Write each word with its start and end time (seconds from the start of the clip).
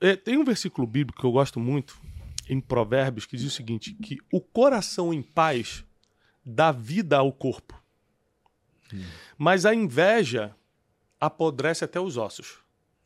é, 0.00 0.16
tem 0.16 0.38
um 0.38 0.44
versículo 0.44 0.86
bíblico 0.86 1.20
que 1.20 1.26
eu 1.26 1.32
gosto 1.32 1.60
muito, 1.60 2.00
em 2.48 2.60
Provérbios, 2.60 3.26
que 3.26 3.36
diz 3.36 3.46
o 3.46 3.50
seguinte: 3.50 3.94
que 3.94 4.18
o 4.32 4.40
coração 4.40 5.14
em 5.14 5.22
paz 5.22 5.84
dá 6.44 6.72
vida 6.72 7.18
ao 7.18 7.32
corpo. 7.32 7.80
Hum. 8.92 9.04
Mas 9.38 9.64
a 9.64 9.74
inveja 9.74 10.54
apodrece 11.20 11.84
até 11.84 12.00
os 12.00 12.16
ossos. 12.16 12.58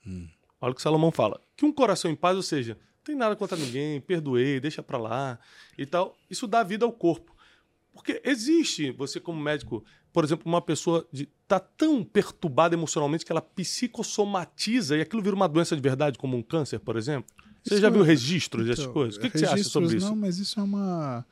Hum. 0.06 0.28
Olha 0.60 0.72
o 0.72 0.74
que 0.74 0.80
Salomão 0.80 1.10
fala. 1.10 1.40
Que 1.56 1.66
um 1.66 1.72
coração 1.72 2.10
em 2.10 2.16
paz, 2.16 2.36
ou 2.36 2.42
seja, 2.42 2.78
tem 3.04 3.14
nada 3.14 3.36
contra 3.36 3.56
ninguém, 3.56 4.00
perdoei, 4.00 4.58
deixa 4.60 4.82
pra 4.82 4.96
lá 4.96 5.38
e 5.76 5.84
tal. 5.84 6.16
Isso 6.30 6.46
dá 6.46 6.62
vida 6.62 6.86
ao 6.86 6.92
corpo. 6.92 7.33
Porque 7.94 8.20
existe, 8.24 8.90
você 8.90 9.20
como 9.20 9.40
médico, 9.40 9.84
por 10.12 10.24
exemplo, 10.24 10.50
uma 10.50 10.60
pessoa 10.60 11.06
de, 11.12 11.26
tá 11.46 11.60
tão 11.60 12.04
perturbada 12.04 12.74
emocionalmente 12.74 13.24
que 13.24 13.32
ela 13.32 13.40
psicossomatiza 13.40 14.96
e 14.96 15.00
aquilo 15.00 15.22
vira 15.22 15.34
uma 15.34 15.48
doença 15.48 15.76
de 15.76 15.80
verdade, 15.80 16.18
como 16.18 16.36
um 16.36 16.42
câncer, 16.42 16.80
por 16.80 16.96
exemplo. 16.96 17.32
Você 17.62 17.74
isso 17.74 17.82
já 17.82 17.88
viu 17.88 18.02
é... 18.02 18.06
registros 18.06 18.64
então, 18.64 18.74
dessas 18.76 18.92
coisas? 18.92 19.16
O 19.16 19.20
que, 19.20 19.30
que 19.30 19.38
você 19.38 19.46
acha 19.46 19.64
sobre 19.64 19.96
isso? 19.96 20.06
Não, 20.08 20.16
mas 20.16 20.38
isso 20.38 20.60
é 20.60 20.62
uma. 20.62 21.24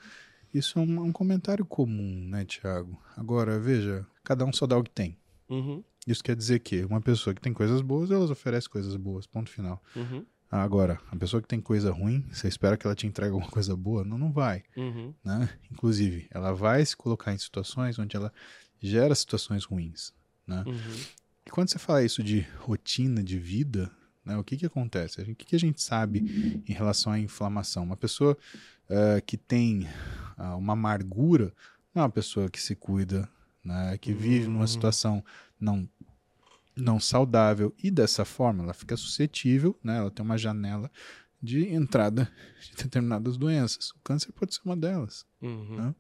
Isso 0.55 0.79
é 0.79 0.83
um, 0.83 1.05
um 1.05 1.13
comentário 1.13 1.65
comum, 1.65 2.29
né, 2.29 2.45
Tiago? 2.45 2.99
Agora, 3.17 3.59
veja, 3.59 4.07
cada 4.23 4.45
um 4.45 4.53
só 4.53 4.67
dá 4.67 4.79
o 4.79 4.85
que 4.85 4.91
tem. 4.91 5.17
Uhum. 5.49 5.83
Isso 6.07 6.23
quer 6.23 6.37
dizer 6.37 6.61
que 6.61 6.85
uma 6.85 7.01
pessoa 7.01 7.35
que 7.35 7.41
tem 7.41 7.53
coisas 7.53 7.81
boas, 7.81 8.11
elas 8.11 8.31
oferece 8.31 8.69
coisas 8.69 8.97
boas, 8.97 9.27
ponto 9.27 9.51
final. 9.51 9.83
Uhum. 9.95 10.25
Agora, 10.53 11.01
a 11.11 11.17
pessoa 11.17 11.41
que 11.41 11.49
tem 11.49 11.63
coisa 11.63 11.91
ruim, 11.91 12.27
você 12.31 12.47
espera 12.47 12.77
que 12.77 12.87
ela 12.87 12.95
te 12.95 13.07
entregue 13.07 13.33
alguma 13.33 13.51
coisa 13.51 13.75
boa? 13.75 14.05
Não, 14.05 14.19
não 14.19 14.31
vai. 14.31 14.63
Uhum. 14.77 15.15
Né? 15.25 15.49
Inclusive, 15.71 16.27
ela 16.31 16.53
vai 16.53 16.85
se 16.85 16.95
colocar 16.95 17.33
em 17.33 17.39
situações 17.39 17.99
onde 17.99 18.15
ela 18.15 18.31
gera 18.79 19.15
situações 19.15 19.65
ruins. 19.65 20.13
Né? 20.47 20.63
Uhum. 20.67 21.01
E 21.47 21.51
quando 21.51 21.71
você 21.71 21.79
fala 21.79 22.05
isso 22.05 22.23
de 22.23 22.47
rotina 22.59 23.23
de 23.23 23.39
vida, 23.39 23.91
né, 24.23 24.37
o 24.37 24.45
que, 24.45 24.59
que 24.59 24.67
acontece? 24.67 25.23
O 25.23 25.35
que, 25.35 25.47
que 25.47 25.57
a 25.57 25.59
gente 25.59 25.81
sabe 25.81 26.63
em 26.69 26.73
relação 26.75 27.15
à 27.15 27.19
inflamação? 27.19 27.85
Uma 27.85 27.97
pessoa 27.97 28.37
uh, 28.91 29.23
que 29.25 29.39
tem 29.39 29.89
uh, 30.37 30.59
uma 30.59 30.75
amargura 30.75 31.51
não 31.95 32.03
é 32.03 32.05
uma 32.05 32.11
pessoa 32.11 32.51
que 32.51 32.61
se 32.61 32.77
cuida, 32.77 33.27
né, 33.65 33.97
que 33.99 34.13
vive 34.13 34.49
numa 34.49 34.61
uhum. 34.61 34.67
situação 34.67 35.25
não 35.59 35.89
não 36.77 36.99
saudável 36.99 37.75
e 37.83 37.91
dessa 37.91 38.25
forma 38.25 38.65
ela 38.65 38.75
fica 38.75 38.97
suscetível, 38.97 39.79
né? 39.83 39.99
Ela 39.99 40.11
tem 40.11 40.25
uma 40.25 40.39
janela 40.39 40.91
de 41.41 41.69
entrada 41.69 42.31
de 42.61 42.85
determinadas 42.85 43.37
doenças. 43.37 43.91
O 43.91 44.01
câncer 44.03 44.33
pode 44.33 44.55
ser 44.55 44.61
uma 44.65 44.77
delas. 44.77 45.27
Uhum. 45.41 45.77
Né? 45.77 45.95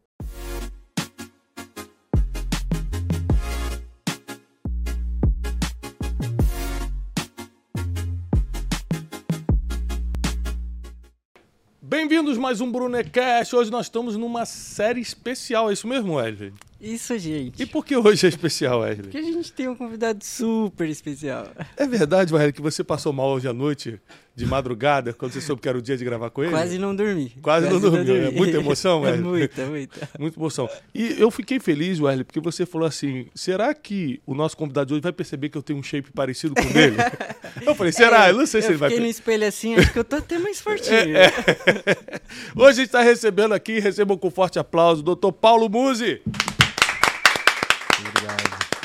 Bem-vindos 11.82 12.38
mais 12.38 12.60
um 12.60 12.72
Brunecast. 12.72 13.54
Hoje 13.54 13.70
nós 13.70 13.86
estamos 13.86 14.16
numa 14.16 14.46
série 14.46 15.00
especial, 15.00 15.68
é 15.68 15.74
isso 15.74 15.86
mesmo, 15.86 16.14
Wesley? 16.14 16.54
Isso, 16.82 17.16
gente. 17.16 17.62
E 17.62 17.64
por 17.64 17.86
que 17.86 17.96
hoje 17.96 18.26
é 18.26 18.28
especial, 18.28 18.80
Wesley? 18.80 19.02
Porque 19.02 19.18
a 19.18 19.22
gente 19.22 19.52
tem 19.52 19.68
um 19.68 19.76
convidado 19.76 20.24
super 20.24 20.88
especial. 20.88 21.46
É 21.76 21.86
verdade, 21.86 22.34
Wesley, 22.34 22.52
que 22.52 22.60
você 22.60 22.82
passou 22.82 23.12
mal 23.12 23.28
hoje 23.28 23.46
à 23.46 23.52
noite, 23.52 24.00
de 24.34 24.46
madrugada, 24.46 25.12
quando 25.12 25.32
você 25.32 25.40
soube 25.40 25.60
que 25.60 25.68
era 25.68 25.76
o 25.76 25.82
dia 25.82 25.96
de 25.96 26.04
gravar 26.04 26.30
com 26.30 26.42
ele? 26.42 26.50
Quase 26.50 26.78
não 26.78 26.96
dormi. 26.96 27.30
Quase, 27.40 27.68
Quase 27.68 27.84
não, 27.84 27.92
não 27.92 28.04
dormi. 28.04 28.26
É 28.26 28.30
muita 28.32 28.56
emoção, 28.56 29.02
Wesley? 29.02 29.20
É 29.20 29.22
muita, 29.22 29.66
muita. 29.66 30.08
Muita 30.18 30.40
emoção. 30.40 30.68
E 30.92 31.20
eu 31.20 31.30
fiquei 31.30 31.60
feliz, 31.60 32.00
Wesley, 32.00 32.24
porque 32.24 32.40
você 32.40 32.66
falou 32.66 32.88
assim, 32.88 33.26
será 33.34 33.72
que 33.74 34.20
o 34.26 34.34
nosso 34.34 34.56
convidado 34.56 34.88
de 34.88 34.94
hoje 34.94 35.02
vai 35.02 35.12
perceber 35.12 35.50
que 35.50 35.58
eu 35.58 35.62
tenho 35.62 35.78
um 35.78 35.82
shape 35.82 36.10
parecido 36.10 36.54
com 36.54 36.62
o 36.62 36.72
dele? 36.72 36.96
eu 37.64 37.74
falei, 37.76 37.92
será? 37.92 38.26
É, 38.26 38.30
eu 38.30 38.38
não 38.38 38.46
sei 38.46 38.60
se 38.60 38.68
ele 38.68 38.78
vai... 38.78 38.88
Eu 38.88 38.90
fiquei 38.92 39.04
no 39.04 39.10
espelho 39.10 39.46
assim, 39.46 39.74
acho 39.76 39.92
que 39.92 39.98
eu 39.98 40.04
tô 40.04 40.16
até 40.16 40.38
mais 40.38 40.58
fortinho. 40.60 41.16
É, 41.16 41.26
é. 41.26 42.20
Hoje 42.56 42.68
a 42.68 42.72
gente 42.72 42.86
está 42.86 43.02
recebendo 43.02 43.52
aqui, 43.52 43.78
recebam 43.78 44.16
com 44.16 44.30
forte 44.30 44.58
aplauso, 44.58 45.02
o 45.02 45.04
doutor 45.04 45.32
Paulo 45.32 45.68
Musi. 45.68 46.20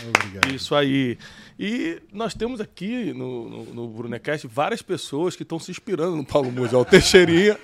Obrigado. 0.09 0.53
Isso 0.53 0.75
aí. 0.75 1.17
E 1.59 2.01
nós 2.11 2.33
temos 2.33 2.61
aqui 2.61 3.13
no, 3.13 3.49
no, 3.49 3.65
no 3.73 3.87
Brunecast 3.87 4.47
várias 4.47 4.81
pessoas 4.81 5.35
que 5.35 5.43
estão 5.43 5.59
se 5.59 5.71
inspirando 5.71 6.15
no 6.15 6.25
Paulo 6.25 6.51
Musi. 6.51 6.75
o 6.75 6.85
Teixeirinha. 6.85 7.57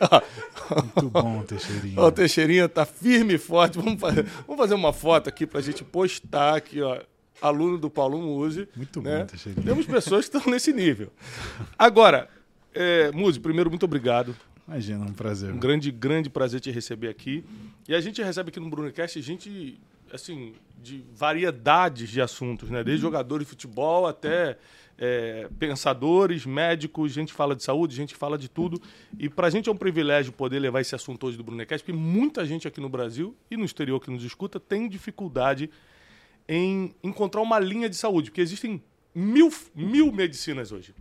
Muito 0.95 1.09
bom, 1.09 1.43
Teixeirinha. 1.43 2.01
o 2.01 2.11
Teixeirinha 2.11 2.69
tá 2.69 2.85
firme 2.85 3.35
e 3.35 3.37
forte. 3.37 3.77
Vamos 3.77 3.99
fazer, 3.99 4.23
vamos 4.47 4.57
fazer 4.57 4.73
uma 4.73 4.93
foto 4.93 5.29
aqui 5.29 5.45
para 5.45 5.59
a 5.59 5.63
gente 5.63 5.83
postar 5.83 6.55
aqui, 6.55 6.81
ó. 6.81 6.99
Aluno 7.41 7.77
do 7.77 7.89
Paulo 7.89 8.21
Musi. 8.21 8.67
Muito 8.75 9.01
né? 9.01 9.19
bom, 9.19 9.25
Teixeirinha. 9.25 9.65
Temos 9.65 9.85
pessoas 9.85 10.27
que 10.27 10.37
estão 10.37 10.51
nesse 10.51 10.71
nível. 10.71 11.11
Agora, 11.77 12.29
é, 12.73 13.11
primeiro, 13.41 13.69
muito 13.69 13.83
obrigado. 13.83 14.35
Imagina, 14.67 15.05
um 15.05 15.13
prazer. 15.13 15.53
Um 15.53 15.59
grande, 15.59 15.91
grande 15.91 16.29
prazer 16.29 16.59
te 16.59 16.71
receber 16.71 17.09
aqui. 17.09 17.43
E 17.87 17.93
a 17.93 17.99
gente 17.99 18.21
recebe 18.21 18.49
aqui 18.49 18.59
no 18.59 18.69
Brunecast 18.69 19.21
gente 19.21 19.77
assim, 20.13 20.53
de 20.81 21.03
variedades 21.13 22.09
de 22.09 22.21
assuntos, 22.21 22.69
né? 22.69 22.83
Desde 22.83 23.03
uhum. 23.03 23.11
jogadores 23.11 23.45
de 23.45 23.49
futebol 23.49 24.05
até 24.05 24.57
é, 24.97 25.49
pensadores, 25.57 26.45
médicos, 26.45 27.11
gente 27.11 27.33
fala 27.33 27.55
de 27.55 27.63
saúde, 27.63 27.95
gente 27.95 28.15
fala 28.15 28.37
de 28.37 28.49
tudo. 28.49 28.81
E 29.17 29.27
para 29.27 29.47
a 29.47 29.49
gente 29.49 29.67
é 29.67 29.71
um 29.71 29.77
privilégio 29.77 30.31
poder 30.31 30.59
levar 30.59 30.81
esse 30.81 30.93
assunto 30.93 31.25
hoje 31.25 31.37
do 31.37 31.43
Brunecast, 31.43 31.83
porque 31.83 31.97
muita 31.97 32.45
gente 32.45 32.67
aqui 32.67 32.79
no 32.79 32.89
Brasil 32.89 33.35
e 33.49 33.57
no 33.57 33.65
exterior 33.65 33.99
que 33.99 34.11
nos 34.11 34.23
escuta 34.23 34.59
tem 34.59 34.87
dificuldade 34.87 35.69
em 36.47 36.93
encontrar 37.01 37.41
uma 37.41 37.59
linha 37.59 37.89
de 37.89 37.95
saúde, 37.95 38.29
porque 38.29 38.41
existem 38.41 38.83
mil, 39.15 39.51
mil 39.73 40.11
medicinas 40.11 40.71
hoje. 40.71 40.93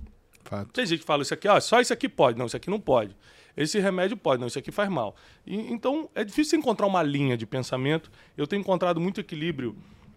Fato. 0.44 0.72
Tem 0.72 0.86
gente 0.86 1.00
que 1.00 1.06
fala 1.06 1.22
isso 1.22 1.34
aqui, 1.34 1.48
ó, 1.48 1.58
só 1.60 1.80
isso 1.80 1.92
aqui 1.92 2.08
pode. 2.08 2.38
Não, 2.38 2.46
isso 2.46 2.56
aqui 2.56 2.70
não 2.70 2.80
pode. 2.80 3.16
Esse 3.56 3.78
remédio 3.78 4.16
pode, 4.16 4.40
não, 4.40 4.46
isso 4.46 4.58
aqui 4.58 4.70
faz 4.70 4.88
mal. 4.88 5.14
E, 5.46 5.56
então, 5.72 6.08
é 6.14 6.24
difícil 6.24 6.58
encontrar 6.58 6.86
uma 6.86 7.02
linha 7.02 7.36
de 7.36 7.46
pensamento. 7.46 8.10
Eu 8.36 8.46
tenho 8.46 8.60
encontrado 8.60 9.00
muito 9.00 9.20
equilíbrio 9.20 9.76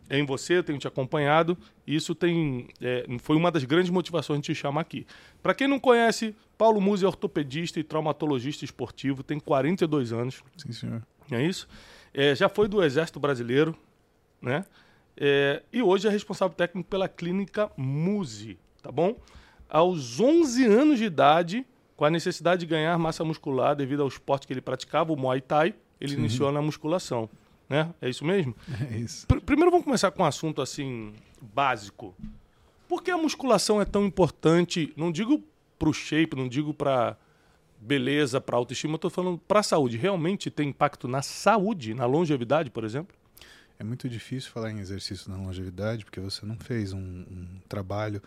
em 0.09 0.25
você, 0.25 0.62
tenho 0.62 0.78
te 0.78 0.88
acompanhado, 0.88 1.57
e 1.85 1.96
isso 1.96 2.13
tem, 2.13 2.68
é, 2.79 3.06
foi 3.19 3.35
uma 3.35 3.51
das 3.51 3.63
grandes 3.63 3.90
motivações 3.90 4.40
de 4.40 4.53
te 4.53 4.56
chamar 4.56 4.81
aqui. 4.81 5.06
Para 5.41 5.53
quem 5.53 5.68
não 5.68 5.79
conhece, 5.79 6.35
Paulo 6.57 6.79
Musi 6.79 7.06
é 7.06 7.07
ortopedista 7.07 7.79
e 7.79 7.84
traumatologista 7.84 8.63
esportivo, 8.63 9.23
tem 9.23 9.40
42 9.40 10.13
anos. 10.13 10.44
Sim, 10.57 10.72
senhor. 10.72 11.03
É 11.31 11.44
isso? 11.44 11.67
É, 12.13 12.35
já 12.35 12.47
foi 12.47 12.67
do 12.67 12.84
Exército 12.84 13.19
Brasileiro, 13.19 13.75
né? 14.41 14.63
É, 15.17 15.63
e 15.72 15.81
hoje 15.81 16.07
é 16.07 16.12
responsável 16.12 16.56
técnico 16.56 16.90
pela 16.90 17.07
clínica 17.07 17.72
Musi, 17.75 18.59
tá 18.81 18.91
bom? 18.91 19.16
Aos 19.67 20.19
11 20.19 20.66
anos 20.66 21.00
de 21.00 21.06
idade, 21.06 21.66
com 21.96 22.06
a 22.06 22.10
necessidade 22.10 22.62
de 22.62 22.66
ganhar 22.66 22.98
massa 22.98 23.24
muscular 23.24 23.76
devido 23.76 24.02
ao 24.02 24.08
esporte 24.08 24.46
que 24.46 24.54
ele 24.54 24.62
praticava, 24.62 25.14
o 25.14 25.18
Muay 25.18 25.42
Thai, 25.42 25.74
ele 26.00 26.14
Sim. 26.14 26.20
iniciou 26.20 26.52
na 26.52 26.62
musculação. 26.62 27.30
Né? 27.70 27.92
É 28.02 28.10
isso 28.10 28.24
mesmo? 28.24 28.56
É 28.92 28.98
isso. 28.98 29.26
Pr 29.28 29.40
primeiro 29.40 29.72
vamos 29.72 29.86
começar 29.86 30.12
com 30.12 30.24
um 30.24 30.26
assunto 30.26 30.62
assim 30.62 31.14
básico. 31.42 32.14
Por 32.88 33.02
que 33.02 33.10
a 33.10 33.18
musculação 33.18 33.82
é 33.82 33.86
tão 33.86 34.06
importante? 34.06 34.94
Não 34.96 35.12
digo 35.12 35.44
para 35.80 35.90
o 35.90 35.94
shape, 35.94 36.36
não 36.36 36.48
digo 36.48 36.74
para 36.74 37.18
beleza, 37.80 38.42
para 38.42 38.56
autoestima, 38.56 38.94
eu 38.94 38.98
estou 38.98 39.12
falando 39.12 39.38
para 39.38 39.60
a 39.60 39.64
saúde. 39.64 39.98
Realmente 39.98 40.50
tem 40.50 40.70
impacto 40.70 41.08
na 41.08 41.22
saúde, 41.22 41.94
na 41.94 42.06
longevidade, 42.06 42.72
por 42.72 42.84
exemplo? 42.84 43.16
É 43.78 43.84
muito 43.84 44.08
difícil 44.08 44.52
falar 44.52 44.72
em 44.72 44.80
exercício 44.80 45.30
na 45.30 45.38
longevidade 45.38 46.06
porque 46.06 46.20
você 46.20 46.46
não 46.46 46.56
fez 46.56 46.94
um, 46.94 47.00
um 47.00 47.48
trabalho 47.68 48.22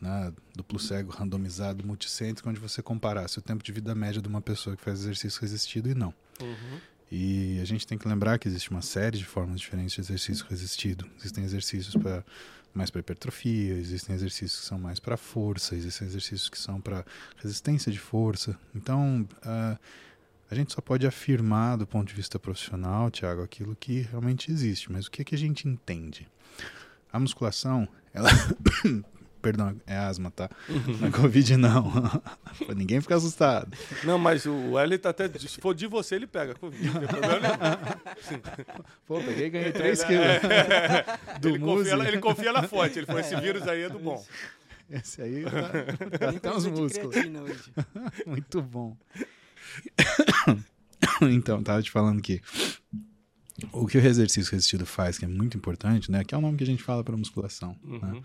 né, 0.00 0.32
duplo 0.54 0.78
cego, 0.78 1.12
randomizado, 1.12 1.86
multicêntrico, 1.86 2.48
onde 2.48 2.58
você 2.58 2.82
comparasse 2.82 3.38
o 3.38 3.42
tempo 3.42 3.62
de 3.62 3.70
vida 3.70 3.94
média 3.94 4.22
de 4.22 4.28
uma 4.28 4.40
pessoa 4.40 4.76
que 4.76 4.82
faz 4.82 5.00
exercício 5.00 5.40
resistido 5.40 5.90
e 5.90 5.94
não. 5.94 6.14
Uhum. 6.40 6.80
E 7.12 7.58
a 7.60 7.64
gente 7.64 7.86
tem 7.86 7.98
que 7.98 8.08
lembrar 8.08 8.38
que 8.38 8.48
existe 8.48 8.70
uma 8.70 8.82
série 8.82 9.18
de 9.18 9.24
formas 9.24 9.60
diferentes 9.60 9.94
de 9.94 10.00
exercício 10.00 10.46
resistido. 10.48 11.06
Existem 11.18 11.44
exercícios 11.44 11.94
para 11.94 12.24
mais 12.72 12.88
para 12.88 13.00
hipertrofia, 13.00 13.74
existem 13.74 14.14
exercícios 14.14 14.60
que 14.60 14.66
são 14.66 14.78
mais 14.78 15.00
para 15.00 15.16
força, 15.16 15.74
existem 15.74 16.06
exercícios 16.06 16.48
que 16.48 16.56
são 16.56 16.80
para 16.80 17.04
resistência 17.42 17.90
de 17.90 17.98
força. 17.98 18.56
Então, 18.72 19.28
uh, 19.44 19.78
a 20.48 20.54
gente 20.54 20.72
só 20.72 20.80
pode 20.80 21.04
afirmar 21.04 21.76
do 21.76 21.86
ponto 21.86 22.06
de 22.06 22.14
vista 22.14 22.38
profissional, 22.38 23.10
Tiago, 23.10 23.42
aquilo 23.42 23.74
que 23.74 24.02
realmente 24.02 24.52
existe. 24.52 24.90
Mas 24.90 25.06
o 25.06 25.10
que, 25.10 25.22
é 25.22 25.24
que 25.24 25.34
a 25.34 25.38
gente 25.38 25.66
entende? 25.66 26.28
A 27.12 27.18
musculação, 27.18 27.88
ela 28.14 28.30
Perdão, 29.40 29.80
é 29.86 29.96
asma, 29.96 30.30
tá? 30.30 30.50
Não 30.68 31.08
é 31.08 31.10
Covid, 31.10 31.56
não. 31.56 31.90
pra 32.66 32.74
ninguém 32.74 33.00
ficar 33.00 33.16
assustado. 33.16 33.76
Não, 34.04 34.18
mas 34.18 34.44
o 34.44 34.78
L 34.78 34.98
tá 34.98 35.10
até. 35.10 35.28
Se 35.38 35.60
for 35.60 35.74
de 35.74 35.86
você, 35.86 36.16
ele 36.16 36.26
pega 36.26 36.54
Covid. 36.54 36.86
Não 36.86 37.00
tem 37.00 37.08
problema 37.08 37.78
Pô, 39.06 39.20
peguei 39.20 39.46
e 39.46 39.50
ganhei 39.50 39.72
3 39.72 40.04
quilos. 40.04 40.26
do 41.40 41.48
ele, 41.48 41.58
confia, 41.58 42.08
ele 42.08 42.18
confia 42.18 42.52
na 42.52 42.62
fonte. 42.64 42.98
Ele 42.98 43.06
falou: 43.06 43.20
esse 43.20 43.34
vírus 43.36 43.66
aí 43.66 43.82
é 43.82 43.88
do 43.88 43.98
bom. 43.98 44.22
Esse 44.90 45.22
aí 45.22 45.44
tá, 45.44 46.18
tá 46.18 46.30
até 46.30 46.52
os 46.52 46.66
músculos. 46.66 47.14
Muito 48.26 48.60
bom. 48.60 48.96
então, 51.22 51.62
tava 51.62 51.80
te 51.80 51.90
falando 51.90 52.20
que 52.20 52.42
o 53.72 53.86
que 53.86 53.98
o 53.98 54.04
exercício 54.04 54.50
resistido 54.50 54.84
faz, 54.84 55.18
que 55.18 55.24
é 55.24 55.28
muito 55.28 55.56
importante, 55.56 56.10
né? 56.10 56.24
Que 56.24 56.34
é 56.34 56.38
o 56.38 56.40
nome 56.40 56.56
que 56.56 56.64
a 56.64 56.66
gente 56.66 56.82
fala 56.82 57.04
para 57.04 57.16
musculação. 57.16 57.76
Né? 57.82 57.98
Uhum. 58.02 58.12
Né? 58.14 58.22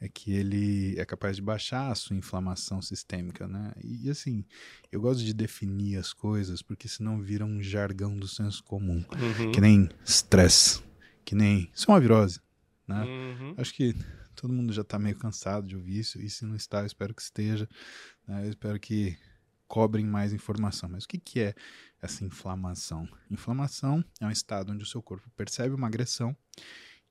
É 0.00 0.08
que 0.08 0.32
ele 0.32 0.98
é 0.98 1.04
capaz 1.04 1.36
de 1.36 1.42
baixar 1.42 1.90
a 1.90 1.94
sua 1.94 2.16
inflamação 2.16 2.80
sistêmica, 2.80 3.48
né? 3.48 3.72
E 3.82 4.08
assim, 4.08 4.44
eu 4.92 5.00
gosto 5.00 5.24
de 5.24 5.32
definir 5.32 5.96
as 5.96 6.12
coisas 6.12 6.62
porque 6.62 6.88
senão 6.88 7.20
vira 7.20 7.44
um 7.44 7.62
jargão 7.62 8.16
do 8.16 8.28
senso 8.28 8.62
comum, 8.62 9.04
uhum. 9.38 9.52
que 9.52 9.60
nem 9.60 9.88
stress, 10.04 10.82
que 11.24 11.34
nem 11.34 11.70
isso 11.74 11.90
é 11.90 11.94
uma 11.94 12.00
virose, 12.00 12.40
né? 12.86 13.04
Uhum. 13.04 13.54
Acho 13.56 13.74
que 13.74 13.94
todo 14.36 14.52
mundo 14.52 14.72
já 14.72 14.82
está 14.82 14.98
meio 14.98 15.16
cansado 15.16 15.66
de 15.66 15.76
ouvir 15.76 15.98
isso 15.98 16.20
e 16.20 16.30
se 16.30 16.44
não 16.44 16.54
está, 16.54 16.80
eu 16.80 16.86
espero 16.86 17.12
que 17.12 17.22
esteja. 17.22 17.68
Né? 18.26 18.46
Eu 18.46 18.50
espero 18.50 18.78
que 18.78 19.18
cobrem 19.68 20.04
mais 20.04 20.32
informação. 20.32 20.88
Mas 20.88 21.04
o 21.04 21.08
que, 21.08 21.18
que 21.18 21.40
é 21.40 21.54
essa 22.00 22.24
inflamação? 22.24 23.06
Inflamação 23.30 24.02
é 24.20 24.26
um 24.26 24.30
estado 24.30 24.72
onde 24.72 24.82
o 24.82 24.86
seu 24.86 25.02
corpo 25.02 25.28
percebe 25.36 25.74
uma 25.74 25.86
agressão 25.86 26.34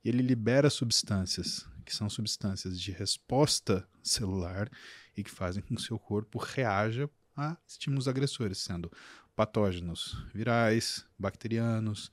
e 0.04 0.08
ele 0.08 0.22
libera 0.22 0.68
substâncias, 0.68 1.66
que 1.88 1.94
são 1.94 2.10
substâncias 2.10 2.78
de 2.78 2.92
resposta 2.92 3.88
celular 4.02 4.70
e 5.16 5.24
que 5.24 5.30
fazem 5.30 5.62
com 5.62 5.74
que 5.74 5.80
o 5.80 5.84
seu 5.84 5.98
corpo 5.98 6.38
reaja 6.38 7.08
a 7.34 7.56
estímulos 7.66 8.06
agressores, 8.06 8.58
sendo 8.58 8.92
patógenos 9.34 10.22
virais, 10.34 11.06
bacterianos, 11.18 12.12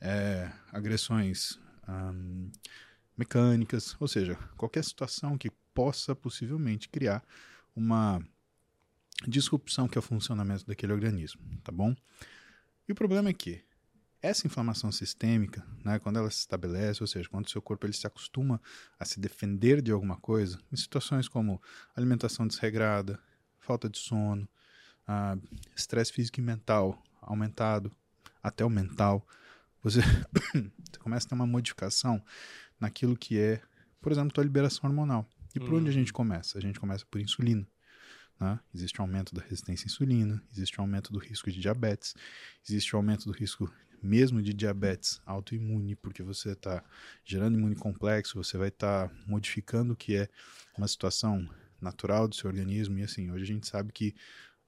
é, 0.00 0.52
agressões 0.70 1.58
hum, 1.88 2.52
mecânicas, 3.16 3.96
ou 3.98 4.06
seja, 4.06 4.36
qualquer 4.56 4.84
situação 4.84 5.36
que 5.36 5.50
possa 5.74 6.14
possivelmente 6.14 6.88
criar 6.88 7.20
uma 7.74 8.24
disrupção 9.26 9.88
que 9.88 9.98
é 9.98 10.00
o 10.00 10.02
funcionamento 10.02 10.64
daquele 10.64 10.92
organismo, 10.92 11.42
tá 11.64 11.72
bom? 11.72 11.96
E 12.88 12.92
o 12.92 12.94
problema 12.94 13.30
é 13.30 13.32
que 13.32 13.60
essa 14.26 14.46
inflamação 14.46 14.90
sistêmica, 14.90 15.64
né, 15.84 15.98
quando 15.98 16.18
ela 16.18 16.30
se 16.30 16.40
estabelece, 16.40 17.02
ou 17.02 17.06
seja, 17.06 17.28
quando 17.28 17.46
o 17.46 17.50
seu 17.50 17.62
corpo 17.62 17.86
ele 17.86 17.92
se 17.92 18.06
acostuma 18.06 18.60
a 18.98 19.04
se 19.04 19.20
defender 19.20 19.80
de 19.80 19.92
alguma 19.92 20.16
coisa, 20.16 20.58
em 20.72 20.76
situações 20.76 21.28
como 21.28 21.60
alimentação 21.94 22.46
desregrada, 22.46 23.18
falta 23.58 23.88
de 23.88 23.98
sono, 23.98 24.48
uh, 25.08 25.40
estresse 25.76 26.12
físico 26.12 26.40
e 26.40 26.42
mental 26.42 27.02
aumentado, 27.20 27.90
até 28.42 28.64
o 28.64 28.70
mental, 28.70 29.26
você, 29.82 30.00
você 30.52 30.98
começa 30.98 31.26
a 31.26 31.28
ter 31.28 31.34
uma 31.34 31.46
modificação 31.46 32.22
naquilo 32.78 33.16
que 33.16 33.38
é, 33.38 33.62
por 34.00 34.12
exemplo, 34.12 34.40
a 34.40 34.44
liberação 34.44 34.88
hormonal. 34.88 35.28
E 35.54 35.60
por 35.60 35.74
onde 35.74 35.88
a 35.88 35.92
gente 35.92 36.08
uhum. 36.08 36.16
começa? 36.16 36.58
A 36.58 36.60
gente 36.60 36.78
começa 36.78 37.04
por 37.10 37.20
insulina. 37.20 37.66
Né? 38.38 38.60
Existe 38.74 39.00
um 39.00 39.04
aumento 39.04 39.34
da 39.34 39.42
resistência 39.42 39.86
à 39.86 39.86
insulina, 39.86 40.42
existe 40.52 40.78
um 40.78 40.84
aumento 40.84 41.12
do 41.12 41.18
risco 41.18 41.50
de 41.50 41.58
diabetes, 41.58 42.14
existe 42.68 42.94
um 42.94 42.98
aumento 42.98 43.24
do 43.24 43.32
risco 43.32 43.72
mesmo 44.06 44.40
de 44.40 44.54
diabetes 44.54 45.20
autoimune, 45.26 45.96
porque 45.96 46.22
você 46.22 46.52
está 46.52 46.82
gerando 47.24 47.58
imune 47.58 47.74
complexo, 47.74 48.42
você 48.42 48.56
vai 48.56 48.68
estar 48.68 49.08
tá 49.08 49.14
modificando 49.26 49.92
o 49.92 49.96
que 49.96 50.16
é 50.16 50.28
uma 50.76 50.88
situação 50.88 51.48
natural 51.80 52.28
do 52.28 52.34
seu 52.34 52.48
organismo. 52.48 52.98
E 52.98 53.02
assim, 53.02 53.30
hoje 53.30 53.44
a 53.44 53.46
gente 53.46 53.66
sabe 53.66 53.92
que 53.92 54.14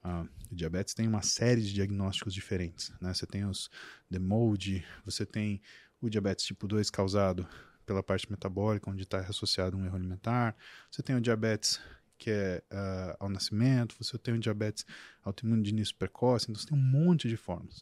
uh, 0.03 0.27
o 0.51 0.55
diabetes 0.55 0.93
tem 0.93 1.07
uma 1.07 1.21
série 1.21 1.61
de 1.61 1.73
diagnósticos 1.73 2.33
diferentes. 2.33 2.91
Né? 3.01 3.13
Você 3.13 3.25
tem 3.25 3.45
os 3.45 3.69
DMOLD, 4.09 4.83
você 5.05 5.25
tem 5.25 5.61
o 6.01 6.09
diabetes 6.09 6.45
tipo 6.45 6.67
2 6.67 6.89
causado 6.89 7.47
pela 7.85 8.03
parte 8.03 8.29
metabólica, 8.29 8.89
onde 8.89 9.03
está 9.03 9.19
associado 9.19 9.75
um 9.75 9.85
erro 9.85 9.95
alimentar. 9.95 10.55
Você 10.91 11.01
tem 11.01 11.15
o 11.15 11.21
diabetes 11.21 11.79
que 12.19 12.29
é 12.29 12.61
uh, 12.71 13.15
ao 13.17 13.29
nascimento, 13.29 13.95
você 13.97 14.17
tem 14.17 14.33
o 14.33 14.39
diabetes 14.39 14.85
autoimune 15.23 15.63
de 15.63 15.69
início 15.69 15.95
precoce, 15.95 16.45
então 16.49 16.61
você 16.61 16.67
tem 16.67 16.77
um 16.77 16.81
monte 16.81 17.29
de 17.29 17.37
formas. 17.37 17.81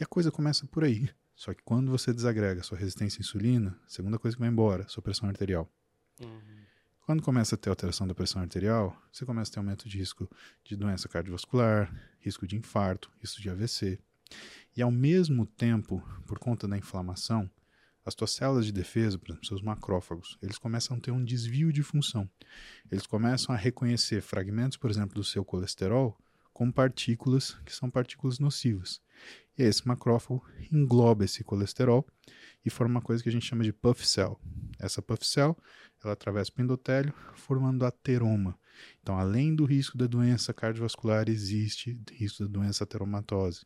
E 0.00 0.02
a 0.02 0.06
coisa 0.06 0.30
começa 0.30 0.66
por 0.66 0.82
aí. 0.82 1.10
Só 1.34 1.52
que 1.52 1.62
quando 1.62 1.90
você 1.90 2.10
desagrega 2.10 2.62
sua 2.62 2.78
resistência 2.78 3.18
à 3.18 3.20
insulina, 3.20 3.78
a 3.86 3.90
segunda 3.90 4.18
coisa 4.18 4.34
que 4.34 4.40
vai 4.40 4.48
embora, 4.48 4.88
sua 4.88 5.02
pressão 5.02 5.28
arterial. 5.28 5.70
Uhum. 6.18 6.40
Quando 7.04 7.22
começa 7.22 7.54
a 7.54 7.58
ter 7.58 7.68
alteração 7.68 8.06
da 8.06 8.14
pressão 8.14 8.40
arterial, 8.40 8.96
você 9.12 9.26
começa 9.26 9.50
a 9.50 9.54
ter 9.54 9.58
aumento 9.58 9.86
de 9.86 9.98
risco 9.98 10.26
de 10.64 10.74
doença 10.74 11.06
cardiovascular, 11.06 11.94
risco 12.18 12.46
de 12.46 12.56
infarto, 12.56 13.10
risco 13.18 13.42
de 13.42 13.50
AVC. 13.50 13.98
E 14.74 14.80
ao 14.80 14.90
mesmo 14.90 15.44
tempo, 15.44 16.02
por 16.26 16.38
conta 16.38 16.66
da 16.66 16.78
inflamação, 16.78 17.50
as 18.02 18.14
tuas 18.14 18.30
células 18.30 18.64
de 18.64 18.72
defesa, 18.72 19.18
por 19.18 19.28
exemplo, 19.28 19.46
seus 19.46 19.60
macrófagos, 19.60 20.38
eles 20.40 20.56
começam 20.56 20.96
a 20.96 21.00
ter 21.00 21.10
um 21.10 21.22
desvio 21.22 21.70
de 21.72 21.82
função. 21.82 22.30
Eles 22.90 23.06
começam 23.06 23.54
a 23.54 23.58
reconhecer 23.58 24.22
fragmentos, 24.22 24.78
por 24.78 24.90
exemplo, 24.90 25.14
do 25.14 25.24
seu 25.24 25.44
colesterol 25.44 26.18
como 26.54 26.72
partículas 26.72 27.56
que 27.66 27.74
são 27.74 27.90
partículas 27.90 28.38
nocivas. 28.38 29.00
E 29.58 29.62
esse 29.62 29.86
macrófago 29.86 30.44
engloba 30.72 31.24
esse 31.24 31.44
colesterol 31.44 32.06
e 32.64 32.70
forma 32.70 32.94
uma 32.94 33.02
coisa 33.02 33.22
que 33.22 33.28
a 33.28 33.32
gente 33.32 33.46
chama 33.46 33.64
de 33.64 33.72
puff 33.72 34.06
cell. 34.06 34.38
Essa 34.78 35.02
puff 35.02 35.26
cell, 35.26 35.56
ela 36.02 36.14
atravessa 36.14 36.50
o 36.56 36.62
endotélio, 36.62 37.12
formando 37.34 37.84
ateroma. 37.84 38.58
Então, 39.02 39.18
além 39.18 39.54
do 39.54 39.64
risco 39.64 39.98
da 39.98 40.06
doença 40.06 40.54
cardiovascular, 40.54 41.28
existe 41.28 42.00
risco 42.12 42.44
da 42.44 42.48
doença 42.48 42.84
ateromatose. 42.84 43.64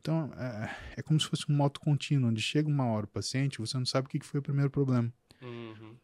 Então, 0.00 0.32
é, 0.36 0.76
é 0.96 1.02
como 1.02 1.20
se 1.20 1.26
fosse 1.26 1.44
um 1.50 1.54
moto 1.54 1.80
contínuo, 1.80 2.30
onde 2.30 2.42
chega 2.42 2.68
uma 2.68 2.86
hora 2.86 3.06
o 3.06 3.08
paciente, 3.08 3.58
você 3.58 3.76
não 3.78 3.86
sabe 3.86 4.06
o 4.06 4.10
que 4.10 4.24
foi 4.24 4.40
o 4.40 4.42
primeiro 4.42 4.70
problema. 4.70 5.12
Uhum. 5.40 5.96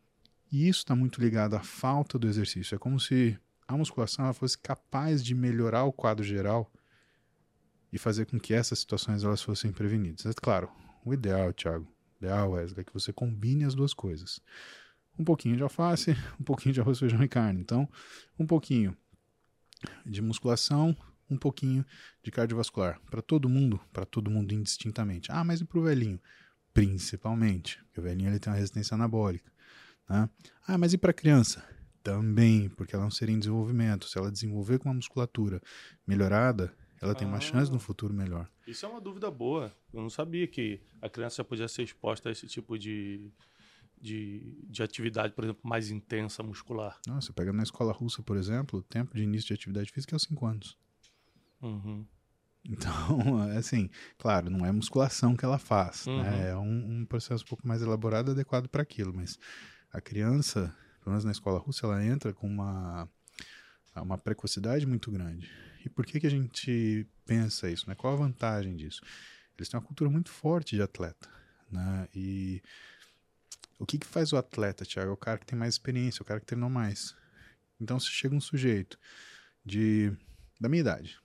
E 0.51 0.69
isso 0.69 0.81
está 0.81 0.95
muito 0.95 1.21
ligado 1.21 1.55
à 1.55 1.61
falta 1.61 2.19
do 2.19 2.29
exercício. 2.29 2.75
É 2.75 2.79
como 2.79 3.01
se 3.01 3.39
a 3.67 3.77
musculação 3.77 4.33
fosse 4.35 4.59
capaz 4.59 5.25
de 5.25 5.35
melhorar 5.35 5.85
o 5.85 5.93
quadro 5.93 6.23
geral 6.23 6.71
e 7.93 7.99
fazer 7.99 8.27
com 8.27 8.41
que 8.41 8.55
essas 8.55 8.79
situações 8.79 9.23
elas 9.23 9.43
fossem 9.43 9.71
prevenidas. 9.71 10.25
É 10.25 10.33
claro, 10.33 10.71
o 11.05 11.13
ideal, 11.13 11.53
Thiago, 11.53 11.87
o 11.87 12.25
ideal, 12.25 12.53
Wesley, 12.53 12.81
é 12.81 12.85
que 12.85 12.95
você 12.95 13.13
combine 13.13 13.65
as 13.65 13.75
duas 13.75 13.93
coisas. 13.93 14.41
Um 15.19 15.25
pouquinho 15.25 15.57
de 15.57 15.63
alface, 15.63 16.17
um 16.41 16.45
pouquinho 16.45 16.73
de 16.73 16.81
arroz, 16.81 16.99
feijão 16.99 17.23
e 17.23 17.29
carne. 17.29 17.61
Então, 17.61 17.89
um 18.39 18.47
pouquinho 18.47 18.97
de 20.07 20.23
musculação, 20.23 20.97
um 21.29 21.37
pouquinho 21.37 21.85
de 22.23 22.31
cardiovascular. 22.31 23.01
Para 23.11 23.21
todo 23.21 23.49
mundo, 23.49 23.81
para 23.93 24.07
todo 24.07 24.31
mundo 24.31 24.53
indistintamente. 24.55 25.31
Ah, 25.31 25.45
mas 25.45 25.61
e 25.61 25.65
para 25.65 25.79
o 25.79 25.83
velhinho? 25.83 26.21
Principalmente, 26.73 27.79
porque 27.85 28.01
o 28.01 28.03
velhinho 28.03 28.31
ele 28.31 28.39
tem 28.39 28.51
uma 28.51 28.57
resistência 28.57 28.95
anabólica. 28.95 29.53
Né? 30.09 30.29
Ah, 30.67 30.79
mas 30.79 30.93
e 30.93 30.99
para 30.99 31.11
a 31.11 31.15
criança? 31.15 31.63
Também, 32.03 32.69
porque 32.71 32.95
ela 32.95 33.05
é 33.05 33.07
um 33.07 33.11
ser 33.11 33.29
em 33.29 33.39
desenvolvimento. 33.39 34.09
Se 34.09 34.19
ela 34.19 34.31
desenvolver 34.31 34.79
com 34.79 34.89
uma 34.89 34.95
musculatura 34.95 35.61
melhorada, 36.07 36.75
ela 37.03 37.17
tem 37.17 37.27
uma 37.27 37.41
chance 37.41 37.71
no 37.71 37.81
futuro 37.81 38.15
melhor. 38.15 38.49
Isso 38.65 38.87
é 38.87 38.89
uma 38.89 39.01
dúvida 39.01 39.29
boa. 39.29 39.75
Eu 39.93 40.01
não 40.01 40.09
sabia 40.09 40.47
que 40.47 40.81
a 41.01 41.09
criança 41.09 41.43
podia 41.43 41.67
ser 41.67 41.83
exposta 41.83 42.29
a 42.29 42.33
esse 42.33 42.47
tipo 42.47 42.79
de, 42.79 43.33
de, 44.01 44.57
de 44.69 44.85
atividade, 44.85 45.35
por 45.35 45.43
exemplo, 45.43 45.61
mais 45.65 45.91
intensa 45.91 46.45
muscular. 46.45 47.01
Nossa, 47.09 47.27
você 47.27 47.33
pega 47.33 47.53
na 47.53 47.65
escola 47.65 47.93
russa, 47.93 48.23
por 48.23 48.37
exemplo, 48.37 48.79
o 48.79 48.83
tempo 48.85 49.17
de 49.17 49.25
início 49.25 49.49
de 49.49 49.55
atividade 49.55 49.91
física 49.91 50.15
é 50.15 50.17
os 50.17 50.23
5 50.23 50.47
anos. 50.47 50.79
Uhum. 51.61 52.07
Então, 52.65 53.39
assim, 53.59 53.91
claro, 54.17 54.49
não 54.49 54.65
é 54.65 54.71
musculação 54.71 55.35
que 55.35 55.45
ela 55.45 55.59
faz, 55.59 56.07
né? 56.07 56.13
uhum. 56.13 56.23
né? 56.23 56.51
É 56.51 56.57
um, 56.57 57.01
um, 57.01 57.05
processo 57.05 57.43
um 57.43 57.49
pouco 57.49 57.67
mais 57.67 57.83
elaborado, 57.83 58.31
adequado 58.31 58.69
para 58.69 58.83
aquilo, 58.83 59.13
mas 59.13 59.37
a 59.93 60.01
criança, 60.01 60.73
pelo 61.01 61.11
menos 61.11 61.25
na 61.25 61.33
escola 61.33 61.59
russa, 61.59 61.85
ela 61.85 62.05
entra 62.05 62.33
com 62.33 62.47
uma, 62.47 63.09
uma 64.01 64.17
precocidade 64.17 64.87
muito 64.87 65.11
grande. 65.11 65.51
E 65.85 65.89
por 65.89 66.07
que, 66.07 66.21
que 66.21 66.27
a 66.27 66.31
gente 66.31 67.07
pensa 67.27 67.69
isso? 67.69 67.89
Né? 67.89 67.95
Qual 67.95 68.13
a 68.13 68.17
vantagem 68.17 68.77
disso? 68.77 69.03
Eles 69.57 69.69
têm 69.69 69.79
uma 69.79 69.87
cultura 69.87 70.09
muito 70.09 70.31
forte 70.31 70.77
de 70.77 70.83
atleta. 70.83 71.29
Né? 71.71 72.09
E 72.15 72.63
o 73.79 73.87
que, 73.87 73.99
que 73.99 74.07
faz 74.07 74.33
o 74.33 74.37
atleta, 74.37 74.85
Thiago? 74.85 75.11
É 75.11 75.13
o 75.13 75.17
cara 75.17 75.39
que 75.39 75.47
tem 75.47 75.59
mais 75.59 75.75
experiência, 75.75 76.23
o 76.23 76.25
cara 76.25 76.41
que 76.41 76.47
treinou 76.47 76.71
mais. 76.71 77.15
Então, 77.81 77.99
se 77.99 78.09
chega 78.09 78.35
um 78.35 78.41
sujeito 78.41 78.99
de 79.65 80.13
da 80.61 80.69
minha 80.69 80.81
idade, 80.81 81.19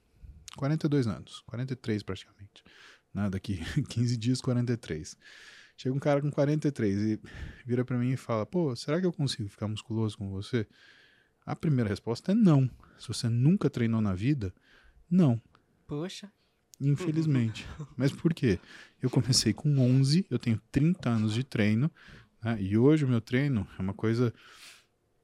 42 0.55 1.05
anos, 1.05 1.41
43 1.41 2.01
praticamente, 2.01 2.63
né? 3.13 3.29
daqui 3.29 3.59
15 3.89 4.17
dias, 4.17 4.41
43. 4.41 5.15
Chega 5.77 5.95
um 5.95 5.99
cara 5.99 6.19
com 6.19 6.31
43 6.31 6.97
e 6.99 7.19
vira 7.63 7.85
para 7.85 7.97
mim 7.97 8.13
e 8.13 8.17
fala: 8.17 8.45
Pô, 8.47 8.75
será 8.75 8.99
que 8.99 9.05
eu 9.05 9.13
consigo 9.13 9.47
ficar 9.47 9.67
musculoso 9.67 10.17
com 10.17 10.27
você? 10.31 10.67
A 11.47 11.55
primeira 11.55 11.89
resposta 11.89 12.33
é 12.33 12.35
não. 12.35 12.69
Se 12.99 13.07
você 13.07 13.29
nunca 13.29 13.69
treinou 13.69 14.01
na 14.01 14.13
vida, 14.13 14.53
não. 15.09 15.41
Poxa. 15.87 16.29
Infelizmente. 16.77 17.65
Mas 17.95 18.11
por 18.11 18.33
quê? 18.33 18.59
Eu 19.01 19.09
comecei 19.09 19.53
com 19.53 19.79
11, 19.79 20.25
eu 20.29 20.37
tenho 20.37 20.61
30 20.69 21.09
anos 21.09 21.33
de 21.33 21.45
treino, 21.45 21.89
né? 22.43 22.61
e 22.61 22.77
hoje 22.77 23.05
o 23.05 23.07
meu 23.07 23.21
treino 23.21 23.65
é 23.79 23.81
uma 23.81 23.93
coisa 23.93 24.33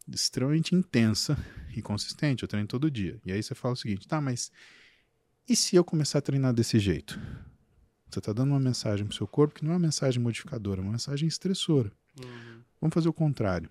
extremamente 0.08 0.74
intensa 0.74 1.38
e 1.76 1.82
consistente. 1.82 2.44
Eu 2.44 2.48
treino 2.48 2.70
todo 2.70 2.90
dia. 2.90 3.20
E 3.26 3.32
aí 3.34 3.44
você 3.44 3.54
fala 3.54 3.74
o 3.74 3.78
seguinte: 3.78 4.08
tá, 4.08 4.22
mas 4.22 4.50
e 5.48 5.58
se 5.58 5.76
eu 5.76 5.84
começar 5.84 6.20
a 6.20 6.22
treinar 6.22 6.54
desse 6.54 6.80
jeito? 6.80 7.20
Você 8.10 8.20
está 8.20 8.32
dando 8.32 8.52
uma 8.52 8.60
mensagem 8.62 9.06
para 9.06 9.14
o 9.14 9.18
seu 9.18 9.28
corpo 9.28 9.56
que 9.56 9.66
não 9.66 9.72
é 9.72 9.74
uma 9.74 9.80
mensagem 9.88 10.22
modificadora, 10.22 10.80
é 10.80 10.84
uma 10.84 10.94
mensagem 10.94 11.28
estressora. 11.28 11.92
Uhum. 12.18 12.62
Vamos 12.80 12.94
fazer 12.94 13.10
o 13.10 13.14
contrário. 13.14 13.70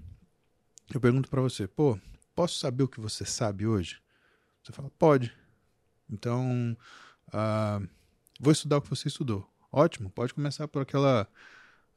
Eu 0.93 1.01
pergunto 1.01 1.31
para 1.31 1.41
você, 1.41 1.67
pô, 1.67 1.99
posso 2.35 2.59
saber 2.59 2.83
o 2.83 2.89
que 2.89 3.01
você 3.01 3.25
sabe 3.25 3.67
hoje? 3.67 4.01
Você 4.63 4.73
fala, 4.73 4.91
pode. 4.99 5.35
Então, 6.11 6.77
uh, 7.29 7.89
vou 8.41 8.53
estudar 8.53 8.79
o 8.79 8.83
que 8.83 8.91
você 8.91 9.09
estudou. 9.09 9.49
Ótimo, 9.71 10.11
pode 10.11 10.35
começar 10.35 10.69
por 10.69 10.83
aquela, 10.83 11.27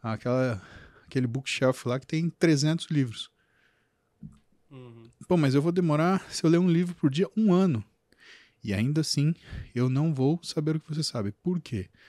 aquela, 0.01 0.61
aquele 1.05 1.27
bookshelf 1.27 1.85
lá 1.85 1.99
que 1.99 2.07
tem 2.07 2.29
300 2.29 2.87
livros. 2.87 3.29
Uhum. 4.71 5.09
Pô, 5.27 5.37
mas 5.37 5.53
eu 5.53 5.61
vou 5.61 5.71
demorar, 5.71 6.21
se 6.31 6.43
eu 6.43 6.49
ler 6.49 6.57
um 6.57 6.69
livro 6.69 6.95
por 6.95 7.09
dia, 7.09 7.29
um 7.35 7.53
ano. 7.53 7.83
E 8.63 8.73
ainda 8.73 9.01
assim, 9.01 9.35
eu 9.75 9.89
não 9.89 10.13
vou 10.13 10.39
saber 10.41 10.75
o 10.75 10.79
que 10.79 10.93
você 10.93 11.03
sabe. 11.03 11.31
Por 11.31 11.59
quê? 11.59 11.87
Porque 11.87 12.05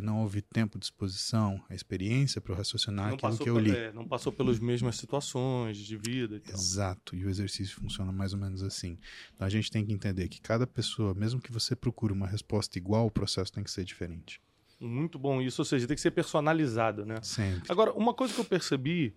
não 0.00 0.22
houve 0.22 0.42
tempo, 0.42 0.78
disposição, 0.78 1.62
a 1.68 1.74
experiência 1.74 2.40
para 2.40 2.54
raciocinar 2.54 3.08
não 3.08 3.14
aquilo 3.14 3.38
que 3.38 3.48
eu 3.48 3.58
li. 3.58 3.70
É, 3.70 3.92
não 3.92 4.06
passou 4.06 4.32
pelas 4.32 4.58
mesmas 4.58 4.96
situações 4.96 5.76
de 5.76 5.96
vida. 5.96 6.40
E 6.46 6.50
Exato, 6.50 7.14
e 7.14 7.24
o 7.24 7.30
exercício 7.30 7.76
funciona 7.76 8.10
mais 8.12 8.32
ou 8.32 8.38
menos 8.38 8.62
assim. 8.62 8.98
Então 9.34 9.46
a 9.46 9.50
gente 9.50 9.70
tem 9.70 9.84
que 9.84 9.92
entender 9.92 10.28
que 10.28 10.40
cada 10.40 10.66
pessoa, 10.66 11.14
mesmo 11.14 11.40
que 11.40 11.52
você 11.52 11.76
procure 11.76 12.12
uma 12.12 12.26
resposta 12.26 12.78
igual, 12.78 13.06
o 13.06 13.10
processo 13.10 13.52
tem 13.52 13.62
que 13.62 13.70
ser 13.70 13.84
diferente. 13.84 14.40
Muito 14.80 15.18
bom 15.18 15.40
isso, 15.42 15.60
ou 15.60 15.64
seja, 15.64 15.86
tem 15.86 15.96
que 15.96 16.00
ser 16.00 16.12
personalizado, 16.12 17.04
né? 17.04 17.20
Sempre. 17.22 17.62
Agora, 17.68 17.92
uma 17.92 18.14
coisa 18.14 18.32
que 18.32 18.40
eu 18.40 18.44
percebi, 18.44 19.14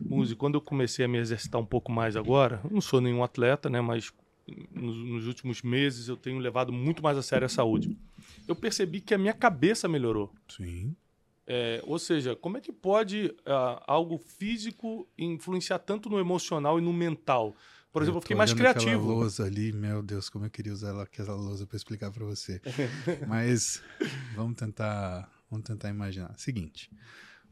Muzi, 0.00 0.34
quando 0.34 0.54
eu 0.54 0.60
comecei 0.60 1.04
a 1.04 1.08
me 1.08 1.18
exercitar 1.18 1.60
um 1.60 1.66
pouco 1.66 1.92
mais 1.92 2.16
agora, 2.16 2.60
não 2.70 2.80
sou 2.80 3.00
nenhum 3.00 3.22
atleta, 3.22 3.68
né? 3.68 3.80
Mas 3.80 4.10
nos, 4.74 4.96
nos, 4.96 5.26
últimos 5.26 5.62
meses 5.62 6.08
eu 6.08 6.16
tenho 6.16 6.38
levado 6.38 6.72
muito 6.72 7.02
mais 7.02 7.16
a 7.16 7.22
sério 7.22 7.46
a 7.46 7.48
saúde. 7.48 7.96
Eu 8.46 8.54
percebi 8.54 9.00
que 9.00 9.14
a 9.14 9.18
minha 9.18 9.32
cabeça 9.32 9.88
melhorou. 9.88 10.32
Sim. 10.48 10.94
É, 11.46 11.82
ou 11.84 11.98
seja, 11.98 12.34
como 12.34 12.56
é 12.56 12.60
que 12.60 12.72
pode 12.72 13.26
uh, 13.26 13.82
algo 13.86 14.16
físico 14.16 15.06
influenciar 15.18 15.78
tanto 15.78 16.08
no 16.08 16.18
emocional 16.18 16.78
e 16.78 16.82
no 16.82 16.92
mental? 16.92 17.54
Por 17.92 18.02
exemplo, 18.02 18.16
eu, 18.16 18.18
eu 18.18 18.22
fiquei 18.22 18.36
mais 18.36 18.52
criativo. 18.52 19.02
Aquela 19.02 19.14
lousa 19.14 19.44
ali, 19.44 19.72
meu 19.72 20.02
Deus, 20.02 20.28
como 20.28 20.46
eu 20.46 20.50
queria 20.50 20.72
usar 20.72 21.00
aquela 21.00 21.34
lousa 21.34 21.66
para 21.66 21.76
explicar 21.76 22.10
para 22.10 22.24
você. 22.24 22.60
Mas 23.28 23.82
vamos 24.34 24.56
tentar, 24.56 25.30
vamos 25.50 25.66
tentar 25.66 25.90
imaginar. 25.90 26.34
Seguinte, 26.38 26.90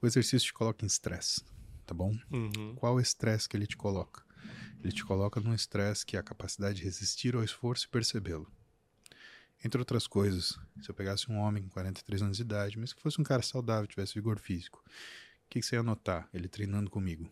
o 0.00 0.06
exercício 0.06 0.46
te 0.46 0.52
coloca 0.52 0.84
em 0.84 0.88
estresse, 0.88 1.42
tá 1.86 1.94
bom? 1.94 2.16
Uhum. 2.30 2.74
Qual 2.76 2.94
o 2.94 3.00
estresse 3.00 3.48
que 3.48 3.56
ele 3.56 3.66
te 3.66 3.76
coloca? 3.76 4.22
Ele 4.82 4.92
te 4.92 5.04
coloca 5.04 5.38
num 5.38 5.54
estresse 5.54 6.04
que 6.04 6.16
é 6.16 6.20
a 6.20 6.24
capacidade 6.24 6.78
de 6.78 6.84
resistir 6.84 7.36
ao 7.36 7.44
esforço 7.44 7.86
e 7.86 7.88
percebê-lo. 7.88 8.50
Entre 9.64 9.78
outras 9.80 10.06
coisas, 10.06 10.58
se 10.80 10.90
eu 10.90 10.94
pegasse 10.94 11.30
um 11.30 11.38
homem 11.38 11.62
com 11.62 11.70
43 11.70 12.22
anos 12.22 12.36
de 12.36 12.42
idade, 12.42 12.78
mas 12.78 12.92
que 12.92 13.00
fosse 13.00 13.20
um 13.20 13.24
cara 13.24 13.42
saudável, 13.42 13.86
tivesse 13.86 14.14
vigor 14.14 14.38
físico, 14.38 14.82
o 14.86 15.48
que, 15.48 15.60
que 15.60 15.66
você 15.66 15.76
ia 15.76 15.82
notar 15.82 16.28
ele 16.34 16.48
treinando 16.48 16.90
comigo? 16.90 17.30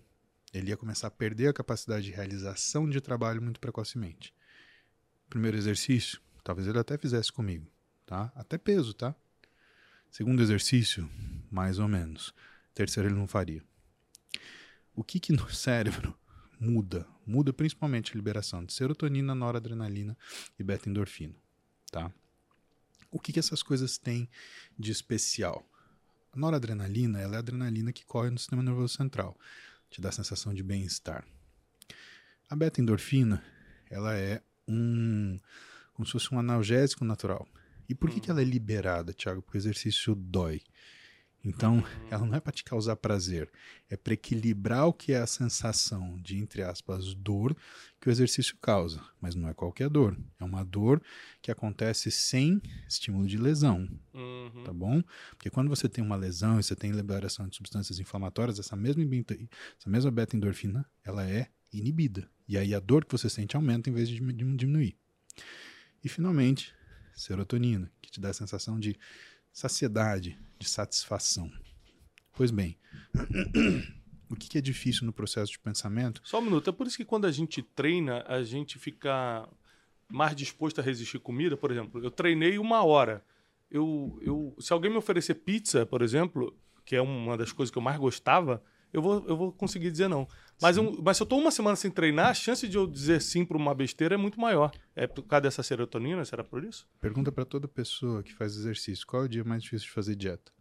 Ele 0.52 0.70
ia 0.70 0.76
começar 0.76 1.08
a 1.08 1.10
perder 1.10 1.48
a 1.48 1.52
capacidade 1.52 2.04
de 2.04 2.12
realização 2.12 2.88
de 2.88 3.00
trabalho 3.00 3.40
muito 3.40 3.60
precocemente. 3.60 4.34
Primeiro 5.28 5.56
exercício, 5.56 6.20
talvez 6.42 6.66
ele 6.68 6.78
até 6.78 6.98
fizesse 6.98 7.32
comigo, 7.32 7.70
tá? 8.04 8.32
Até 8.34 8.58
peso, 8.58 8.92
tá? 8.94 9.14
Segundo 10.10 10.42
exercício, 10.42 11.08
mais 11.50 11.78
ou 11.78 11.88
menos. 11.88 12.34
Terceiro, 12.74 13.08
ele 13.08 13.16
não 13.16 13.28
faria. 13.28 13.62
O 14.94 15.04
que 15.04 15.20
que 15.20 15.32
no 15.32 15.48
cérebro 15.54 16.16
muda. 16.60 17.06
Muda 17.26 17.52
principalmente 17.52 18.12
a 18.12 18.16
liberação 18.16 18.64
de 18.64 18.72
serotonina, 18.72 19.34
noradrenalina 19.34 20.16
e 20.58 20.62
beta-endorfina, 20.62 21.34
tá? 21.90 22.12
O 23.10 23.18
que, 23.18 23.32
que 23.32 23.38
essas 23.38 23.62
coisas 23.62 23.98
têm 23.98 24.28
de 24.78 24.92
especial? 24.92 25.66
A 26.32 26.38
noradrenalina 26.38 27.20
ela 27.20 27.34
é 27.34 27.36
a 27.36 27.40
adrenalina 27.40 27.92
que 27.92 28.04
corre 28.04 28.30
no 28.30 28.38
sistema 28.38 28.62
nervoso 28.62 28.94
central, 28.96 29.36
te 29.90 30.00
dá 30.00 30.10
a 30.10 30.12
sensação 30.12 30.54
de 30.54 30.62
bem-estar. 30.62 31.26
A 32.48 32.54
beta-endorfina 32.54 33.42
ela 33.90 34.16
é 34.16 34.42
um 34.66 35.38
como 35.92 36.06
se 36.06 36.12
fosse 36.12 36.34
um 36.34 36.38
analgésico 36.38 37.04
natural. 37.04 37.46
E 37.88 37.94
por 37.94 38.08
que, 38.08 38.16
hum. 38.16 38.20
que 38.20 38.30
ela 38.30 38.40
é 38.40 38.44
liberada, 38.44 39.12
Tiago? 39.12 39.42
Porque 39.42 39.58
o 39.58 39.60
exercício 39.60 40.14
dói. 40.14 40.62
Então, 41.44 41.82
ela 42.10 42.24
não 42.26 42.34
é 42.34 42.40
para 42.40 42.52
te 42.52 42.62
causar 42.62 42.96
prazer, 42.96 43.50
é 43.88 43.96
para 43.96 44.14
equilibrar 44.14 44.86
o 44.86 44.92
que 44.92 45.12
é 45.12 45.18
a 45.18 45.26
sensação 45.26 46.18
de, 46.20 46.38
entre 46.38 46.62
aspas, 46.62 47.14
dor 47.14 47.56
que 48.00 48.08
o 48.08 48.10
exercício 48.10 48.56
causa. 48.60 49.02
Mas 49.20 49.34
não 49.34 49.48
é 49.48 49.54
qualquer 49.54 49.88
dor, 49.88 50.18
é 50.38 50.44
uma 50.44 50.64
dor 50.64 51.02
que 51.40 51.50
acontece 51.50 52.10
sem 52.10 52.60
estímulo 52.88 53.26
de 53.26 53.38
lesão, 53.38 53.88
uhum. 54.12 54.64
tá 54.64 54.72
bom? 54.72 55.02
Porque 55.30 55.50
quando 55.50 55.68
você 55.68 55.88
tem 55.88 56.04
uma 56.04 56.16
lesão 56.16 56.58
e 56.58 56.62
você 56.62 56.76
tem 56.76 56.92
liberação 56.92 57.48
de 57.48 57.56
substâncias 57.56 57.98
inflamatórias, 57.98 58.58
essa 58.58 58.76
mesma, 58.76 59.02
essa 59.02 59.90
mesma 59.90 60.10
beta-endorfina, 60.10 60.84
ela 61.04 61.28
é 61.28 61.48
inibida. 61.72 62.28
E 62.48 62.58
aí 62.58 62.74
a 62.74 62.80
dor 62.80 63.04
que 63.04 63.12
você 63.12 63.30
sente 63.30 63.56
aumenta 63.56 63.88
em 63.88 63.92
vez 63.92 64.08
de 64.08 64.16
diminuir. 64.16 64.96
E, 66.02 66.08
finalmente, 66.08 66.74
serotonina, 67.14 67.90
que 68.00 68.10
te 68.10 68.20
dá 68.20 68.30
a 68.30 68.34
sensação 68.34 68.80
de 68.80 68.98
saciedade, 69.52 70.38
de 70.60 70.68
satisfação. 70.68 71.50
Pois 72.34 72.50
bem, 72.50 72.76
o 74.30 74.36
que 74.36 74.58
é 74.58 74.60
difícil 74.60 75.06
no 75.06 75.12
processo 75.12 75.50
de 75.50 75.58
pensamento? 75.58 76.20
Só 76.22 76.38
um 76.38 76.42
minuto, 76.42 76.70
é 76.70 76.72
por 76.72 76.86
isso 76.86 76.96
que 76.96 77.04
quando 77.04 77.24
a 77.24 77.32
gente 77.32 77.62
treina, 77.62 78.22
a 78.28 78.42
gente 78.42 78.78
fica 78.78 79.48
mais 80.08 80.36
disposto 80.36 80.80
a 80.80 80.84
resistir 80.84 81.18
comida. 81.18 81.56
Por 81.56 81.70
exemplo, 81.70 82.04
eu 82.04 82.10
treinei 82.10 82.58
uma 82.58 82.84
hora. 82.84 83.24
Eu, 83.70 84.18
eu, 84.20 84.54
se 84.60 84.72
alguém 84.72 84.90
me 84.90 84.98
oferecer 84.98 85.34
pizza, 85.34 85.86
por 85.86 86.02
exemplo, 86.02 86.54
que 86.84 86.94
é 86.94 87.00
uma 87.00 87.36
das 87.36 87.52
coisas 87.52 87.70
que 87.70 87.78
eu 87.78 87.82
mais 87.82 87.98
gostava, 87.98 88.62
eu 88.92 89.00
vou, 89.00 89.24
eu 89.26 89.36
vou 89.36 89.52
conseguir 89.52 89.90
dizer 89.90 90.08
não. 90.08 90.28
Mas, 90.60 90.76
eu, 90.76 91.00
mas 91.02 91.16
se 91.16 91.22
eu 91.22 91.24
estou 91.24 91.40
uma 91.40 91.50
semana 91.50 91.76
sem 91.76 91.90
treinar, 91.90 92.28
a 92.28 92.34
chance 92.34 92.68
de 92.68 92.76
eu 92.76 92.86
dizer 92.86 93.22
sim 93.22 93.44
para 93.44 93.56
uma 93.56 93.74
besteira 93.74 94.14
é 94.14 94.18
muito 94.18 94.38
maior. 94.38 94.70
É 94.94 95.06
por 95.06 95.22
causa 95.22 95.42
dessa 95.42 95.62
serotonina? 95.62 96.24
Será 96.24 96.44
por 96.44 96.64
isso? 96.64 96.86
Pergunta 97.00 97.32
para 97.32 97.44
toda 97.44 97.66
pessoa 97.66 98.22
que 98.22 98.34
faz 98.34 98.56
exercício: 98.56 99.06
qual 99.06 99.22
é 99.22 99.26
o 99.26 99.28
dia 99.28 99.44
mais 99.44 99.62
difícil 99.62 99.86
de 99.86 99.92
fazer 99.92 100.14
dieta? 100.14 100.52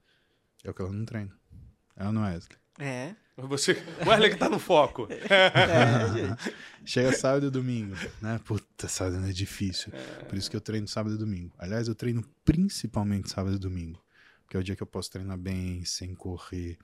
É 0.63 0.70
o 0.70 0.74
que 0.74 0.82
ela 0.82 0.91
não 0.91 1.06
treina. 1.06 1.32
É 1.96 2.06
ou 2.06 2.13
não 2.13 2.25
é, 2.25 2.34
Wesley? 2.34 2.58
É. 2.79 3.15
Você, 3.38 3.74
o 4.06 4.10
Wesley 4.10 4.32
que 4.32 4.38
tá 4.38 4.50
no 4.50 4.60
foco. 4.60 5.08
é. 5.12 6.53
Chega 6.86 7.13
sábado 7.13 7.48
e 7.48 7.50
domingo, 7.50 7.96
né? 8.22 8.39
Puta, 8.44 8.88
sábado 8.88 9.25
é 9.25 9.32
difícil. 9.32 9.91
É. 9.94 10.24
Por 10.25 10.38
isso 10.38 10.50
que 10.50 10.56
eu 10.56 10.62
treino 10.62 10.88
sábado 10.88 11.15
e 11.15 11.18
domingo. 11.18 11.53
Aliás, 11.58 11.88
eu 11.88 11.96
treino 11.96 12.24
principalmente 12.44 13.29
sábado 13.29 13.56
e 13.56 13.60
domingo. 13.60 14.01
Porque 14.44 14.58
é 14.58 14.60
o 14.60 14.63
dia 14.63 14.75
que 14.75 14.84
eu 14.84 14.88
posso 14.88 15.12
treinar 15.12 15.38
bem, 15.38 15.84
sem 15.86 16.15
correr. 16.15 16.77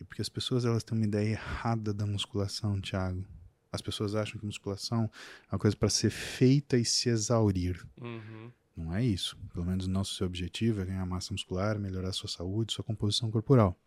E 0.00 0.04
porque 0.04 0.22
as 0.22 0.28
pessoas 0.28 0.64
elas 0.64 0.82
têm 0.82 0.96
uma 0.96 1.06
ideia 1.06 1.30
errada 1.32 1.92
da 1.92 2.06
musculação, 2.06 2.80
Thiago. 2.80 3.24
As 3.70 3.82
pessoas 3.82 4.14
acham 4.14 4.40
que 4.40 4.46
musculação 4.46 5.10
é 5.50 5.54
uma 5.54 5.58
coisa 5.58 5.76
para 5.76 5.88
ser 5.88 6.10
feita 6.10 6.76
e 6.76 6.84
se 6.84 7.08
exaurir. 7.08 7.86
Uhum. 8.00 8.50
Não 8.76 8.94
é 8.94 9.04
isso. 9.04 9.36
Pelo 9.52 9.66
menos 9.66 9.86
o 9.86 9.90
nosso 9.90 10.24
objetivo 10.24 10.80
é 10.80 10.86
ganhar 10.86 11.06
massa 11.06 11.32
muscular, 11.32 11.78
melhorar 11.78 12.08
a 12.08 12.12
sua 12.12 12.28
saúde, 12.28 12.72
sua 12.72 12.84
composição 12.84 13.30
corporal. 13.30 13.78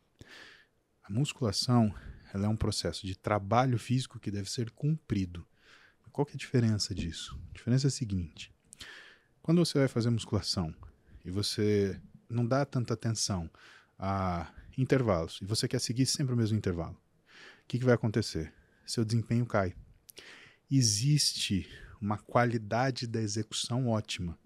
A 1.04 1.12
musculação 1.12 1.94
ela 2.34 2.46
é 2.46 2.50
um 2.50 2.56
processo 2.56 3.06
de 3.06 3.18
trabalho 3.18 3.78
físico 3.78 4.20
que 4.20 4.32
deve 4.32 4.50
ser 4.50 4.72
cumprido. 4.72 5.46
Qual 6.14 6.28
que 6.28 6.34
é 6.34 6.36
a 6.36 6.38
diferença 6.38 6.94
disso? 6.94 7.38
A 7.50 7.54
diferença 7.54 7.88
é 7.88 7.90
a 7.90 7.92
seguinte: 7.92 8.54
quando 9.42 9.66
você 9.66 9.80
vai 9.80 9.88
fazer 9.88 10.12
musculação 10.12 10.74
e 11.26 11.32
você 11.32 12.00
não 12.30 12.46
dá 12.46 12.64
tanta 12.66 12.94
atenção 12.94 13.50
a 13.98 14.54
intervalos 14.78 15.40
e 15.42 15.46
você 15.46 15.68
quer 15.68 15.80
seguir 15.80 16.06
sempre 16.06 16.34
o 16.34 16.38
mesmo 16.38 16.58
intervalo, 16.58 16.96
o 16.96 17.68
que, 17.68 17.80
que 17.80 17.86
vai 17.86 17.94
acontecer? 17.94 18.54
Seu 18.86 19.06
desempenho 19.06 19.46
cai. 19.46 19.74
Existe 20.70 21.68
uma 22.02 22.18
qualidade 22.18 23.08
da 23.08 23.22
execução 23.22 23.88
ótima. 23.88 24.38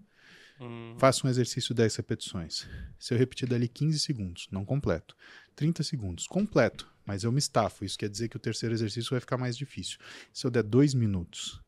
Hum. 0.60 0.94
Faça 0.98 1.26
um 1.26 1.30
exercício 1.30 1.74
10 1.74 1.96
repetições. 1.96 2.66
Se 2.98 3.14
eu 3.14 3.18
repetir 3.18 3.48
dali 3.48 3.68
15 3.68 3.98
segundos, 3.98 4.48
não 4.50 4.64
completo. 4.64 5.16
30 5.56 5.82
segundos, 5.82 6.26
completo, 6.26 6.88
mas 7.04 7.24
eu 7.24 7.32
me 7.32 7.38
estafo. 7.38 7.84
Isso 7.84 7.98
quer 7.98 8.08
dizer 8.08 8.28
que 8.28 8.36
o 8.36 8.40
terceiro 8.40 8.74
exercício 8.74 9.10
vai 9.10 9.20
ficar 9.20 9.36
mais 9.36 9.56
difícil. 9.56 9.98
Se 10.32 10.46
eu 10.46 10.50
der 10.50 10.62
2 10.62 10.94
minutos, 10.94 11.60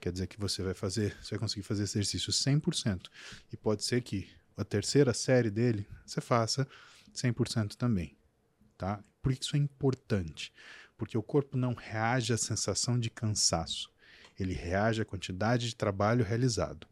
quer 0.00 0.12
dizer 0.12 0.26
que 0.26 0.38
você 0.38 0.62
vai 0.62 0.74
fazer, 0.74 1.16
você 1.22 1.30
vai 1.30 1.40
conseguir 1.40 1.62
fazer 1.62 1.84
esse 1.84 1.98
exercício 1.98 2.32
100%. 2.32 3.08
E 3.52 3.56
pode 3.56 3.84
ser 3.84 4.02
que 4.02 4.28
a 4.56 4.64
terceira 4.64 5.14
série 5.14 5.50
dele 5.50 5.86
você 6.06 6.20
faça 6.20 6.66
100% 7.14 7.74
também, 7.76 8.16
tá? 8.76 9.02
Por 9.20 9.34
que 9.34 9.44
isso 9.44 9.56
é 9.56 9.58
importante? 9.58 10.52
Porque 10.96 11.16
o 11.16 11.22
corpo 11.22 11.56
não 11.56 11.74
reage 11.74 12.32
à 12.32 12.38
sensação 12.38 12.98
de 12.98 13.10
cansaço, 13.10 13.90
ele 14.38 14.54
reage 14.54 15.02
à 15.02 15.04
quantidade 15.04 15.68
de 15.68 15.76
trabalho 15.76 16.24
realizado. 16.24 16.86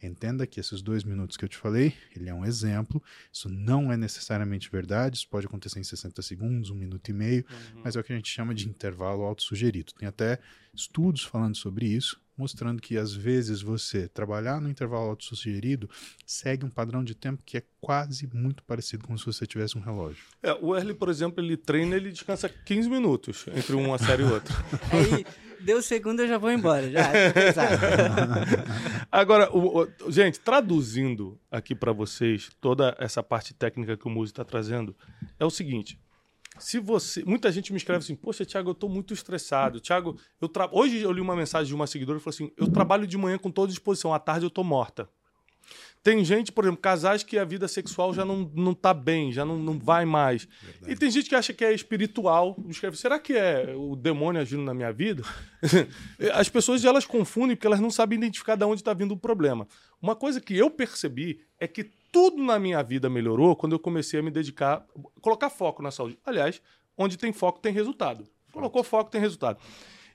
Entenda 0.00 0.46
que 0.46 0.60
esses 0.60 0.80
dois 0.80 1.02
minutos 1.02 1.36
que 1.36 1.44
eu 1.44 1.48
te 1.48 1.56
falei, 1.56 1.92
ele 2.14 2.28
é 2.28 2.34
um 2.34 2.44
exemplo. 2.44 3.02
Isso 3.32 3.48
não 3.48 3.92
é 3.92 3.96
necessariamente 3.96 4.70
verdade, 4.70 5.16
isso 5.16 5.28
pode 5.28 5.46
acontecer 5.46 5.80
em 5.80 5.84
60 5.84 6.22
segundos, 6.22 6.70
um 6.70 6.76
minuto 6.76 7.08
e 7.08 7.12
meio, 7.12 7.44
uhum. 7.50 7.82
mas 7.82 7.96
é 7.96 8.00
o 8.00 8.04
que 8.04 8.12
a 8.12 8.16
gente 8.16 8.30
chama 8.30 8.54
de 8.54 8.68
intervalo 8.68 9.24
autossugerido. 9.24 9.92
Tem 9.94 10.06
até 10.06 10.38
estudos 10.74 11.24
falando 11.24 11.56
sobre 11.56 11.86
isso, 11.86 12.20
mostrando 12.38 12.80
que 12.80 12.96
às 12.96 13.12
vezes 13.12 13.60
você 13.60 14.06
trabalhar 14.06 14.60
no 14.60 14.70
intervalo 14.70 15.10
autossugerido 15.10 15.90
segue 16.24 16.64
um 16.64 16.70
padrão 16.70 17.02
de 17.02 17.14
tempo 17.14 17.42
que 17.44 17.56
é 17.56 17.62
quase 17.80 18.28
muito 18.32 18.62
parecido 18.62 19.04
com 19.04 19.18
se 19.18 19.26
você 19.26 19.44
tivesse 19.44 19.76
um 19.76 19.80
relógio. 19.80 20.24
É, 20.40 20.52
o 20.52 20.76
Erle, 20.76 20.94
por 20.94 21.08
exemplo, 21.08 21.44
ele 21.44 21.56
treina, 21.56 21.96
ele 21.96 22.12
descansa 22.12 22.48
15 22.48 22.88
minutos 22.88 23.46
entre 23.54 23.74
uma 23.74 23.98
série 23.98 24.22
e 24.22 24.26
outra. 24.26 24.54
Aí, 24.92 25.26
deu 25.60 25.82
segundo, 25.82 26.20
eu 26.20 26.28
já 26.28 26.38
vou 26.38 26.52
embora, 26.52 26.88
já. 26.88 27.02
Agora, 29.10 29.50
o, 29.50 29.82
o, 29.82 30.10
gente, 30.10 30.38
traduzindo 30.38 31.40
aqui 31.50 31.74
para 31.74 31.92
vocês 31.92 32.50
toda 32.60 32.96
essa 33.00 33.22
parte 33.22 33.52
técnica 33.52 33.96
que 33.96 34.06
o 34.06 34.10
Muzi 34.10 34.30
está 34.30 34.44
trazendo, 34.44 34.94
é 35.40 35.44
o 35.44 35.50
seguinte: 35.50 35.98
Se 36.60 36.78
você. 36.78 37.22
Muita 37.24 37.50
gente 37.50 37.72
me 37.72 37.78
escreve 37.78 38.04
assim, 38.04 38.14
poxa, 38.14 38.44
Thiago, 38.44 38.70
eu 38.70 38.74
tô 38.74 38.88
muito 38.88 39.14
estressado. 39.14 39.80
Thiago, 39.80 40.16
eu 40.40 40.48
tra... 40.48 40.68
hoje 40.72 41.00
eu 41.00 41.12
li 41.12 41.20
uma 41.20 41.36
mensagem 41.36 41.68
de 41.68 41.74
uma 41.74 41.86
seguidora 41.86 42.18
e 42.18 42.22
falou 42.22 42.34
assim: 42.34 42.52
eu 42.56 42.70
trabalho 42.70 43.06
de 43.06 43.16
manhã 43.16 43.38
com 43.38 43.50
toda 43.50 43.68
disposição, 43.70 44.12
à 44.12 44.18
tarde 44.18 44.46
eu 44.46 44.50
tô 44.50 44.62
morta. 44.64 45.08
Tem 46.02 46.24
gente, 46.24 46.52
por 46.52 46.64
exemplo, 46.64 46.80
casais 46.80 47.22
que 47.22 47.36
a 47.36 47.44
vida 47.44 47.66
sexual 47.66 48.14
já 48.14 48.24
não, 48.24 48.50
não 48.54 48.72
tá 48.72 48.94
bem, 48.94 49.32
já 49.32 49.44
não, 49.44 49.58
não 49.58 49.78
vai 49.78 50.04
mais. 50.04 50.48
Verdade. 50.62 50.92
E 50.92 50.96
tem 50.96 51.10
gente 51.10 51.28
que 51.28 51.34
acha 51.34 51.52
que 51.52 51.64
é 51.64 51.72
espiritual. 51.74 52.56
Escreve, 52.68 52.96
será 52.96 53.18
que 53.18 53.34
é 53.34 53.74
o 53.76 53.96
demônio 53.96 54.40
agindo 54.40 54.62
na 54.62 54.72
minha 54.72 54.92
vida? 54.92 55.22
As 56.32 56.48
pessoas 56.48 56.84
elas 56.84 57.04
confundem 57.04 57.56
porque 57.56 57.66
elas 57.66 57.80
não 57.80 57.90
sabem 57.90 58.16
identificar 58.16 58.56
de 58.56 58.64
onde 58.64 58.80
está 58.80 58.94
vindo 58.94 59.12
o 59.12 59.18
problema. 59.18 59.66
Uma 60.00 60.14
coisa 60.14 60.40
que 60.40 60.56
eu 60.56 60.70
percebi 60.70 61.40
é 61.58 61.66
que 61.66 61.90
tudo 62.18 62.42
na 62.42 62.58
minha 62.58 62.82
vida 62.82 63.08
melhorou 63.08 63.54
quando 63.54 63.74
eu 63.74 63.78
comecei 63.78 64.18
a 64.18 64.22
me 64.24 64.30
dedicar, 64.30 64.84
colocar 65.20 65.48
foco 65.48 65.80
na 65.80 65.92
saúde. 65.92 66.18
Aliás, 66.24 66.60
onde 66.96 67.16
tem 67.16 67.32
foco 67.32 67.60
tem 67.60 67.72
resultado. 67.72 68.24
Colocou 68.52 68.82
foco 68.82 69.08
tem 69.08 69.20
resultado. 69.20 69.60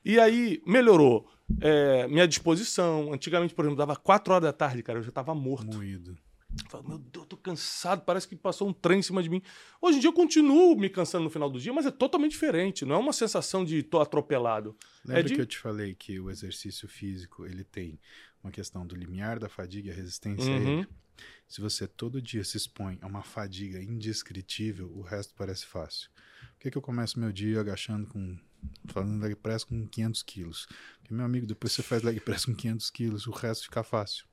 E 0.03 0.19
aí 0.19 0.61
melhorou 0.67 1.25
é, 1.61 2.05
minha 2.09 2.27
disposição. 2.27 3.13
Antigamente, 3.13 3.53
por 3.53 3.63
exemplo, 3.63 3.77
dava 3.77 3.95
4 3.95 4.33
horas 4.33 4.43
da 4.43 4.51
tarde, 4.51 4.83
cara, 4.83 4.99
eu 4.99 5.03
já 5.03 5.09
estava 5.09 5.33
morto. 5.33 5.77
Moído. 5.77 6.17
Falei, 6.67 6.87
meu 6.89 6.97
Deus, 6.97 7.23
eu 7.23 7.25
tô 7.25 7.37
cansado, 7.37 8.01
parece 8.01 8.27
que 8.27 8.35
passou 8.35 8.67
um 8.67 8.73
trem 8.73 8.99
em 8.99 9.01
cima 9.01 9.23
de 9.23 9.29
mim. 9.29 9.41
Hoje 9.81 9.97
em 9.97 10.01
dia 10.01 10.09
eu 10.09 10.13
continuo 10.13 10.75
me 10.75 10.89
cansando 10.89 11.23
no 11.23 11.29
final 11.29 11.49
do 11.49 11.57
dia, 11.57 11.71
mas 11.71 11.85
é 11.85 11.91
totalmente 11.91 12.31
diferente. 12.31 12.83
Não 12.83 12.95
é 12.95 12.97
uma 12.97 13.13
sensação 13.13 13.63
de 13.63 13.81
tô 13.81 14.01
atropelado. 14.01 14.75
Lembra 15.05 15.21
é 15.21 15.23
de... 15.23 15.35
que 15.35 15.41
eu 15.41 15.45
te 15.45 15.57
falei 15.57 15.95
que 15.95 16.19
o 16.19 16.29
exercício 16.29 16.85
físico 16.85 17.45
ele 17.45 17.63
tem 17.63 17.97
uma 18.43 18.51
questão 18.51 18.85
do 18.85 18.95
limiar 18.95 19.39
da 19.39 19.49
fadiga 19.49 19.89
e 19.89 19.91
a 19.91 19.95
resistência 19.95 20.51
uhum. 20.51 20.57
a 20.57 20.61
ele? 20.61 20.87
Se 21.47 21.61
você 21.61 21.87
todo 21.87 22.21
dia 22.21 22.43
se 22.43 22.57
expõe 22.57 22.97
a 23.01 23.07
uma 23.07 23.23
fadiga 23.23 23.81
indescritível, 23.81 24.91
o 24.95 25.01
resto 25.01 25.33
parece 25.35 25.65
fácil. 25.65 26.09
Por 26.53 26.59
que, 26.59 26.71
que 26.71 26.77
eu 26.77 26.81
começo 26.81 27.19
meu 27.19 27.31
dia 27.31 27.59
agachando 27.59 28.07
com 28.07 28.37
fazendo 28.87 29.21
leg 29.21 29.35
press 29.35 29.63
com 29.63 29.87
500 29.87 30.23
quilos. 30.23 30.67
Porque, 30.99 31.13
meu 31.13 31.25
amigo, 31.25 31.45
depois 31.45 31.73
você 31.73 31.83
faz 31.83 32.01
leg 32.01 32.19
press 32.19 32.45
com 32.45 32.55
500 32.55 32.89
quilos, 32.89 33.27
o 33.27 33.31
resto 33.31 33.63
fica 33.65 33.83
fácil. 33.83 34.25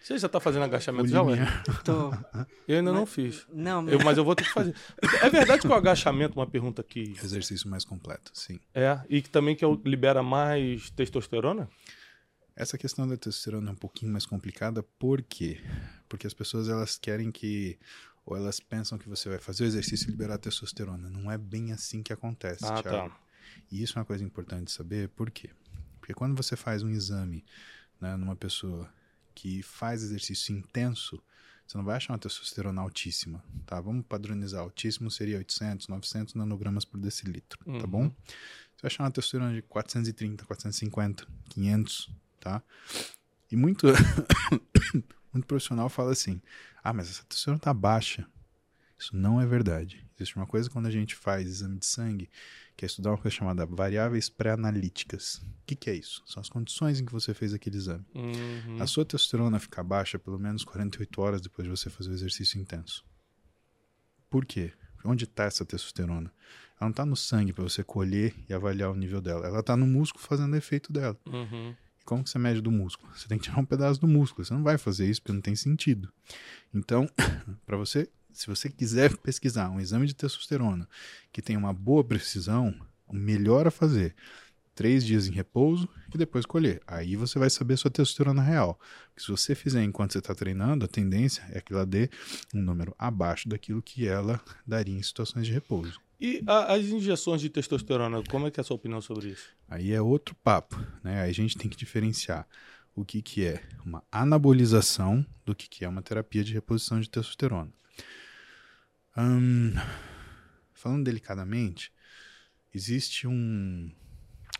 Você 0.00 0.16
já 0.16 0.28
tá 0.28 0.38
fazendo 0.38 0.62
agachamento 0.62 1.08
já, 1.08 1.22
ué? 1.22 1.38
Tô. 1.84 2.12
Eu 2.68 2.78
ainda 2.78 2.92
mas, 2.92 3.00
não 3.00 3.04
fiz. 3.06 3.46
Não, 3.52 3.82
mas... 3.82 3.92
Eu, 3.92 3.98
mas 4.04 4.16
eu 4.16 4.24
vou 4.24 4.34
ter 4.34 4.44
que 4.44 4.50
fazer. 4.50 4.74
É 5.20 5.28
verdade 5.28 5.60
que 5.60 5.68
o 5.68 5.74
agachamento, 5.74 6.38
uma 6.38 6.46
pergunta 6.46 6.80
aqui. 6.80 7.14
Exercício 7.22 7.68
mais 7.68 7.84
completo, 7.84 8.30
sim. 8.32 8.60
É, 8.72 9.00
e 9.08 9.20
que 9.20 9.28
também 9.28 9.56
que 9.56 9.64
libera 9.84 10.22
mais 10.22 10.88
testosterona? 10.90 11.68
Essa 12.58 12.76
questão 12.76 13.06
da 13.06 13.16
testosterona 13.16 13.70
é 13.70 13.72
um 13.72 13.76
pouquinho 13.76 14.10
mais 14.10 14.26
complicada, 14.26 14.82
por 14.82 15.22
quê? 15.22 15.62
Porque 16.08 16.26
as 16.26 16.34
pessoas 16.34 16.68
elas 16.68 16.98
querem 16.98 17.30
que 17.30 17.78
ou 18.26 18.36
elas 18.36 18.58
pensam 18.58 18.98
que 18.98 19.08
você 19.08 19.28
vai 19.28 19.38
fazer 19.38 19.62
o 19.62 19.66
exercício 19.68 20.08
e 20.08 20.10
liberar 20.10 20.38
testosterona. 20.38 21.08
Não 21.08 21.30
é 21.30 21.38
bem 21.38 21.70
assim 21.70 22.02
que 22.02 22.12
acontece, 22.12 22.64
ah, 22.64 22.82
Thiago. 22.82 23.10
Tá. 23.10 23.20
E 23.70 23.80
isso 23.80 23.96
é 23.96 24.00
uma 24.00 24.04
coisa 24.04 24.24
importante 24.24 24.72
saber, 24.72 25.08
por 25.10 25.30
quê? 25.30 25.50
Porque 26.00 26.12
quando 26.12 26.36
você 26.36 26.56
faz 26.56 26.82
um 26.82 26.90
exame 26.90 27.44
né, 28.00 28.16
numa 28.16 28.34
pessoa 28.34 28.92
que 29.36 29.62
faz 29.62 30.02
exercício 30.02 30.52
intenso, 30.52 31.22
você 31.64 31.78
não 31.78 31.84
vai 31.84 31.96
achar 31.96 32.12
uma 32.12 32.18
testosterona 32.18 32.82
altíssima, 32.82 33.40
tá? 33.66 33.80
Vamos 33.80 34.04
padronizar. 34.04 34.62
Altíssimo 34.62 35.12
seria 35.12 35.38
800, 35.38 35.86
900 35.86 36.34
nanogramas 36.34 36.84
por 36.84 36.98
decilitro, 36.98 37.64
tá 37.64 37.70
uhum. 37.70 37.78
tá 37.78 37.86
bom? 37.86 38.08
Você 38.08 38.82
vai 38.82 38.88
achar 38.88 39.04
uma 39.04 39.12
testosterona 39.12 39.54
de 39.54 39.62
430, 39.62 40.44
450, 40.44 41.24
500, 41.50 42.10
tá? 42.38 42.62
E 43.50 43.56
muito, 43.56 43.86
muito 45.32 45.46
profissional 45.46 45.88
fala 45.88 46.12
assim, 46.12 46.40
ah, 46.82 46.92
mas 46.92 47.10
essa 47.10 47.24
testosterona 47.24 47.60
tá 47.60 47.74
baixa. 47.74 48.26
Isso 48.98 49.16
não 49.16 49.40
é 49.40 49.46
verdade. 49.46 50.04
Existe 50.16 50.36
uma 50.36 50.46
coisa 50.46 50.68
quando 50.68 50.86
a 50.86 50.90
gente 50.90 51.14
faz 51.14 51.46
exame 51.46 51.78
de 51.78 51.86
sangue 51.86 52.28
que 52.76 52.84
é 52.84 52.86
estudar 52.86 53.10
uma 53.10 53.18
coisa 53.18 53.36
chamada 53.36 53.66
variáveis 53.66 54.28
pré-analíticas. 54.28 55.36
O 55.62 55.66
que, 55.66 55.74
que, 55.74 55.90
é 55.90 55.94
isso? 55.94 56.22
São 56.26 56.40
as 56.40 56.48
condições 56.48 57.00
em 57.00 57.04
que 57.04 57.12
você 57.12 57.34
fez 57.34 57.52
aquele 57.52 57.76
exame. 57.76 58.04
Uhum. 58.14 58.80
A 58.80 58.86
sua 58.86 59.04
testosterona 59.04 59.58
fica 59.58 59.82
baixa 59.82 60.16
pelo 60.16 60.38
menos 60.38 60.62
48 60.64 61.20
horas 61.20 61.40
depois 61.40 61.64
de 61.64 61.70
você 61.70 61.90
fazer 61.90 62.10
o 62.10 62.14
exercício 62.14 62.60
intenso. 62.60 63.04
Por 64.30 64.46
quê? 64.46 64.72
Onde 65.04 65.24
está 65.24 65.44
essa 65.44 65.64
testosterona? 65.64 66.32
Ela 66.80 66.82
não 66.82 66.90
está 66.90 67.04
no 67.04 67.16
sangue 67.16 67.52
para 67.52 67.64
você 67.64 67.82
colher 67.82 68.32
e 68.48 68.54
avaliar 68.54 68.92
o 68.92 68.94
nível 68.94 69.20
dela. 69.20 69.46
Ela 69.46 69.58
está 69.58 69.76
no 69.76 69.86
músculo 69.86 70.24
fazendo 70.24 70.54
efeito 70.54 70.92
dela. 70.92 71.18
Uhum. 71.26 71.74
Como 72.08 72.24
que 72.24 72.30
você 72.30 72.38
mede 72.38 72.62
do 72.62 72.70
músculo? 72.70 73.12
Você 73.14 73.28
tem 73.28 73.36
que 73.36 73.44
tirar 73.44 73.60
um 73.60 73.66
pedaço 73.66 74.00
do 74.00 74.08
músculo. 74.08 74.42
Você 74.42 74.54
não 74.54 74.62
vai 74.62 74.78
fazer 74.78 75.06
isso 75.10 75.20
porque 75.20 75.34
não 75.34 75.42
tem 75.42 75.54
sentido. 75.54 76.10
Então, 76.72 77.06
para 77.66 77.76
você 77.76 78.08
se 78.32 78.46
você 78.46 78.70
quiser 78.70 79.14
pesquisar 79.18 79.68
um 79.68 79.78
exame 79.78 80.06
de 80.06 80.14
testosterona 80.14 80.88
que 81.30 81.42
tem 81.42 81.54
uma 81.54 81.70
boa 81.70 82.02
precisão, 82.02 82.74
o 83.06 83.14
melhor 83.14 83.66
a 83.66 83.70
fazer 83.70 84.14
três 84.74 85.04
dias 85.04 85.26
em 85.26 85.32
repouso 85.32 85.86
e 86.14 86.16
depois 86.16 86.46
colher. 86.46 86.80
Aí 86.86 87.14
você 87.14 87.38
vai 87.38 87.50
saber 87.50 87.76
sua 87.76 87.90
testosterona 87.90 88.40
real. 88.40 88.80
Porque 89.08 89.26
se 89.26 89.30
você 89.30 89.54
fizer 89.54 89.82
enquanto 89.82 90.12
você 90.12 90.20
está 90.20 90.34
treinando, 90.34 90.86
a 90.86 90.88
tendência 90.88 91.44
é 91.50 91.60
que 91.60 91.74
ela 91.74 91.84
dê 91.84 92.08
um 92.54 92.62
número 92.62 92.94
abaixo 92.98 93.50
daquilo 93.50 93.82
que 93.82 94.08
ela 94.08 94.40
daria 94.66 94.96
em 94.96 95.02
situações 95.02 95.46
de 95.46 95.52
repouso. 95.52 96.00
E 96.20 96.42
a, 96.46 96.74
as 96.74 96.86
injeções 96.86 97.40
de 97.40 97.48
testosterona, 97.48 98.22
como 98.24 98.46
é 98.46 98.50
que 98.50 98.58
é 98.58 98.62
a 98.62 98.64
sua 98.64 98.76
opinião 98.76 99.00
sobre 99.00 99.28
isso? 99.28 99.48
Aí 99.68 99.92
é 99.92 100.00
outro 100.00 100.34
papo, 100.42 100.76
né? 101.02 101.22
Aí 101.22 101.30
a 101.30 101.34
gente 101.34 101.56
tem 101.56 101.70
que 101.70 101.76
diferenciar 101.76 102.46
o 102.94 103.04
que, 103.04 103.22
que 103.22 103.44
é 103.44 103.62
uma 103.84 104.02
anabolização 104.10 105.24
do 105.44 105.54
que, 105.54 105.68
que 105.68 105.84
é 105.84 105.88
uma 105.88 106.02
terapia 106.02 106.42
de 106.42 106.52
reposição 106.52 107.00
de 107.00 107.08
testosterona. 107.08 107.72
Hum, 109.16 109.72
falando 110.72 111.04
delicadamente, 111.04 111.92
existe 112.74 113.26
um 113.26 113.90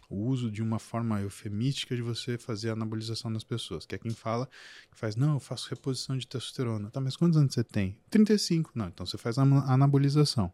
o 0.08 0.24
uso 0.26 0.50
de 0.50 0.62
uma 0.62 0.78
forma 0.78 1.20
eufemística 1.20 1.94
de 1.94 2.00
você 2.00 2.38
fazer 2.38 2.70
a 2.70 2.72
anabolização 2.72 3.30
nas 3.30 3.44
pessoas, 3.44 3.84
que 3.84 3.94
é 3.94 3.98
quem 3.98 4.12
fala 4.12 4.48
que 4.90 4.98
faz, 4.98 5.16
não, 5.16 5.34
eu 5.34 5.40
faço 5.40 5.68
reposição 5.68 6.16
de 6.16 6.26
testosterona. 6.26 6.90
Tá, 6.90 7.00
mas 7.00 7.16
quantos 7.16 7.36
anos 7.36 7.52
você 7.52 7.62
tem? 7.62 7.98
35. 8.10 8.72
Não, 8.74 8.88
então 8.88 9.04
você 9.04 9.18
faz 9.18 9.36
a 9.38 9.42
anabolização. 9.42 10.52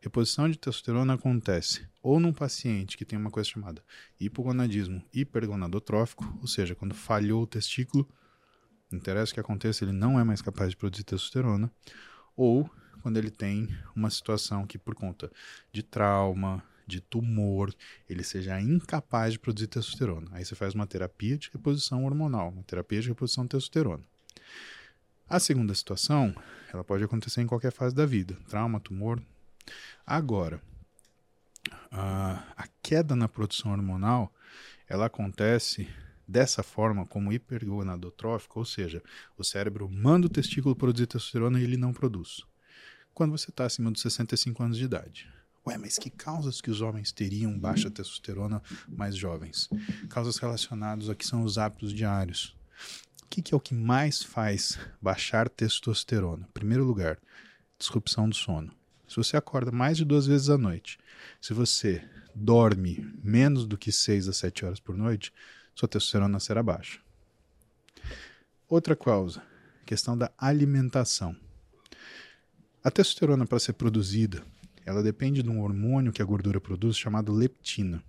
Reposição 0.00 0.48
de 0.50 0.58
testosterona 0.58 1.14
acontece 1.14 1.86
ou 2.02 2.18
num 2.18 2.32
paciente 2.32 2.96
que 2.96 3.04
tem 3.04 3.18
uma 3.18 3.30
coisa 3.30 3.48
chamada 3.48 3.82
hipogonadismo 4.18 5.02
hipergonadotrófico, 5.12 6.38
ou 6.40 6.46
seja, 6.46 6.74
quando 6.74 6.94
falhou 6.94 7.42
o 7.42 7.46
testículo, 7.46 8.08
não 8.90 8.98
interessa 8.98 9.32
o 9.32 9.34
que 9.34 9.40
aconteça, 9.40 9.84
ele 9.84 9.92
não 9.92 10.18
é 10.18 10.24
mais 10.24 10.40
capaz 10.40 10.70
de 10.70 10.76
produzir 10.76 11.04
testosterona, 11.04 11.70
ou 12.36 12.70
quando 13.02 13.18
ele 13.18 13.30
tem 13.30 13.68
uma 13.94 14.10
situação 14.10 14.66
que, 14.66 14.78
por 14.78 14.94
conta 14.94 15.30
de 15.72 15.82
trauma, 15.82 16.62
de 16.86 17.00
tumor, 17.00 17.74
ele 18.08 18.22
seja 18.22 18.60
incapaz 18.60 19.32
de 19.32 19.38
produzir 19.38 19.66
testosterona. 19.66 20.28
Aí 20.32 20.44
você 20.44 20.54
faz 20.54 20.74
uma 20.74 20.86
terapia 20.86 21.36
de 21.36 21.50
reposição 21.52 22.04
hormonal, 22.04 22.50
uma 22.50 22.62
terapia 22.62 23.00
de 23.00 23.08
reposição 23.08 23.44
de 23.44 23.50
testosterona. 23.50 24.02
A 25.28 25.40
segunda 25.40 25.74
situação, 25.74 26.34
ela 26.72 26.84
pode 26.84 27.02
acontecer 27.02 27.40
em 27.40 27.46
qualquer 27.46 27.72
fase 27.72 27.94
da 27.94 28.06
vida, 28.06 28.36
trauma, 28.48 28.78
tumor. 28.78 29.20
Agora, 30.06 30.62
a, 31.90 32.68
queda 32.80 33.16
na 33.16 33.28
produção 33.28 33.72
hormonal, 33.72 34.32
ela 34.88 35.06
acontece 35.06 35.88
dessa 36.28 36.62
forma 36.62 37.04
como 37.06 37.32
hipergonadotrófico, 37.32 38.60
ou 38.60 38.64
seja, 38.64 39.02
o 39.36 39.42
cérebro 39.42 39.88
manda 39.88 40.26
o 40.26 40.30
testículo 40.30 40.76
produzir 40.76 41.06
testosterona 41.06 41.58
e 41.58 41.64
ele 41.64 41.76
não 41.76 41.92
produz 41.92 42.44
quando 43.16 43.30
você 43.30 43.48
está 43.48 43.64
acima 43.64 43.90
dos 43.90 44.02
65 44.02 44.62
anos 44.62 44.76
de 44.76 44.84
idade. 44.84 45.26
Ué, 45.66 45.76
mas 45.76 45.98
que 45.98 46.08
causas 46.08 46.60
que 46.60 46.70
os 46.70 46.80
homens 46.80 47.10
teriam 47.10 47.58
baixa 47.58 47.90
testosterona 47.90 48.62
mais 48.88 49.16
jovens? 49.16 49.68
Causas 50.08 50.36
relacionadas 50.36 51.10
a 51.10 51.14
que 51.14 51.26
são 51.26 51.42
os 51.42 51.58
hábitos 51.58 51.92
diários. 51.92 52.56
O 53.24 53.26
que, 53.28 53.42
que 53.42 53.52
é 53.52 53.56
o 53.56 53.60
que 53.60 53.74
mais 53.74 54.22
faz 54.22 54.78
baixar 55.02 55.48
testosterona? 55.48 56.46
Em 56.48 56.52
primeiro 56.52 56.84
lugar, 56.84 57.18
disrupção 57.76 58.28
do 58.28 58.36
sono. 58.36 58.72
Se 59.08 59.16
você 59.16 59.36
acorda 59.36 59.72
mais 59.72 59.96
de 59.96 60.04
duas 60.04 60.26
vezes 60.26 60.48
à 60.48 60.56
noite, 60.56 60.98
se 61.40 61.52
você 61.52 62.08
dorme 62.32 63.12
menos 63.22 63.66
do 63.66 63.76
que 63.76 63.90
6 63.90 64.28
a 64.28 64.32
7 64.32 64.64
horas 64.64 64.78
por 64.78 64.96
noite, 64.96 65.32
sua 65.74 65.88
testosterona 65.88 66.38
será 66.38 66.62
baixa. 66.62 67.00
Outra 68.68 68.94
causa, 68.94 69.42
questão 69.84 70.16
da 70.16 70.30
alimentação. 70.38 71.36
A 72.82 72.90
testosterona, 72.90 73.46
para 73.46 73.58
ser 73.58 73.72
produzida, 73.72 74.44
ela 74.86 75.02
depende 75.02 75.42
de 75.42 75.50
um 75.50 75.60
hormônio 75.60 76.12
que 76.12 76.22
a 76.22 76.24
gordura 76.24 76.60
produz 76.60 76.96
chamado 76.96 77.32
leptina. 77.32 78.02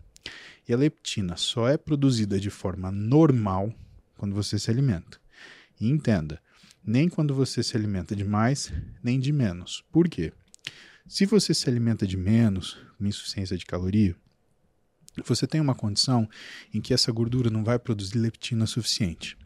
E 0.70 0.74
a 0.74 0.78
leptina 0.78 1.36
só 1.36 1.68
é 1.68 1.76
produzida 1.76 2.40
de 2.40 2.52
forma 2.52 2.92
normal 2.92 3.74
quando 4.16 4.36
você 4.36 4.60
se 4.60 4.70
alimenta. 4.70 5.20
E 5.80 5.90
entenda, 5.90 6.40
nem 6.86 7.10
quando 7.10 7.34
você 7.34 7.64
se 7.64 7.76
alimenta 7.76 8.16
de 8.16 8.24
mais, 8.24 8.72
nem 9.04 9.20
de 9.20 9.34
menos. 9.34 9.84
Por 9.92 10.08
quê? 10.08 10.32
Se 11.08 11.26
você 11.26 11.54
se 11.54 11.68
alimenta 11.68 12.06
de 12.06 12.16
menos, 12.16 12.78
uma 13.00 13.10
insuficiência 13.10 13.58
de 13.58 13.66
caloria, 13.66 14.16
você 15.26 15.48
tem 15.48 15.60
uma 15.60 15.74
condição 15.74 16.30
em 16.74 16.80
que 16.80 16.94
essa 16.94 17.12
gordura 17.12 17.50
não 17.50 17.64
vai 17.64 17.80
produzir 17.80 18.20
leptina 18.20 18.68
suficiente. 18.68 19.38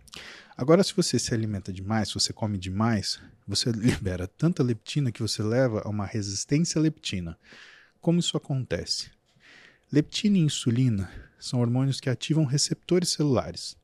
Agora, 0.62 0.84
se 0.84 0.94
você 0.94 1.18
se 1.18 1.34
alimenta 1.34 1.74
demais, 1.74 2.10
se 2.10 2.14
você 2.14 2.32
come 2.32 2.56
demais, 2.56 3.20
você 3.48 3.72
libera 3.74 4.28
tanta 4.28 4.62
leptina 4.62 5.12
que 5.12 5.20
você 5.20 5.42
leva 5.42 5.82
a 5.84 5.90
uma 5.90 6.06
resistência 6.06 6.78
à 6.78 6.84
leptina. 6.84 7.36
Como 8.00 8.20
isso 8.20 8.38
acontece? 8.38 9.10
Leptina 9.92 10.38
e 10.38 10.42
insulina 10.42 11.10
são 11.40 11.62
hormônios 11.62 12.00
que 12.00 12.12
ativam 12.12 12.46
receptores 12.46 13.10
celulares. 13.10 13.76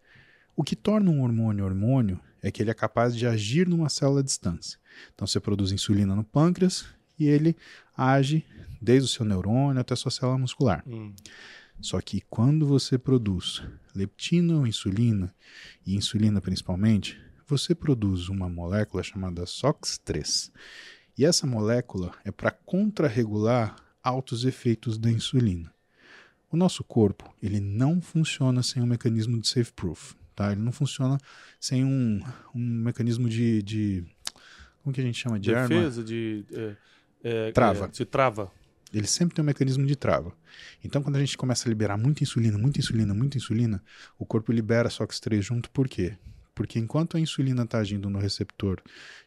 O 0.56 0.64
que 0.64 0.76
torna 0.76 1.10
um 1.10 1.24
hormônio 1.24 1.66
hormônio 1.66 2.20
é 2.44 2.52
que 2.52 2.62
ele 2.62 2.70
é 2.70 2.76
capaz 2.76 3.16
de 3.16 3.26
agir 3.26 3.68
numa 3.68 3.90
célula 3.90 4.20
à 4.20 4.24
distância. 4.24 4.78
Então 5.16 5.26
você 5.26 5.40
produz 5.40 5.72
insulina 5.72 6.16
no 6.16 6.24
pâncreas 6.24 6.86
e 7.18 7.26
ele 7.26 7.58
age 7.98 8.46
desde 8.80 9.10
o 9.10 9.12
seu 9.12 9.26
neurônio 9.26 9.82
até 9.82 9.96
a 9.96 9.98
sua 9.98 10.12
célula 10.12 10.38
muscular. 10.38 10.84
Hum. 10.86 11.12
Só 11.80 12.02
que 12.02 12.22
quando 12.30 12.66
você 12.66 12.98
produz 12.98 13.64
leptina 13.96 14.58
ou 14.58 14.68
insulina, 14.68 15.34
e 15.86 15.96
insulina 15.96 16.42
principalmente, 16.42 17.20
você 17.48 17.74
produz 17.74 18.30
uma 18.30 18.50
molécula 18.50 19.02
chamada 19.04 19.44
SOX3. 19.44 20.52
E 21.18 21.26
essa 21.26 21.48
molécula 21.48 22.12
é 22.24 22.32
para 22.32 22.52
contrarregular 22.52 23.76
altos 24.04 24.46
efeitos 24.46 24.98
da 24.98 25.10
insulina. 25.10 25.74
O 26.50 26.58
nosso 26.58 26.84
corpo 26.84 27.34
ele 27.42 27.60
não 27.60 28.02
funciona 28.02 28.64
sem 28.64 28.82
um 28.82 28.86
mecanismo 28.86 29.40
de 29.40 29.48
safe 29.48 29.72
proof. 29.74 30.16
Tá? 30.36 30.52
Ele 30.52 30.62
não 30.62 30.72
funciona 30.72 31.18
sem 31.60 31.84
um, 31.84 32.22
um 32.54 32.60
mecanismo 32.60 33.28
de, 33.28 33.64
de. 33.64 34.06
Como 34.84 34.94
que 34.94 35.02
a 35.02 35.04
gente 35.04 35.18
chama? 35.18 35.40
De 35.40 35.52
Defesa, 35.52 36.02
arma? 36.02 36.04
de. 36.04 36.46
É, 36.54 36.76
é, 37.24 37.52
trava. 37.52 37.86
É, 37.86 37.88
de 37.88 38.06
trava. 38.06 38.52
Ele 38.98 39.08
sempre 39.08 39.36
tem 39.36 39.44
um 39.44 39.46
mecanismo 39.46 39.86
de 39.86 39.96
trava. 39.96 40.34
Então, 40.84 41.02
quando 41.02 41.16
a 41.16 41.20
gente 41.20 41.38
começa 41.38 41.68
a 41.68 41.70
liberar 41.70 41.98
muita 41.98 42.24
insulina, 42.24 42.58
muita 42.58 42.80
insulina, 42.80 43.14
muita 43.14 43.38
insulina, 43.38 43.84
o 44.18 44.26
corpo 44.26 44.52
libera 44.52 44.90
SOX3 44.90 45.42
junto. 45.42 45.70
Por 45.70 45.88
quê? 45.88 46.18
Porque 46.56 46.80
enquanto 46.80 47.18
a 47.18 47.20
insulina 47.20 47.64
está 47.64 47.78
agindo 47.78 48.10
no 48.10 48.18
receptor 48.18 48.82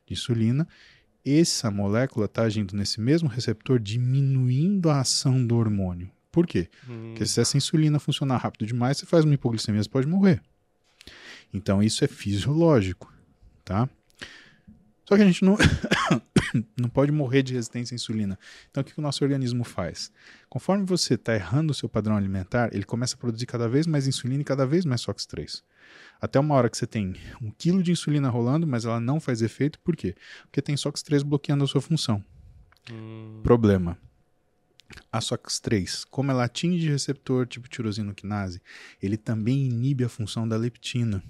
de 0.06 0.14
insulina, 0.14 0.66
essa 1.24 1.70
molécula 1.70 2.26
está 2.26 2.42
agindo 2.42 2.74
nesse 2.74 3.00
mesmo 3.00 3.28
receptor, 3.28 3.78
diminuindo 3.78 4.90
a 4.90 5.00
ação 5.00 5.46
do 5.46 5.56
hormônio. 5.56 6.10
Por 6.32 6.46
quê? 6.46 6.68
Hum. 6.88 7.10
Porque 7.10 7.26
se 7.26 7.40
essa 7.40 7.56
insulina 7.56 7.98
funcionar 7.98 8.38
rápido 8.38 8.66
demais, 8.66 8.98
você 8.98 9.06
faz 9.06 9.24
uma 9.24 9.34
hipoglicemia, 9.34 9.82
você 9.82 9.88
pode 9.88 10.06
morrer. 10.06 10.40
Então 11.52 11.82
isso 11.82 12.04
é 12.04 12.08
fisiológico, 12.08 13.12
tá? 13.64 13.88
Só 15.10 15.16
que 15.16 15.22
a 15.22 15.26
gente 15.26 15.44
não, 15.44 15.58
não 16.78 16.88
pode 16.88 17.10
morrer 17.10 17.42
de 17.42 17.52
resistência 17.52 17.92
à 17.92 17.96
insulina. 17.96 18.38
Então 18.70 18.80
o 18.80 18.84
que 18.84 18.96
o 18.96 19.02
nosso 19.02 19.24
organismo 19.24 19.64
faz? 19.64 20.12
Conforme 20.48 20.84
você 20.84 21.14
está 21.14 21.34
errando 21.34 21.72
o 21.72 21.74
seu 21.74 21.88
padrão 21.88 22.16
alimentar, 22.16 22.72
ele 22.72 22.84
começa 22.84 23.16
a 23.16 23.18
produzir 23.18 23.44
cada 23.46 23.68
vez 23.68 23.88
mais 23.88 24.06
insulina 24.06 24.42
e 24.42 24.44
cada 24.44 24.64
vez 24.64 24.84
mais 24.84 25.00
SOX3. 25.00 25.64
Até 26.20 26.38
uma 26.38 26.54
hora 26.54 26.70
que 26.70 26.76
você 26.76 26.86
tem 26.86 27.16
um 27.42 27.50
quilo 27.50 27.82
de 27.82 27.90
insulina 27.90 28.28
rolando, 28.28 28.68
mas 28.68 28.84
ela 28.84 29.00
não 29.00 29.18
faz 29.18 29.42
efeito, 29.42 29.80
por 29.80 29.96
quê? 29.96 30.14
Porque 30.42 30.62
tem 30.62 30.76
SOX3 30.76 31.24
bloqueando 31.24 31.64
a 31.64 31.66
sua 31.66 31.80
função. 31.80 32.24
Hum. 32.88 33.40
Problema 33.42 33.98
a 35.10 35.18
SOX3, 35.18 36.04
como 36.08 36.30
ela 36.30 36.44
atinge 36.44 36.88
receptor 36.88 37.46
tipo 37.46 37.68
tirosina 37.68 38.14
quinase, 38.14 38.60
ele 39.02 39.16
também 39.16 39.66
inibe 39.66 40.04
a 40.04 40.08
função 40.08 40.46
da 40.46 40.56
leptina. 40.56 41.20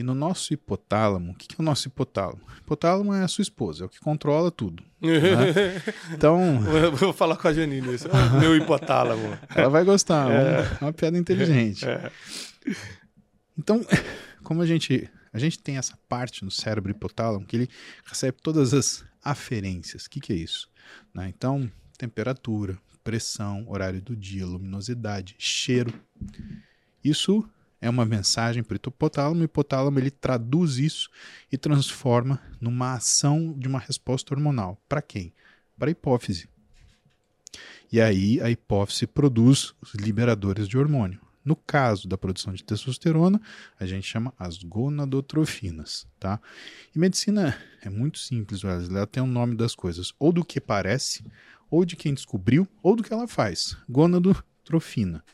E 0.00 0.02
no 0.02 0.14
nosso 0.14 0.54
hipotálamo, 0.54 1.32
o 1.32 1.34
que, 1.34 1.46
que 1.46 1.56
é 1.56 1.60
o 1.60 1.62
nosso 1.62 1.86
hipotálamo? 1.86 2.40
O 2.42 2.58
hipotálamo 2.58 3.12
é 3.12 3.22
a 3.22 3.28
sua 3.28 3.42
esposa, 3.42 3.84
é 3.84 3.86
o 3.86 3.88
que 3.90 4.00
controla 4.00 4.50
tudo. 4.50 4.82
Né? 4.98 5.82
Então. 6.14 6.66
Eu 6.74 6.96
vou 6.96 7.12
falar 7.12 7.36
com 7.36 7.46
a 7.46 7.52
Janine 7.52 7.94
isso. 7.94 8.08
Meu 8.40 8.56
hipotálamo. 8.56 9.38
Ela 9.54 9.68
vai 9.68 9.84
gostar, 9.84 10.30
é, 10.30 10.62
é 10.62 10.84
uma 10.84 10.92
piada 10.92 11.18
inteligente. 11.18 11.84
É. 11.86 12.10
Então, 13.58 13.84
como 14.42 14.62
a 14.62 14.66
gente, 14.66 15.06
a 15.34 15.38
gente 15.38 15.58
tem 15.58 15.76
essa 15.76 15.98
parte 16.08 16.46
no 16.46 16.50
cérebro 16.50 16.90
hipotálamo 16.90 17.44
que 17.44 17.56
ele 17.56 17.68
recebe 18.06 18.38
todas 18.42 18.72
as 18.72 19.04
aferências. 19.22 20.06
O 20.06 20.10
que, 20.10 20.18
que 20.18 20.32
é 20.32 20.36
isso? 20.36 20.66
Né? 21.12 21.28
Então, 21.28 21.70
temperatura, 21.98 22.78
pressão, 23.04 23.66
horário 23.68 24.00
do 24.00 24.16
dia, 24.16 24.46
luminosidade, 24.46 25.34
cheiro. 25.38 25.92
Isso 27.04 27.46
é 27.80 27.88
uma 27.88 28.04
mensagem 28.04 28.62
para 28.62 28.74
o 28.74 28.76
hipotálamo, 28.76 29.40
e 29.40 29.42
o 29.42 29.46
hipotálamo 29.46 29.98
ele 29.98 30.10
traduz 30.10 30.76
isso 30.76 31.10
e 31.50 31.56
transforma 31.56 32.40
numa 32.60 32.94
ação 32.94 33.54
de 33.56 33.66
uma 33.66 33.78
resposta 33.78 34.34
hormonal. 34.34 34.78
Para 34.88 35.00
quem? 35.00 35.32
Para 35.78 35.88
a 35.88 35.92
hipófise. 35.92 36.48
E 37.90 38.00
aí 38.00 38.40
a 38.40 38.50
hipófise 38.50 39.06
produz 39.06 39.74
os 39.80 39.94
liberadores 39.94 40.68
de 40.68 40.78
hormônio. 40.78 41.20
No 41.42 41.56
caso 41.56 42.06
da 42.06 42.18
produção 42.18 42.52
de 42.52 42.62
testosterona, 42.62 43.40
a 43.78 43.86
gente 43.86 44.06
chama 44.06 44.32
as 44.38 44.58
gonadotrofinas, 44.58 46.06
tá? 46.18 46.38
E 46.94 46.98
medicina 46.98 47.56
é 47.80 47.88
muito 47.88 48.18
simples, 48.18 48.62
ela 48.62 49.06
tem 49.06 49.22
o 49.22 49.26
um 49.26 49.30
nome 49.30 49.56
das 49.56 49.74
coisas, 49.74 50.12
ou 50.18 50.32
do 50.32 50.44
que 50.44 50.60
parece, 50.60 51.24
ou 51.70 51.84
de 51.84 51.96
quem 51.96 52.12
descobriu, 52.12 52.68
ou 52.82 52.94
do 52.94 53.02
que 53.02 53.12
ela 53.12 53.26
faz. 53.26 53.74
Gônado-trofina. 53.88 55.24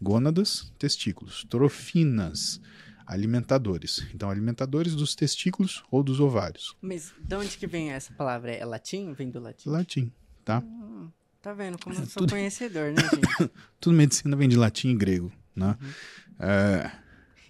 Gônadas, 0.00 0.72
testículos. 0.78 1.44
Trofinas, 1.48 2.60
alimentadores. 3.06 4.06
Então, 4.12 4.28
alimentadores 4.30 4.94
dos 4.94 5.14
testículos 5.14 5.82
ou 5.90 6.02
dos 6.02 6.20
ovários. 6.20 6.76
Mas 6.80 7.14
de 7.18 7.36
onde 7.36 7.56
que 7.56 7.66
vem 7.66 7.92
essa 7.92 8.12
palavra? 8.12 8.52
É 8.52 8.64
latim? 8.64 9.12
Vem 9.12 9.30
do 9.30 9.40
latim? 9.40 9.70
Latim, 9.70 10.12
tá? 10.44 10.58
Hum, 10.58 11.10
tá 11.40 11.52
vendo 11.52 11.78
como 11.78 11.94
eu 11.94 12.04
sou 12.06 12.22
Tudo... 12.22 12.30
conhecedor, 12.30 12.92
né, 12.92 13.02
gente? 13.14 13.52
Tudo 13.80 13.96
medicina 13.96 14.36
vem 14.36 14.48
de 14.48 14.56
latim 14.56 14.90
e 14.90 14.94
grego, 14.94 15.32
né? 15.54 15.76
Uhum. 15.80 16.46
É... 16.46 16.90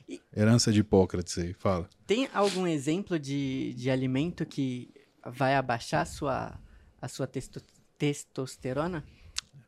E... 0.08 0.20
Herança 0.36 0.70
de 0.70 0.80
Hipócrates 0.80 1.36
aí, 1.38 1.52
fala. 1.54 1.88
Tem 2.06 2.28
algum 2.32 2.64
exemplo 2.66 3.18
de, 3.18 3.74
de 3.74 3.90
alimento 3.90 4.46
que 4.46 4.94
vai 5.24 5.56
abaixar 5.56 6.02
a 6.02 6.04
sua, 6.04 6.60
a 7.00 7.08
sua 7.08 7.26
testo 7.26 7.60
testosterona? 7.98 9.02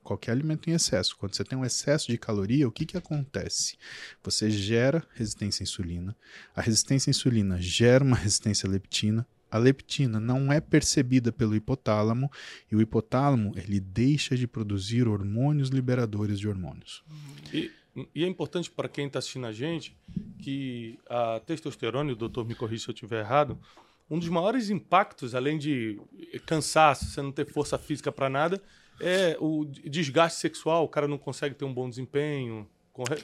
Qualquer 0.08 0.30
alimento 0.30 0.70
em 0.70 0.72
excesso. 0.72 1.14
Quando 1.18 1.34
você 1.34 1.44
tem 1.44 1.58
um 1.58 1.66
excesso 1.66 2.10
de 2.10 2.16
caloria, 2.16 2.66
o 2.66 2.72
que, 2.72 2.86
que 2.86 2.96
acontece? 2.96 3.76
Você 4.22 4.50
gera 4.50 5.06
resistência 5.12 5.62
à 5.62 5.64
insulina. 5.64 6.16
A 6.56 6.62
resistência 6.62 7.10
à 7.10 7.12
insulina 7.12 7.60
gera 7.60 8.02
uma 8.02 8.16
resistência 8.16 8.66
à 8.66 8.72
leptina. 8.72 9.28
A 9.50 9.58
leptina 9.58 10.18
não 10.18 10.50
é 10.50 10.62
percebida 10.62 11.30
pelo 11.30 11.54
hipotálamo 11.54 12.30
e 12.72 12.74
o 12.74 12.80
hipotálamo 12.80 13.52
ele 13.54 13.78
deixa 13.78 14.34
de 14.34 14.46
produzir 14.46 15.06
hormônios 15.06 15.68
liberadores 15.68 16.40
de 16.40 16.48
hormônios. 16.48 17.04
E, 17.52 17.70
e 18.14 18.24
é 18.24 18.26
importante 18.26 18.70
para 18.70 18.88
quem 18.88 19.08
está 19.08 19.18
assistindo 19.18 19.46
a 19.46 19.52
gente 19.52 19.94
que 20.38 20.98
a 21.06 21.38
testosterona, 21.40 22.08
e 22.08 22.14
o 22.14 22.16
doutor 22.16 22.46
me 22.46 22.54
corrija 22.54 22.84
se 22.84 22.90
eu 22.90 22.94
estiver 22.94 23.20
errado, 23.20 23.60
um 24.08 24.18
dos 24.18 24.30
maiores 24.30 24.70
impactos, 24.70 25.34
além 25.34 25.58
de 25.58 26.00
cansaço, 26.46 27.04
você 27.04 27.20
não 27.20 27.30
ter 27.30 27.44
força 27.44 27.76
física 27.76 28.10
para 28.10 28.30
nada, 28.30 28.62
é 29.00 29.36
o 29.40 29.64
desgaste 29.64 30.40
sexual. 30.40 30.84
O 30.84 30.88
cara 30.88 31.08
não 31.08 31.18
consegue 31.18 31.54
ter 31.54 31.64
um 31.64 31.72
bom 31.72 31.88
desempenho. 31.88 32.68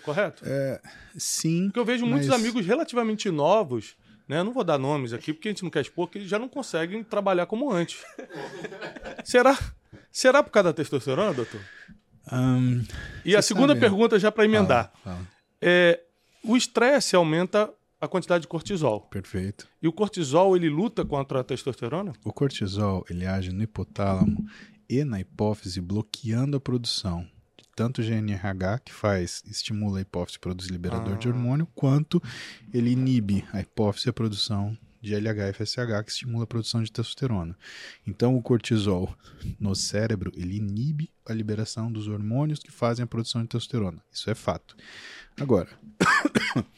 Correto? 0.03 0.45
É, 0.47 0.81
sim. 1.17 1.65
Porque 1.65 1.81
eu 1.81 1.85
vejo 1.85 2.07
muitos 2.07 2.31
amigos 2.31 2.65
relativamente 2.65 3.29
novos, 3.29 3.97
né? 4.29 4.39
Eu 4.39 4.45
não 4.45 4.53
vou 4.53 4.63
dar 4.63 4.79
nomes 4.79 5.13
aqui 5.13 5.33
porque 5.33 5.49
a 5.49 5.51
gente 5.51 5.65
não 5.65 5.71
quer 5.71 5.81
expor, 5.81 6.09
que 6.09 6.19
eles 6.19 6.29
já 6.29 6.39
não 6.39 6.49
conseguem 6.49 7.03
trabalhar 7.03 7.47
como 7.47 7.73
antes. 7.73 8.01
será? 9.25 9.59
Será 10.13 10.45
por 10.45 10.51
causa 10.51 10.69
da 10.69 10.73
testosterona, 10.73 11.35
doutor? 11.35 11.61
Um, 12.33 12.85
e 13.25 13.35
a 13.35 13.43
segunda 13.43 13.69
sabe. 13.69 13.81
pergunta, 13.81 14.19
já 14.19 14.31
para 14.31 14.45
emendar. 14.45 14.93
Fala, 15.03 15.17
fala. 15.17 15.29
É, 15.61 16.01
o 16.45 16.57
estresse 16.57 17.17
aumenta 17.17 17.69
a 18.01 18.09
quantidade 18.09 18.43
de 18.43 18.49
cortisol. 18.49 19.01
Perfeito. 19.03 19.67
E 19.83 19.89
o 19.89 19.93
cortisol, 19.93 20.57
ele 20.57 20.69
luta 20.69 21.05
contra 21.05 21.41
a 21.41 21.45
testosterona? 21.45 22.13
O 22.25 22.33
cortisol, 22.33 23.05
ele 23.11 23.27
age 23.27 23.51
no 23.51 23.63
hipotálamo 23.63 24.45
e 24.89 25.05
na 25.05 25.21
hipófise, 25.21 25.81
bloqueando 25.81 26.57
a 26.57 26.61
produção 26.61 27.29
de 27.57 27.65
tanto 27.75 28.03
GNRH, 28.03 28.81
que 28.85 28.93
faz, 28.93 29.43
estimula 29.47 29.99
a 29.99 30.03
hipófise 30.03 30.37
a 30.39 30.41
produzir 30.41 30.71
liberador 30.71 31.15
ah. 31.15 31.19
de 31.19 31.29
hormônio, 31.29 31.67
quanto 31.75 32.23
ele 32.73 32.91
inibe 32.91 33.45
a 33.53 33.61
hipófise 33.61 34.09
a 34.09 34.13
produção 34.13 34.77
de 35.01 35.15
LH 35.15 35.51
e 35.51 35.53
FSH, 35.53 36.05
que 36.05 36.11
estimula 36.11 36.45
a 36.45 36.47
produção 36.47 36.83
de 36.83 36.91
testosterona. 36.91 37.57
Então, 38.07 38.37
o 38.37 38.43
cortisol 38.43 39.15
no 39.61 39.75
cérebro, 39.75 40.33
ele 40.35 40.57
inibe 40.57 41.11
a 41.27 41.35
liberação 41.35 41.93
dos 41.93 42.09
hormônios 42.09 42.61
que 42.61 42.73
fazem 42.73 43.03
a 43.03 43.07
produção 43.07 43.43
de 43.43 43.49
testosterona. 43.49 44.03
Isso 44.11 44.31
é 44.31 44.35
fato. 44.35 44.75
Agora, 45.39 45.69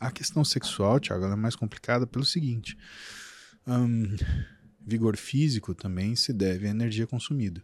A 0.00 0.10
questão 0.10 0.44
sexual, 0.44 0.98
Thiago, 0.98 1.24
é 1.24 1.36
mais 1.36 1.54
complicada 1.54 2.06
pelo 2.06 2.24
seguinte: 2.24 2.76
um, 3.66 4.16
vigor 4.88 5.16
físico 5.16 5.74
também 5.74 6.16
se 6.16 6.32
deve 6.32 6.66
à 6.66 6.70
energia 6.70 7.06
consumida. 7.06 7.62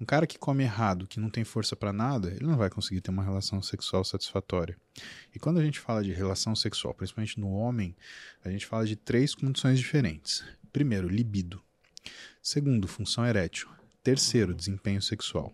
Um 0.00 0.04
cara 0.04 0.26
que 0.26 0.38
come 0.38 0.64
errado, 0.64 1.06
que 1.06 1.20
não 1.20 1.30
tem 1.30 1.44
força 1.44 1.76
para 1.76 1.92
nada, 1.92 2.32
ele 2.32 2.46
não 2.46 2.56
vai 2.56 2.68
conseguir 2.68 3.00
ter 3.00 3.10
uma 3.10 3.22
relação 3.22 3.62
sexual 3.62 4.04
satisfatória. 4.04 4.76
E 5.32 5.38
quando 5.38 5.60
a 5.60 5.64
gente 5.64 5.78
fala 5.78 6.02
de 6.02 6.12
relação 6.12 6.56
sexual, 6.56 6.94
principalmente 6.94 7.38
no 7.38 7.52
homem, 7.52 7.94
a 8.44 8.50
gente 8.50 8.66
fala 8.66 8.84
de 8.84 8.96
três 8.96 9.34
condições 9.34 9.78
diferentes. 9.78 10.44
Primeiro, 10.72 11.08
libido. 11.08 11.62
Segundo, 12.42 12.88
função 12.88 13.24
erétil. 13.24 13.68
Terceiro, 14.02 14.52
desempenho 14.52 15.00
sexual. 15.00 15.52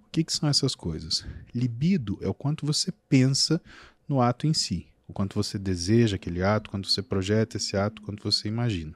O 0.00 0.10
que, 0.10 0.24
que 0.24 0.32
são 0.32 0.48
essas 0.48 0.74
coisas? 0.74 1.24
Libido 1.54 2.18
é 2.20 2.28
o 2.28 2.34
quanto 2.34 2.66
você 2.66 2.92
pensa 3.08 3.60
no 4.08 4.20
ato 4.20 4.46
em 4.46 4.54
si. 4.54 4.86
O 5.06 5.12
quanto 5.12 5.34
você 5.34 5.58
deseja 5.58 6.16
aquele 6.16 6.42
ato, 6.42 6.70
quanto 6.70 6.88
você 6.88 7.02
projeta 7.02 7.56
esse 7.56 7.76
ato, 7.76 8.02
quanto 8.02 8.22
você 8.22 8.48
imagina. 8.48 8.94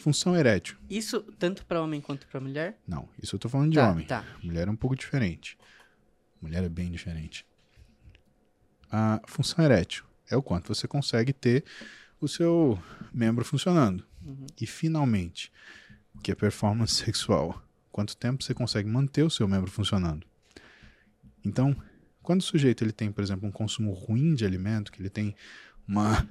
Função 0.00 0.34
erétil. 0.36 0.76
Isso 0.88 1.20
tanto 1.38 1.64
para 1.66 1.82
homem 1.82 2.00
quanto 2.00 2.26
para 2.26 2.40
mulher? 2.40 2.78
Não, 2.86 3.08
isso 3.22 3.34
eu 3.36 3.38
tô 3.38 3.48
falando 3.48 3.70
de 3.70 3.76
Tá, 3.76 3.90
homem. 3.90 4.06
tá. 4.06 4.24
Mulher 4.42 4.66
é 4.68 4.70
um 4.70 4.76
pouco 4.76 4.96
diferente. 4.96 5.56
Mulher 6.40 6.64
é 6.64 6.68
bem 6.68 6.90
diferente. 6.90 7.44
A 8.90 9.20
função 9.26 9.64
erétil 9.64 10.04
é 10.30 10.36
o 10.36 10.42
quanto 10.42 10.74
você 10.74 10.88
consegue 10.88 11.32
ter 11.32 11.64
o 12.20 12.26
seu 12.28 12.78
membro 13.12 13.44
funcionando. 13.44 14.04
E 14.60 14.66
finalmente, 14.66 15.52
o 16.14 16.20
que 16.20 16.30
é 16.32 16.34
performance 16.34 16.94
sexual? 17.04 17.62
Quanto 17.90 18.16
tempo 18.16 18.42
você 18.42 18.54
consegue 18.54 18.88
manter 18.88 19.22
o 19.22 19.30
seu 19.30 19.46
membro 19.46 19.70
funcionando? 19.70 20.26
Então, 21.44 21.76
quando 22.22 22.40
o 22.40 22.44
sujeito 22.44 22.82
ele 22.84 22.92
tem, 22.92 23.10
por 23.12 23.22
exemplo, 23.22 23.46
um 23.48 23.52
consumo 23.52 23.92
ruim 23.92 24.34
de 24.34 24.44
alimento, 24.46 24.90
que 24.92 25.02
ele 25.02 25.10
tem 25.10 25.34
uma, 25.86 26.26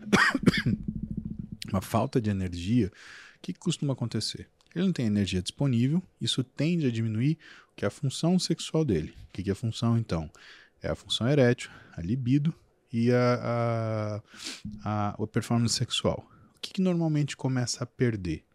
uma 1.69 1.81
falta 1.81 2.19
de 2.21 2.29
energia, 2.29 2.91
que, 3.41 3.53
que 3.53 3.59
costuma 3.59 3.93
acontecer? 3.93 4.47
Ele 4.73 4.85
não 4.85 4.93
tem 4.93 5.05
energia 5.05 5.41
disponível, 5.41 6.01
isso 6.19 6.43
tende 6.43 6.87
a 6.87 6.91
diminuir 6.91 7.37
o 7.71 7.75
que 7.75 7.83
é 7.83 7.87
a 7.87 7.91
função 7.91 8.39
sexual 8.39 8.85
dele. 8.85 9.13
O 9.29 9.33
que, 9.33 9.43
que 9.43 9.49
é 9.49 9.53
a 9.53 9.55
função, 9.55 9.97
então? 9.97 10.29
É 10.81 10.89
a 10.89 10.95
função 10.95 11.27
erétil, 11.27 11.69
a 11.95 12.01
libido 12.01 12.53
e 12.91 13.11
a, 13.11 13.33
a, 13.43 14.21
a, 14.83 15.23
a 15.23 15.27
performance 15.27 15.75
sexual. 15.75 16.25
O 16.55 16.59
que, 16.61 16.73
que 16.73 16.81
normalmente 16.81 17.35
começa 17.35 17.83
a 17.83 17.87
perder? 17.87 18.45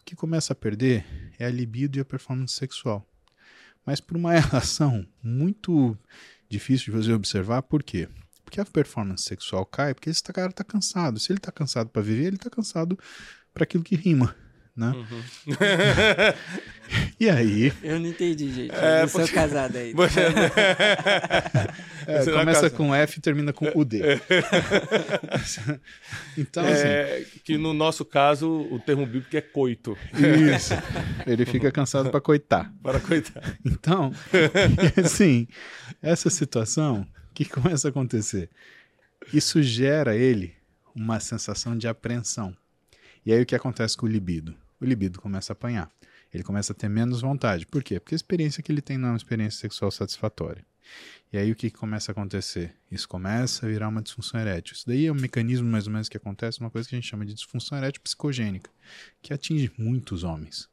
O 0.00 0.04
que 0.04 0.16
começa 0.16 0.52
a 0.52 0.56
perder 0.56 1.04
é 1.38 1.44
a 1.44 1.50
libido 1.50 1.98
e 1.98 2.00
a 2.00 2.04
performance 2.04 2.54
sexual. 2.54 3.06
Mas 3.86 4.00
por 4.00 4.16
uma 4.16 4.32
relação 4.38 5.06
muito 5.22 5.96
difícil 6.48 6.86
de 6.92 7.02
você 7.02 7.12
observar, 7.12 7.62
por 7.62 7.82
quê? 7.82 8.08
Porque 8.44 8.60
a 8.60 8.64
performance 8.64 9.24
sexual 9.24 9.64
cai 9.64 9.94
porque 9.94 10.10
esse 10.10 10.22
cara 10.24 10.50
está 10.50 10.64
cansado. 10.64 11.18
Se 11.20 11.32
ele 11.32 11.38
está 11.38 11.52
cansado 11.52 11.88
para 11.88 12.02
viver, 12.02 12.26
ele 12.26 12.36
está 12.36 12.50
cansado 12.50 12.98
para 13.52 13.64
aquilo 13.64 13.84
que 13.84 13.96
rima. 13.96 14.34
Né? 14.74 14.86
Uhum. 14.86 15.22
e 17.20 17.28
aí. 17.28 17.70
Eu 17.82 18.00
não 18.00 18.06
entendi, 18.06 18.50
gente. 18.50 18.74
É, 18.74 19.02
eu 19.02 19.08
sou 19.08 19.20
porque... 19.20 19.34
casado 19.34 19.76
aí. 19.76 19.92
é, 22.06 22.24
começa 22.24 22.70
com 22.70 22.94
F 22.94 23.18
e 23.18 23.20
termina 23.20 23.52
com 23.52 23.66
UD. 23.78 24.00
então, 26.38 26.64
é, 26.64 27.16
assim, 27.18 27.26
que 27.44 27.58
no 27.58 27.74
nosso 27.74 28.02
caso, 28.02 28.48
o 28.48 28.78
termo 28.78 29.04
bíblico 29.04 29.36
é 29.36 29.42
coito. 29.42 29.94
Isso. 30.54 30.72
Ele 31.26 31.44
fica 31.44 31.70
cansado 31.70 32.10
para 32.10 32.22
coitar. 32.22 32.72
Para 32.82 32.98
coitar. 32.98 33.58
Então, 33.62 34.10
assim, 35.04 35.46
essa 36.00 36.30
situação, 36.30 37.02
o 37.02 37.34
que 37.34 37.44
começa 37.44 37.88
a 37.88 37.90
acontecer? 37.90 38.48
Isso 39.34 39.62
gera 39.62 40.16
ele 40.16 40.54
uma 40.94 41.20
sensação 41.20 41.76
de 41.76 41.86
apreensão. 41.86 42.56
E 43.24 43.32
aí 43.32 43.40
o 43.40 43.46
que 43.46 43.54
acontece 43.54 43.96
com 43.96 44.06
o 44.06 44.08
libido? 44.08 44.54
O 44.80 44.84
libido 44.84 45.20
começa 45.20 45.52
a 45.52 45.54
apanhar. 45.54 45.90
Ele 46.34 46.42
começa 46.42 46.72
a 46.72 46.76
ter 46.76 46.88
menos 46.88 47.20
vontade. 47.20 47.66
Por 47.66 47.82
quê? 47.82 48.00
Porque 48.00 48.14
a 48.14 48.16
experiência 48.16 48.62
que 48.62 48.72
ele 48.72 48.80
tem 48.80 48.98
não 48.98 49.08
é 49.08 49.10
uma 49.12 49.16
experiência 49.16 49.60
sexual 49.60 49.90
satisfatória. 49.90 50.64
E 51.32 51.38
aí 51.38 51.50
o 51.52 51.56
que 51.56 51.70
começa 51.70 52.10
a 52.10 52.12
acontecer? 52.12 52.74
Isso 52.90 53.08
começa 53.08 53.64
a 53.64 53.68
virar 53.68 53.88
uma 53.88 54.02
disfunção 54.02 54.40
erétil. 54.40 54.74
Isso 54.74 54.86
daí 54.86 55.06
é 55.06 55.12
um 55.12 55.14
mecanismo 55.14 55.68
mais 55.68 55.86
ou 55.86 55.92
menos 55.92 56.08
que 56.08 56.16
acontece, 56.16 56.60
uma 56.60 56.70
coisa 56.70 56.88
que 56.88 56.94
a 56.94 56.98
gente 56.98 57.08
chama 57.08 57.24
de 57.24 57.32
disfunção 57.32 57.78
erétil 57.78 58.02
psicogênica, 58.02 58.70
que 59.22 59.32
atinge 59.32 59.70
muitos 59.78 60.24
homens, 60.24 60.68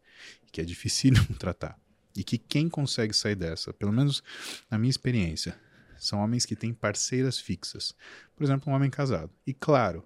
que 0.51 0.59
é 0.59 0.63
difícil 0.63 1.13
tratar. 1.37 1.79
E 2.15 2.23
que 2.23 2.37
quem 2.37 2.67
consegue 2.67 3.13
sair 3.13 3.35
dessa, 3.35 3.71
pelo 3.71 3.93
menos 3.93 4.23
na 4.69 4.77
minha 4.77 4.89
experiência, 4.89 5.55
são 5.97 6.19
homens 6.19 6.45
que 6.45 6.55
têm 6.55 6.73
parceiras 6.73 7.39
fixas. 7.39 7.93
Por 8.35 8.43
exemplo, 8.43 8.71
um 8.71 8.75
homem 8.75 8.89
casado. 8.89 9.31
E 9.45 9.53
claro, 9.53 10.03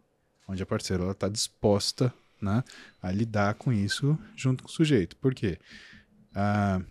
onde 0.48 0.62
a 0.62 0.66
parceira 0.66 1.10
está 1.10 1.30
disposta 1.30 2.14
né, 2.44 2.64
a 3.02 3.12
lidar 3.12 3.56
com 3.56 3.72
isso 3.72 4.18
junto 4.36 4.64
com 4.64 4.70
o 4.70 4.72
sujeito. 4.72 5.16
Por 5.16 5.34
quê? 5.34 5.58
Ah, 6.36 6.82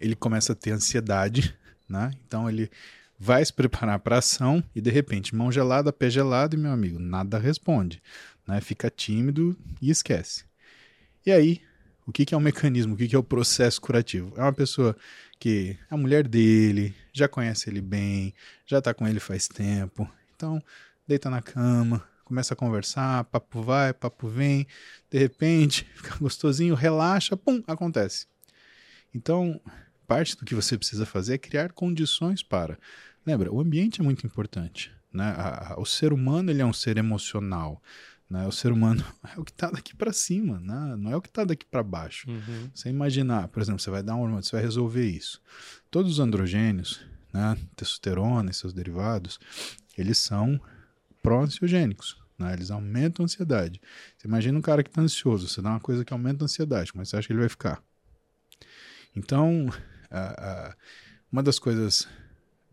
ele 0.00 0.14
começa 0.14 0.52
a 0.52 0.56
ter 0.56 0.72
ansiedade, 0.72 1.56
né? 1.88 2.10
então 2.26 2.48
ele 2.48 2.70
vai 3.18 3.44
se 3.44 3.52
preparar 3.52 4.00
para 4.00 4.18
ação 4.18 4.62
e 4.74 4.80
de 4.80 4.90
repente, 4.90 5.34
mão 5.34 5.50
gelada, 5.50 5.92
pé 5.92 6.10
gelado, 6.10 6.56
e 6.56 6.58
meu 6.58 6.72
amigo, 6.72 6.98
nada 6.98 7.38
responde. 7.38 8.02
Né? 8.46 8.60
Fica 8.60 8.90
tímido 8.90 9.56
e 9.80 9.90
esquece. 9.90 10.44
E 11.24 11.30
aí, 11.30 11.60
o 12.04 12.10
que, 12.10 12.26
que 12.26 12.34
é 12.34 12.36
o 12.36 12.40
mecanismo? 12.40 12.94
O 12.94 12.96
que, 12.96 13.06
que 13.06 13.14
é 13.14 13.18
o 13.18 13.22
processo 13.22 13.80
curativo? 13.80 14.32
É 14.36 14.42
uma 14.42 14.52
pessoa 14.52 14.96
que 15.38 15.76
a 15.88 15.96
mulher 15.96 16.26
dele 16.26 16.94
já 17.12 17.28
conhece 17.28 17.70
ele 17.70 17.80
bem, 17.80 18.34
já 18.66 18.78
está 18.78 18.92
com 18.92 19.06
ele 19.06 19.20
faz 19.20 19.46
tempo, 19.46 20.10
então 20.34 20.60
deita 21.06 21.30
na 21.30 21.40
cama, 21.40 22.04
começa 22.32 22.54
a 22.54 22.56
conversar, 22.56 23.24
papo 23.24 23.60
vai, 23.60 23.92
papo 23.92 24.26
vem, 24.26 24.66
de 25.10 25.18
repente 25.18 25.86
fica 25.94 26.16
gostosinho, 26.16 26.74
relaxa, 26.74 27.36
pum, 27.36 27.62
acontece. 27.66 28.26
Então, 29.14 29.60
parte 30.06 30.34
do 30.34 30.46
que 30.46 30.54
você 30.54 30.78
precisa 30.78 31.04
fazer 31.04 31.34
é 31.34 31.38
criar 31.38 31.72
condições 31.72 32.42
para. 32.42 32.78
Lembra, 33.26 33.52
o 33.52 33.60
ambiente 33.60 34.00
é 34.00 34.04
muito 34.04 34.26
importante. 34.26 34.90
Né? 35.12 35.24
A, 35.36 35.74
a, 35.74 35.80
o 35.80 35.84
ser 35.84 36.10
humano 36.10 36.50
ele 36.50 36.62
é 36.62 36.64
um 36.64 36.72
ser 36.72 36.96
emocional. 36.96 37.82
Né? 38.30 38.46
O 38.46 38.52
ser 38.52 38.72
humano 38.72 39.04
é 39.36 39.38
o 39.38 39.44
que 39.44 39.52
está 39.52 39.70
daqui 39.70 39.94
para 39.94 40.10
cima, 40.10 40.58
né? 40.58 40.96
não 40.96 41.12
é 41.12 41.16
o 41.16 41.20
que 41.20 41.28
está 41.28 41.44
daqui 41.44 41.66
para 41.66 41.82
baixo. 41.82 42.30
Uhum. 42.30 42.70
Você 42.74 42.88
imaginar, 42.88 43.48
por 43.48 43.60
exemplo, 43.60 43.78
você 43.78 43.90
vai 43.90 44.02
dar 44.02 44.14
um 44.14 44.22
hormônio, 44.22 44.42
você 44.42 44.56
vai 44.56 44.62
resolver 44.62 45.06
isso. 45.06 45.38
Todos 45.90 46.12
os 46.12 46.18
androgênios, 46.18 47.04
né? 47.30 47.58
testosterona 47.76 48.50
e 48.50 48.54
seus 48.54 48.72
derivados, 48.72 49.38
eles 49.98 50.16
são 50.16 50.58
pró-ansiogênicos. 51.22 52.21
Né? 52.42 52.52
Eles 52.52 52.70
aumentam 52.70 53.22
a 53.22 53.24
ansiedade. 53.24 53.80
Você 54.16 54.26
imagina 54.26 54.58
um 54.58 54.62
cara 54.62 54.82
que 54.82 54.90
está 54.90 55.00
ansioso, 55.00 55.48
você 55.48 55.62
dá 55.62 55.70
uma 55.70 55.80
coisa 55.80 56.04
que 56.04 56.12
aumenta 56.12 56.44
a 56.44 56.46
ansiedade, 56.46 56.92
como 56.92 57.04
você 57.04 57.16
acha 57.16 57.26
que 57.26 57.32
ele 57.32 57.40
vai 57.40 57.48
ficar? 57.48 57.82
Então, 59.14 59.68
a, 60.10 60.20
a, 60.20 60.76
uma 61.30 61.42
das 61.42 61.58
coisas 61.58 62.08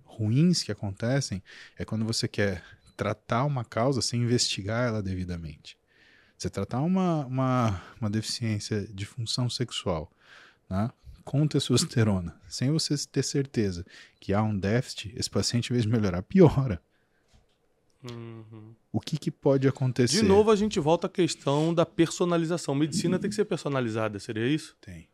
ruins 0.04 0.64
que 0.64 0.72
acontecem 0.72 1.42
é 1.78 1.86
quando 1.86 2.06
você 2.06 2.28
quer 2.28 2.64
tratar 2.98 3.46
uma 3.46 3.64
causa 3.64 4.02
sem 4.02 4.22
investigar 4.22 4.88
ela 4.88 5.02
devidamente. 5.02 5.78
Você 6.38 6.50
tratar 6.50 6.82
uma, 6.82 7.26
uma, 7.26 7.82
uma 8.00 8.10
deficiência 8.10 8.88
de 8.88 9.06
função 9.06 9.50
sexual 9.50 10.12
né, 10.70 10.90
com 11.24 11.48
testosterona, 11.48 12.36
sem 12.48 12.72
você 12.72 12.96
ter 13.08 13.24
certeza 13.24 13.86
que 14.20 14.34
há 14.34 14.42
um 14.42 14.58
déficit, 14.58 15.14
esse 15.18 15.30
paciente, 15.30 15.70
em 15.70 15.74
vez 15.74 15.84
de 15.86 15.92
melhorar, 15.92 16.22
piora. 16.24 16.82
Uhum. 18.04 18.74
O 18.92 19.00
que, 19.02 19.18
que 19.18 19.30
pode 19.30 19.68
acontecer? 19.68 20.22
De 20.22 20.24
novo, 20.24 20.52
a 20.52 20.56
gente 20.56 20.80
volta 20.80 21.08
à 21.08 21.10
questão 21.10 21.74
da 21.74 21.86
personalização. 21.86 22.74
Medicina 22.74 23.20
tem 23.20 23.30
que 23.30 23.36
ser 23.36 23.46
personalizada, 23.46 24.20
seria 24.20 24.48
isso? 24.48 24.76
Tem. 24.80 25.09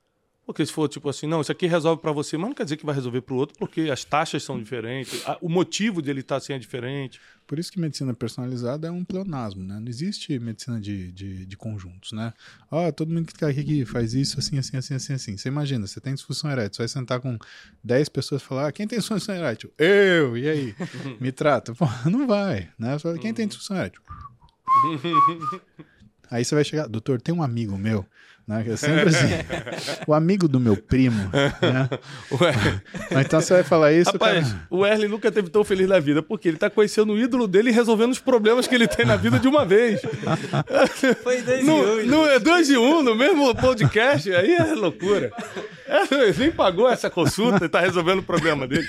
Porque 0.46 0.64
se 0.64 0.72
for 0.72 0.88
tipo 0.88 1.10
assim, 1.10 1.26
não, 1.26 1.42
isso 1.42 1.52
aqui 1.52 1.66
resolve 1.66 2.02
para 2.02 2.12
você, 2.12 2.38
mas 2.38 2.48
não 2.48 2.56
quer 2.56 2.64
dizer 2.64 2.78
que 2.78 2.86
vai 2.86 2.94
resolver 2.94 3.22
para 3.22 3.34
o 3.34 3.38
outro, 3.38 3.58
porque 3.58 3.90
as 3.90 4.04
taxas 4.04 4.44
são 4.44 4.62
diferentes, 4.62 5.24
o 5.42 5.50
motivo 5.50 6.02
dele 6.04 6.20
estar 6.20 6.36
tá 6.36 6.38
assim 6.38 6.54
é 6.54 6.60
diferente. 6.60 7.20
Por 7.48 7.60
isso 7.60 7.72
que 7.72 7.80
medicina 7.80 8.14
personalizada 8.14 8.88
é 8.88 8.92
um 8.92 9.04
pleonasmo, 9.04 9.64
né? 9.64 9.80
Não 9.80 9.88
existe 9.88 10.38
medicina 10.40 10.80
de, 10.80 11.12
de, 11.12 11.46
de 11.46 11.58
conjuntos, 11.58 12.12
né? 12.12 12.34
Ó, 12.72 12.92
todo 12.92 13.12
mundo 13.12 13.28
que 13.28 13.34
está 13.34 13.48
aqui 13.48 13.86
faz 13.86 14.14
isso 14.14 14.40
assim, 14.40 14.58
assim, 14.58 14.78
assim, 14.78 14.96
assim, 14.96 15.14
assim. 15.14 15.38
Você 15.38 15.48
imagina, 15.48 15.86
você 15.86 16.00
tem 16.00 16.14
disfunção 16.14 16.50
erétil, 16.52 16.76
você 16.76 16.82
vai 16.84 16.88
sentar 16.88 17.20
com 17.20 17.38
10 17.84 18.10
pessoas 18.10 18.42
e 18.42 18.46
falar, 18.46 18.68
ah, 18.68 18.72
quem 18.72 18.88
tem 18.88 18.98
disfunção 18.98 19.36
erétil? 19.36 19.72
Eu! 19.78 20.38
E 20.38 20.50
aí? 20.50 20.76
Me 21.22 21.32
trata? 21.32 21.74
Pô, 21.76 21.86
não 22.10 22.26
vai, 22.26 22.70
né? 22.80 22.98
Fala, 22.98 23.18
quem 23.18 23.34
tem 23.34 23.48
disfunção 23.48 23.78
erétil? 23.78 24.02
Aí 26.30 26.44
você 26.44 26.56
vai 26.56 26.64
chegar, 26.64 26.88
doutor, 26.88 27.22
tem 27.22 27.34
um 27.34 27.44
amigo 27.44 27.78
meu, 27.78 28.06
né? 28.48 28.64
É 28.68 28.76
sempre 28.76 29.10
assim, 29.10 29.28
o 30.06 30.14
amigo 30.14 30.48
do 30.48 30.60
meu 30.60 30.78
primo, 30.78 31.30
né? 31.32 31.90
então 33.26 33.42
você 33.42 33.56
vai 33.56 33.64
falar 33.64 33.92
isso, 33.92 34.12
Rapaz, 34.12 34.52
cara... 34.52 34.68
o 34.70 34.86
Erlen 34.86 35.10
nunca 35.10 35.32
teve 35.32 35.50
tão 35.50 35.64
feliz 35.64 35.88
na 35.88 36.00
vida, 36.00 36.22
porque 36.22 36.48
ele 36.48 36.58
tá 36.58 36.70
conhecendo 36.70 37.14
o 37.14 37.20
ídolo 37.20 37.48
dele 37.48 37.70
e 37.70 37.74
resolvendo 37.74 38.12
os 38.12 38.20
problemas 38.20 38.68
que 38.68 38.76
ele 38.76 38.88
tem 38.88 39.06
na 39.06 39.16
vida 39.16 39.40
de 39.40 39.48
uma 39.48 39.66
vez. 39.66 40.02
Foi 41.24 41.42
dois 41.42 41.66
no, 41.66 42.02
e 42.02 42.04
um. 42.04 42.06
No, 42.06 42.28
é 42.28 42.40
dois 42.40 42.70
e 42.70 42.78
um, 42.78 43.02
no 43.02 43.16
mesmo 43.16 43.54
podcast, 43.56 44.32
aí 44.32 44.54
é 44.54 44.74
loucura. 44.74 45.32
É, 45.88 46.34
nem 46.38 46.52
pagou 46.52 46.90
essa 46.90 47.10
consulta 47.10 47.66
e 47.66 47.70
tá 47.70 47.80
resolvendo 47.80 48.20
o 48.20 48.24
problema 48.24 48.68
dele. 48.68 48.88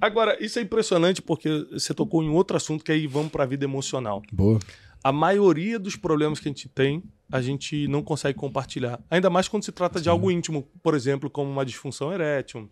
Agora, 0.00 0.36
isso 0.38 0.58
é 0.58 0.62
impressionante 0.62 1.20
porque 1.20 1.66
você 1.72 1.92
tocou 1.92 2.22
em 2.22 2.28
outro 2.28 2.56
assunto 2.56 2.84
que 2.84 2.92
aí 2.92 3.06
vamos 3.06 3.32
para 3.32 3.42
a 3.42 3.46
vida 3.46 3.64
emocional. 3.64 4.22
Boa 4.32 4.60
a 5.02 5.12
maioria 5.12 5.78
dos 5.78 5.96
problemas 5.96 6.40
que 6.40 6.48
a 6.48 6.50
gente 6.50 6.68
tem, 6.68 7.02
a 7.30 7.40
gente 7.40 7.86
não 7.88 8.02
consegue 8.02 8.38
compartilhar. 8.38 9.00
Ainda 9.10 9.28
mais 9.28 9.48
quando 9.48 9.64
se 9.64 9.72
trata 9.72 9.98
Sim. 9.98 10.04
de 10.04 10.08
algo 10.08 10.30
íntimo, 10.30 10.66
por 10.82 10.94
exemplo, 10.94 11.28
como 11.28 11.50
uma 11.50 11.64
disfunção 11.64 12.12
erétil. 12.12 12.68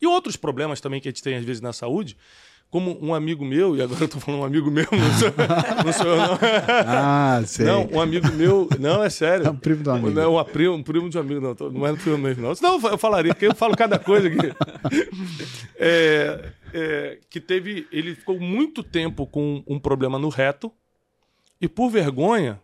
E 0.00 0.06
outros 0.06 0.36
problemas 0.36 0.80
também 0.80 1.00
que 1.00 1.08
a 1.08 1.10
gente 1.10 1.22
tem 1.22 1.36
às 1.36 1.44
vezes 1.44 1.60
na 1.60 1.72
saúde, 1.72 2.16
como 2.72 2.98
um 3.04 3.14
amigo 3.14 3.44
meu, 3.44 3.76
e 3.76 3.82
agora 3.82 4.04
eu 4.04 4.08
tô 4.08 4.18
falando 4.18 4.40
um 4.40 4.44
amigo 4.44 4.70
meu, 4.70 4.86
não 4.90 5.12
sou, 5.18 5.28
não 5.84 5.92
sou 5.92 6.06
eu, 6.06 6.16
não. 6.16 6.38
Ah, 6.86 7.42
sei. 7.44 7.66
Não, 7.66 7.86
um 7.92 8.00
amigo 8.00 8.32
meu, 8.32 8.66
não, 8.80 9.04
é 9.04 9.10
sério. 9.10 9.46
É 9.46 9.50
um 9.50 9.56
primo 9.56 9.82
do 9.82 9.90
amigo. 9.90 10.10
Não, 10.10 10.38
é 10.38 10.42
um 10.42 10.44
primo, 10.44 10.74
um 10.76 10.82
primo 10.82 11.10
de 11.10 11.18
um 11.18 11.20
amigo, 11.20 11.40
não, 11.40 11.70
não 11.70 11.86
é 11.86 11.92
um 11.92 11.96
primo 11.96 12.16
mesmo, 12.16 12.42
não. 12.42 12.54
Senão 12.54 12.80
eu 12.80 12.96
falaria, 12.96 13.34
porque 13.34 13.46
eu 13.46 13.54
falo 13.54 13.76
cada 13.76 13.98
coisa 13.98 14.28
aqui. 14.28 14.38
É, 15.84 16.52
é, 16.72 17.18
que 17.28 17.40
teve, 17.40 17.88
ele 17.90 18.14
ficou 18.14 18.38
muito 18.38 18.84
tempo 18.84 19.26
com 19.26 19.64
um 19.66 19.80
problema 19.80 20.16
no 20.16 20.28
reto, 20.28 20.70
e 21.60 21.66
por 21.68 21.90
vergonha, 21.90 22.60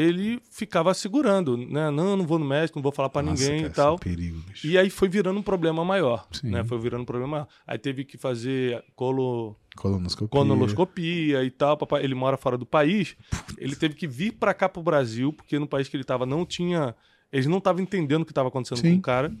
ele 0.00 0.40
ficava 0.50 0.94
segurando, 0.94 1.56
né? 1.56 1.90
Não, 1.90 2.16
não 2.16 2.26
vou 2.26 2.38
no 2.38 2.44
médico, 2.44 2.78
não 2.78 2.82
vou 2.82 2.92
falar 2.92 3.10
para 3.10 3.22
ninguém 3.22 3.66
e 3.66 3.70
tal. 3.70 3.92
É 3.92 3.94
um 3.96 3.98
perigo, 3.98 4.42
e 4.64 4.78
aí 4.78 4.88
foi 4.88 5.08
virando 5.08 5.38
um 5.38 5.42
problema 5.42 5.84
maior, 5.84 6.26
Sim. 6.32 6.50
né? 6.50 6.64
Foi 6.64 6.78
virando 6.78 7.02
um 7.02 7.04
problema 7.04 7.30
maior. 7.30 7.48
Aí 7.66 7.78
teve 7.78 8.04
que 8.04 8.16
fazer 8.16 8.82
colo... 8.96 9.54
colonoscopia. 9.76 10.28
colonoscopia 10.28 11.44
e 11.44 11.50
tal. 11.50 11.76
Papai, 11.76 12.02
ele 12.02 12.14
mora 12.14 12.38
fora 12.38 12.56
do 12.56 12.64
país. 12.64 13.14
Putz. 13.30 13.56
Ele 13.58 13.76
teve 13.76 13.94
que 13.94 14.06
vir 14.06 14.32
para 14.32 14.54
cá 14.54 14.68
pro 14.68 14.82
Brasil, 14.82 15.32
porque 15.32 15.58
no 15.58 15.66
país 15.66 15.88
que 15.88 15.96
ele 15.96 16.04
tava 16.04 16.24
não 16.24 16.46
tinha, 16.46 16.94
eles 17.30 17.46
não 17.46 17.58
estavam 17.58 17.82
entendendo 17.82 18.22
o 18.22 18.24
que 18.24 18.32
estava 18.32 18.48
acontecendo 18.48 18.78
Sim. 18.78 18.92
com 18.92 18.98
o 18.98 19.02
cara. 19.02 19.32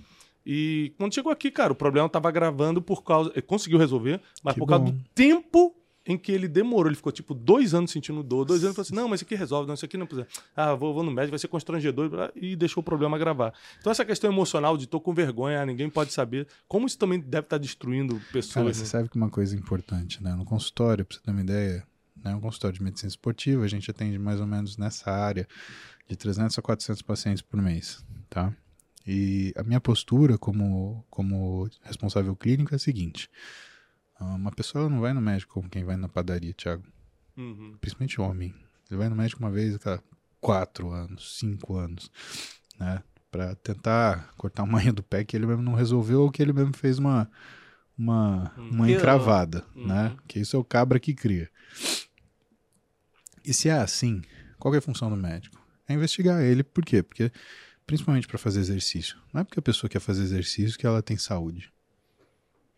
E 0.44 0.92
quando 0.98 1.14
chegou 1.14 1.32
aqui, 1.32 1.50
cara, 1.50 1.72
o 1.72 1.76
problema 1.76 2.06
estava 2.06 2.28
agravando 2.28 2.82
por 2.82 3.02
causa. 3.02 3.30
Ele 3.34 3.42
conseguiu 3.42 3.78
resolver, 3.78 4.20
mas 4.42 4.54
que 4.54 4.60
por 4.60 4.66
causa 4.66 4.84
do 4.84 5.00
tempo 5.14 5.74
em 6.10 6.18
que 6.18 6.32
ele 6.32 6.48
demorou. 6.48 6.88
Ele 6.88 6.96
ficou 6.96 7.12
tipo 7.12 7.34
dois 7.34 7.74
anos 7.74 7.90
sentindo 7.90 8.22
dor, 8.22 8.44
dois 8.44 8.64
anos 8.64 8.74
falou 8.74 8.84
assim: 8.84 8.94
não, 8.94 9.08
mas 9.08 9.20
isso 9.20 9.24
aqui 9.24 9.34
resolve, 9.34 9.66
não, 9.66 9.74
isso 9.74 9.84
aqui 9.84 9.96
não 9.96 10.06
precisa. 10.06 10.26
Ah, 10.54 10.74
vou, 10.74 10.92
vou 10.92 11.02
no 11.02 11.10
médico, 11.10 11.30
vai 11.30 11.38
ser 11.38 11.48
constrangedor, 11.48 12.32
e 12.34 12.56
deixou 12.56 12.80
o 12.80 12.84
problema 12.84 13.16
agravar. 13.16 13.52
Então, 13.78 13.90
essa 13.90 14.04
questão 14.04 14.30
emocional 14.30 14.76
de 14.76 14.86
tô 14.86 15.00
com 15.00 15.14
vergonha, 15.14 15.64
ninguém 15.64 15.88
pode 15.88 16.12
saber, 16.12 16.46
como 16.66 16.86
isso 16.86 16.98
também 16.98 17.20
deve 17.20 17.46
estar 17.46 17.56
tá 17.56 17.58
destruindo 17.58 18.20
pessoas. 18.32 18.54
Cara, 18.54 18.74
você 18.74 18.80
né? 18.80 18.86
sabe 18.86 19.08
que 19.08 19.16
uma 19.16 19.30
coisa 19.30 19.56
importante, 19.56 20.22
né? 20.22 20.34
No 20.34 20.44
consultório, 20.44 21.04
pra 21.04 21.16
você 21.16 21.22
ter 21.22 21.30
uma 21.30 21.40
ideia, 21.40 21.84
né? 22.22 22.34
Um 22.34 22.40
consultório 22.40 22.76
de 22.76 22.82
medicina 22.82 23.08
esportiva, 23.08 23.64
a 23.64 23.68
gente 23.68 23.90
atende 23.90 24.18
mais 24.18 24.40
ou 24.40 24.46
menos 24.46 24.76
nessa 24.76 25.10
área 25.10 25.46
de 26.08 26.16
300 26.16 26.58
a 26.58 26.62
400 26.62 27.02
pacientes 27.02 27.42
por 27.42 27.60
mês, 27.62 28.04
tá? 28.28 28.52
E 29.06 29.52
a 29.56 29.62
minha 29.62 29.80
postura 29.80 30.36
como, 30.36 31.04
como 31.08 31.68
responsável 31.82 32.36
clínico 32.36 32.74
é 32.74 32.76
a 32.76 32.78
seguinte: 32.78 33.30
uma 34.24 34.50
pessoa 34.50 34.88
não 34.88 35.00
vai 35.00 35.12
no 35.12 35.20
médico 35.20 35.54
como 35.54 35.68
quem 35.68 35.84
vai 35.84 35.96
na 35.96 36.08
padaria, 36.08 36.52
Thiago. 36.52 36.84
Uhum. 37.36 37.76
Principalmente 37.80 38.20
homem. 38.20 38.54
Ele 38.90 38.98
vai 38.98 39.08
no 39.08 39.16
médico 39.16 39.40
uma 39.42 39.50
vez 39.50 39.74
a 39.74 39.78
cada 39.78 40.02
quatro 40.40 40.90
anos, 40.90 41.38
cinco 41.38 41.76
anos, 41.76 42.10
né? 42.78 43.02
Pra 43.30 43.54
tentar 43.54 44.32
cortar 44.36 44.64
uma 44.64 44.72
manha 44.78 44.92
do 44.92 45.02
pé 45.02 45.24
que 45.24 45.36
ele 45.36 45.46
mesmo 45.46 45.62
não 45.62 45.74
resolveu 45.74 46.22
ou 46.22 46.30
que 46.30 46.42
ele 46.42 46.52
mesmo 46.52 46.76
fez 46.76 46.98
uma, 46.98 47.30
uma, 47.96 48.52
uma 48.56 48.90
encravada, 48.90 49.64
uhum. 49.74 49.86
né? 49.86 50.16
Que 50.26 50.40
isso 50.40 50.56
é 50.56 50.58
o 50.58 50.64
cabra 50.64 50.98
que 50.98 51.14
cria. 51.14 51.48
E 53.44 53.54
se 53.54 53.68
é 53.68 53.72
assim, 53.72 54.22
qual 54.58 54.74
é 54.74 54.78
a 54.78 54.82
função 54.82 55.08
do 55.08 55.16
médico? 55.16 55.60
É 55.88 55.94
investigar 55.94 56.42
ele. 56.42 56.62
Por 56.62 56.84
quê? 56.84 57.02
Porque 57.02 57.32
principalmente 57.86 58.28
para 58.28 58.38
fazer 58.38 58.60
exercício. 58.60 59.16
Não 59.32 59.40
é 59.40 59.44
porque 59.44 59.58
a 59.58 59.62
pessoa 59.62 59.90
quer 59.90 59.98
fazer 59.98 60.22
exercício 60.22 60.78
que 60.78 60.86
ela 60.86 61.02
tem 61.02 61.16
saúde. 61.16 61.72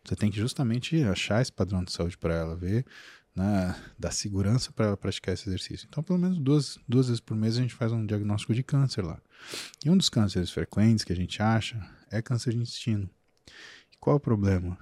Você 0.03 0.15
tem 0.15 0.29
que 0.29 0.37
justamente 0.37 1.01
achar 1.03 1.41
esse 1.41 1.51
padrão 1.51 1.83
de 1.83 1.91
saúde 1.91 2.17
para 2.17 2.33
ela, 2.33 2.55
ver, 2.55 2.85
né, 3.35 3.75
dar 3.97 4.11
segurança 4.11 4.71
para 4.71 4.87
ela 4.87 4.97
praticar 4.97 5.33
esse 5.33 5.47
exercício. 5.47 5.87
Então, 5.89 6.03
pelo 6.03 6.19
menos 6.19 6.37
duas, 6.37 6.77
duas 6.87 7.07
vezes 7.07 7.21
por 7.21 7.35
mês 7.35 7.57
a 7.57 7.61
gente 7.61 7.73
faz 7.73 7.91
um 7.91 8.05
diagnóstico 8.05 8.53
de 8.53 8.63
câncer 8.63 9.03
lá. 9.03 9.19
E 9.83 9.89
um 9.89 9.97
dos 9.97 10.09
cânceres 10.09 10.51
frequentes 10.51 11.03
que 11.03 11.13
a 11.13 11.15
gente 11.15 11.41
acha 11.41 11.79
é 12.11 12.21
câncer 12.21 12.51
de 12.51 12.57
intestino. 12.57 13.09
E 13.91 13.97
qual 13.99 14.15
é 14.15 14.17
o 14.17 14.19
problema? 14.19 14.77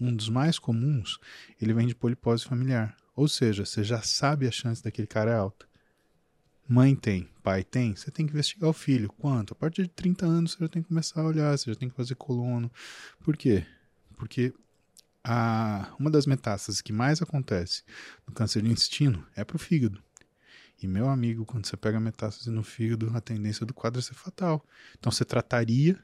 Um 0.00 0.14
dos 0.14 0.28
mais 0.28 0.58
comuns, 0.58 1.18
ele 1.60 1.72
vem 1.72 1.86
de 1.86 1.94
polipose 1.94 2.44
familiar. 2.44 2.96
Ou 3.14 3.28
seja, 3.28 3.64
você 3.64 3.84
já 3.84 4.00
sabe 4.02 4.48
a 4.48 4.50
chance 4.50 4.82
daquele 4.82 5.06
cara 5.06 5.30
é 5.30 5.34
alta. 5.34 5.66
Mãe 6.66 6.96
tem, 6.96 7.28
pai 7.42 7.62
tem, 7.62 7.94
você 7.94 8.10
tem 8.10 8.24
que 8.24 8.32
investigar 8.32 8.70
o 8.70 8.72
filho. 8.72 9.12
Quanto? 9.18 9.52
A 9.52 9.54
partir 9.54 9.82
de 9.82 9.90
30 9.90 10.24
anos 10.24 10.52
você 10.52 10.58
já 10.60 10.68
tem 10.68 10.82
que 10.82 10.88
começar 10.88 11.20
a 11.20 11.24
olhar, 11.26 11.56
você 11.56 11.70
já 11.70 11.78
tem 11.78 11.88
que 11.90 11.94
fazer 11.94 12.14
colono. 12.14 12.72
Por 13.20 13.36
quê? 13.36 13.66
Porque 14.16 14.54
a, 15.24 15.94
uma 15.98 16.10
das 16.10 16.26
metástases 16.26 16.80
que 16.80 16.92
mais 16.92 17.22
acontece 17.22 17.82
no 18.26 18.32
câncer 18.32 18.62
de 18.62 18.70
intestino 18.70 19.26
é 19.36 19.44
para 19.44 19.56
o 19.56 19.58
fígado. 19.58 20.02
E, 20.82 20.86
meu 20.86 21.08
amigo, 21.08 21.44
quando 21.44 21.66
você 21.66 21.76
pega 21.76 22.00
metástase 22.00 22.50
no 22.50 22.62
fígado, 22.62 23.12
a 23.14 23.20
tendência 23.20 23.64
do 23.64 23.72
quadro 23.72 24.00
é 24.00 24.02
ser 24.02 24.14
fatal. 24.14 24.66
Então, 24.98 25.12
você 25.12 25.24
trataria, 25.24 25.96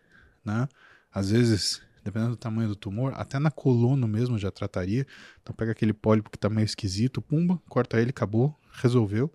né? 0.44 0.68
Às 1.12 1.30
vezes, 1.30 1.82
dependendo 2.04 2.32
do 2.32 2.36
tamanho 2.36 2.68
do 2.68 2.76
tumor, 2.76 3.12
até 3.16 3.40
na 3.40 3.50
coluna 3.50 4.06
mesmo 4.06 4.38
já 4.38 4.52
trataria. 4.52 5.04
Então, 5.42 5.52
pega 5.54 5.72
aquele 5.72 5.92
pólipo 5.92 6.30
que 6.30 6.36
está 6.36 6.48
meio 6.48 6.64
esquisito, 6.64 7.20
pumba, 7.20 7.60
corta 7.68 8.00
ele, 8.00 8.10
acabou, 8.10 8.56
resolveu 8.72 9.34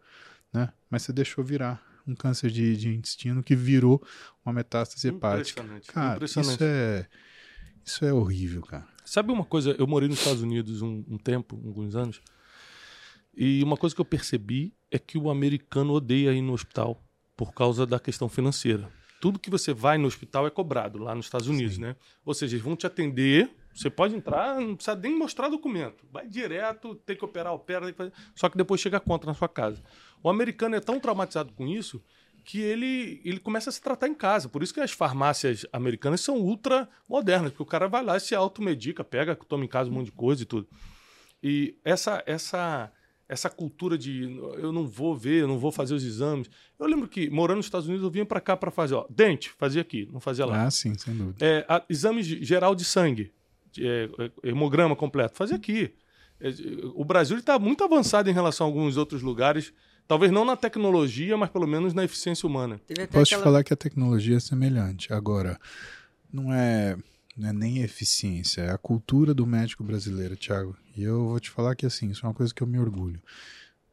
né? 0.53 0.69
Mas 0.89 1.01
você 1.01 1.11
deixou 1.11 1.43
virar 1.43 1.83
um 2.05 2.13
câncer 2.13 2.51
de, 2.51 2.77
de 2.77 2.93
intestino 2.93 3.41
que 3.41 3.55
virou 3.55 4.05
uma 4.45 4.53
metástase 4.53 5.07
hepática. 5.07 5.63
Cara, 5.87 6.15
Impressionante. 6.15 6.53
isso 6.53 6.63
é 6.63 7.07
isso 7.83 8.05
é 8.05 8.13
horrível, 8.13 8.61
cara. 8.61 8.87
Sabe 9.05 9.31
uma 9.31 9.45
coisa? 9.45 9.75
Eu 9.77 9.87
morei 9.87 10.07
nos 10.07 10.19
Estados 10.19 10.41
Unidos 10.41 10.81
um, 10.81 11.03
um 11.07 11.17
tempo, 11.17 11.55
alguns 11.65 11.95
anos, 11.95 12.21
e 13.35 13.63
uma 13.63 13.77
coisa 13.77 13.95
que 13.95 14.01
eu 14.01 14.05
percebi 14.05 14.73
é 14.91 14.99
que 14.99 15.17
o 15.17 15.29
americano 15.29 15.93
odeia 15.93 16.33
ir 16.33 16.41
no 16.41 16.53
hospital 16.53 17.03
por 17.35 17.53
causa 17.53 17.85
da 17.85 17.99
questão 17.99 18.29
financeira. 18.29 18.89
Tudo 19.19 19.39
que 19.39 19.49
você 19.49 19.73
vai 19.73 19.97
no 19.97 20.07
hospital 20.07 20.45
é 20.45 20.49
cobrado 20.49 20.99
lá 20.99 21.15
nos 21.15 21.25
Estados 21.25 21.47
Unidos, 21.47 21.75
Sim. 21.75 21.81
né? 21.81 21.95
Ou 22.25 22.33
seja, 22.33 22.55
eles 22.55 22.63
vão 22.63 22.75
te 22.75 22.85
atender 22.85 23.49
você 23.73 23.89
pode 23.89 24.15
entrar, 24.15 24.59
não 24.61 24.75
precisa 24.75 24.95
nem 24.95 25.17
mostrar 25.17 25.49
documento. 25.49 26.05
Vai 26.11 26.27
direto, 26.27 26.95
tem 26.95 27.15
que 27.15 27.25
operar, 27.25 27.53
opera, 27.53 27.91
que 27.91 27.97
fazer... 27.97 28.13
só 28.35 28.47
que 28.47 28.55
depois 28.55 28.79
chega 28.79 28.97
a 28.97 28.99
conta 28.99 29.25
na 29.25 29.33
sua 29.33 29.49
casa. 29.49 29.81
O 30.21 30.29
americano 30.29 30.75
é 30.75 30.79
tão 30.79 30.99
traumatizado 30.99 31.51
com 31.53 31.67
isso 31.67 32.01
que 32.43 32.59
ele, 32.59 33.21
ele 33.23 33.39
começa 33.39 33.69
a 33.69 33.73
se 33.73 33.81
tratar 33.81 34.07
em 34.07 34.13
casa. 34.13 34.49
Por 34.49 34.61
isso 34.61 34.73
que 34.73 34.79
as 34.79 34.91
farmácias 34.91 35.65
americanas 35.71 36.21
são 36.21 36.37
ultra 36.37 36.89
modernas, 37.07 37.51
porque 37.51 37.63
o 37.63 37.65
cara 37.65 37.87
vai 37.87 38.03
lá 38.03 38.17
e 38.17 38.19
se 38.19 38.35
automedica, 38.35 39.03
pega, 39.03 39.35
toma 39.35 39.63
em 39.63 39.67
casa 39.67 39.89
um 39.89 39.93
monte 39.93 40.07
de 40.07 40.11
coisa 40.11 40.43
e 40.43 40.45
tudo. 40.45 40.67
E 41.41 41.75
essa 41.83 42.23
essa 42.25 42.91
essa 43.27 43.49
cultura 43.49 43.97
de 43.97 44.23
eu 44.57 44.71
não 44.71 44.87
vou 44.87 45.15
ver, 45.15 45.41
eu 45.41 45.47
não 45.47 45.57
vou 45.57 45.71
fazer 45.71 45.93
os 45.93 46.03
exames. 46.03 46.49
Eu 46.77 46.85
lembro 46.85 47.07
que 47.07 47.29
morando 47.29 47.57
nos 47.57 47.65
Estados 47.65 47.87
Unidos 47.87 48.03
eu 48.03 48.11
vinha 48.11 48.25
para 48.25 48.41
cá 48.41 48.55
para 48.55 48.69
fazer, 48.69 48.95
ó, 48.95 49.05
dente, 49.09 49.49
fazia 49.57 49.81
aqui, 49.81 50.07
não 50.11 50.19
fazia 50.19 50.45
lá. 50.45 50.65
Ah, 50.65 50.71
sim, 50.71 50.93
sem 50.95 51.15
dúvida. 51.15 51.37
É, 51.43 51.65
a, 51.67 51.83
exame 51.89 52.21
geral 52.21 52.75
de 52.75 52.83
sangue 52.83 53.31
é, 53.79 54.09
é, 54.19 54.49
hemograma 54.49 54.95
completo. 54.95 55.35
Fazer 55.35 55.55
aqui. 55.55 55.93
É, 56.39 56.49
o 56.93 57.03
Brasil 57.03 57.37
está 57.37 57.57
muito 57.57 57.83
avançado 57.83 58.29
em 58.29 58.33
relação 58.33 58.67
a 58.67 58.69
alguns 58.69 58.97
outros 58.97 59.21
lugares. 59.21 59.73
Talvez 60.07 60.31
não 60.31 60.45
na 60.45 60.55
tecnologia, 60.55 61.37
mas 61.37 61.49
pelo 61.49 61.65
menos 61.65 61.93
na 61.93 62.03
eficiência 62.03 62.47
humana. 62.47 62.79
Posso 62.87 63.01
aquela... 63.01 63.25
te 63.25 63.37
falar 63.37 63.63
que 63.63 63.73
a 63.73 63.77
tecnologia 63.77 64.37
é 64.37 64.39
semelhante. 64.39 65.13
Agora, 65.13 65.59
não 66.31 66.53
é, 66.53 66.97
não 67.37 67.49
é 67.49 67.53
nem 67.53 67.79
eficiência, 67.79 68.61
é 68.61 68.71
a 68.71 68.77
cultura 68.77 69.33
do 69.33 69.45
médico 69.45 69.83
brasileiro, 69.83 70.35
Thiago. 70.35 70.75
E 70.95 71.03
eu 71.03 71.29
vou 71.29 71.39
te 71.39 71.49
falar 71.49 71.75
que 71.75 71.85
assim, 71.85 72.09
isso 72.09 72.25
é 72.25 72.29
uma 72.29 72.35
coisa 72.35 72.53
que 72.53 72.61
eu 72.61 72.67
me 72.67 72.79
orgulho. 72.79 73.21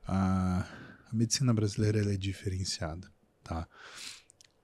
A, 0.07 0.67
a 1.11 1.15
medicina 1.15 1.55
brasileira 1.55 2.01
é 2.01 2.17
diferenciada, 2.17 3.09
tá? 3.45 3.67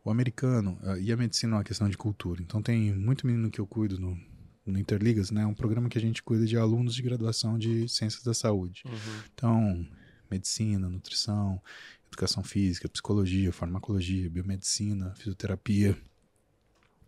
O 0.05 0.11
americano, 0.11 0.79
e 1.01 1.13
a 1.13 1.17
medicina 1.17 1.55
é 1.55 1.57
uma 1.59 1.65
questão 1.65 1.89
de 1.89 1.97
cultura. 1.97 2.41
Então 2.41 2.63
tem 2.63 2.95
muito 2.95 3.27
menino 3.27 3.51
que 3.51 3.61
eu 3.61 3.67
cuido 3.67 3.99
no, 3.99 4.17
no 4.65 4.79
Interligas, 4.79 5.31
né? 5.31 5.43
É 5.43 5.47
um 5.47 5.55
programa 5.55 5.89
que 5.89 5.99
a 5.99 6.01
gente 6.01 6.23
cuida 6.23 6.47
de 6.47 6.57
alunos 6.57 6.95
de 6.95 7.03
graduação 7.03 7.59
de 7.59 7.89
ciências 7.89 8.23
da 8.23 8.35
saúde. 8.35 8.83
Uhum. 8.87 9.21
Então, 9.35 9.87
medicina, 10.31 10.89
nutrição, 10.89 11.61
educação 12.09 12.43
física, 12.43 12.89
psicologia, 12.89 13.53
farmacologia, 13.53 14.31
biomedicina, 14.31 15.15
fisioterapia. 15.17 15.97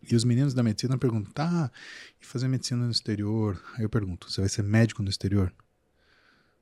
E 0.09 0.15
os 0.15 0.23
meninos 0.23 0.53
da 0.53 0.63
medicina 0.63 0.97
perguntam, 0.97 1.31
tá, 1.33 1.71
e 2.21 2.25
fazer 2.25 2.47
medicina 2.47 2.85
no 2.85 2.91
exterior? 2.91 3.61
Aí 3.75 3.83
eu 3.83 3.89
pergunto, 3.89 4.31
você 4.31 4.41
vai 4.41 4.49
ser 4.49 4.63
médico 4.63 5.03
no 5.03 5.09
exterior? 5.09 5.53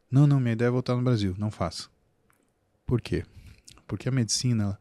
Não, 0.09 0.25
não, 0.25 0.39
minha 0.39 0.53
ideia 0.53 0.69
é 0.69 0.71
voltar 0.71 0.95
no 0.95 1.03
Brasil. 1.03 1.35
Não 1.37 1.51
faço. 1.51 1.91
Por 2.85 3.01
quê? 3.01 3.25
Porque 3.85 4.07
a 4.07 4.11
medicina, 4.11 4.79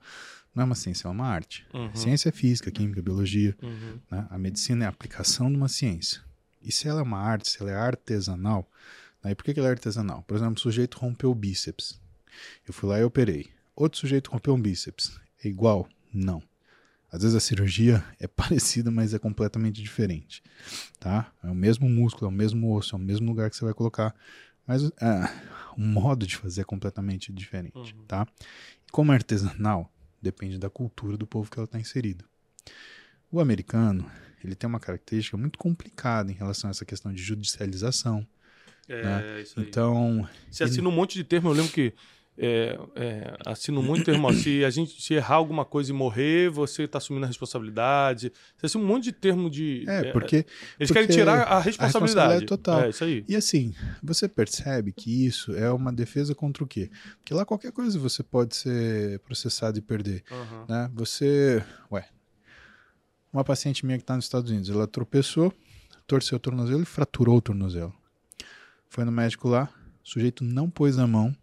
não 0.55 0.63
é 0.63 0.65
uma 0.65 0.75
ciência, 0.75 1.09
é 1.09 1.11
uma 1.11 1.27
arte. 1.27 1.67
Uhum. 1.75 1.95
Ciência 1.95 2.29
é 2.29 2.33
física, 2.33 2.71
química, 2.71 3.03
biologia. 3.03 3.57
Uhum. 3.63 4.01
Né? 4.11 4.27
A 4.31 4.39
medicina 4.39 4.85
é 4.85 4.87
a 4.87 4.91
aplicação 4.91 5.51
de 5.51 5.57
uma 5.57 5.69
ciência. 5.69 6.23
E 6.63 6.73
se 6.73 6.89
ela 6.89 7.01
é 7.01 7.03
uma 7.03 7.19
arte, 7.19 7.51
se 7.51 7.61
ela 7.61 7.71
é 7.71 7.75
artesanal, 7.77 8.71
né? 9.29 9.35
por 9.35 9.45
que, 9.45 9.55
que 9.55 9.61
ela 9.61 9.69
é 9.69 9.73
artesanal? 9.73 10.23
Por 10.23 10.37
exemplo, 10.37 10.55
o 10.57 10.61
sujeito 10.61 10.99
rompeu 10.99 11.31
o 11.31 11.35
bíceps. 11.35 12.01
Eu 12.67 12.73
fui 12.73 12.89
lá 12.89 12.99
e 12.99 13.05
operei. 13.05 13.49
Outro 13.75 13.99
sujeito 13.99 14.31
rompeu 14.31 14.55
um 14.55 14.61
bíceps. 14.61 15.19
É 15.45 15.49
igual? 15.49 15.89
Não. 16.13 16.43
Às 17.11 17.23
vezes 17.23 17.37
a 17.37 17.41
cirurgia 17.41 18.05
é 18.21 18.27
parecida, 18.27 18.91
mas 18.91 19.15
é 19.15 19.19
completamente 19.19 19.83
diferente. 19.83 20.43
Tá? 20.99 21.33
É 21.43 21.49
o 21.49 21.55
mesmo 21.55 21.89
músculo, 21.89 22.27
é 22.27 22.29
o 22.29 22.37
mesmo 22.37 22.75
osso, 22.75 22.95
é 22.95 22.99
o 22.99 23.03
mesmo 23.03 23.27
lugar 23.27 23.51
que 23.51 23.57
você 23.57 23.65
vai 23.65 23.75
colocar. 23.75 24.15
Mas 24.67 24.85
é, 24.85 25.31
o 25.77 25.81
modo 25.81 26.27
de 26.27 26.37
fazer 26.37 26.63
é 26.63 26.65
completamente 26.65 27.33
diferente. 27.33 27.95
Uhum. 27.95 28.05
Tá? 28.07 28.27
E 28.87 28.91
como 28.91 29.13
é 29.13 29.15
artesanal, 29.15 29.93
depende 30.21 30.59
da 30.59 30.69
cultura 30.69 31.17
do 31.17 31.27
povo 31.27 31.51
que 31.51 31.59
ela 31.59 31.67
está 31.67 31.79
inserido. 31.79 32.25
O 33.31 33.41
americano, 33.41 34.11
ele 34.43 34.55
tem 34.55 34.69
uma 34.69 34.81
característica 34.81 35.37
muito 35.37 35.59
complicada 35.59 36.31
em 36.31 36.35
relação 36.35 36.69
a 36.69 36.71
essa 36.71 36.85
questão 36.85 37.13
de 37.13 37.23
judicialização. 37.23 38.27
É, 38.89 39.03
né? 39.03 39.41
isso 39.43 39.59
aí. 39.59 39.67
Então. 39.67 40.29
Você 40.51 40.65
assina 40.65 40.89
um 40.89 40.93
monte 40.93 41.15
de 41.15 41.25
termo, 41.25 41.51
eu 41.51 41.55
lembro 41.55 41.73
que 41.73 41.93
é, 42.39 42.79
é, 42.95 43.37
assino 43.47 43.83
muito 43.83 44.05
termo, 44.05 44.31
se 44.35 44.63
a 44.63 44.69
gente 44.69 45.01
se 45.01 45.15
errar 45.15 45.37
alguma 45.37 45.65
coisa 45.65 45.91
e 45.91 45.95
morrer, 45.95 46.51
você 46.51 46.83
está 46.83 46.99
assumindo 46.99 47.25
a 47.25 47.29
responsabilidade. 47.29 48.31
Você 48.57 48.67
assina 48.67 48.85
um 48.85 48.87
monte 48.87 49.05
de 49.05 49.13
termo 49.13 49.49
de. 49.49 49.85
É, 49.89 50.13
porque. 50.13 50.37
Eles 50.79 50.89
porque 50.89 50.93
querem 50.93 51.09
tirar 51.09 51.45
a 51.45 51.59
responsabilidade. 51.59 51.81
A 51.81 51.87
responsabilidade 51.87 52.47
total. 52.47 52.83
É 52.83 52.91
isso 52.91 53.05
aí. 53.05 53.25
E 53.27 53.35
assim, 53.35 53.75
você 54.03 54.29
percebe 54.29 54.93
que 54.93 55.27
isso 55.27 55.53
é 55.53 55.71
uma 55.73 55.93
defesa 55.93 56.35
contra 56.35 56.63
o 56.63 56.67
quê? 56.67 56.91
Porque 57.19 57.33
lá 57.33 57.47
qualquer 57.47 57.73
coisa 57.73 57.99
você 57.99 58.23
pode 58.23 58.55
ser 58.55 59.19
processado 59.21 59.79
e 59.79 59.83
perder. 59.83 60.23
Uhum. 60.31 60.67
Né? 60.69 60.91
Você. 60.95 61.65
Ué. 61.91 62.07
Uma 63.33 63.45
paciente 63.45 63.85
minha 63.85 63.99
que 63.99 64.05
está 64.05 64.15
nos 64.15 64.25
Estados 64.25 64.51
Unidos, 64.51 64.71
ela 64.71 64.87
tropeçou, 64.87 65.53
torceu 66.07 66.37
o 66.37 66.41
tornozelo 66.41 66.83
e 66.83 66.87
fraturou 66.87 67.37
o 67.37 67.41
tornozelo. 67.41 67.95
Foi 68.97 69.05
no 69.05 69.13
médico 69.13 69.47
lá, 69.47 69.69
o 70.03 70.09
sujeito 70.09 70.43
não 70.43 70.71
pôs 70.71 70.99
a 70.99 71.07
mão 71.07 71.37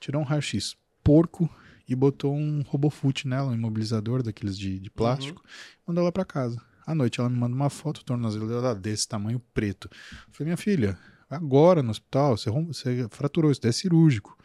tirou 0.00 0.22
um 0.22 0.24
raio-x 0.24 0.78
porco 1.04 1.46
e 1.86 1.94
botou 1.94 2.34
um 2.34 2.62
robofute 2.62 3.28
nela, 3.28 3.50
um 3.50 3.54
imobilizador 3.54 4.22
daqueles 4.22 4.56
de, 4.56 4.78
de 4.78 4.88
plástico, 4.88 5.42
uhum. 5.42 5.82
mandou 5.88 6.04
ela 6.04 6.10
para 6.10 6.24
casa. 6.24 6.58
À 6.86 6.94
noite 6.94 7.20
ela 7.20 7.28
me 7.28 7.36
manda 7.36 7.54
uma 7.54 7.68
foto, 7.68 8.02
tornozelo 8.02 8.48
dela 8.48 8.74
desse 8.74 9.06
tamanho 9.06 9.42
preto. 9.52 9.90
Eu 9.92 10.32
falei, 10.32 10.46
minha 10.46 10.56
filha, 10.56 10.98
agora 11.28 11.82
no 11.82 11.90
hospital, 11.90 12.34
você, 12.34 12.50
você 12.50 13.06
fraturou, 13.10 13.50
isso 13.50 13.60
é 13.66 13.70
cirúrgico. 13.70 14.38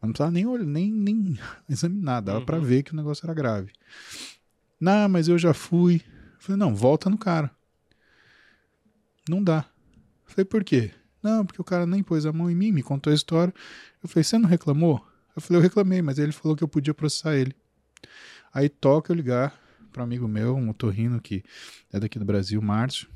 Mas 0.00 0.08
não 0.08 0.12
precisava 0.12 0.30
nem, 0.30 0.46
olhar, 0.46 0.64
nem, 0.64 0.88
nem 0.88 1.36
examinar, 1.68 2.20
dava 2.20 2.38
uhum. 2.38 2.46
para 2.46 2.60
ver 2.60 2.84
que 2.84 2.92
o 2.92 2.96
negócio 2.96 3.26
era 3.26 3.34
grave. 3.34 3.72
Não, 4.80 5.08
mas 5.08 5.26
eu 5.26 5.36
já 5.36 5.52
fui. 5.52 5.96
Eu 6.34 6.38
falei, 6.38 6.60
não, 6.60 6.76
volta 6.76 7.10
no 7.10 7.18
cara. 7.18 7.50
Não 9.28 9.42
dá. 9.42 9.68
Falei, 10.36 10.44
por 10.44 10.62
quê? 10.62 10.90
Não, 11.22 11.46
porque 11.46 11.62
o 11.62 11.64
cara 11.64 11.86
nem 11.86 12.02
pôs 12.02 12.26
a 12.26 12.32
mão 12.32 12.50
em 12.50 12.54
mim, 12.54 12.70
me 12.70 12.82
contou 12.82 13.10
a 13.10 13.16
história. 13.16 13.54
Eu 14.02 14.08
falei, 14.08 14.22
você 14.22 14.36
não 14.36 14.46
reclamou? 14.46 15.02
Eu 15.34 15.40
falei, 15.40 15.58
eu 15.58 15.62
reclamei, 15.62 16.02
mas 16.02 16.18
ele 16.18 16.30
falou 16.30 16.54
que 16.54 16.62
eu 16.62 16.68
podia 16.68 16.92
processar 16.92 17.34
ele. 17.34 17.56
Aí 18.52 18.68
toca 18.68 19.10
eu 19.10 19.16
ligar 19.16 19.58
para 19.90 20.02
um 20.02 20.04
amigo 20.04 20.28
meu, 20.28 20.54
um 20.54 20.68
otorrino 20.68 21.22
que 21.22 21.42
é 21.90 21.98
daqui 21.98 22.18
do 22.18 22.24
Brasil, 22.26 22.60
Márcio. 22.60 23.08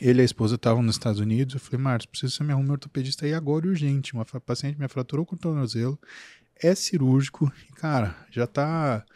Ele 0.00 0.20
e 0.20 0.22
a 0.22 0.24
esposa 0.24 0.56
estavam 0.56 0.82
nos 0.82 0.96
Estados 0.96 1.20
Unidos. 1.20 1.54
Eu 1.54 1.60
falei, 1.60 1.80
Márcio, 1.80 2.08
preciso 2.08 2.32
que 2.32 2.38
você 2.38 2.42
me 2.42 2.52
arrume 2.52 2.70
um 2.70 2.72
ortopedista 2.72 3.24
aí 3.24 3.32
agora, 3.32 3.68
urgente. 3.68 4.12
Uma 4.12 4.24
paciente 4.24 4.80
me 4.80 4.88
fraturou 4.88 5.24
com 5.24 5.36
o 5.36 5.38
tornozelo, 5.38 5.96
é 6.56 6.74
cirúrgico 6.74 7.52
e, 7.68 7.72
cara, 7.74 8.16
já 8.32 8.48
tá 8.48 9.06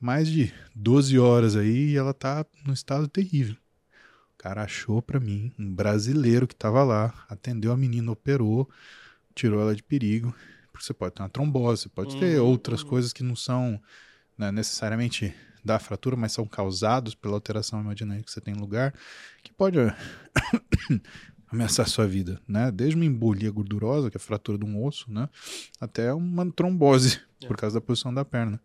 mais 0.00 0.28
de 0.28 0.50
12 0.74 1.18
horas 1.18 1.56
aí 1.56 1.90
e 1.90 1.96
ela 1.98 2.14
tá 2.14 2.46
num 2.64 2.72
estado 2.72 3.06
terrível. 3.06 3.56
O 4.42 4.48
cara 4.52 4.64
achou 4.64 5.00
para 5.00 5.20
mim 5.20 5.52
um 5.56 5.72
brasileiro 5.72 6.48
que 6.48 6.56
tava 6.56 6.82
lá, 6.82 7.14
atendeu 7.28 7.70
a 7.70 7.76
menina, 7.76 8.10
operou, 8.10 8.68
tirou 9.36 9.60
ela 9.60 9.72
de 9.72 9.84
perigo. 9.84 10.34
Porque 10.72 10.84
você 10.84 10.92
pode 10.92 11.14
ter 11.14 11.22
uma 11.22 11.28
trombose, 11.28 11.88
pode 11.88 12.18
ter 12.18 12.40
uhum. 12.40 12.48
outras 12.48 12.82
coisas 12.82 13.12
que 13.12 13.22
não 13.22 13.36
são 13.36 13.80
né, 14.36 14.50
necessariamente 14.50 15.32
da 15.64 15.78
fratura, 15.78 16.16
mas 16.16 16.32
são 16.32 16.44
causados 16.44 17.14
pela 17.14 17.34
alteração 17.34 17.78
hemodinâmica 17.78 18.24
que 18.24 18.32
você 18.32 18.40
tem 18.40 18.52
no 18.52 18.62
lugar, 18.62 18.92
que 19.44 19.52
pode 19.52 19.78
ameaçar 21.46 21.86
a 21.86 21.88
sua 21.88 22.08
vida, 22.08 22.40
né? 22.48 22.68
Desde 22.72 22.96
uma 22.96 23.04
embolia 23.04 23.48
gordurosa, 23.48 24.10
que 24.10 24.16
é 24.16 24.18
a 24.18 24.20
fratura 24.20 24.58
de 24.58 24.64
um 24.64 24.84
osso, 24.84 25.08
né? 25.08 25.28
Até 25.80 26.12
uma 26.12 26.50
trombose, 26.50 27.20
é. 27.40 27.46
por 27.46 27.56
causa 27.56 27.78
da 27.78 27.80
posição 27.80 28.12
da 28.12 28.24
perna. 28.24 28.60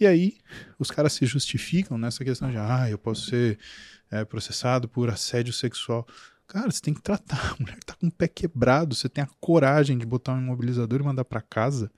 E 0.00 0.06
aí, 0.06 0.36
os 0.78 0.90
caras 0.90 1.12
se 1.12 1.26
justificam 1.26 1.98
nessa 1.98 2.24
questão 2.24 2.50
de, 2.50 2.56
ah, 2.56 2.88
eu 2.88 2.98
posso 2.98 3.26
ser 3.26 3.58
é, 4.10 4.24
processado 4.24 4.88
por 4.88 5.10
assédio 5.10 5.52
sexual. 5.52 6.06
Cara, 6.46 6.70
você 6.70 6.80
tem 6.80 6.94
que 6.94 7.02
tratar. 7.02 7.54
A 7.58 7.62
mulher 7.62 7.78
tá 7.84 7.94
com 7.94 8.06
o 8.06 8.12
pé 8.12 8.28
quebrado, 8.28 8.94
você 8.94 9.08
tem 9.08 9.22
a 9.22 9.28
coragem 9.40 9.98
de 9.98 10.06
botar 10.06 10.32
um 10.32 10.40
imobilizador 10.40 11.00
e 11.00 11.04
mandar 11.04 11.24
para 11.24 11.40
casa. 11.40 11.90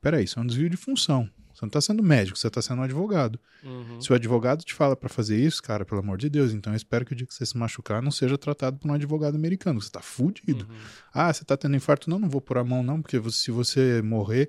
Peraí, 0.00 0.24
isso 0.24 0.38
é 0.38 0.42
um 0.42 0.46
desvio 0.46 0.68
de 0.68 0.76
função. 0.76 1.28
Você 1.58 1.64
não 1.64 1.70
tá 1.70 1.80
sendo 1.80 2.04
médico, 2.04 2.38
você 2.38 2.48
tá 2.48 2.62
sendo 2.62 2.78
um 2.80 2.84
advogado. 2.84 3.38
Uhum. 3.64 4.00
Se 4.00 4.12
o 4.12 4.14
advogado 4.14 4.62
te 4.62 4.72
fala 4.72 4.94
para 4.94 5.08
fazer 5.08 5.36
isso, 5.36 5.60
cara, 5.60 5.84
pelo 5.84 6.00
amor 6.00 6.16
de 6.16 6.28
Deus, 6.28 6.52
então 6.52 6.72
eu 6.72 6.76
espero 6.76 7.04
que 7.04 7.12
o 7.12 7.16
dia 7.16 7.26
que 7.26 7.34
você 7.34 7.44
se 7.44 7.58
machucar 7.58 8.00
não 8.00 8.12
seja 8.12 8.38
tratado 8.38 8.78
por 8.78 8.88
um 8.88 8.94
advogado 8.94 9.34
americano. 9.34 9.80
Você 9.80 9.90
tá 9.90 10.00
fudido. 10.00 10.64
Uhum. 10.70 10.76
Ah, 11.12 11.32
você 11.32 11.44
tá 11.44 11.56
tendo 11.56 11.74
infarto? 11.74 12.08
Não, 12.08 12.18
não 12.18 12.28
vou 12.28 12.40
pôr 12.40 12.58
a 12.58 12.64
mão, 12.64 12.84
não, 12.84 13.02
porque 13.02 13.20
se 13.32 13.50
você 13.50 14.00
morrer, 14.02 14.48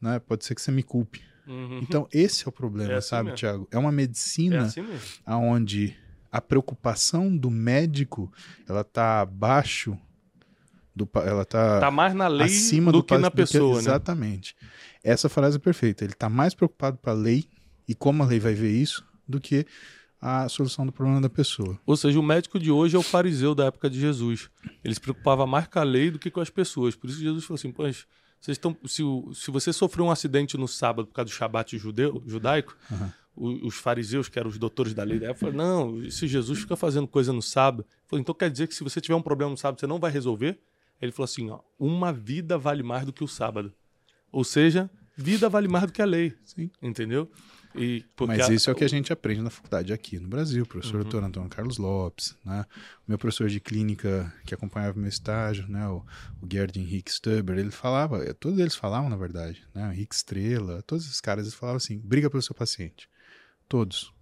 né, 0.00 0.18
pode 0.18 0.46
ser 0.46 0.54
que 0.54 0.62
você 0.62 0.72
me 0.72 0.82
culpe. 0.82 1.22
Uhum. 1.46 1.78
Então, 1.82 2.08
esse 2.12 2.44
é 2.44 2.48
o 2.48 2.52
problema, 2.52 2.92
é 2.92 2.96
assim 2.96 3.08
sabe, 3.08 3.24
mesmo. 3.24 3.36
Tiago? 3.36 3.68
É 3.70 3.78
uma 3.78 3.92
medicina 3.92 4.56
é 4.56 4.58
assim 4.60 4.84
onde 5.26 5.96
a 6.30 6.40
preocupação 6.40 7.34
do 7.36 7.50
médico 7.50 8.32
ela 8.68 8.82
tá 8.84 9.20
abaixo 9.20 9.96
do 10.94 11.08
ela 11.14 11.44
tá 11.44 11.80
tá 11.80 11.90
mais 11.90 12.14
na 12.14 12.26
lei 12.26 12.46
acima 12.46 12.90
do, 12.90 12.98
do 12.98 13.04
que 13.04 13.16
na 13.18 13.30
pessoa, 13.30 13.78
que, 13.78 13.84
né? 13.84 13.90
Exatamente. 13.90 14.56
Essa 15.04 15.28
frase 15.28 15.56
é 15.56 15.60
perfeita. 15.60 16.04
Ele 16.04 16.14
tá 16.14 16.28
mais 16.28 16.54
preocupado 16.54 16.98
com 16.98 17.10
a 17.10 17.12
lei 17.12 17.44
e 17.86 17.94
como 17.94 18.22
a 18.22 18.26
lei 18.26 18.40
vai 18.40 18.54
ver 18.54 18.72
isso 18.72 19.04
do 19.28 19.40
que 19.40 19.66
a 20.20 20.48
solução 20.48 20.86
do 20.86 20.92
problema 20.92 21.20
da 21.20 21.28
pessoa. 21.28 21.78
Ou 21.84 21.96
seja, 21.96 22.18
o 22.18 22.22
médico 22.22 22.58
de 22.58 22.70
hoje 22.70 22.96
é 22.96 22.98
o 22.98 23.02
fariseu 23.02 23.54
da 23.54 23.66
época 23.66 23.88
de 23.88 24.00
Jesus. 24.00 24.50
Ele 24.82 24.94
se 24.94 25.00
preocupava 25.00 25.46
mais 25.46 25.66
com 25.66 25.78
a 25.78 25.84
lei 25.84 26.10
do 26.10 26.18
que 26.18 26.30
com 26.30 26.40
as 26.40 26.50
pessoas. 26.50 26.96
Por 26.96 27.10
isso 27.10 27.20
Jesus 27.20 27.44
falou 27.44 27.56
assim: 27.56 27.70
"Pois, 27.70 28.06
vocês 28.40 28.56
estão 28.56 28.76
se, 28.84 29.02
se 29.34 29.50
você 29.50 29.72
sofreu 29.72 30.06
um 30.06 30.10
acidente 30.10 30.56
no 30.56 30.68
sábado 30.68 31.06
por 31.06 31.14
causa 31.14 31.30
do 31.30 31.34
Shabat 31.34 31.76
judeu, 31.78 32.22
judaico, 32.26 32.76
uhum 32.90 33.10
os 33.36 33.76
fariseus, 33.76 34.28
que 34.28 34.38
eram 34.38 34.48
os 34.48 34.58
doutores 34.58 34.94
da 34.94 35.04
lei 35.04 35.18
da 35.18 35.26
época, 35.26 35.52
falaram, 35.52 35.92
não, 35.92 36.10
se 36.10 36.26
Jesus 36.26 36.60
fica 36.60 36.74
fazendo 36.74 37.06
coisa 37.06 37.32
no 37.32 37.42
sábado, 37.42 37.84
falou, 38.06 38.20
então 38.20 38.34
quer 38.34 38.50
dizer 38.50 38.66
que 38.66 38.74
se 38.74 38.82
você 38.82 39.00
tiver 39.00 39.14
um 39.14 39.22
problema 39.22 39.50
no 39.50 39.58
sábado, 39.58 39.78
você 39.78 39.86
não 39.86 39.98
vai 39.98 40.10
resolver? 40.10 40.58
Ele 41.00 41.12
falou 41.12 41.26
assim, 41.26 41.50
ó, 41.50 41.60
uma 41.78 42.12
vida 42.12 42.56
vale 42.56 42.82
mais 42.82 43.04
do 43.04 43.12
que 43.12 43.22
o 43.22 43.28
sábado. 43.28 43.72
Ou 44.32 44.42
seja, 44.42 44.90
vida 45.14 45.48
vale 45.50 45.68
mais 45.68 45.84
do 45.84 45.92
que 45.92 46.00
a 46.00 46.06
lei. 46.06 46.34
Sim. 46.44 46.70
Entendeu? 46.80 47.30
Mas 48.26 48.48
isso 48.48 48.70
é 48.70 48.72
o 48.72 48.76
que 48.76 48.84
a 48.84 48.88
gente 48.88 49.12
aprende 49.12 49.42
na 49.42 49.50
faculdade 49.50 49.92
aqui 49.92 50.18
no 50.18 50.28
Brasil, 50.28 50.64
o 50.64 50.66
professor 50.66 50.96
uhum. 50.96 51.02
doutor 51.02 51.24
Antônio 51.24 51.48
Carlos 51.48 51.78
Lopes, 51.78 52.36
né? 52.44 52.64
o 53.06 53.10
meu 53.10 53.18
professor 53.18 53.48
de 53.48 53.60
clínica 53.60 54.32
que 54.44 54.54
acompanhava 54.54 54.98
meu 54.98 55.08
estágio, 55.08 55.66
né? 55.68 55.86
o, 55.88 56.04
o 56.40 56.46
Gerd 56.50 56.78
Henrique 56.78 57.12
Stuber, 57.12 57.58
ele 57.58 57.70
falava, 57.70 58.32
todos 58.34 58.58
eles 58.58 58.74
falavam 58.74 59.10
na 59.10 59.16
verdade, 59.16 59.62
né? 59.74 59.88
o 59.88 59.92
Henrique 59.92 60.14
Estrela, 60.14 60.82
todos 60.82 61.04
esses 61.04 61.20
caras 61.20 61.44
eles 61.44 61.54
falavam 61.54 61.76
assim, 61.76 61.98
briga 61.98 62.30
pelo 62.30 62.42
seu 62.42 62.54
paciente. 62.54 63.08
Todos. 63.68 64.12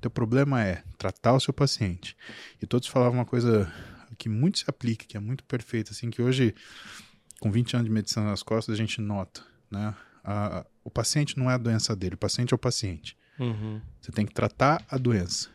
Teu 0.00 0.10
problema 0.10 0.62
é 0.62 0.82
tratar 0.98 1.32
o 1.32 1.40
seu 1.40 1.52
paciente. 1.52 2.16
E 2.60 2.66
todos 2.66 2.86
falavam 2.88 3.18
uma 3.18 3.24
coisa 3.24 3.72
que 4.18 4.28
muito 4.28 4.58
se 4.58 4.64
aplica, 4.68 5.06
que 5.06 5.16
é 5.16 5.20
muito 5.20 5.42
perfeita, 5.44 5.92
assim, 5.92 6.10
que 6.10 6.22
hoje, 6.22 6.54
com 7.40 7.50
20 7.50 7.76
anos 7.76 7.86
de 7.86 7.92
medicina 7.92 8.26
nas 8.26 8.42
costas, 8.42 8.74
a 8.74 8.76
gente 8.76 9.00
nota, 9.00 9.42
né? 9.70 9.94
A, 10.22 10.66
o 10.84 10.90
paciente 10.90 11.38
não 11.38 11.50
é 11.50 11.54
a 11.54 11.58
doença 11.58 11.96
dele, 11.96 12.14
o 12.14 12.18
paciente 12.18 12.52
é 12.52 12.54
o 12.54 12.58
paciente. 12.58 13.16
Uhum. 13.38 13.80
Você 14.00 14.12
tem 14.12 14.26
que 14.26 14.34
tratar 14.34 14.84
a 14.88 14.98
doença. 14.98 15.48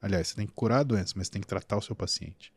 Aliás, 0.00 0.28
você 0.28 0.36
tem 0.36 0.46
que 0.46 0.52
curar 0.52 0.80
a 0.80 0.82
doença, 0.84 1.14
mas 1.16 1.28
tem 1.28 1.42
que 1.42 1.48
tratar 1.48 1.76
o 1.76 1.82
seu 1.82 1.94
paciente. 1.94 2.52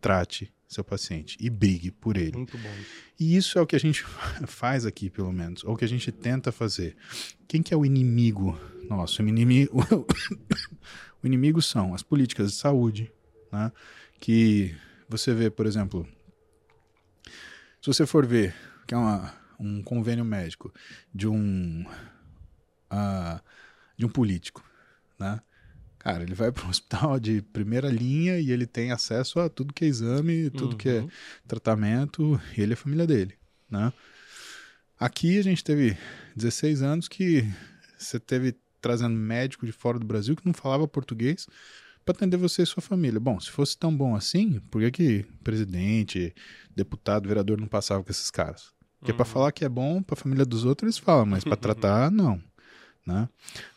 Trate 0.00 0.52
seu 0.68 0.84
paciente 0.84 1.36
e 1.40 1.48
brigue 1.48 1.90
por 1.90 2.16
ele. 2.16 2.36
Muito 2.36 2.58
bom. 2.58 2.74
E 3.18 3.34
isso 3.34 3.58
é 3.58 3.62
o 3.62 3.66
que 3.66 3.74
a 3.74 3.80
gente 3.80 4.04
faz 4.46 4.84
aqui, 4.84 5.08
pelo 5.08 5.32
menos, 5.32 5.64
ou 5.64 5.72
o 5.72 5.76
que 5.76 5.84
a 5.84 5.88
gente 5.88 6.12
tenta 6.12 6.52
fazer. 6.52 6.94
Quem 7.48 7.62
que 7.62 7.72
é 7.72 7.76
o 7.76 7.86
inimigo 7.86 8.58
nosso? 8.88 9.22
O 9.22 9.28
inimigo, 9.28 9.72
o 11.22 11.26
inimigo 11.26 11.62
são 11.62 11.94
as 11.94 12.02
políticas 12.02 12.52
de 12.52 12.58
saúde, 12.58 13.10
né? 13.50 13.72
que 14.20 14.76
você 15.08 15.32
vê, 15.32 15.50
por 15.50 15.64
exemplo, 15.64 16.06
se 17.80 17.86
você 17.86 18.04
for 18.04 18.26
ver 18.26 18.54
que 18.86 18.94
é 18.94 18.96
uma, 18.96 19.34
um 19.58 19.82
convênio 19.82 20.24
médico 20.24 20.72
de 21.14 21.26
um 21.26 21.84
uh, 22.92 23.40
de 23.96 24.06
um 24.06 24.08
político, 24.08 24.64
né? 25.18 25.40
Cara, 25.98 26.22
ele 26.22 26.34
vai 26.34 26.52
para 26.52 26.64
um 26.66 26.70
hospital 26.70 27.18
de 27.18 27.42
primeira 27.42 27.90
linha 27.90 28.38
e 28.38 28.50
ele 28.50 28.66
tem 28.66 28.92
acesso 28.92 29.40
a 29.40 29.48
tudo 29.48 29.74
que 29.74 29.84
é 29.84 29.88
exame, 29.88 30.50
tudo 30.50 30.72
uhum. 30.72 30.78
que 30.78 30.88
é 30.88 31.00
uhum. 31.00 31.10
tratamento, 31.46 32.40
ele 32.56 32.72
e 32.72 32.74
a 32.74 32.76
família 32.76 33.06
dele, 33.06 33.34
né? 33.68 33.92
Aqui 34.98 35.38
a 35.38 35.42
gente 35.42 35.62
teve 35.62 35.96
16 36.34 36.82
anos 36.82 37.08
que 37.08 37.44
você 37.96 38.18
teve 38.18 38.56
trazendo 38.80 39.14
médico 39.14 39.66
de 39.66 39.72
fora 39.72 39.98
do 39.98 40.06
Brasil 40.06 40.34
que 40.36 40.46
não 40.46 40.52
falava 40.52 40.88
português 40.88 41.46
para 42.04 42.16
atender 42.16 42.36
você 42.36 42.62
e 42.62 42.66
sua 42.66 42.82
família. 42.82 43.20
Bom, 43.20 43.38
se 43.38 43.50
fosse 43.50 43.76
tão 43.76 43.94
bom 43.94 44.16
assim, 44.16 44.60
por 44.70 44.80
que, 44.80 44.90
que 44.90 45.26
presidente, 45.44 46.34
deputado, 46.74 47.28
vereador 47.28 47.60
não 47.60 47.68
passava 47.68 48.02
com 48.02 48.10
esses 48.10 48.30
caras? 48.30 48.72
Porque 48.98 49.12
uhum. 49.12 49.16
para 49.16 49.24
falar 49.24 49.52
que 49.52 49.64
é 49.64 49.68
bom 49.68 50.02
para 50.02 50.14
a 50.14 50.16
família 50.16 50.44
dos 50.44 50.64
outros 50.64 50.86
eles 50.86 50.98
falam, 50.98 51.26
mas 51.26 51.44
para 51.44 51.56
tratar, 51.56 52.10
não. 52.10 52.42
Né? 53.06 53.28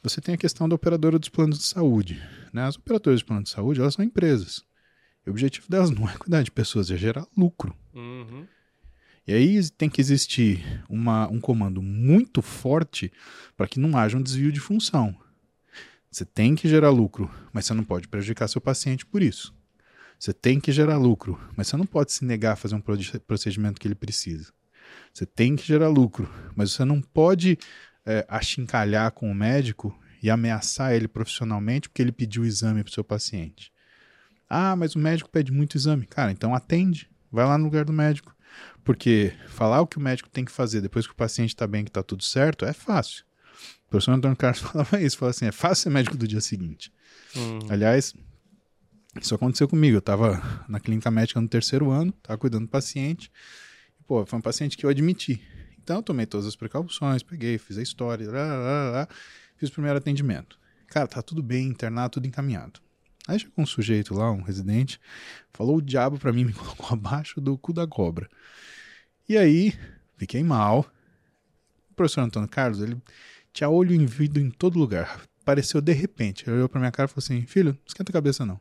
Você 0.03 0.19
tem 0.19 0.35
a 0.35 0.37
questão 0.37 0.67
da 0.67 0.75
operadora 0.75 1.17
dos 1.17 1.29
planos 1.29 1.59
de 1.59 1.65
saúde. 1.65 2.21
Né? 2.51 2.63
As 2.63 2.75
operadoras 2.75 3.19
de 3.19 3.25
plano 3.25 3.43
de 3.43 3.49
saúde 3.49 3.79
elas 3.79 3.93
são 3.93 4.03
empresas. 4.03 4.65
E 5.25 5.29
o 5.29 5.31
objetivo 5.31 5.67
delas 5.69 5.89
não 5.89 6.09
é 6.09 6.17
cuidar 6.17 6.43
de 6.43 6.51
pessoas, 6.51 6.89
é 6.91 6.97
gerar 6.97 7.25
lucro. 7.37 7.75
Uhum. 7.93 8.45
E 9.27 9.33
aí 9.33 9.69
tem 9.69 9.89
que 9.89 10.01
existir 10.01 10.83
uma, 10.89 11.29
um 11.29 11.39
comando 11.39 11.81
muito 11.81 12.41
forte 12.41 13.11
para 13.55 13.67
que 13.67 13.79
não 13.79 13.97
haja 13.97 14.17
um 14.17 14.21
desvio 14.21 14.51
de 14.51 14.59
função. 14.59 15.15
Você 16.09 16.25
tem 16.25 16.55
que 16.55 16.67
gerar 16.67 16.89
lucro, 16.89 17.31
mas 17.53 17.65
você 17.65 17.73
não 17.73 17.83
pode 17.83 18.07
prejudicar 18.07 18.49
seu 18.49 18.59
paciente 18.59 19.05
por 19.05 19.21
isso. 19.21 19.53
Você 20.19 20.33
tem 20.33 20.59
que 20.59 20.71
gerar 20.71 20.97
lucro, 20.97 21.39
mas 21.55 21.67
você 21.67 21.77
não 21.77 21.85
pode 21.85 22.11
se 22.11 22.25
negar 22.25 22.53
a 22.53 22.55
fazer 22.55 22.75
um 22.75 22.83
procedimento 23.25 23.79
que 23.79 23.87
ele 23.87 23.95
precisa. 23.95 24.51
Você 25.13 25.25
tem 25.25 25.55
que 25.55 25.65
gerar 25.65 25.89
lucro, 25.89 26.31
mas 26.55 26.71
você 26.71 26.85
não 26.85 27.01
pode 27.01 27.57
é, 28.05 28.25
achincalhar 28.29 29.11
com 29.11 29.29
o 29.29 29.35
médico 29.35 29.97
e 30.21 30.29
ameaçar 30.29 30.93
ele 30.93 31.07
profissionalmente 31.07 31.89
porque 31.89 32.01
ele 32.01 32.11
pediu 32.11 32.43
o 32.43 32.45
exame 32.45 32.83
para 32.83 32.91
o 32.91 32.93
seu 32.93 33.03
paciente. 33.03 33.71
Ah, 34.49 34.75
mas 34.75 34.95
o 34.95 34.99
médico 34.99 35.29
pede 35.29 35.51
muito 35.51 35.77
exame. 35.77 36.05
Cara, 36.05 36.31
então 36.31 36.53
atende. 36.53 37.09
Vai 37.31 37.45
lá 37.45 37.57
no 37.57 37.65
lugar 37.65 37.85
do 37.85 37.93
médico. 37.93 38.35
Porque 38.83 39.33
falar 39.47 39.81
o 39.81 39.87
que 39.87 39.97
o 39.97 40.01
médico 40.01 40.29
tem 40.29 40.43
que 40.43 40.51
fazer 40.51 40.81
depois 40.81 41.07
que 41.07 41.13
o 41.13 41.15
paciente 41.15 41.49
está 41.49 41.65
bem, 41.65 41.83
que 41.83 41.89
está 41.89 42.03
tudo 42.03 42.23
certo, 42.23 42.65
é 42.65 42.73
fácil. 42.73 43.23
O 43.87 43.89
professor 43.91 44.11
Antônio 44.11 44.35
Carlos 44.35 44.59
falava 44.61 45.01
isso, 45.01 45.17
falava 45.17 45.35
assim, 45.35 45.45
é 45.45 45.51
fácil 45.51 45.83
ser 45.83 45.89
médico 45.89 46.17
do 46.17 46.27
dia 46.27 46.41
seguinte. 46.41 46.91
Hum. 47.35 47.59
Aliás, 47.69 48.13
isso 49.19 49.35
aconteceu 49.35 49.67
comigo. 49.67 49.95
Eu 49.95 49.99
estava 49.99 50.65
na 50.67 50.79
clínica 50.79 51.09
médica 51.09 51.39
no 51.39 51.47
terceiro 51.47 51.89
ano, 51.89 52.13
estava 52.17 52.37
cuidando 52.37 52.65
do 52.65 52.69
paciente. 52.69 53.31
Pô, 54.11 54.25
foi 54.25 54.39
um 54.39 54.41
paciente 54.41 54.75
que 54.75 54.85
eu 54.85 54.89
admiti. 54.89 55.41
Então 55.81 55.95
eu 55.95 56.03
tomei 56.03 56.25
todas 56.25 56.45
as 56.45 56.53
precauções, 56.53 57.23
peguei, 57.23 57.57
fiz 57.57 57.77
a 57.77 57.81
história, 57.81 58.29
lá, 58.29 58.43
lá, 58.43 58.91
lá, 58.91 59.07
fiz 59.55 59.69
o 59.69 59.71
primeiro 59.71 59.97
atendimento. 59.97 60.59
Cara, 60.87 61.07
tá 61.07 61.21
tudo 61.21 61.41
bem, 61.41 61.67
internado, 61.67 62.15
tudo 62.15 62.27
encaminhado. 62.27 62.81
Aí 63.25 63.39
chegou 63.39 63.53
um 63.63 63.65
sujeito 63.65 64.13
lá, 64.13 64.29
um 64.29 64.41
residente, 64.41 64.99
falou 65.53 65.77
o 65.77 65.81
diabo 65.81 66.19
para 66.19 66.33
mim, 66.33 66.43
me 66.43 66.51
colocou 66.51 66.87
abaixo 66.91 67.39
do 67.39 67.57
cu 67.57 67.71
da 67.71 67.87
cobra. 67.87 68.29
E 69.29 69.37
aí, 69.37 69.73
fiquei 70.17 70.43
mal. 70.43 70.85
O 71.89 71.95
professor 71.95 72.19
Antônio 72.19 72.49
Carlos, 72.49 72.81
ele 72.81 73.01
tinha 73.53 73.69
olho 73.69 73.95
em 73.95 74.05
vidro 74.05 74.43
em 74.43 74.51
todo 74.51 74.77
lugar. 74.77 75.21
Apareceu 75.41 75.79
de 75.79 75.93
repente. 75.93 76.43
Ele 76.43 76.57
olhou 76.57 76.67
pra 76.67 76.81
minha 76.81 76.91
cara 76.91 77.09
e 77.09 77.13
falou 77.13 77.23
assim: 77.23 77.45
Filho, 77.45 77.71
não 77.71 77.87
esquenta 77.87 78.11
a 78.11 78.13
cabeça 78.13 78.45
não. 78.45 78.59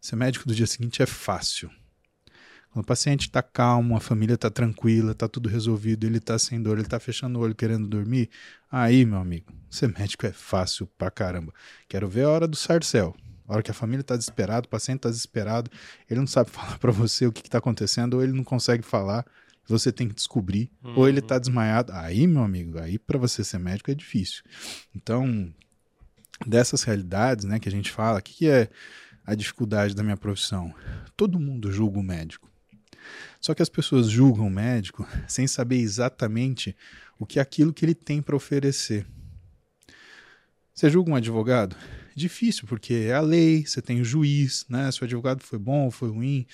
Ser 0.00 0.14
médico 0.14 0.46
do 0.46 0.54
dia 0.54 0.68
seguinte 0.68 1.02
é 1.02 1.06
fácil. 1.06 1.68
Quando 2.74 2.82
o 2.82 2.88
paciente 2.88 3.28
está 3.28 3.40
calmo, 3.40 3.96
a 3.96 4.00
família 4.00 4.34
está 4.34 4.50
tranquila, 4.50 5.12
está 5.12 5.28
tudo 5.28 5.48
resolvido, 5.48 6.04
ele 6.04 6.18
está 6.18 6.36
sem 6.36 6.60
dor, 6.60 6.72
ele 6.72 6.82
está 6.82 6.98
fechando 6.98 7.38
o 7.38 7.42
olho 7.42 7.54
querendo 7.54 7.86
dormir, 7.86 8.28
aí, 8.68 9.04
meu 9.04 9.18
amigo, 9.18 9.46
ser 9.70 9.96
médico 9.96 10.26
é 10.26 10.32
fácil 10.32 10.88
pra 10.98 11.08
caramba. 11.08 11.54
Quero 11.88 12.08
ver 12.08 12.24
a 12.24 12.30
hora 12.30 12.48
do 12.48 12.56
sarcel. 12.56 13.14
A 13.46 13.52
hora 13.52 13.62
que 13.62 13.70
a 13.70 13.74
família 13.74 14.00
está 14.00 14.16
desesperada, 14.16 14.66
o 14.66 14.68
paciente 14.68 14.98
está 14.98 15.08
desesperado, 15.08 15.70
ele 16.10 16.18
não 16.18 16.26
sabe 16.26 16.50
falar 16.50 16.76
para 16.80 16.90
você 16.90 17.28
o 17.28 17.32
que 17.32 17.42
está 17.42 17.58
acontecendo, 17.58 18.14
ou 18.14 18.24
ele 18.24 18.32
não 18.32 18.42
consegue 18.42 18.82
falar, 18.82 19.24
você 19.68 19.92
tem 19.92 20.08
que 20.08 20.14
descobrir, 20.16 20.68
uhum. 20.82 20.94
ou 20.96 21.08
ele 21.08 21.20
está 21.20 21.38
desmaiado. 21.38 21.92
Aí, 21.92 22.26
meu 22.26 22.42
amigo, 22.42 22.80
aí 22.80 22.98
para 22.98 23.20
você 23.20 23.44
ser 23.44 23.58
médico 23.58 23.92
é 23.92 23.94
difícil. 23.94 24.42
Então, 24.92 25.48
dessas 26.44 26.82
realidades, 26.82 27.44
né, 27.44 27.60
que 27.60 27.68
a 27.68 27.72
gente 27.72 27.92
fala, 27.92 28.18
o 28.18 28.22
que, 28.22 28.34
que 28.34 28.48
é 28.48 28.68
a 29.24 29.36
dificuldade 29.36 29.94
da 29.94 30.02
minha 30.02 30.16
profissão? 30.16 30.74
Todo 31.16 31.38
mundo 31.38 31.70
julga 31.70 32.00
o 32.00 32.02
médico. 32.02 32.52
Só 33.44 33.52
que 33.52 33.60
as 33.60 33.68
pessoas 33.68 34.08
julgam 34.08 34.46
o 34.46 34.50
médico 34.50 35.06
sem 35.28 35.46
saber 35.46 35.76
exatamente 35.76 36.74
o 37.18 37.26
que 37.26 37.38
é 37.38 37.42
aquilo 37.42 37.74
que 37.74 37.84
ele 37.84 37.94
tem 37.94 38.22
para 38.22 38.34
oferecer. 38.34 39.06
Você 40.72 40.88
julga 40.88 41.10
um 41.10 41.14
advogado? 41.14 41.76
Difícil, 42.16 42.66
porque 42.66 42.94
é 42.94 43.12
a 43.12 43.20
lei, 43.20 43.66
você 43.66 43.82
tem 43.82 44.00
o 44.00 44.04
juiz, 44.04 44.64
né? 44.66 44.90
Se 44.90 45.02
o 45.02 45.04
advogado 45.04 45.42
foi 45.42 45.58
bom 45.58 45.84
ou 45.84 45.90
foi 45.90 46.08
ruim. 46.08 46.46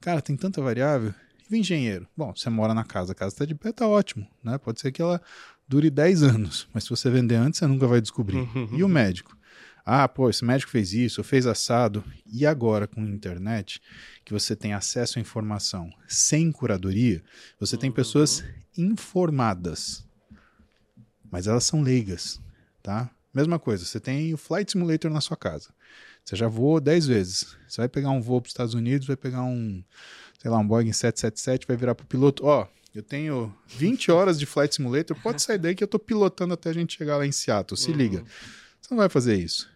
Cara, 0.00 0.20
tem 0.20 0.36
tanta 0.36 0.60
variável. 0.60 1.14
E 1.48 1.54
o 1.54 1.56
engenheiro? 1.56 2.08
Bom, 2.16 2.34
você 2.34 2.50
mora 2.50 2.74
na 2.74 2.82
casa, 2.82 3.12
a 3.12 3.14
casa 3.14 3.36
está 3.36 3.44
de 3.44 3.54
pé, 3.54 3.70
tá 3.70 3.86
ótimo, 3.86 4.26
né? 4.42 4.58
Pode 4.58 4.80
ser 4.80 4.90
que 4.90 5.00
ela 5.00 5.22
dure 5.68 5.90
10 5.90 6.24
anos, 6.24 6.66
mas 6.74 6.82
se 6.82 6.90
você 6.90 7.08
vender 7.08 7.36
antes, 7.36 7.60
você 7.60 7.68
nunca 7.68 7.86
vai 7.86 8.00
descobrir. 8.00 8.48
e 8.72 8.82
o 8.82 8.88
médico? 8.88 9.36
Ah, 9.84 10.06
pô, 10.06 10.30
esse 10.30 10.44
médico 10.44 10.70
fez 10.70 10.92
isso, 10.92 11.24
fez 11.24 11.46
assado. 11.46 12.04
E 12.26 12.46
agora, 12.46 12.86
com 12.86 13.00
a 13.00 13.04
internet, 13.04 13.80
que 14.24 14.32
você 14.32 14.54
tem 14.54 14.72
acesso 14.72 15.18
à 15.18 15.22
informação 15.22 15.92
sem 16.06 16.52
curadoria, 16.52 17.22
você 17.58 17.74
uhum. 17.74 17.80
tem 17.80 17.92
pessoas 17.92 18.44
informadas, 18.76 20.04
mas 21.30 21.46
elas 21.46 21.64
são 21.64 21.82
leigas, 21.82 22.40
tá? 22.82 23.10
Mesma 23.34 23.58
coisa, 23.58 23.84
você 23.84 23.98
tem 23.98 24.32
o 24.32 24.36
Flight 24.36 24.72
Simulator 24.72 25.10
na 25.10 25.20
sua 25.20 25.36
casa. 25.36 25.70
Você 26.24 26.36
já 26.36 26.46
voou 26.46 26.80
10 26.80 27.06
vezes. 27.06 27.56
Você 27.66 27.80
vai 27.80 27.88
pegar 27.88 28.10
um 28.10 28.20
voo 28.20 28.40
para 28.40 28.48
os 28.48 28.52
Estados 28.52 28.74
Unidos, 28.74 29.06
vai 29.06 29.16
pegar 29.16 29.42
um, 29.42 29.82
sei 30.38 30.50
lá, 30.50 30.58
um 30.58 30.66
Boeing 30.66 30.92
777, 30.92 31.66
vai 31.66 31.76
virar 31.76 31.94
para 31.94 32.04
o 32.04 32.06
piloto. 32.06 32.44
Ó, 32.44 32.68
eu 32.94 33.02
tenho 33.02 33.52
20 33.66 34.12
horas 34.12 34.38
de 34.38 34.44
Flight 34.44 34.74
Simulator, 34.74 35.16
pode 35.20 35.40
sair 35.40 35.58
daí 35.58 35.74
que 35.74 35.82
eu 35.82 35.86
estou 35.86 35.98
pilotando 35.98 36.52
até 36.54 36.70
a 36.70 36.74
gente 36.74 36.96
chegar 36.96 37.16
lá 37.16 37.26
em 37.26 37.32
Seattle. 37.32 37.76
Se 37.76 37.90
uhum. 37.90 37.96
liga. 37.96 38.24
Você 38.80 38.88
não 38.90 38.98
vai 38.98 39.08
fazer 39.08 39.36
isso. 39.36 39.71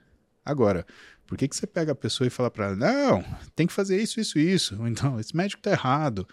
Agora, 0.47 0.87
por 1.27 1.37
que, 1.37 1.49
que 1.49 1.57
você 1.57 1.67
pega 1.67 1.91
a 1.91 1.95
pessoa 1.95 2.27
e 2.27 2.31
fala 2.31 2.49
para 2.49 2.67
ela, 2.67 2.77
não, 2.77 3.25
tem 3.57 3.67
que 3.67 3.73
fazer 3.73 4.01
isso, 4.01 4.21
isso, 4.21 4.39
isso. 4.39 4.81
Ou 4.81 4.87
então, 4.87 5.19
esse 5.19 5.37
médico 5.37 5.61
tá 5.61 5.73
errado. 5.73 6.27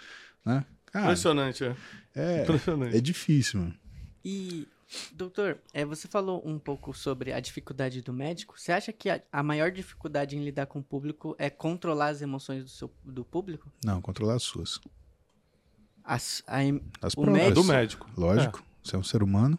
Né? 0.45 0.63
Cara, 0.85 1.05
Impressionante, 1.05 1.63
é. 1.63 1.75
É, 2.13 2.43
Impressionante. 2.43 2.95
é 2.95 3.01
difícil, 3.01 3.61
mano. 3.61 3.73
E, 4.23 4.67
doutor, 5.11 5.57
é, 5.73 5.83
você 5.83 6.07
falou 6.07 6.43
um 6.45 6.59
pouco 6.59 6.93
sobre 6.93 7.33
a 7.33 7.39
dificuldade 7.39 8.03
do 8.03 8.13
médico. 8.13 8.53
Você 8.55 8.71
acha 8.71 8.93
que 8.93 9.09
a, 9.09 9.19
a 9.31 9.41
maior 9.41 9.71
dificuldade 9.71 10.37
em 10.37 10.43
lidar 10.43 10.67
com 10.67 10.77
o 10.77 10.83
público 10.83 11.35
é 11.39 11.49
controlar 11.49 12.09
as 12.09 12.21
emoções 12.21 12.63
do, 12.63 12.69
seu, 12.69 12.93
do 13.03 13.25
público? 13.25 13.71
Não, 13.83 13.99
controlar 13.99 14.35
as 14.35 14.43
suas. 14.43 14.79
As, 16.03 16.43
a, 16.45 16.59
as 17.01 17.15
o 17.15 17.25
médico? 17.25 17.53
do 17.55 17.63
médico. 17.63 18.09
Lógico, 18.15 18.59
é. 18.59 18.87
você 18.87 18.95
é 18.95 18.99
um 18.99 19.03
ser 19.03 19.23
humano. 19.23 19.57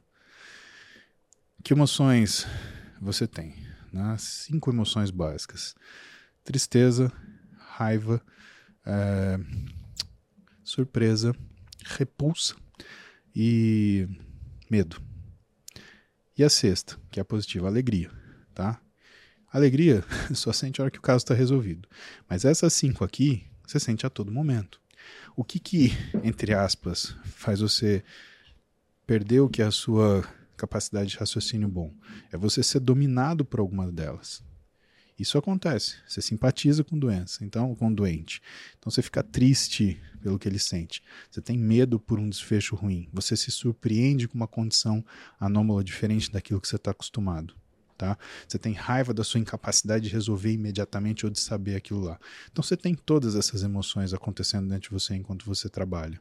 Que 1.64 1.72
emoções 1.72 2.46
você 3.00 3.26
tem? 3.26 3.73
Né? 3.94 4.16
cinco 4.18 4.70
emoções 4.70 5.10
básicas: 5.10 5.74
tristeza, 6.42 7.12
raiva, 7.58 8.20
é, 8.84 9.38
surpresa, 10.62 11.34
repulsa 11.84 12.56
e 13.34 14.08
medo. 14.70 15.00
E 16.36 16.42
a 16.42 16.50
sexta, 16.50 16.98
que 17.10 17.20
é 17.20 17.22
a 17.22 17.24
positiva, 17.24 17.68
alegria, 17.68 18.10
tá? 18.52 18.80
Alegria 19.52 20.04
só 20.34 20.52
sente 20.52 20.80
a 20.80 20.84
hora 20.84 20.90
que 20.90 20.98
o 20.98 21.02
caso 21.02 21.18
está 21.18 21.34
resolvido. 21.34 21.88
Mas 22.28 22.44
essas 22.44 22.72
cinco 22.72 23.04
aqui, 23.04 23.46
você 23.64 23.78
sente 23.78 24.04
a 24.04 24.10
todo 24.10 24.32
momento. 24.32 24.80
O 25.36 25.44
que 25.44 25.60
que, 25.60 25.92
entre 26.24 26.52
aspas, 26.52 27.14
faz 27.24 27.60
você 27.60 28.02
perder 29.06 29.40
o 29.40 29.48
que 29.48 29.62
é 29.62 29.66
a 29.66 29.70
sua 29.70 30.24
capacidade 30.56 31.10
de 31.10 31.16
raciocínio 31.16 31.68
bom. 31.68 31.92
É 32.32 32.36
você 32.36 32.62
ser 32.62 32.80
dominado 32.80 33.44
por 33.44 33.60
alguma 33.60 33.90
delas. 33.90 34.42
Isso 35.18 35.38
acontece. 35.38 35.96
Você 36.08 36.20
simpatiza 36.20 36.82
com 36.82 36.98
doença, 36.98 37.44
então 37.44 37.74
com 37.74 37.92
doente. 37.92 38.42
Então 38.78 38.90
você 38.90 39.00
fica 39.00 39.22
triste 39.22 40.00
pelo 40.20 40.38
que 40.38 40.48
ele 40.48 40.58
sente. 40.58 41.02
Você 41.30 41.40
tem 41.40 41.56
medo 41.56 42.00
por 42.00 42.18
um 42.18 42.28
desfecho 42.28 42.74
ruim. 42.74 43.08
Você 43.12 43.36
se 43.36 43.50
surpreende 43.52 44.26
com 44.26 44.34
uma 44.34 44.48
condição 44.48 45.04
anômala 45.38 45.84
diferente 45.84 46.32
daquilo 46.32 46.60
que 46.60 46.66
você 46.66 46.76
está 46.76 46.90
acostumado. 46.90 47.54
Tá? 47.96 48.18
Você 48.48 48.58
tem 48.58 48.72
raiva 48.72 49.14
da 49.14 49.22
sua 49.22 49.38
incapacidade 49.38 50.08
de 50.08 50.12
resolver 50.12 50.50
imediatamente 50.52 51.24
ou 51.24 51.30
de 51.30 51.38
saber 51.38 51.76
aquilo 51.76 52.00
lá. 52.00 52.18
Então 52.50 52.60
você 52.60 52.76
tem 52.76 52.92
todas 52.92 53.36
essas 53.36 53.62
emoções 53.62 54.12
acontecendo 54.12 54.68
dentro 54.68 54.88
de 54.88 54.94
você 54.94 55.14
enquanto 55.14 55.46
você 55.46 55.68
trabalha. 55.68 56.20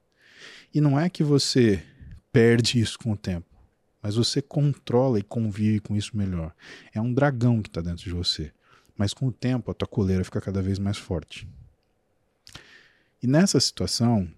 E 0.71 0.79
não 0.79 0.99
é 0.99 1.09
que 1.09 1.23
você 1.23 1.84
perde 2.31 2.79
isso 2.79 2.99
com 2.99 3.11
o 3.11 3.17
tempo 3.17 3.53
mas 4.04 4.16
você 4.16 4.41
controla 4.41 5.18
e 5.18 5.24
convive 5.24 5.80
com 5.80 5.95
isso 5.95 6.18
melhor. 6.18 6.54
É 6.93 6.99
um 6.99 7.14
dragão 7.14 7.62
que 7.62 7.70
está 7.70 7.80
dentro 7.80 8.04
de 8.04 8.12
você, 8.12 8.51
mas 8.97 9.14
com 9.14 9.28
o 9.28 9.32
tempo 9.32 9.72
a 9.72 9.74
tua 9.74 9.88
coleira 9.88 10.26
fica 10.26 10.41
cada 10.41 10.62
vez 10.62 10.78
mais 10.78 10.97
forte. 10.97 11.47
E 13.22 13.28
nessa 13.28 13.58
situação, 13.62 14.30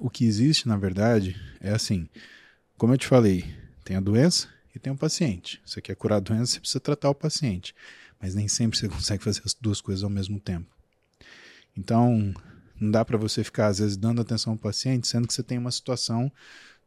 o 0.00 0.10
que 0.10 0.24
existe 0.24 0.66
na 0.66 0.76
verdade 0.76 1.40
é 1.60 1.70
assim: 1.70 2.08
como 2.76 2.92
eu 2.92 2.98
te 2.98 3.06
falei, 3.06 3.44
tem 3.84 3.96
a 3.96 4.00
doença 4.00 4.48
e 4.74 4.80
tem 4.80 4.92
o 4.92 4.96
paciente. 4.96 5.62
Você 5.64 5.80
quer 5.80 5.94
curar 5.94 6.16
a 6.16 6.20
doença, 6.20 6.54
você 6.54 6.60
precisa 6.60 6.80
tratar 6.80 7.08
o 7.08 7.14
paciente, 7.14 7.72
mas 8.20 8.34
nem 8.34 8.48
sempre 8.48 8.76
você 8.76 8.88
consegue 8.90 9.22
fazer 9.22 9.42
as 9.44 9.54
duas 9.54 9.80
coisas 9.80 10.02
ao 10.02 10.10
mesmo 10.10 10.40
tempo. 10.40 10.66
Então, 11.76 12.34
não 12.80 12.90
dá 12.90 13.04
para 13.04 13.16
você 13.16 13.44
ficar 13.44 13.68
às 13.68 13.78
vezes 13.78 13.96
dando 13.96 14.20
atenção 14.20 14.54
ao 14.54 14.58
paciente, 14.58 15.06
sendo 15.06 15.28
que 15.28 15.34
você 15.34 15.42
tem 15.44 15.56
uma 15.56 15.70
situação 15.70 16.32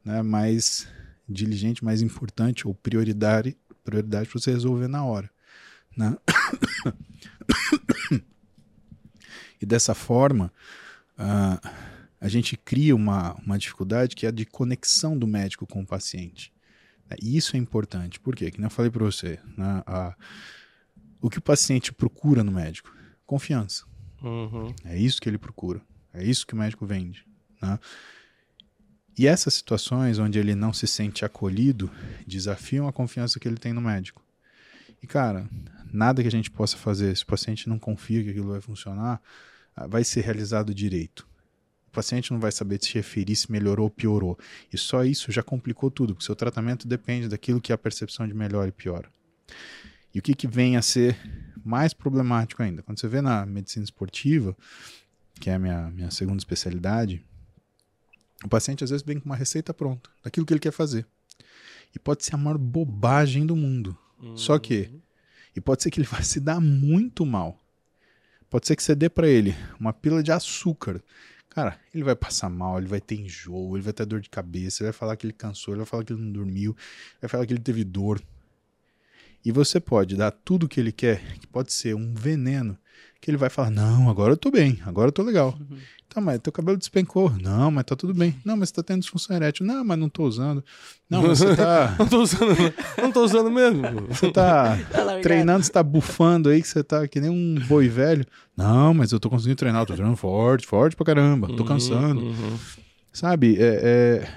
né, 0.04 0.22
mais 0.22 0.86
diligente, 1.28 1.84
mais 1.84 2.02
importante 2.02 2.68
ou 2.68 2.74
prioridade, 2.74 3.58
prioridade 3.84 4.30
para 4.30 4.40
você 4.40 4.52
resolver 4.52 4.88
na 4.88 5.04
hora. 5.06 5.30
Né? 5.96 6.18
e 9.62 9.66
dessa 9.66 9.94
forma, 9.94 10.52
uh, 11.18 11.70
a 12.20 12.28
gente 12.28 12.58
cria 12.58 12.96
uma, 12.96 13.34
uma 13.36 13.58
dificuldade 13.58 14.16
que 14.16 14.26
é 14.26 14.30
a 14.30 14.32
de 14.32 14.46
conexão 14.46 15.18
do 15.18 15.28
médico 15.28 15.68
com 15.68 15.82
o 15.82 15.86
paciente. 15.86 16.54
E 17.22 17.38
isso 17.38 17.56
é 17.56 17.60
importante. 17.60 18.20
Por 18.20 18.36
quê? 18.36 18.50
Que 18.50 18.62
eu 18.62 18.70
falei 18.70 18.90
para 18.90 19.04
você, 19.04 19.40
né? 19.58 19.84
a, 19.86 20.16
o 21.22 21.30
que 21.30 21.38
o 21.38 21.42
paciente 21.42 21.94
procura 21.94 22.44
no 22.44 22.52
médico? 22.52 22.94
Confiança. 23.26 23.86
Uhum. 24.22 24.74
É 24.86 24.98
isso 24.98 25.22
que 25.22 25.30
ele 25.30 25.38
procura. 25.38 25.82
É 26.14 26.24
isso 26.24 26.48
que 26.48 26.54
o 26.54 26.58
médico 26.58 26.86
vende. 26.86 27.26
Né? 27.62 27.80
E 29.18 29.28
essas 29.28 29.54
situações 29.54 30.18
onde 30.18 30.40
ele 30.40 30.56
não 30.56 30.74
se 30.74 30.88
sente 30.88 31.24
acolhido 31.24 31.90
desafiam 32.26 32.88
a 32.88 32.94
confiança 32.94 33.40
que 33.40 33.48
ele 33.48 33.58
tem 33.58 33.72
no 33.72 33.82
médico. 33.82 34.24
E, 35.02 35.08
cara, 35.08 35.48
nada 35.92 36.22
que 36.22 36.28
a 36.28 36.32
gente 36.32 36.50
possa 36.50 36.78
fazer, 36.78 37.16
se 37.16 37.24
o 37.24 37.28
paciente 37.28 37.70
não 37.70 37.78
confia 37.78 38.24
que 38.24 38.30
aquilo 38.30 38.50
vai 38.50 38.62
funcionar, 38.62 39.22
ah, 39.76 39.86
vai 39.86 40.04
ser 40.04 40.22
realizado 40.22 40.74
direito. 40.74 41.28
paciente 41.92 42.32
não 42.32 42.40
vai 42.40 42.52
saber 42.52 42.80
se 42.82 42.94
referir 42.96 43.36
se 43.36 43.52
melhorou 43.52 43.86
ou 43.86 43.90
piorou. 43.90 44.40
E 44.72 44.78
só 44.78 45.04
isso 45.04 45.32
já 45.32 45.44
complicou 45.44 45.92
tudo, 45.92 46.16
porque 46.16 46.26
seu 46.26 46.36
tratamento 46.36 46.88
depende 46.88 47.28
daquilo 47.28 47.62
que 47.62 47.72
é 47.72 47.76
a 47.76 47.78
percepção 47.78 48.28
de 48.28 48.34
melhor 48.34 48.68
e 48.68 48.72
pior. 48.72 49.08
E 50.14 50.20
o 50.20 50.22
que, 50.22 50.34
que 50.34 50.48
vem 50.48 50.78
a 50.78 50.82
ser 50.82 51.18
mais 51.64 51.94
problemático 51.94 52.64
ainda? 52.64 52.82
Quando 52.82 53.00
você 53.00 53.08
vê 53.08 53.22
na 53.22 53.46
medicina 53.46 53.84
esportiva, 53.84 54.56
que 55.40 55.50
é 55.50 55.56
a 55.56 55.60
minha, 55.60 55.90
minha 55.92 56.12
segunda 56.12 56.38
especialidade, 56.38 57.24
o 58.44 58.50
paciente 58.50 58.84
às 58.84 58.90
vezes 58.90 59.06
vem 59.06 59.20
com 59.20 59.26
uma 59.26 59.36
receita 59.36 59.74
pronta, 59.74 60.10
daquilo 60.24 60.46
que 60.46 60.54
ele 60.54 60.60
quer 60.60 60.72
fazer. 60.72 61.06
E 61.96 62.00
pode 62.00 62.26
ser 62.26 62.36
a 62.36 62.38
maior 62.38 62.58
bobagem 62.58 63.46
do 63.46 63.56
mundo. 63.56 63.98
Uhum. 64.20 64.36
Só 64.36 64.58
que, 64.58 64.90
e 65.56 65.62
pode 65.62 65.84
ser 65.84 65.92
que 65.92 66.00
ele 66.00 66.08
vai 66.12 66.24
se 66.24 66.40
dar 66.40 66.60
muito 66.60 67.26
mal. 67.26 67.60
Pode 68.50 68.68
ser 68.68 68.76
que 68.76 68.84
você 68.84 68.94
dê 68.94 69.10
para 69.10 69.28
ele 69.28 69.56
uma 69.80 69.94
pila 69.94 70.22
de 70.22 70.32
açúcar. 70.32 71.02
Cara, 71.50 71.80
ele 71.94 72.04
vai 72.04 72.16
passar 72.16 72.50
mal, 72.50 72.80
ele 72.80 72.88
vai 72.88 73.00
ter 73.00 73.16
enjoo, 73.16 73.76
ele 73.76 73.84
vai 73.84 73.94
ter 73.94 74.06
dor 74.06 74.20
de 74.20 74.30
cabeça, 74.30 74.82
ele 74.82 74.92
vai 74.92 74.98
falar 74.98 75.16
que 75.16 75.26
ele 75.26 75.34
cansou, 75.34 75.74
ele 75.74 75.80
vai 75.80 75.86
falar 75.86 76.04
que 76.04 76.14
ele 76.14 76.22
não 76.22 76.32
dormiu, 76.32 76.76
vai 77.22 77.30
falar 77.30 77.46
que 77.46 77.54
ele 77.54 77.62
teve 77.62 77.84
dor. 77.84 78.22
E 79.46 79.52
você 79.52 79.80
pode 79.80 80.16
dar 80.16 80.32
tudo 80.32 80.66
o 80.66 80.70
que 80.70 80.80
ele 80.80 80.92
quer, 80.92 81.22
que 81.40 81.48
pode 81.48 81.74
ser 81.74 81.96
um 81.96 82.14
veneno, 82.14 82.78
que 83.20 83.30
ele 83.30 83.38
vai 83.38 83.50
falar: 83.50 83.70
Não, 83.70 84.10
agora 84.10 84.34
eu 84.34 84.38
tô 84.38 84.50
bem, 84.50 84.80
agora 84.86 85.10
eu 85.10 85.12
tô 85.12 85.22
legal. 85.22 85.58
Uhum. 85.60 85.78
Tá, 86.14 86.22
mas 86.22 86.40
teu 86.40 86.54
cabelo 86.54 86.78
despencou. 86.78 87.32
Não, 87.42 87.72
mas 87.72 87.86
tá 87.86 87.96
tudo 87.96 88.14
bem. 88.14 88.36
Não, 88.46 88.56
mas 88.56 88.70
você 88.70 88.76
tá 88.76 88.84
tendo 88.84 89.02
disfunção 89.02 89.36
erétil. 89.36 89.66
Não, 89.66 89.84
mas 89.84 89.98
não 89.98 90.08
tô 90.08 90.26
usando. 90.26 90.64
Não, 91.10 91.24
mas 91.24 91.40
você 91.40 91.56
tá. 91.56 91.96
não 92.00 92.08
tô 92.08 92.22
usando, 92.22 92.74
não 93.02 93.12
tô 93.12 93.24
usando 93.24 93.50
mesmo. 93.50 93.82
Você 94.10 94.32
tá, 94.32 94.78
tá 94.94 95.20
treinando, 95.22 95.64
você 95.64 95.72
tá 95.72 95.82
bufando 95.82 96.50
aí, 96.50 96.62
que 96.62 96.68
você 96.68 96.84
tá 96.84 97.08
que 97.08 97.20
nem 97.20 97.32
um 97.32 97.56
boi 97.68 97.88
velho. 97.88 98.26
Não, 98.56 98.94
mas 98.94 99.12
eu 99.12 99.20
tô 99.20 99.28
conseguindo 99.28 99.56
treinar, 99.56 99.82
eu 99.82 99.86
tô 99.88 99.94
treinando 99.94 100.16
forte, 100.18 100.68
forte 100.68 100.96
pra 100.96 101.06
caramba, 101.06 101.48
tô 101.48 101.64
uhum, 101.64 101.66
cansando. 101.66 102.22
Uhum. 102.22 102.60
Sabe, 103.12 103.58
é, 103.60 103.80
é, 103.84 104.28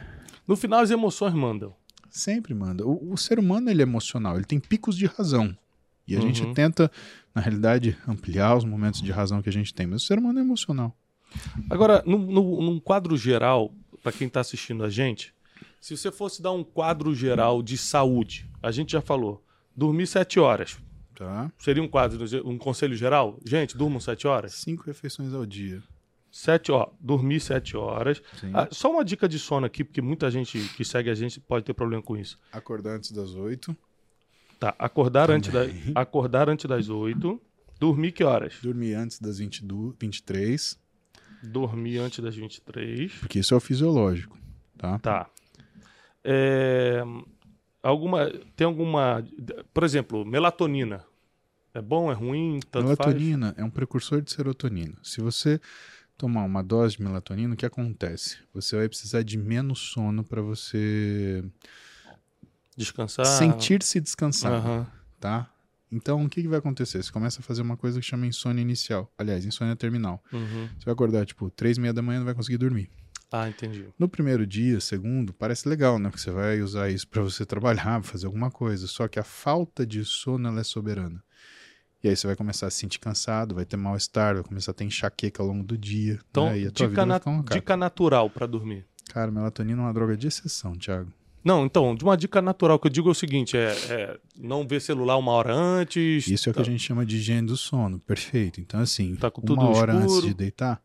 No 0.48 0.56
final 0.56 0.80
as 0.80 0.90
emoções 0.90 1.34
mandam. 1.34 1.74
Sempre 2.16 2.54
manda. 2.54 2.82
O, 2.86 3.12
o, 3.12 3.16
ser 3.18 3.38
humano 3.38 3.68
ele 3.68 3.82
é 3.82 3.84
emocional, 3.84 4.36
ele 4.36 4.46
tem 4.46 4.58
picos 4.58 4.96
de 4.96 5.04
razão. 5.04 5.54
E 6.08 6.16
a 6.16 6.18
uhum. 6.18 6.32
gente 6.32 6.54
tenta, 6.54 6.90
na 7.34 7.42
realidade, 7.42 7.94
ampliar 8.08 8.56
os 8.56 8.64
momentos 8.64 9.02
de 9.02 9.12
razão 9.12 9.42
que 9.42 9.50
a 9.50 9.52
gente 9.52 9.74
tem, 9.74 9.86
mas 9.86 10.02
o 10.02 10.06
ser 10.06 10.18
humano 10.18 10.38
é 10.38 10.42
emocional. 10.42 10.96
Agora, 11.68 12.02
no, 12.06 12.16
no, 12.16 12.62
num 12.62 12.80
quadro 12.80 13.18
geral, 13.18 13.70
para 14.02 14.12
quem 14.12 14.28
está 14.28 14.40
assistindo 14.40 14.82
a 14.82 14.88
gente, 14.88 15.34
se 15.78 15.94
você 15.94 16.10
fosse 16.10 16.40
dar 16.40 16.52
um 16.52 16.64
quadro 16.64 17.14
geral 17.14 17.62
de 17.62 17.76
saúde, 17.76 18.48
a 18.62 18.70
gente 18.70 18.92
já 18.92 19.02
falou, 19.02 19.44
dormir 19.76 20.06
sete 20.06 20.40
horas. 20.40 20.78
Tá. 21.14 21.52
Seria 21.58 21.82
um 21.82 21.88
quadro, 21.88 22.24
um 22.48 22.56
conselho 22.56 22.96
geral? 22.96 23.38
Gente, 23.44 23.76
durmam 23.76 24.00
sete 24.00 24.26
horas? 24.26 24.54
Cinco 24.54 24.84
refeições 24.84 25.34
ao 25.34 25.44
dia. 25.44 25.82
Sete, 26.30 26.70
ó, 26.70 26.90
dormir 27.00 27.40
sete 27.40 27.76
horas. 27.76 28.22
Ah, 28.52 28.68
só 28.70 28.90
uma 28.90 29.04
dica 29.04 29.28
de 29.28 29.38
sono 29.38 29.66
aqui, 29.66 29.82
porque 29.82 30.02
muita 30.02 30.30
gente 30.30 30.58
que 30.76 30.84
segue 30.84 31.08
a 31.08 31.14
gente 31.14 31.40
pode 31.40 31.64
ter 31.64 31.72
problema 31.72 32.02
com 32.02 32.16
isso. 32.16 32.38
Acordar 32.52 32.96
antes 32.96 33.10
das 33.12 33.34
oito. 33.34 33.76
Tá, 34.58 34.74
acordar 34.78 35.30
antes, 35.30 35.52
da, 35.52 35.60
acordar 35.94 36.48
antes 36.48 36.66
das 36.66 36.88
oito. 36.88 37.40
Dormir 37.78 38.12
que 38.12 38.24
horas? 38.24 38.54
Dormir 38.62 38.94
antes 38.94 39.18
das 39.18 39.38
22, 39.38 39.94
23. 39.98 40.78
Dormir 41.42 41.98
antes 41.98 42.20
das 42.20 42.34
23. 42.34 43.12
Porque 43.20 43.38
isso 43.38 43.52
é 43.54 43.56
o 43.56 43.60
fisiológico, 43.60 44.38
tá? 44.78 44.98
Tá. 44.98 45.30
É, 46.24 47.02
alguma, 47.82 48.32
tem 48.56 48.66
alguma... 48.66 49.24
Por 49.72 49.84
exemplo, 49.84 50.24
melatonina. 50.24 51.04
É 51.74 51.82
bom, 51.82 52.10
é 52.10 52.14
ruim? 52.14 52.58
melatonina 52.74 53.48
faz? 53.48 53.58
é 53.58 53.64
um 53.64 53.70
precursor 53.70 54.22
de 54.22 54.32
serotonina. 54.32 54.94
Se 55.02 55.20
você 55.20 55.60
tomar 56.16 56.44
uma 56.44 56.62
dose 56.62 56.96
de 56.96 57.02
melatonina, 57.02 57.54
o 57.54 57.56
que 57.56 57.66
acontece? 57.66 58.38
Você 58.54 58.76
vai 58.76 58.88
precisar 58.88 59.22
de 59.22 59.36
menos 59.36 59.78
sono 59.78 60.24
para 60.24 60.40
você 60.40 61.44
descansar, 62.76 63.26
sentir-se 63.26 64.00
descansado, 64.00 64.68
uhum. 64.68 64.86
tá? 65.20 65.50
Então, 65.90 66.24
o 66.24 66.28
que, 66.28 66.42
que 66.42 66.48
vai 66.48 66.58
acontecer? 66.58 67.02
Você 67.02 67.12
começa 67.12 67.40
a 67.40 67.42
fazer 67.42 67.62
uma 67.62 67.76
coisa 67.76 68.00
que 68.00 68.04
chama 68.04 68.26
insônia 68.26 68.60
inicial. 68.60 69.10
Aliás, 69.16 69.44
insônia 69.44 69.76
terminal. 69.76 70.22
Uhum. 70.32 70.68
Você 70.76 70.84
vai 70.84 70.92
acordar, 70.92 71.24
tipo, 71.24 71.48
três 71.50 71.76
e 71.76 71.80
meia 71.80 71.92
da 71.92 72.02
manhã 72.02 72.18
não 72.18 72.24
vai 72.24 72.34
conseguir 72.34 72.58
dormir. 72.58 72.90
Ah, 73.30 73.48
entendi. 73.48 73.86
No 73.98 74.08
primeiro 74.08 74.46
dia, 74.46 74.80
segundo, 74.80 75.32
parece 75.32 75.68
legal, 75.68 75.98
né? 75.98 76.08
Porque 76.08 76.22
você 76.22 76.30
vai 76.30 76.60
usar 76.60 76.90
isso 76.90 77.06
para 77.06 77.22
você 77.22 77.44
trabalhar, 77.46 78.02
fazer 78.02 78.26
alguma 78.26 78.50
coisa. 78.50 78.86
Só 78.86 79.06
que 79.08 79.18
a 79.18 79.24
falta 79.24 79.86
de 79.86 80.04
sono, 80.04 80.48
ela 80.48 80.60
é 80.60 80.64
soberana. 80.64 81.22
E 82.06 82.10
aí 82.10 82.16
você 82.16 82.24
vai 82.24 82.36
começar 82.36 82.68
a 82.68 82.70
se 82.70 82.78
sentir 82.78 83.00
cansado, 83.00 83.52
vai 83.52 83.64
ter 83.64 83.76
mal-estar, 83.76 84.34
vai 84.34 84.44
começar 84.44 84.70
a 84.70 84.74
ter 84.74 84.84
enxaqueca 84.84 85.42
ao 85.42 85.48
longo 85.48 85.64
do 85.64 85.76
dia. 85.76 86.20
Então, 86.30 86.46
né? 86.50 86.70
dica, 86.72 87.04
na 87.04 87.20
dica 87.50 87.76
natural 87.76 88.30
para 88.30 88.46
dormir. 88.46 88.86
Cara, 89.12 89.28
melatonina 89.32 89.82
é 89.82 89.84
uma 89.86 89.92
droga 89.92 90.16
de 90.16 90.28
exceção, 90.28 90.76
Thiago. 90.78 91.12
Não, 91.42 91.66
então, 91.66 91.96
de 91.96 92.04
uma 92.04 92.16
dica 92.16 92.40
natural 92.40 92.78
que 92.78 92.86
eu 92.86 92.92
digo 92.92 93.08
é 93.08 93.10
o 93.10 93.14
seguinte: 93.14 93.56
é, 93.56 93.72
é 93.90 94.20
não 94.38 94.64
ver 94.64 94.80
celular 94.80 95.16
uma 95.16 95.32
hora 95.32 95.52
antes. 95.52 96.28
Isso 96.28 96.48
é 96.48 96.50
o 96.52 96.54
que 96.54 96.60
a 96.60 96.64
tá. 96.64 96.70
gente 96.70 96.80
chama 96.80 97.04
de 97.04 97.16
higiene 97.16 97.44
do 97.44 97.56
sono. 97.56 97.98
Perfeito. 97.98 98.60
Então, 98.60 98.78
assim, 98.78 99.16
tá 99.16 99.32
uma 99.42 99.70
hora 99.70 99.92
escuro. 99.94 100.12
antes 100.18 100.28
de 100.28 100.32
deitar, 100.32 100.80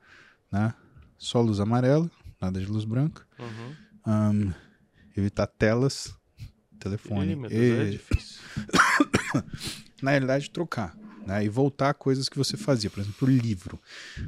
né? 0.51 0.73
Só 1.19 1.39
luz 1.39 1.59
amarela, 1.59 2.09
nada 2.41 2.59
de 2.59 2.65
luz 2.65 2.83
branca. 2.83 3.27
Uhum. 3.37 3.75
Um, 4.07 4.53
evitar 5.15 5.45
telas, 5.45 6.15
telefone. 6.79 7.33
Ih, 7.33 7.35
meu 7.35 7.47
Deus, 7.47 7.61
e... 7.61 7.81
é 7.81 7.89
difícil. 7.91 8.41
Na 10.01 10.09
realidade, 10.09 10.49
trocar 10.49 10.99
né? 11.25 11.43
E 11.43 11.49
voltar 11.49 11.89
a 11.89 11.93
coisas 11.93 12.27
que 12.29 12.37
você 12.37 12.57
fazia, 12.57 12.89
por 12.89 12.99
exemplo, 12.99 13.27
o 13.27 13.31
livro. 13.31 13.79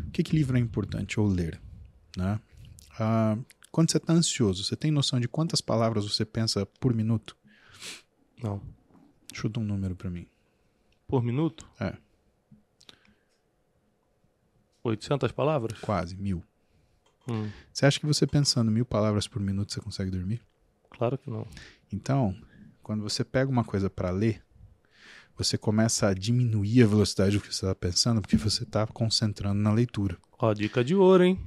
O 0.07 0.11
que, 0.11 0.23
que 0.23 0.35
livro 0.35 0.57
é 0.57 0.59
importante 0.59 1.19
ou 1.19 1.27
ler, 1.27 1.59
né? 2.17 2.39
Ah, 2.99 3.37
quando 3.71 3.91
você 3.91 3.97
está 3.97 4.13
ansioso, 4.13 4.63
você 4.63 4.75
tem 4.75 4.91
noção 4.91 5.19
de 5.19 5.27
quantas 5.27 5.61
palavras 5.61 6.05
você 6.05 6.23
pensa 6.23 6.65
por 6.79 6.93
minuto? 6.93 7.35
Não. 8.41 8.61
Chuta 9.33 9.59
um 9.59 9.63
número 9.63 9.95
para 9.95 10.09
mim. 10.09 10.27
Por 11.07 11.23
minuto? 11.23 11.67
É. 11.79 11.97
800 14.83 15.31
palavras? 15.31 15.79
Quase, 15.79 16.15
mil. 16.15 16.43
Hum. 17.27 17.49
Você 17.71 17.85
acha 17.85 17.99
que 17.99 18.05
você 18.05 18.27
pensando 18.27 18.69
mil 18.69 18.85
palavras 18.85 19.27
por 19.27 19.41
minuto 19.41 19.71
você 19.71 19.79
consegue 19.79 20.11
dormir? 20.11 20.41
Claro 20.89 21.17
que 21.17 21.29
não. 21.29 21.47
Então, 21.91 22.35
quando 22.81 23.01
você 23.01 23.23
pega 23.23 23.49
uma 23.49 23.63
coisa 23.63 23.89
para 23.89 24.11
ler, 24.11 24.43
você 25.37 25.57
começa 25.57 26.07
a 26.07 26.13
diminuir 26.13 26.83
a 26.83 26.87
velocidade 26.87 27.37
do 27.37 27.41
que 27.41 27.47
você 27.47 27.65
está 27.65 27.75
pensando, 27.75 28.21
porque 28.21 28.37
você 28.37 28.63
está 28.63 28.85
concentrando 28.85 29.61
na 29.61 29.71
leitura. 29.71 30.17
Ó, 30.37 30.53
dica 30.53 30.83
de 30.83 30.95
ouro, 30.95 31.23
hein? 31.23 31.39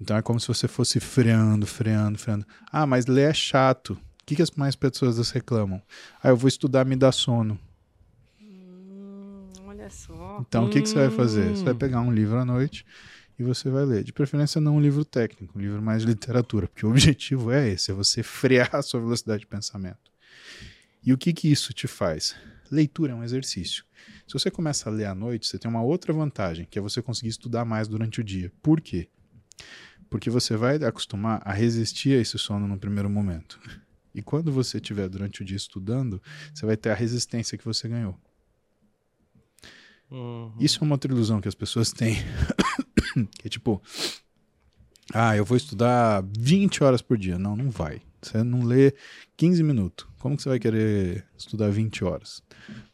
Então 0.00 0.16
é 0.16 0.22
como 0.22 0.38
se 0.38 0.48
você 0.48 0.68
fosse 0.68 1.00
freando, 1.00 1.66
freando, 1.66 2.18
freando. 2.18 2.46
Ah, 2.70 2.86
mas 2.86 3.06
ler 3.06 3.30
é 3.30 3.34
chato. 3.34 3.94
O 3.94 4.26
que, 4.26 4.36
que 4.36 4.42
as 4.42 4.50
mais 4.50 4.76
pessoas 4.76 5.30
reclamam? 5.30 5.80
Ah, 6.22 6.28
eu 6.28 6.36
vou 6.36 6.48
estudar, 6.48 6.84
me 6.84 6.96
dá 6.96 7.10
sono. 7.12 7.58
Hum, 8.40 9.46
olha 9.66 9.88
só. 9.88 10.44
Então 10.46 10.64
hum. 10.64 10.66
o 10.66 10.70
que, 10.70 10.82
que 10.82 10.88
você 10.88 10.96
vai 10.96 11.10
fazer? 11.10 11.50
Você 11.50 11.64
vai 11.64 11.74
hum. 11.74 11.78
pegar 11.78 12.00
um 12.00 12.12
livro 12.12 12.36
à 12.36 12.44
noite 12.44 12.84
e 13.38 13.42
você 13.42 13.70
vai 13.70 13.84
ler. 13.84 14.04
De 14.04 14.12
preferência 14.12 14.60
não 14.60 14.76
um 14.76 14.80
livro 14.80 15.04
técnico, 15.04 15.58
um 15.58 15.62
livro 15.62 15.80
mais 15.80 16.02
de 16.02 16.08
literatura, 16.08 16.66
porque 16.66 16.84
o 16.84 16.90
objetivo 16.90 17.50
é 17.50 17.68
esse, 17.68 17.90
é 17.90 17.94
você 17.94 18.22
frear 18.22 18.74
a 18.74 18.82
sua 18.82 19.00
velocidade 19.00 19.40
de 19.40 19.46
pensamento. 19.46 20.10
E 21.04 21.12
o 21.12 21.18
que 21.18 21.32
que 21.32 21.50
isso 21.50 21.72
te 21.72 21.86
faz? 21.86 22.34
Leitura 22.70 23.12
é 23.12 23.14
um 23.14 23.24
exercício. 23.24 23.84
Se 24.26 24.32
você 24.32 24.50
começa 24.50 24.88
a 24.88 24.92
ler 24.92 25.06
à 25.06 25.14
noite, 25.14 25.46
você 25.46 25.58
tem 25.58 25.70
uma 25.70 25.82
outra 25.82 26.12
vantagem, 26.12 26.66
que 26.70 26.78
é 26.78 26.82
você 26.82 27.00
conseguir 27.00 27.28
estudar 27.28 27.64
mais 27.64 27.88
durante 27.88 28.20
o 28.20 28.24
dia. 28.24 28.52
Por 28.62 28.80
quê? 28.80 29.08
Porque 30.08 30.30
você 30.30 30.56
vai 30.56 30.76
acostumar 30.76 31.40
a 31.44 31.52
resistir 31.52 32.16
a 32.16 32.20
esse 32.20 32.38
sono 32.38 32.66
no 32.66 32.78
primeiro 32.78 33.10
momento. 33.10 33.58
E 34.14 34.22
quando 34.22 34.50
você 34.50 34.78
estiver 34.78 35.08
durante 35.08 35.42
o 35.42 35.44
dia 35.44 35.56
estudando, 35.56 36.22
você 36.54 36.64
vai 36.64 36.76
ter 36.76 36.90
a 36.90 36.94
resistência 36.94 37.58
que 37.58 37.64
você 37.64 37.88
ganhou. 37.88 38.18
Uhum. 40.10 40.54
Isso 40.60 40.78
é 40.80 40.84
uma 40.84 40.94
outra 40.94 41.12
ilusão 41.12 41.40
que 41.40 41.48
as 41.48 41.54
pessoas 41.54 41.92
têm. 41.92 42.16
que 43.38 43.46
é 43.46 43.50
tipo, 43.50 43.82
ah, 45.12 45.36
eu 45.36 45.44
vou 45.44 45.56
estudar 45.56 46.24
20 46.38 46.82
horas 46.82 47.02
por 47.02 47.18
dia. 47.18 47.38
Não, 47.38 47.56
não 47.56 47.70
vai. 47.70 48.00
Você 48.26 48.42
não 48.42 48.64
lê 48.64 48.94
15 49.36 49.62
minutos. 49.62 50.06
Como 50.18 50.36
que 50.36 50.42
você 50.42 50.48
vai 50.48 50.58
querer 50.58 51.24
estudar 51.36 51.70
20 51.70 52.04
horas? 52.04 52.42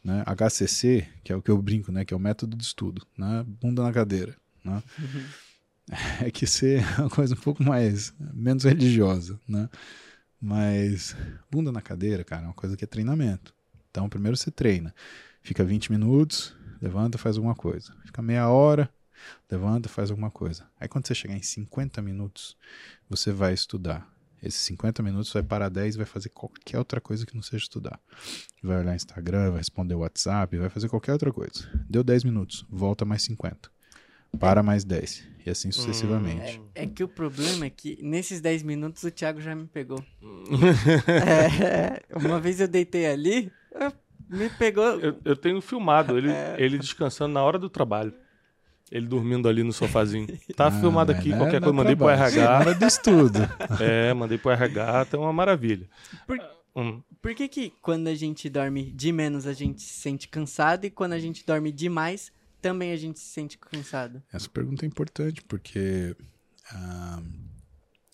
Né? 0.05 0.23
HCC, 0.27 1.09
que 1.25 1.33
é 1.33 1.37
o 1.37 1.43
que 1.43 1.51
eu 1.51 1.61
brinco, 1.61 1.91
né? 1.91 2.05
que 2.05 2.13
é 2.13 2.17
o 2.17 2.21
método 2.21 2.57
de 2.57 2.63
estudo, 2.63 3.07
né? 3.17 3.45
bunda 3.47 3.83
na 3.83 3.93
cadeira. 3.93 4.37
Né? 4.63 4.83
Uhum. 4.99 5.25
É 6.21 6.31
que 6.31 6.47
ser 6.47 6.85
uma 6.99 7.11
coisa 7.11 7.35
um 7.35 7.39
pouco 7.39 7.63
mais, 7.63 8.15
menos 8.19 8.65
religiosa. 8.65 9.41
Né? 9.49 9.69
Mas 10.41 11.17
bunda 11.51 11.73
na 11.73 11.81
cadeira, 11.81 12.25
cara, 12.25 12.43
é 12.43 12.47
uma 12.47 12.55
coisa 12.55 12.77
que 12.77 12.85
é 12.85 12.87
treinamento. 12.87 13.55
Então, 13.91 14.09
primeiro 14.09 14.37
você 14.37 14.51
treina. 14.51 14.95
Fica 15.43 15.65
20 15.65 15.91
minutos, 15.91 16.55
levanta, 16.81 17.19
faz 17.19 17.37
alguma 17.37 17.55
coisa. 17.55 17.95
Fica 18.05 18.21
meia 18.23 18.49
hora, 18.49 18.89
levanta, 19.51 19.89
faz 19.89 20.11
alguma 20.11 20.31
coisa. 20.31 20.67
Aí 20.79 20.89
quando 20.89 21.07
você 21.07 21.15
chegar 21.15 21.37
em 21.37 21.43
50 21.43 22.03
minutos, 22.03 22.57
você 23.09 23.33
vai 23.33 23.55
estudar. 23.55 24.13
Esses 24.43 24.61
50 24.63 25.03
minutos 25.03 25.33
vai 25.33 25.43
parar 25.43 25.69
10 25.69 25.95
e 25.95 25.99
vai 25.99 26.07
fazer 26.07 26.29
qualquer 26.31 26.79
outra 26.79 27.01
coisa 27.01 27.25
que 27.25 27.35
não 27.35 27.43
seja 27.43 27.63
estudar. 27.63 28.01
Vai 28.63 28.81
olhar 28.81 28.97
Instagram, 28.97 29.51
vai 29.51 29.59
responder 29.59 29.95
WhatsApp, 29.95 30.57
vai 30.57 30.69
fazer 30.69 30.89
qualquer 30.89 31.13
outra 31.13 31.33
coisa. 31.33 31.71
Deu 31.89 32.03
10 32.03 32.25
minutos, 32.25 32.67
volta 32.69 33.05
mais 33.05 33.23
50. 33.23 33.71
para 34.41 34.63
mais 34.63 34.83
10. 34.83 35.29
E 35.47 35.51
assim 35.51 35.71
sucessivamente. 35.71 36.59
Hum, 36.59 36.69
é, 36.75 36.85
é, 36.85 36.87
que 36.87 37.05
o 37.05 37.09
problema 37.09 37.67
é 37.67 37.71
que 37.71 38.03
nesses 38.03 38.41
10 38.41 38.63
minutos 38.63 39.03
o 39.05 39.11
Thiago 39.11 39.41
já 39.41 39.55
me 39.55 39.67
pegou. 39.67 40.03
é, 41.07 42.03
uma 42.17 42.41
vez 42.41 42.61
eu 42.61 42.67
deitei 42.67 43.07
ali, 43.07 43.53
me 44.29 44.49
pegou. 44.51 44.99
Eu, 44.99 45.17
eu 45.25 45.37
tenho 45.37 45.61
filmado 45.61 46.17
ele, 46.17 46.31
é. 46.31 46.57
ele 46.59 46.79
descansando 46.79 47.35
na 47.35 47.43
hora 47.43 47.59
do 47.59 47.69
trabalho. 47.69 48.15
Ele 48.93 49.07
dormindo 49.07 49.49
ali 49.49 49.63
no 49.63 49.73
sofazinho. 49.73 50.29
Tá 50.55 50.67
ah, 50.67 50.71
filmado 50.71 51.11
aqui, 51.11 51.31
qualquer 51.31 51.61
coisa, 51.61 51.73
mandei 51.73 51.97
pro 51.97 52.11
RH. 52.11 52.59
Hora 52.59 52.75
do 52.75 52.85
estudo. 52.85 53.39
É, 53.81 54.13
mandei 54.13 54.37
pro 54.37 54.51
RH, 54.51 55.07
tá 55.07 55.19
uma 55.19 55.33
maravilha. 55.33 55.89
Por, 56.27 56.39
hum. 56.77 57.01
por 57.23 57.35
que 57.35 57.49
que 57.49 57.73
quando 57.81 58.09
a 58.09 58.15
gente 58.15 58.51
dorme 58.51 58.93
de 58.93 59.11
menos 59.11 59.47
a 59.47 59.55
gente 59.55 59.81
se 59.81 59.95
sente 59.95 60.29
cansado 60.29 60.85
e 60.85 60.91
quando 60.91 61.15
a 61.15 61.19
gente 61.19 61.45
dorme 61.47 61.73
demais 61.73 62.31
também 62.61 62.93
a 62.93 62.97
gente 62.97 63.19
se 63.19 63.27
sente 63.27 63.57
cansado? 63.57 64.23
Essa 64.31 64.49
pergunta 64.49 64.85
é 64.85 64.89
importante 64.89 65.43
porque 65.49 66.15
ah, 66.71 67.23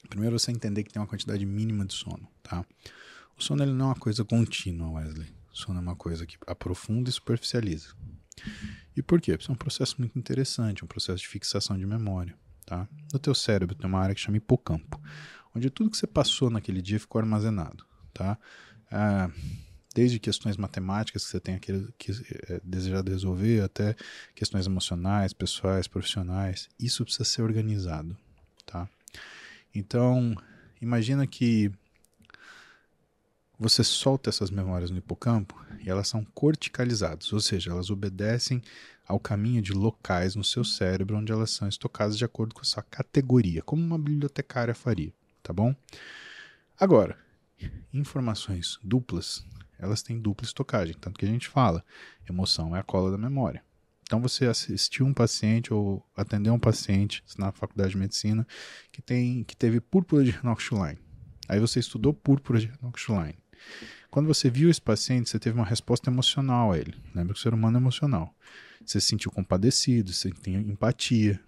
primeiro 0.08 0.38
você 0.38 0.52
entender 0.52 0.84
que 0.84 0.92
tem 0.92 1.02
uma 1.02 1.08
quantidade 1.08 1.44
mínima 1.44 1.84
de 1.84 1.94
sono, 1.94 2.28
tá? 2.42 2.64
O 3.36 3.42
sono 3.42 3.64
ele 3.64 3.72
não 3.72 3.86
é 3.86 3.88
uma 3.88 3.94
coisa 3.96 4.24
contínua, 4.24 4.90
Wesley. 4.90 5.28
O 5.52 5.56
sono 5.56 5.78
é 5.78 5.82
uma 5.82 5.96
coisa 5.96 6.24
que 6.24 6.36
aprofunda 6.46 7.10
e 7.10 7.12
superficializa. 7.12 7.88
E 8.98 9.02
por 9.02 9.20
quê? 9.20 9.38
Porque 9.38 9.48
é 9.48 9.54
um 9.54 9.56
processo 9.56 9.94
muito 10.00 10.18
interessante, 10.18 10.84
um 10.84 10.88
processo 10.88 11.18
de 11.22 11.28
fixação 11.28 11.78
de 11.78 11.86
memória. 11.86 12.36
Tá? 12.66 12.88
No 13.12 13.18
teu 13.20 13.32
cérebro 13.32 13.76
tem 13.76 13.88
uma 13.88 14.00
área 14.00 14.12
que 14.12 14.20
chama 14.20 14.38
hipocampo, 14.38 15.00
onde 15.54 15.70
tudo 15.70 15.88
que 15.88 15.96
você 15.96 16.06
passou 16.06 16.50
naquele 16.50 16.82
dia 16.82 16.98
ficou 16.98 17.20
armazenado. 17.20 17.86
Tá? 18.12 18.36
Ah, 18.90 19.30
desde 19.94 20.18
questões 20.18 20.56
matemáticas 20.56 21.24
que 21.24 21.30
você 21.30 21.38
tem 21.38 21.54
aquele, 21.54 21.88
que, 21.96 22.10
é, 22.48 22.60
desejado 22.64 23.08
resolver, 23.12 23.62
até 23.62 23.94
questões 24.34 24.66
emocionais, 24.66 25.32
pessoais, 25.32 25.86
profissionais. 25.86 26.68
Isso 26.76 27.04
precisa 27.04 27.24
ser 27.24 27.42
organizado. 27.42 28.16
Tá? 28.66 28.88
Então, 29.72 30.34
imagina 30.82 31.24
que 31.24 31.70
você 33.58 33.82
solta 33.82 34.30
essas 34.30 34.50
memórias 34.50 34.90
no 34.90 34.98
hipocampo 34.98 35.60
e 35.80 35.90
elas 35.90 36.06
são 36.06 36.24
corticalizadas, 36.24 37.32
ou 37.32 37.40
seja, 37.40 37.70
elas 37.70 37.90
obedecem 37.90 38.62
ao 39.06 39.18
caminho 39.18 39.60
de 39.60 39.72
locais 39.72 40.36
no 40.36 40.44
seu 40.44 40.62
cérebro 40.62 41.16
onde 41.16 41.32
elas 41.32 41.50
são 41.50 41.66
estocadas 41.66 42.16
de 42.16 42.24
acordo 42.24 42.54
com 42.54 42.60
a 42.60 42.64
sua 42.64 42.82
categoria, 42.82 43.62
como 43.62 43.82
uma 43.82 43.98
bibliotecária 43.98 44.74
faria, 44.74 45.12
tá 45.42 45.52
bom? 45.52 45.74
Agora, 46.78 47.18
informações 47.92 48.78
duplas, 48.82 49.44
elas 49.78 50.02
têm 50.02 50.20
dupla 50.20 50.46
estocagem, 50.46 50.94
tanto 51.00 51.18
que 51.18 51.24
a 51.24 51.28
gente 51.28 51.48
fala, 51.48 51.84
emoção 52.28 52.76
é 52.76 52.80
a 52.80 52.84
cola 52.84 53.10
da 53.10 53.18
memória. 53.18 53.64
Então 54.02 54.22
você 54.22 54.46
assistiu 54.46 55.04
um 55.04 55.12
paciente 55.12 55.74
ou 55.74 56.02
atendeu 56.16 56.54
um 56.54 56.58
paciente 56.58 57.22
na 57.36 57.52
faculdade 57.52 57.90
de 57.90 57.98
medicina 57.98 58.46
que 58.90 59.02
tem 59.02 59.44
que 59.44 59.54
teve 59.54 59.80
púrpura 59.80 60.24
de 60.24 60.30
Renox-Schlein. 60.30 60.96
Aí 61.46 61.60
você 61.60 61.80
estudou 61.80 62.14
púrpura 62.14 62.58
de 62.58 62.68
Renox-Schlein. 62.68 63.34
Quando 64.10 64.26
você 64.26 64.48
viu 64.48 64.70
esse 64.70 64.80
paciente, 64.80 65.28
você 65.28 65.38
teve 65.38 65.56
uma 65.56 65.66
resposta 65.66 66.10
emocional 66.10 66.72
a 66.72 66.78
ele. 66.78 66.94
Lembra 67.14 67.34
que 67.34 67.40
o 67.40 67.42
ser 67.42 67.54
humano 67.54 67.76
é 67.76 67.80
emocional. 67.80 68.34
Você 68.84 69.00
se 69.00 69.08
sentiu 69.08 69.30
compadecido, 69.30 70.12
você 70.12 70.30
tem 70.30 70.54
empatia. 70.54 71.40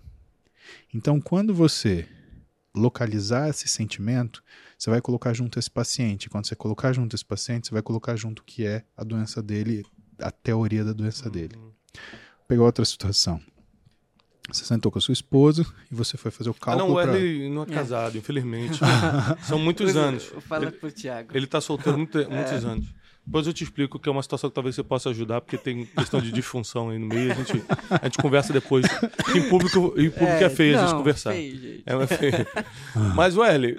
Então, 0.92 1.20
quando 1.20 1.54
você 1.54 2.06
localizar 2.74 3.48
esse 3.48 3.66
sentimento, 3.66 4.42
você 4.78 4.90
vai 4.90 5.00
colocar 5.00 5.32
junto 5.32 5.58
esse 5.58 5.70
paciente. 5.70 6.28
Quando 6.28 6.46
você 6.46 6.54
colocar 6.54 6.92
junto 6.92 7.16
esse 7.16 7.24
paciente, 7.24 7.68
você 7.68 7.72
vai 7.72 7.82
colocar 7.82 8.16
junto 8.16 8.40
o 8.40 8.44
que 8.44 8.66
é 8.66 8.84
a 8.96 9.02
doença 9.02 9.42
dele, 9.42 9.84
a 10.18 10.30
teoria 10.30 10.84
da 10.84 10.92
doença 10.92 11.26
uhum. 11.26 11.32
dele. 11.32 11.56
Vou 11.56 11.74
pegar 12.46 12.62
outra 12.62 12.84
situação. 12.84 13.40
Você 14.48 14.64
sentou 14.64 14.90
com 14.90 14.98
a 14.98 15.02
sua 15.02 15.12
esposa 15.12 15.64
e 15.90 15.94
você 15.94 16.16
foi 16.16 16.30
fazer 16.30 16.50
o 16.50 16.54
cálculo. 16.54 16.84
Ah, 16.84 16.86
não, 16.86 16.94
o 16.94 16.96
Wesley 16.96 17.40
pra... 17.40 17.48
não 17.54 17.62
é 17.62 17.66
casado, 17.66 18.16
é. 18.16 18.18
infelizmente. 18.18 18.80
São 19.46 19.58
muitos 19.58 19.96
anos. 19.96 20.24
Fala 20.40 20.64
ele, 20.64 20.72
pro 20.72 20.90
Thiago. 20.90 21.30
Ele 21.34 21.46
tá 21.46 21.60
solteiro 21.60 21.96
muito, 21.96 22.18
é. 22.18 22.26
muitos 22.26 22.64
anos. 22.64 22.86
Depois 23.24 23.46
eu 23.46 23.52
te 23.52 23.62
explico 23.62 23.98
que 23.98 24.08
é 24.08 24.12
uma 24.12 24.22
situação 24.22 24.50
que 24.50 24.54
talvez 24.54 24.74
você 24.74 24.82
possa 24.82 25.10
ajudar, 25.10 25.40
porque 25.40 25.56
tem 25.56 25.84
questão 25.86 26.20
de 26.20 26.32
disfunção 26.32 26.90
aí 26.90 26.98
no 26.98 27.06
meio. 27.06 27.30
A 27.30 27.34
gente, 27.36 27.62
a 27.90 28.04
gente 28.04 28.18
conversa 28.18 28.52
depois. 28.52 28.84
Em 29.36 29.48
público, 29.48 29.94
em 29.96 30.10
público 30.10 30.20
é, 30.20 30.44
é 30.44 30.50
feio 30.50 30.72
não, 30.74 30.82
a 30.82 30.86
gente 30.86 30.96
conversar. 30.96 31.32
Feio, 31.32 31.82
é, 31.86 31.94
é 31.94 32.06
feio. 32.06 32.46
Mas, 33.14 33.36
Wesley, 33.36 33.76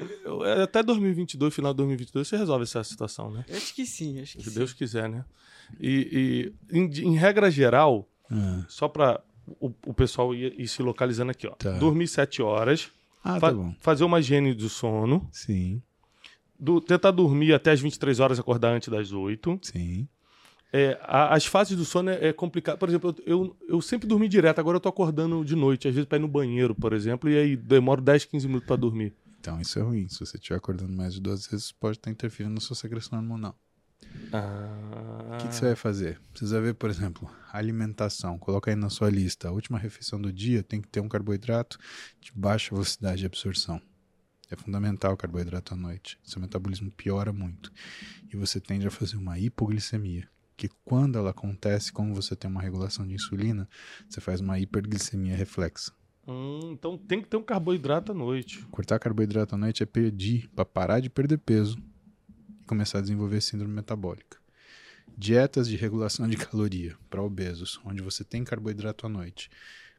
até 0.63 0.81
2022, 0.81 1.53
final 1.53 1.73
de 1.73 1.77
2022, 1.77 2.27
você 2.27 2.37
resolve 2.37 2.63
essa 2.63 2.83
situação, 2.83 3.31
né? 3.31 3.43
Eu 3.49 3.57
acho 3.57 3.75
que 3.75 3.85
sim, 3.85 4.21
acho 4.21 4.37
que 4.37 4.43
Se 4.43 4.51
sim. 4.51 4.57
Deus 4.57 4.71
quiser, 4.71 5.09
né? 5.09 5.25
E, 5.79 6.53
e 6.71 6.77
em, 6.77 6.85
em 6.85 7.15
regra 7.17 7.51
geral, 7.51 8.07
ah. 8.31 8.63
só 8.69 8.87
para 8.87 9.21
o, 9.47 9.71
o 9.85 9.93
pessoal 9.93 10.33
ir, 10.33 10.59
ir, 10.59 10.67
se 10.67 10.81
localizando 10.81 11.31
aqui, 11.31 11.47
ó. 11.47 11.51
Tá. 11.51 11.71
Dormir 11.71 12.07
sete 12.07 12.41
horas. 12.41 12.91
Ah, 13.23 13.39
fa 13.39 13.49
tá 13.49 13.53
bom. 13.53 13.73
Fazer 13.79 14.03
uma 14.03 14.19
higiene 14.19 14.53
do 14.53 14.69
sono. 14.69 15.27
Sim. 15.31 15.81
Do, 16.59 16.79
tentar 16.79 17.11
dormir 17.11 17.53
até 17.53 17.71
as 17.71 17.79
23 17.79 18.19
horas, 18.19 18.39
acordar 18.39 18.73
antes 18.73 18.89
das 18.89 19.11
8. 19.11 19.59
Sim. 19.63 20.07
É, 20.73 20.97
a, 21.01 21.35
as 21.35 21.45
fases 21.45 21.75
do 21.75 21.83
sono 21.83 22.09
é, 22.09 22.29
é 22.29 22.33
complicado. 22.33 22.77
Por 22.77 22.87
exemplo, 22.87 23.15
eu, 23.25 23.55
eu, 23.67 23.81
sempre 23.81 24.07
dormi 24.07 24.29
direto, 24.29 24.59
agora 24.59 24.77
eu 24.77 24.81
tô 24.81 24.87
acordando 24.87 25.43
de 25.43 25.55
noite, 25.55 25.87
às 25.87 25.93
vezes 25.93 26.07
para 26.07 26.17
ir 26.17 26.21
no 26.21 26.27
banheiro, 26.27 26.73
por 26.73 26.93
exemplo, 26.93 27.29
e 27.29 27.37
aí 27.37 27.55
demoro 27.57 28.01
10, 28.01 28.25
15 28.25 28.47
minutos 28.47 28.67
para 28.67 28.77
dormir. 28.77 29.13
Então 29.39 29.59
isso 29.59 29.77
é 29.79 29.81
ruim. 29.81 30.07
Se 30.07 30.19
você 30.19 30.37
estiver 30.37 30.55
acordando 30.55 30.93
mais 30.93 31.15
de 31.15 31.19
duas 31.19 31.45
vezes, 31.47 31.71
pode 31.71 31.97
estar 31.97 32.09
interferindo 32.09 32.55
na 32.55 32.61
sua 32.61 32.75
secreção 32.75 33.19
hormonal. 33.19 33.55
Ah. 34.31 35.35
O 35.35 35.37
que, 35.37 35.47
que, 35.47 35.55
você 35.55 35.65
vai 35.65 35.75
fazer? 35.75 36.19
Precisa 36.31 36.61
ver, 36.61 36.73
por 36.75 36.89
exemplo, 36.89 37.29
alimentação. 37.51 38.37
Coloca 38.37 38.71
aí 38.71 38.75
na 38.75 38.89
sua 38.89 39.09
lista. 39.09 39.49
A 39.49 39.51
última 39.51 39.77
refeição 39.77 40.21
do 40.21 40.31
dia 40.31 40.63
tem 40.63 40.81
que 40.81 40.87
ter 40.87 40.99
um 40.99 41.09
carboidrato 41.09 41.77
de 42.19 42.31
baixa 42.33 42.73
velocidade 42.73 43.19
de 43.19 43.25
absorção. 43.25 43.81
É 44.49 44.55
fundamental 44.55 45.13
o 45.13 45.17
carboidrato 45.17 45.73
à 45.73 45.77
noite. 45.77 46.19
Seu 46.23 46.41
metabolismo 46.41 46.91
piora 46.91 47.31
muito. 47.31 47.71
E 48.31 48.35
você 48.35 48.59
tende 48.59 48.87
a 48.87 48.91
fazer 48.91 49.17
uma 49.17 49.39
hipoglicemia. 49.39 50.27
Que 50.57 50.69
quando 50.83 51.17
ela 51.17 51.31
acontece, 51.31 51.91
como 51.91 52.13
você 52.13 52.35
tem 52.35 52.49
uma 52.49 52.61
regulação 52.61 53.07
de 53.07 53.13
insulina, 53.13 53.67
você 54.07 54.19
faz 54.21 54.41
uma 54.41 54.59
hiperglicemia 54.59 55.35
reflexa. 55.35 55.91
Hum, 56.27 56.71
então 56.73 56.97
tem 56.97 57.21
que 57.21 57.27
ter 57.27 57.37
um 57.37 57.43
carboidrato 57.43 58.11
à 58.11 58.15
noite. 58.15 58.65
Cortar 58.69 58.99
carboidrato 58.99 59.55
à 59.55 59.57
noite 59.57 59.81
é 59.81 59.85
pedir 59.85 60.49
para 60.49 60.65
parar 60.65 60.99
de 60.99 61.09
perder 61.09 61.37
peso 61.39 61.77
começar 62.71 62.99
a 62.99 63.01
desenvolver 63.01 63.41
síndrome 63.41 63.73
metabólica. 63.73 64.37
Dietas 65.17 65.67
de 65.67 65.75
regulação 65.75 66.25
de 66.25 66.37
caloria 66.37 66.95
para 67.09 67.21
obesos, 67.21 67.81
onde 67.83 68.01
você 68.01 68.23
tem 68.23 68.45
carboidrato 68.45 69.05
à 69.05 69.09
noite, 69.09 69.51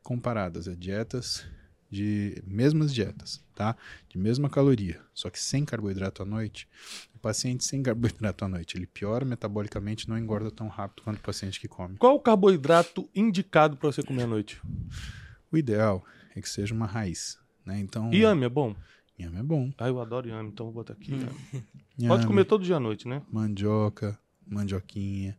comparadas 0.02 0.66
a 0.66 0.74
dietas 0.74 1.44
de 1.90 2.42
mesmas 2.46 2.94
dietas, 2.94 3.44
tá? 3.54 3.76
De 4.08 4.16
mesma 4.16 4.48
caloria, 4.48 5.02
só 5.12 5.28
que 5.28 5.38
sem 5.38 5.66
carboidrato 5.66 6.22
à 6.22 6.24
noite. 6.24 6.66
O 7.14 7.18
paciente 7.18 7.62
sem 7.62 7.82
carboidrato 7.82 8.46
à 8.46 8.48
noite, 8.48 8.78
ele 8.78 8.86
piora 8.86 9.26
metabolicamente, 9.26 10.08
não 10.08 10.16
engorda 10.16 10.50
tão 10.50 10.68
rápido 10.68 11.02
quanto 11.02 11.18
o 11.18 11.22
paciente 11.22 11.60
que 11.60 11.68
come. 11.68 11.98
Qual 11.98 12.14
o 12.14 12.20
carboidrato 12.20 13.06
indicado 13.14 13.76
para 13.76 13.92
você 13.92 14.02
comer 14.02 14.22
à 14.22 14.26
noite? 14.26 14.58
O 15.52 15.58
ideal 15.58 16.02
é 16.34 16.40
que 16.40 16.48
seja 16.48 16.72
uma 16.72 16.86
raiz, 16.86 17.38
né? 17.66 17.78
Então, 17.78 18.10
Iame 18.14 18.46
é 18.46 18.48
bom? 18.48 18.74
Inhame 19.22 19.38
é 19.38 19.42
bom. 19.42 19.72
Ah, 19.78 19.88
eu 19.88 20.00
adoro 20.00 20.28
inhame, 20.28 20.48
então 20.48 20.66
vou 20.66 20.74
botar 20.74 20.94
aqui. 20.94 21.14
Hum. 21.14 21.62
Pode 22.08 22.26
comer 22.26 22.44
todo 22.44 22.64
dia 22.64 22.76
à 22.76 22.80
noite, 22.80 23.06
né? 23.06 23.22
Mandioca, 23.30 24.18
mandioquinha. 24.46 25.38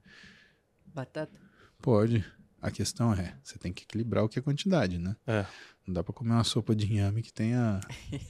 Batata? 0.85 1.37
Pode. 1.81 2.25
A 2.61 2.71
questão 2.71 3.13
é, 3.13 3.37
você 3.43 3.59
tem 3.59 3.73
que 3.73 3.83
equilibrar 3.83 4.23
o 4.23 4.29
que 4.29 4.39
é 4.39 4.41
quantidade, 4.41 4.97
né? 4.97 5.17
É. 5.27 5.45
Não 5.85 5.93
dá 5.93 6.01
pra 6.01 6.13
comer 6.13 6.31
uma 6.31 6.45
sopa 6.45 6.73
de 6.73 6.89
inhame 6.89 7.21
que 7.21 7.33
tenha 7.33 7.81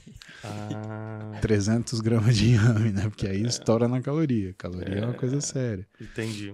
ah. 0.42 1.38
300 1.40 2.00
gramas 2.00 2.36
de 2.36 2.48
inhame, 2.48 2.90
né? 2.90 3.02
Porque 3.08 3.28
aí 3.28 3.44
é. 3.44 3.46
estoura 3.46 3.86
na 3.86 4.02
caloria. 4.02 4.52
Caloria 4.54 4.96
é, 4.96 4.98
é 4.98 5.04
uma 5.04 5.14
coisa 5.14 5.40
séria. 5.40 5.86
Entendi. 6.00 6.52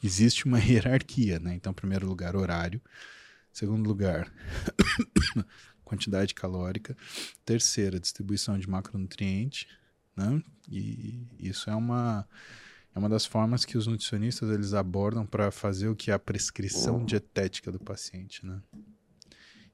Existe 0.00 0.46
uma 0.46 0.60
hierarquia, 0.60 1.40
né? 1.40 1.54
Então, 1.54 1.72
primeiro 1.72 2.06
lugar, 2.06 2.36
horário. 2.36 2.80
Segundo 3.52 3.88
lugar, 3.88 4.32
quantidade 5.88 6.34
calórica. 6.34 6.96
Terceira, 7.44 7.98
distribuição 7.98 8.58
de 8.58 8.68
macronutriente, 8.68 9.66
né? 10.16 10.42
E 10.70 11.26
isso 11.38 11.70
é 11.70 11.74
uma 11.74 12.28
é 12.94 12.98
uma 12.98 13.08
das 13.08 13.24
formas 13.24 13.64
que 13.64 13.78
os 13.78 13.86
nutricionistas 13.86 14.50
eles 14.50 14.74
abordam 14.74 15.24
para 15.24 15.50
fazer 15.50 15.88
o 15.88 15.96
que 15.96 16.10
é 16.10 16.14
a 16.14 16.18
prescrição 16.18 17.04
dietética 17.04 17.70
do 17.70 17.78
paciente, 17.78 18.44
né? 18.44 18.60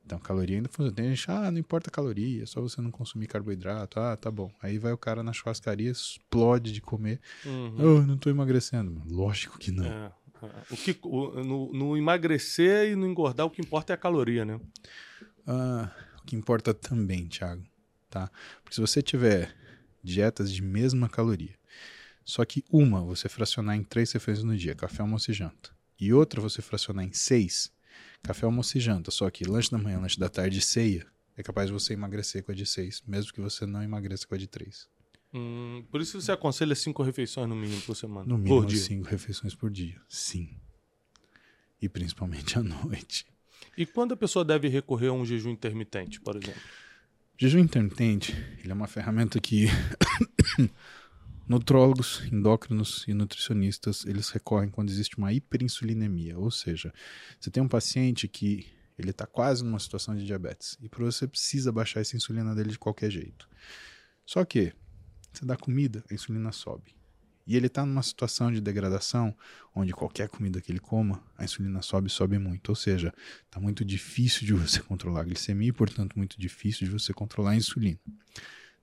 Então, 0.04 0.18
caloria 0.18 0.56
ainda 0.56 0.68
funciona. 0.68 0.92
Tem 0.92 1.08
gente, 1.14 1.30
ah, 1.30 1.50
não 1.50 1.58
importa 1.58 1.88
a 1.88 1.90
caloria, 1.90 2.42
é 2.42 2.46
só 2.46 2.60
você 2.60 2.80
não 2.82 2.90
consumir 2.90 3.26
carboidrato. 3.26 3.98
Ah, 3.98 4.16
tá 4.16 4.30
bom. 4.30 4.52
Aí 4.62 4.78
vai 4.78 4.92
o 4.92 4.98
cara 4.98 5.22
na 5.22 5.32
churrascaria, 5.32 5.90
explode 5.90 6.72
de 6.72 6.82
comer. 6.82 7.20
Uhum. 7.46 7.76
Oh, 7.78 8.02
não 8.02 8.18
tô 8.18 8.28
emagrecendo. 8.28 9.00
Lógico 9.06 9.58
que 9.58 9.72
não. 9.72 9.86
É, 9.86 10.12
é. 10.42 10.48
O 10.70 10.76
que, 10.76 10.98
o, 11.02 11.42
no, 11.42 11.72
no, 11.72 11.96
emagrecer 11.96 12.92
e 12.92 12.94
no 12.94 13.06
engordar, 13.06 13.46
o 13.46 13.50
que 13.50 13.62
importa 13.62 13.92
é 13.92 13.94
a 13.94 13.96
caloria, 13.96 14.44
né? 14.44 14.60
Ah, 15.46 15.90
o 16.20 16.24
que 16.24 16.36
importa 16.36 16.72
também, 16.72 17.26
Thiago, 17.26 17.64
tá? 18.08 18.30
Porque 18.62 18.74
se 18.74 18.80
você 18.80 19.02
tiver 19.02 19.54
dietas 20.02 20.52
de 20.52 20.62
mesma 20.62 21.08
caloria, 21.08 21.54
só 22.24 22.44
que 22.44 22.64
uma 22.70 23.02
você 23.02 23.28
fracionar 23.28 23.76
em 23.76 23.84
três 23.84 24.12
refeições 24.12 24.44
no 24.44 24.56
dia, 24.56 24.74
café, 24.74 25.02
almoço 25.02 25.30
e 25.30 25.34
janta, 25.34 25.70
e 26.00 26.12
outra 26.12 26.40
você 26.40 26.62
fracionar 26.62 27.04
em 27.04 27.12
seis, 27.12 27.72
café, 28.22 28.46
almoço 28.46 28.76
e 28.78 28.80
janta, 28.80 29.10
só 29.10 29.28
que 29.30 29.44
lanche 29.44 29.70
da 29.70 29.78
manhã, 29.78 30.00
lanche 30.00 30.18
da 30.18 30.28
tarde 30.28 30.58
e 30.58 30.62
ceia, 30.62 31.06
é 31.36 31.42
capaz 31.42 31.66
de 31.66 31.72
você 31.72 31.92
emagrecer 31.92 32.42
com 32.44 32.52
a 32.52 32.54
de 32.54 32.64
6, 32.64 33.02
mesmo 33.06 33.32
que 33.32 33.40
você 33.40 33.66
não 33.66 33.82
emagreça 33.82 34.26
com 34.26 34.34
a 34.34 34.38
de 34.38 34.46
3. 34.46 34.88
Hum, 35.32 35.84
por 35.90 36.00
isso 36.00 36.20
você 36.20 36.30
aconselha 36.30 36.76
cinco 36.76 37.02
refeições 37.02 37.48
no 37.48 37.56
mínimo 37.56 37.82
por 37.82 37.96
semana? 37.96 38.24
No 38.24 38.38
mínimo 38.38 38.70
cinco 38.70 39.08
refeições 39.08 39.54
por 39.54 39.68
dia, 39.68 40.00
sim. 40.08 40.56
E 41.82 41.88
principalmente 41.88 42.56
à 42.56 42.62
noite. 42.62 43.26
E 43.76 43.84
quando 43.84 44.14
a 44.14 44.16
pessoa 44.16 44.44
deve 44.44 44.68
recorrer 44.68 45.08
a 45.08 45.12
um 45.12 45.24
jejum 45.24 45.50
intermitente, 45.50 46.20
por 46.20 46.36
exemplo? 46.36 46.60
Jejum 47.36 47.58
intermitente, 47.58 48.32
ele 48.62 48.70
é 48.70 48.74
uma 48.74 48.86
ferramenta 48.86 49.40
que 49.40 49.66
nutrólogos, 51.48 52.22
endócrinos 52.32 53.04
e 53.08 53.14
nutricionistas, 53.14 54.06
eles 54.06 54.30
recorrem 54.30 54.70
quando 54.70 54.90
existe 54.90 55.18
uma 55.18 55.32
hiperinsulinemia, 55.32 56.38
ou 56.38 56.50
seja, 56.50 56.92
você 57.38 57.50
tem 57.50 57.62
um 57.62 57.68
paciente 57.68 58.28
que 58.28 58.66
ele 58.96 59.10
está 59.10 59.26
quase 59.26 59.64
numa 59.64 59.78
situação 59.78 60.14
de 60.14 60.24
diabetes 60.24 60.78
e 60.80 60.88
você 60.88 61.26
precisa 61.26 61.72
baixar 61.72 62.00
essa 62.00 62.16
insulina 62.16 62.54
dele 62.54 62.70
de 62.70 62.78
qualquer 62.78 63.10
jeito. 63.10 63.48
Só 64.24 64.44
que 64.44 64.72
você 65.32 65.44
dá 65.44 65.56
comida, 65.56 66.04
a 66.08 66.14
insulina 66.14 66.52
sobe. 66.52 66.94
E 67.46 67.56
ele 67.56 67.66
está 67.66 67.84
numa 67.84 68.02
situação 68.02 68.50
de 68.50 68.60
degradação 68.60 69.36
onde 69.74 69.92
qualquer 69.92 70.28
comida 70.28 70.60
que 70.60 70.72
ele 70.72 70.78
coma, 70.78 71.22
a 71.36 71.44
insulina 71.44 71.82
sobe 71.82 72.08
sobe 72.08 72.38
muito. 72.38 72.70
Ou 72.70 72.74
seja, 72.74 73.12
está 73.44 73.60
muito 73.60 73.84
difícil 73.84 74.46
de 74.46 74.52
você 74.54 74.80
controlar 74.80 75.20
a 75.20 75.24
glicemia 75.24 75.68
e, 75.68 75.72
portanto, 75.72 76.14
muito 76.16 76.40
difícil 76.40 76.86
de 76.86 76.92
você 76.92 77.12
controlar 77.12 77.50
a 77.50 77.56
insulina. 77.56 77.98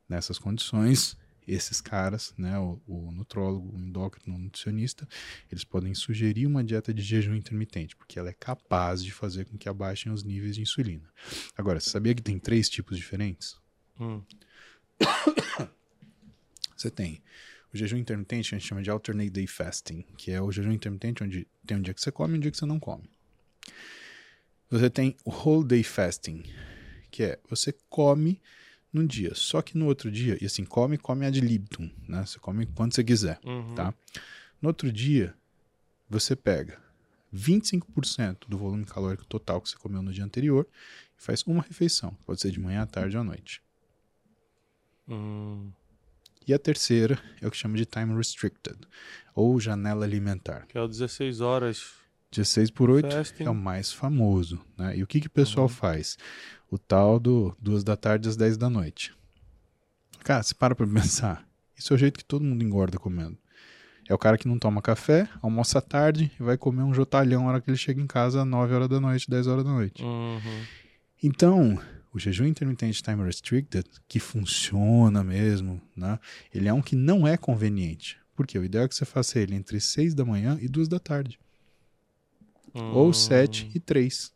Nessas 0.07 0.37
condições, 0.37 1.17
esses 1.47 1.81
caras, 1.81 2.33
né, 2.37 2.57
o, 2.59 2.79
o 2.85 3.11
nutrólogo, 3.11 3.75
o 3.75 3.79
endócrino, 3.79 4.35
o 4.35 4.39
nutricionista, 4.39 5.07
eles 5.51 5.63
podem 5.63 5.93
sugerir 5.95 6.45
uma 6.45 6.63
dieta 6.63 6.93
de 6.93 7.01
jejum 7.01 7.33
intermitente, 7.35 7.95
porque 7.95 8.19
ela 8.19 8.29
é 8.29 8.33
capaz 8.33 9.03
de 9.03 9.11
fazer 9.11 9.45
com 9.45 9.57
que 9.57 9.67
abaixem 9.67 10.11
os 10.11 10.23
níveis 10.23 10.55
de 10.55 10.61
insulina. 10.61 11.09
Agora, 11.57 11.79
você 11.79 11.89
sabia 11.89 12.13
que 12.13 12.21
tem 12.21 12.37
três 12.37 12.69
tipos 12.69 12.97
diferentes? 12.97 13.55
Hum. 13.99 14.21
Você 16.75 16.89
tem 16.89 17.21
o 17.73 17.77
jejum 17.77 17.97
intermitente, 17.97 18.53
a 18.53 18.57
gente 18.57 18.67
chama 18.67 18.81
de 18.81 18.89
alternate 18.89 19.29
day 19.29 19.47
fasting, 19.47 20.03
que 20.17 20.31
é 20.31 20.41
o 20.41 20.51
jejum 20.51 20.71
intermitente 20.71 21.23
onde 21.23 21.47
tem 21.65 21.77
um 21.77 21.81
dia 21.81 21.93
que 21.93 22.01
você 22.01 22.11
come 22.11 22.33
e 22.33 22.37
um 22.37 22.39
dia 22.39 22.51
que 22.51 22.57
você 22.57 22.65
não 22.65 22.79
come. 22.79 23.09
Você 24.69 24.89
tem 24.89 25.15
o 25.25 25.31
whole 25.31 25.65
day 25.65 25.83
fasting, 25.83 26.43
que 27.09 27.23
é 27.23 27.39
você 27.49 27.73
come 27.89 28.41
num 28.91 29.05
dia, 29.05 29.33
só 29.33 29.61
que 29.61 29.77
no 29.77 29.85
outro 29.85 30.11
dia, 30.11 30.37
e 30.41 30.45
assim, 30.45 30.65
come, 30.65 30.97
come 30.97 31.25
ad 31.25 31.39
libitum, 31.39 31.89
né? 32.07 32.25
Você 32.25 32.39
come 32.39 32.65
quando 32.65 32.93
você 32.93 33.03
quiser, 33.03 33.39
uhum. 33.43 33.73
tá? 33.73 33.93
No 34.61 34.67
outro 34.69 34.91
dia, 34.91 35.33
você 36.09 36.35
pega 36.35 36.77
25% 37.33 38.47
do 38.47 38.57
volume 38.57 38.85
calórico 38.85 39.25
total 39.25 39.61
que 39.61 39.69
você 39.69 39.77
comeu 39.77 40.01
no 40.01 40.11
dia 40.11 40.25
anterior 40.25 40.67
e 41.17 41.21
faz 41.21 41.43
uma 41.43 41.61
refeição. 41.61 42.13
Pode 42.25 42.41
ser 42.41 42.51
de 42.51 42.59
manhã, 42.59 42.81
à 42.81 42.85
tarde 42.85 43.15
ou 43.15 43.21
à 43.21 43.23
noite. 43.23 43.61
Hum. 45.07 45.71
E 46.47 46.53
a 46.53 46.59
terceira 46.59 47.19
é 47.41 47.47
o 47.47 47.51
que 47.51 47.57
chama 47.57 47.77
de 47.77 47.85
time 47.85 48.15
restricted, 48.15 48.77
ou 49.35 49.59
janela 49.59 50.05
alimentar. 50.05 50.65
Que 50.67 50.77
é 50.77 50.81
o 50.81 50.87
16 50.87 51.41
horas. 51.41 51.93
16 52.31 52.71
por 52.71 52.89
8 52.89 53.11
fasting. 53.11 53.43
é 53.43 53.49
o 53.49 53.55
mais 53.55 53.91
famoso. 53.91 54.59
Né? 54.77 54.97
E 54.97 55.03
o 55.03 55.07
que, 55.07 55.19
que 55.19 55.27
o 55.27 55.31
pessoal 55.31 55.67
uhum. 55.67 55.73
faz? 55.73 56.17
O 56.69 56.77
tal 56.77 57.19
do 57.19 57.55
2 57.59 57.83
da 57.83 57.95
tarde 57.95 58.29
às 58.29 58.37
10 58.37 58.57
da 58.57 58.69
noite. 58.69 59.13
Cara, 60.23 60.41
você 60.41 60.53
para 60.53 60.73
pra 60.73 60.87
pensar. 60.87 61.45
Isso 61.75 61.93
é 61.93 61.95
o 61.95 61.99
jeito 61.99 62.17
que 62.17 62.25
todo 62.25 62.45
mundo 62.45 62.63
engorda 62.63 62.97
comendo. 62.97 63.37
É 64.07 64.13
o 64.13 64.17
cara 64.17 64.37
que 64.37 64.47
não 64.47 64.59
toma 64.59 64.81
café, 64.81 65.27
almoça 65.41 65.79
à 65.79 65.81
tarde 65.81 66.31
e 66.39 66.43
vai 66.43 66.57
comer 66.57 66.83
um 66.83 66.93
jotalhão 66.93 67.43
na 67.43 67.49
hora 67.49 67.61
que 67.61 67.69
ele 67.69 67.77
chega 67.77 68.01
em 68.01 68.07
casa 68.07 68.41
às 68.41 68.47
9 68.47 68.73
horas 68.73 68.89
da 68.89 68.99
noite, 68.99 69.29
10 69.29 69.47
horas 69.47 69.63
da 69.63 69.71
noite. 69.71 70.03
Uhum. 70.03 70.65
Então, 71.23 71.79
o 72.13 72.19
jejum 72.19 72.45
intermitente 72.45 73.01
time 73.01 73.23
restricted, 73.23 73.85
que 74.07 74.19
funciona 74.19 75.23
mesmo, 75.23 75.81
né? 75.95 76.19
Ele 76.53 76.67
é 76.67 76.73
um 76.73 76.81
que 76.81 76.95
não 76.95 77.27
é 77.27 77.37
conveniente. 77.37 78.19
Porque 78.35 78.57
o 78.57 78.63
ideal 78.63 78.85
é 78.85 78.87
que 78.87 78.95
você 78.95 79.05
faça 79.05 79.39
ele 79.39 79.55
entre 79.55 79.79
6 79.79 80.13
da 80.13 80.25
manhã 80.25 80.57
e 80.61 80.67
2 80.67 80.87
da 80.87 80.99
tarde. 80.99 81.39
Hum. 82.73 82.91
Ou 82.93 83.13
7 83.13 83.71
e 83.73 83.79
3. 83.79 84.33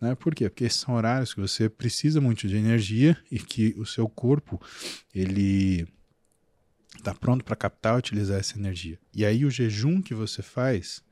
Né? 0.00 0.14
Por 0.14 0.34
quê? 0.34 0.48
Porque 0.48 0.64
esses 0.64 0.80
são 0.80 0.94
horários 0.94 1.32
que 1.32 1.40
você 1.40 1.68
precisa 1.68 2.20
muito 2.20 2.46
de 2.46 2.56
energia 2.56 3.16
e 3.30 3.38
que 3.38 3.74
o 3.78 3.86
seu 3.86 4.08
corpo 4.08 4.60
ele 5.14 5.86
está 6.96 7.14
pronto 7.14 7.44
para 7.44 7.56
captar 7.56 7.94
e 7.96 7.98
utilizar 7.98 8.38
essa 8.38 8.58
energia. 8.58 8.98
E 9.14 9.24
aí 9.24 9.44
o 9.44 9.50
jejum 9.50 10.02
que 10.02 10.14
você 10.14 10.42
faz 10.42 11.02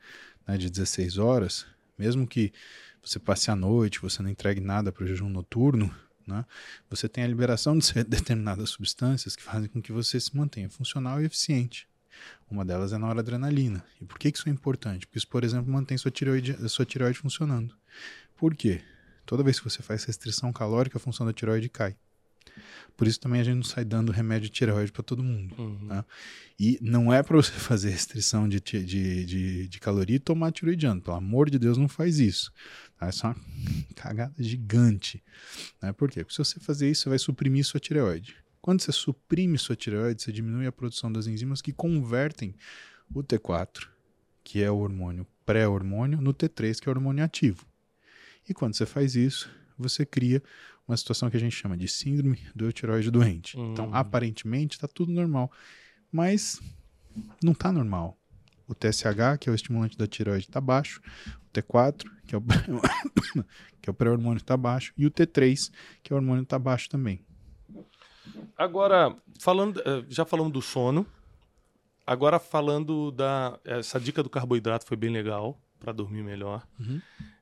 né, 0.46 0.58
de 0.58 0.68
16 0.68 1.18
horas, 1.18 1.66
mesmo 1.96 2.26
que 2.26 2.52
você 3.02 3.18
passe 3.18 3.50
a 3.50 3.56
noite, 3.56 4.00
você 4.00 4.22
não 4.22 4.30
entregue 4.30 4.60
nada 4.60 4.92
para 4.92 5.04
o 5.04 5.06
jejum 5.06 5.28
noturno, 5.28 5.94
né? 6.26 6.44
você 6.88 7.08
tem 7.08 7.24
a 7.24 7.26
liberação 7.26 7.76
de 7.78 7.92
determinadas 8.04 8.70
substâncias 8.70 9.34
que 9.34 9.42
fazem 9.42 9.68
com 9.68 9.80
que 9.80 9.92
você 9.92 10.20
se 10.20 10.36
mantenha 10.36 10.68
funcional 10.68 11.20
e 11.20 11.26
eficiente. 11.26 11.88
Uma 12.50 12.64
delas 12.64 12.92
é 12.92 12.96
a 12.96 12.98
noradrenalina. 12.98 13.84
E 14.00 14.04
por 14.04 14.18
que 14.18 14.28
isso 14.28 14.48
é 14.48 14.52
importante? 14.52 15.06
Porque 15.06 15.18
isso, 15.18 15.28
por 15.28 15.44
exemplo, 15.44 15.72
mantém 15.72 15.96
sua 15.96 16.10
tireoide, 16.10 16.56
sua 16.68 16.84
tireoide 16.84 17.18
funcionando. 17.18 17.74
Por 18.36 18.54
quê? 18.54 18.82
Toda 19.24 19.42
vez 19.42 19.58
que 19.58 19.64
você 19.64 19.82
faz 19.82 20.04
restrição 20.04 20.52
calórica, 20.52 20.98
a 20.98 21.00
função 21.00 21.24
da 21.24 21.32
tireoide 21.32 21.68
cai. 21.68 21.96
Por 22.96 23.06
isso 23.06 23.20
também 23.20 23.40
a 23.40 23.44
gente 23.44 23.56
não 23.56 23.62
sai 23.62 23.84
dando 23.84 24.12
remédio 24.12 24.48
de 24.48 24.54
tireoide 24.54 24.92
para 24.92 25.02
todo 25.02 25.22
mundo. 25.22 25.54
Uhum. 25.56 25.88
Tá? 25.88 26.04
E 26.58 26.78
não 26.82 27.12
é 27.12 27.22
para 27.22 27.36
você 27.36 27.52
fazer 27.58 27.90
restrição 27.90 28.48
de, 28.48 28.60
de, 28.60 28.84
de, 28.84 29.68
de, 29.68 29.80
caloria 29.80 30.16
e 30.16 30.18
tomar 30.18 30.52
tiroidiano. 30.52 31.00
Pelo 31.00 31.16
amor 31.16 31.48
de 31.48 31.58
Deus, 31.58 31.78
não 31.78 31.88
faz 31.88 32.18
isso. 32.18 32.52
Tá? 33.00 33.08
Isso 33.08 33.26
é 33.26 33.30
uma 33.30 33.36
cagada 33.96 34.34
gigante. 34.38 35.22
Né? 35.82 35.92
Por 35.92 36.10
quê? 36.10 36.22
Porque 36.22 36.34
se 36.34 36.38
você 36.38 36.60
fazer 36.60 36.90
isso, 36.90 37.02
você 37.02 37.08
vai 37.08 37.18
suprimir 37.18 37.64
sua 37.64 37.80
tireoide. 37.80 38.36
Quando 38.60 38.82
você 38.82 38.92
suprime 38.92 39.56
sua 39.56 39.74
tireoide, 39.74 40.22
você 40.22 40.30
diminui 40.30 40.66
a 40.66 40.72
produção 40.72 41.10
das 41.10 41.26
enzimas 41.26 41.62
que 41.62 41.72
convertem 41.72 42.54
o 43.12 43.22
T4, 43.22 43.88
que 44.44 44.62
é 44.62 44.70
o 44.70 44.76
hormônio 44.76 45.26
pré-hormônio, 45.46 46.20
no 46.20 46.32
T3, 46.32 46.78
que 46.78 46.88
é 46.88 46.92
o 46.92 46.94
hormônio 46.94 47.24
ativo. 47.24 47.66
E 48.48 48.54
quando 48.54 48.76
você 48.76 48.86
faz 48.86 49.16
isso, 49.16 49.50
você 49.76 50.04
cria 50.06 50.42
uma 50.86 50.96
situação 50.96 51.30
que 51.30 51.36
a 51.36 51.40
gente 51.40 51.56
chama 51.56 51.76
de 51.76 51.88
síndrome 51.88 52.38
do 52.54 52.70
tireoide 52.70 53.10
doente. 53.10 53.56
Então, 53.56 53.64
hum. 53.64 53.72
Então, 53.72 53.94
aparentemente, 53.94 54.76
está 54.76 54.86
tudo 54.86 55.10
normal. 55.10 55.50
Mas 56.12 56.60
não 57.42 57.52
está 57.52 57.72
normal. 57.72 58.16
O 58.68 58.74
TSH, 58.74 59.38
que 59.40 59.48
é 59.48 59.52
o 59.52 59.54
estimulante 59.54 59.98
da 59.98 60.06
tireoide, 60.06 60.46
está 60.46 60.60
baixo. 60.60 61.00
O 61.50 61.60
T4, 61.60 62.04
que 62.26 62.34
é 62.34 62.38
o, 62.38 62.42
que 63.82 63.88
é 63.88 63.90
o 63.90 63.94
pré-hormônio, 63.94 64.38
está 64.38 64.56
baixo. 64.56 64.92
E 64.96 65.06
o 65.06 65.10
T3, 65.10 65.70
que 66.02 66.12
é 66.12 66.14
o 66.14 66.18
hormônio, 66.18 66.42
está 66.42 66.58
baixo 66.58 66.88
também. 66.88 67.24
Agora, 68.56 69.16
falando, 69.38 69.80
eh, 69.80 70.04
já 70.08 70.24
falamos 70.24 70.52
do 70.52 70.62
sono. 70.62 71.06
Agora 72.06 72.38
falando 72.38 73.10
da. 73.10 73.58
Essa 73.64 73.98
dica 74.00 74.22
do 74.22 74.30
carboidrato 74.30 74.86
foi 74.86 74.96
bem 74.96 75.10
legal 75.10 75.60
para 75.78 75.92
dormir 75.92 76.22
melhor. 76.22 76.66
Uhum. 76.78 77.00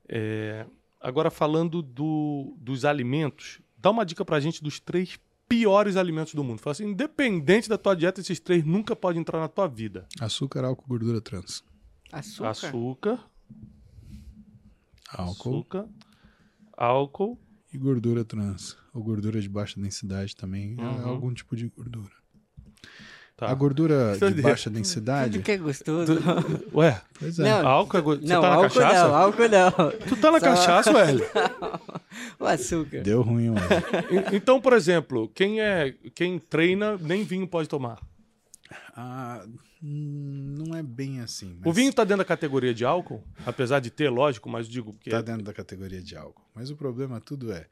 É, 0.08 0.66
agora 1.00 1.30
falando 1.30 1.82
do, 1.82 2.56
dos 2.58 2.84
alimentos, 2.84 3.60
dá 3.76 3.90
uma 3.90 4.04
dica 4.04 4.24
para 4.24 4.36
a 4.36 4.40
gente 4.40 4.62
dos 4.62 4.80
três 4.80 5.18
piores 5.48 5.96
alimentos 5.96 6.34
do 6.34 6.44
mundo. 6.44 6.60
Fala 6.60 6.72
assim, 6.72 6.86
independente 6.86 7.68
da 7.68 7.78
tua 7.78 7.94
dieta, 7.94 8.20
esses 8.20 8.38
três 8.38 8.64
nunca 8.64 8.94
podem 8.94 9.20
entrar 9.20 9.40
na 9.40 9.48
tua 9.48 9.66
vida. 9.66 10.06
Açúcar, 10.20 10.64
álcool, 10.64 10.86
gordura 10.86 11.20
trans. 11.20 11.64
Açúcar. 12.12 12.50
Açúcar. 12.50 13.18
Álcool. 15.12 15.50
Açúcar. 15.50 15.88
Álcool. 16.76 17.38
E 17.72 17.78
gordura 17.78 18.24
trans. 18.24 18.76
Ou 18.94 19.02
gordura 19.02 19.40
de 19.40 19.48
baixa 19.48 19.80
densidade 19.80 20.34
também. 20.34 20.74
É 20.78 20.82
uhum. 20.82 21.00
É 21.00 21.04
algum 21.04 21.34
tipo 21.34 21.54
de 21.56 21.68
gordura. 21.68 22.12
Tá. 23.36 23.48
A 23.48 23.54
gordura 23.54 24.18
de 24.18 24.42
baixa 24.42 24.68
densidade. 24.68 25.34
Tudo 25.34 25.44
que 25.44 25.52
é 25.52 25.56
gostoso. 25.58 26.16
Tu... 26.16 26.76
Ué, 26.76 27.00
pois 27.18 27.38
é. 27.38 27.44
Não, 27.44 27.68
álcool 27.68 27.96
é 27.96 28.00
gostoso. 28.00 28.32
Não, 28.32 28.40
tá 28.40 28.48
na 28.48 28.54
álcool 28.56 28.74
cachaça? 28.74 29.08
Não, 29.08 29.14
álcool 29.14 29.48
não. 29.48 29.70
Tu 30.08 30.16
tá 30.16 30.32
na 30.32 30.40
Só... 30.40 30.46
cachaça, 30.46 30.92
velho? 30.92 31.24
o 32.40 32.44
açúcar. 32.46 33.02
Deu 33.02 33.22
ruim, 33.22 33.50
mano. 33.50 33.60
então, 34.32 34.60
por 34.60 34.72
exemplo, 34.72 35.30
quem 35.34 35.60
é 35.60 35.94
quem 36.16 36.40
treina, 36.40 36.98
nem 36.98 37.22
vinho 37.22 37.46
pode 37.46 37.68
tomar. 37.68 38.00
Ah, 38.94 39.46
não 39.80 40.74
é 40.76 40.82
bem 40.82 41.20
assim. 41.20 41.56
Mas... 41.60 41.66
O 41.66 41.72
vinho 41.72 41.92
tá 41.92 42.04
dentro 42.04 42.18
da 42.18 42.24
categoria 42.24 42.74
de 42.74 42.84
álcool? 42.84 43.24
Apesar 43.46 43.80
de 43.80 43.90
ter, 43.90 44.10
lógico, 44.10 44.48
mas 44.48 44.68
digo 44.68 44.92
que. 44.98 45.10
Tá 45.10 45.22
dentro 45.22 45.42
da 45.42 45.52
categoria 45.52 46.02
de 46.02 46.16
álcool. 46.16 46.44
Mas 46.54 46.70
o 46.70 46.76
problema 46.76 47.20
tudo 47.20 47.52
é 47.52 47.66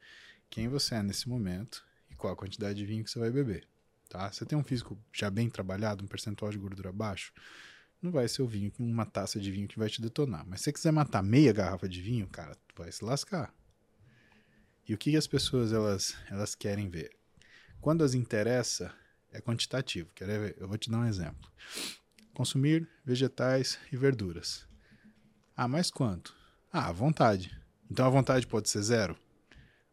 quem 0.49 0.67
você 0.67 0.95
é 0.95 1.03
nesse 1.03 1.29
momento 1.29 1.83
e 2.09 2.15
qual 2.15 2.33
a 2.33 2.35
quantidade 2.35 2.79
de 2.79 2.85
vinho 2.85 3.03
que 3.03 3.11
você 3.11 3.19
vai 3.19 3.29
beber 3.29 3.67
tá? 4.07 4.31
Você 4.31 4.45
tem 4.45 4.57
um 4.57 4.63
físico 4.63 4.97
já 5.13 5.29
bem 5.29 5.49
trabalhado, 5.49 6.03
um 6.03 6.07
percentual 6.07 6.51
de 6.51 6.57
gordura 6.57 6.91
baixo, 6.91 7.33
não 8.01 8.11
vai 8.11 8.27
ser 8.27 8.41
o 8.41 8.47
vinho 8.47 8.71
com 8.71 8.83
uma 8.83 9.05
taça 9.05 9.39
de 9.39 9.51
vinho 9.51 9.67
que 9.67 9.79
vai 9.79 9.89
te 9.89 10.01
detonar. 10.01 10.45
Mas 10.47 10.59
se 10.59 10.65
você 10.65 10.73
quiser 10.73 10.91
matar 10.91 11.23
meia 11.23 11.51
garrafa 11.51 11.87
de 11.87 12.01
vinho, 12.01 12.27
cara, 12.27 12.55
tu 12.67 12.75
vai 12.77 12.91
se 12.91 13.03
lascar. 13.03 13.53
E 14.87 14.93
o 14.93 14.97
que 14.97 15.15
as 15.17 15.27
pessoas 15.27 15.73
elas, 15.73 16.15
elas 16.29 16.55
querem 16.55 16.89
ver? 16.89 17.11
Quando 17.81 18.03
as 18.03 18.13
interessa, 18.13 18.93
é 19.31 19.41
quantitativo. 19.41 20.09
Quer 20.13 20.25
ver? 20.25 20.55
Eu 20.59 20.67
vou 20.67 20.77
te 20.77 20.89
dar 20.89 20.99
um 20.99 21.05
exemplo. 21.05 21.49
Consumir 22.33 22.87
vegetais 23.05 23.79
e 23.91 23.97
verduras. 23.97 24.67
Ah, 25.55 25.67
mas 25.67 25.89
quanto? 25.89 26.35
Ah, 26.71 26.87
à 26.87 26.91
vontade. 26.91 27.57
Então 27.89 28.05
a 28.05 28.09
vontade 28.09 28.45
pode 28.45 28.69
ser 28.69 28.81
zero. 28.81 29.17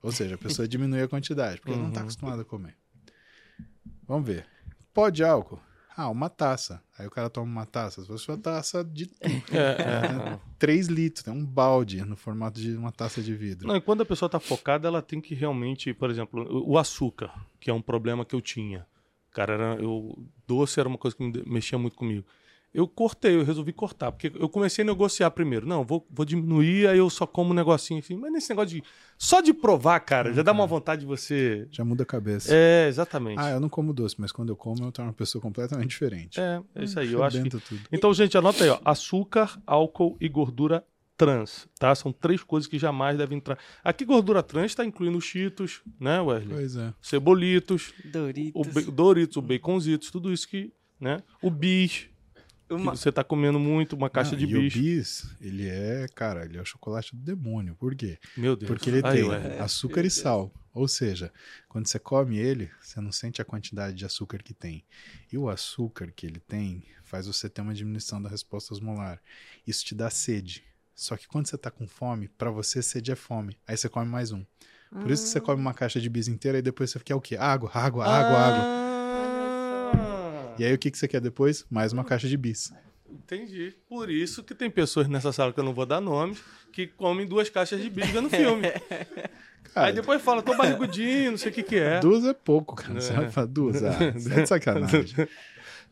Ou 0.02 0.12
seja, 0.12 0.34
a 0.34 0.38
pessoa 0.38 0.66
diminui 0.68 1.02
a 1.02 1.08
quantidade, 1.08 1.60
porque 1.60 1.70
tá 1.70 1.76
uhum. 1.76 1.78
ela 1.78 1.84
não 1.84 1.92
está 1.92 2.02
acostumada 2.02 2.42
a 2.42 2.44
comer. 2.44 2.76
Vamos 4.06 4.26
ver. 4.26 4.46
Pó 4.92 5.08
de 5.08 5.24
álcool. 5.24 5.60
Ah, 5.96 6.10
uma 6.10 6.28
taça. 6.28 6.82
Aí 6.98 7.06
o 7.06 7.10
cara 7.10 7.30
toma 7.30 7.46
uma 7.46 7.66
taça. 7.66 8.02
Se 8.02 8.08
fosse 8.08 8.28
uma 8.28 8.36
taça 8.36 8.84
de 8.84 9.10
é, 9.22 10.34
é. 10.34 10.40
3 10.58 10.88
litros, 10.88 11.26
é 11.26 11.30
um 11.30 11.44
balde 11.44 12.04
no 12.04 12.16
formato 12.16 12.60
de 12.60 12.76
uma 12.76 12.90
taça 12.90 13.22
de 13.22 13.34
vidro. 13.34 13.68
Não, 13.68 13.76
e 13.76 13.80
quando 13.80 14.02
a 14.02 14.04
pessoa 14.04 14.26
está 14.26 14.40
focada, 14.40 14.88
ela 14.88 15.00
tem 15.00 15.20
que 15.20 15.34
realmente, 15.34 15.94
por 15.94 16.10
exemplo, 16.10 16.46
o 16.66 16.76
açúcar, 16.76 17.32
que 17.60 17.70
é 17.70 17.72
um 17.72 17.80
problema 17.80 18.24
que 18.24 18.34
eu 18.34 18.40
tinha. 18.40 18.86
Cara, 19.34 19.52
era, 19.52 19.82
eu, 19.82 20.16
doce 20.46 20.80
era 20.80 20.88
uma 20.88 20.96
coisa 20.96 21.14
que 21.14 21.42
mexia 21.46 21.76
muito 21.76 21.96
comigo 21.96 22.24
eu 22.74 22.88
cortei, 22.88 23.36
eu 23.36 23.44
resolvi 23.44 23.72
cortar, 23.72 24.10
porque 24.10 24.32
eu 24.34 24.48
comecei 24.48 24.82
a 24.82 24.86
negociar 24.86 25.30
primeiro. 25.30 25.64
Não, 25.64 25.84
vou, 25.84 26.04
vou 26.10 26.26
diminuir, 26.26 26.88
aí 26.88 26.98
eu 26.98 27.08
só 27.08 27.24
como 27.24 27.52
um 27.52 27.54
negocinho 27.54 28.00
assim. 28.00 28.16
Mas 28.16 28.32
nesse 28.32 28.50
negócio 28.50 28.70
de. 28.70 28.82
Só 29.16 29.40
de 29.40 29.54
provar, 29.54 30.00
cara, 30.00 30.30
hum, 30.30 30.34
já 30.34 30.42
dá 30.42 30.50
uma 30.50 30.66
vontade 30.66 31.02
de 31.02 31.06
você. 31.06 31.68
Já 31.70 31.84
muda 31.84 32.02
a 32.02 32.06
cabeça. 32.06 32.48
É, 32.52 32.88
exatamente. 32.88 33.38
Ah, 33.38 33.50
eu 33.50 33.60
não 33.60 33.68
como 33.68 33.92
doce, 33.92 34.16
mas 34.18 34.32
quando 34.32 34.48
eu 34.48 34.56
como, 34.56 34.82
eu 34.82 34.90
torno 34.90 35.10
uma 35.10 35.16
pessoa 35.16 35.40
completamente 35.40 35.90
diferente. 35.90 36.40
É, 36.40 36.60
é 36.74 36.84
isso 36.84 36.98
aí. 36.98 37.10
Hum, 37.10 37.18
eu 37.18 37.22
acho 37.22 37.40
que... 37.40 37.48
tudo. 37.48 37.80
Então, 37.92 38.12
gente, 38.12 38.36
anota 38.36 38.64
aí, 38.64 38.70
ó. 38.70 38.80
Açúcar, 38.84 39.56
álcool 39.64 40.16
e 40.20 40.28
gordura 40.28 40.84
trans, 41.16 41.68
tá? 41.78 41.94
São 41.94 42.12
três 42.12 42.42
coisas 42.42 42.68
que 42.68 42.78
jamais 42.78 43.16
devem 43.16 43.38
entrar. 43.38 43.58
Aqui 43.82 44.04
gordura 44.04 44.42
trans 44.42 44.72
está 44.72 44.84
incluindo 44.84 45.20
cheetos, 45.20 45.82
né, 45.98 46.20
Wesley? 46.20 46.54
Pois 46.54 46.76
é. 46.76 46.94
Cebolitos, 47.00 47.92
Doritos, 48.04 48.76
o 48.86 48.90
Doritos, 48.90 49.36
o 49.36 49.42
baconzitos, 49.42 50.10
tudo 50.10 50.32
isso 50.32 50.48
que, 50.48 50.72
né? 51.00 51.18
O 51.40 51.50
bis, 51.50 52.08
uma... 52.68 52.96
Você 52.96 53.12
tá 53.12 53.22
comendo 53.22 53.58
muito 53.58 53.94
uma 53.94 54.08
caixa 54.08 54.34
de 54.34 54.46
bicho. 54.46 54.78
o 54.78 54.82
bis, 54.82 55.36
ele 55.40 55.68
é, 55.68 56.06
cara, 56.14 56.44
ele 56.44 56.56
é 56.56 56.62
o 56.62 56.64
chocolate 56.64 57.14
do 57.14 57.22
demônio. 57.22 57.74
Por 57.74 57.94
quê? 57.94 58.18
Meu 58.36 58.56
Deus. 58.56 58.68
Porque 58.68 58.88
ele 58.88 59.02
Ai, 59.04 59.16
tem 59.16 59.24
ué. 59.24 59.60
açúcar 59.60 60.04
e 60.04 60.10
sal. 60.10 60.52
Ou 60.72 60.88
seja, 60.88 61.32
quando 61.68 61.86
você 61.86 61.98
come 61.98 62.36
ele, 62.36 62.70
você 62.80 63.00
não 63.00 63.12
sente 63.12 63.40
a 63.40 63.44
quantidade 63.44 63.96
de 63.96 64.04
açúcar 64.04 64.42
que 64.42 64.52
tem. 64.52 64.84
E 65.30 65.38
o 65.38 65.48
açúcar 65.48 66.10
que 66.10 66.26
ele 66.26 66.40
tem 66.40 66.82
faz 67.04 67.26
você 67.26 67.48
ter 67.48 67.60
uma 67.60 67.74
diminuição 67.74 68.20
da 68.20 68.28
resposta 68.28 68.74
osmolar. 68.74 69.20
Isso 69.66 69.84
te 69.84 69.94
dá 69.94 70.10
sede. 70.10 70.64
Só 70.94 71.16
que 71.16 71.26
quando 71.26 71.46
você 71.46 71.58
tá 71.58 71.70
com 71.70 71.88
fome, 71.88 72.28
para 72.28 72.50
você 72.50 72.82
sede 72.82 73.10
é 73.10 73.16
fome. 73.16 73.58
Aí 73.66 73.76
você 73.76 73.88
come 73.88 74.08
mais 74.08 74.32
um. 74.32 74.44
Por 74.90 75.10
isso 75.10 75.24
que 75.24 75.28
você 75.30 75.40
come 75.40 75.60
uma 75.60 75.74
caixa 75.74 76.00
de 76.00 76.08
bis 76.08 76.28
inteira 76.28 76.58
e 76.58 76.62
depois 76.62 76.90
você 76.90 77.00
quer 77.00 77.16
o 77.16 77.20
quê? 77.20 77.36
Água, 77.36 77.68
água, 77.74 78.04
água, 78.04 78.38
ah. 78.38 78.48
água. 79.90 80.54
E 80.56 80.64
aí 80.64 80.72
o 80.72 80.78
que, 80.78 80.88
que 80.90 80.96
você 80.96 81.08
quer 81.08 81.20
depois? 81.20 81.66
Mais 81.68 81.92
uma 81.92 82.04
caixa 82.04 82.28
de 82.28 82.36
bis. 82.36 82.72
Entendi. 83.10 83.74
Por 83.88 84.08
isso 84.08 84.44
que 84.44 84.54
tem 84.54 84.70
pessoas 84.70 85.08
nessa 85.08 85.32
sala 85.32 85.52
que 85.52 85.58
eu 85.58 85.64
não 85.64 85.74
vou 85.74 85.84
dar 85.84 86.00
nomes 86.00 86.40
que 86.72 86.86
comem 86.86 87.26
duas 87.26 87.48
caixas 87.48 87.80
de 87.80 87.90
bis 87.90 88.08
vendo 88.10 88.28
filme. 88.30 88.68
Cara, 89.72 89.88
aí 89.88 89.92
depois 89.92 90.22
fala, 90.22 90.42
tô 90.42 90.56
barrigudinho, 90.56 91.32
não 91.32 91.38
sei 91.38 91.50
o 91.50 91.54
que 91.54 91.62
que 91.62 91.76
é. 91.76 91.98
Duas 91.98 92.24
é 92.24 92.32
pouco, 92.32 92.76
cara. 92.76 92.96
É. 92.96 93.00
Você 93.00 93.12
vai 93.12 93.28
falar 93.28 93.46
duas? 93.48 93.82
Ah, 93.82 93.96
é 94.04 94.42
de 94.42 94.46
sacanagem. 94.46 95.04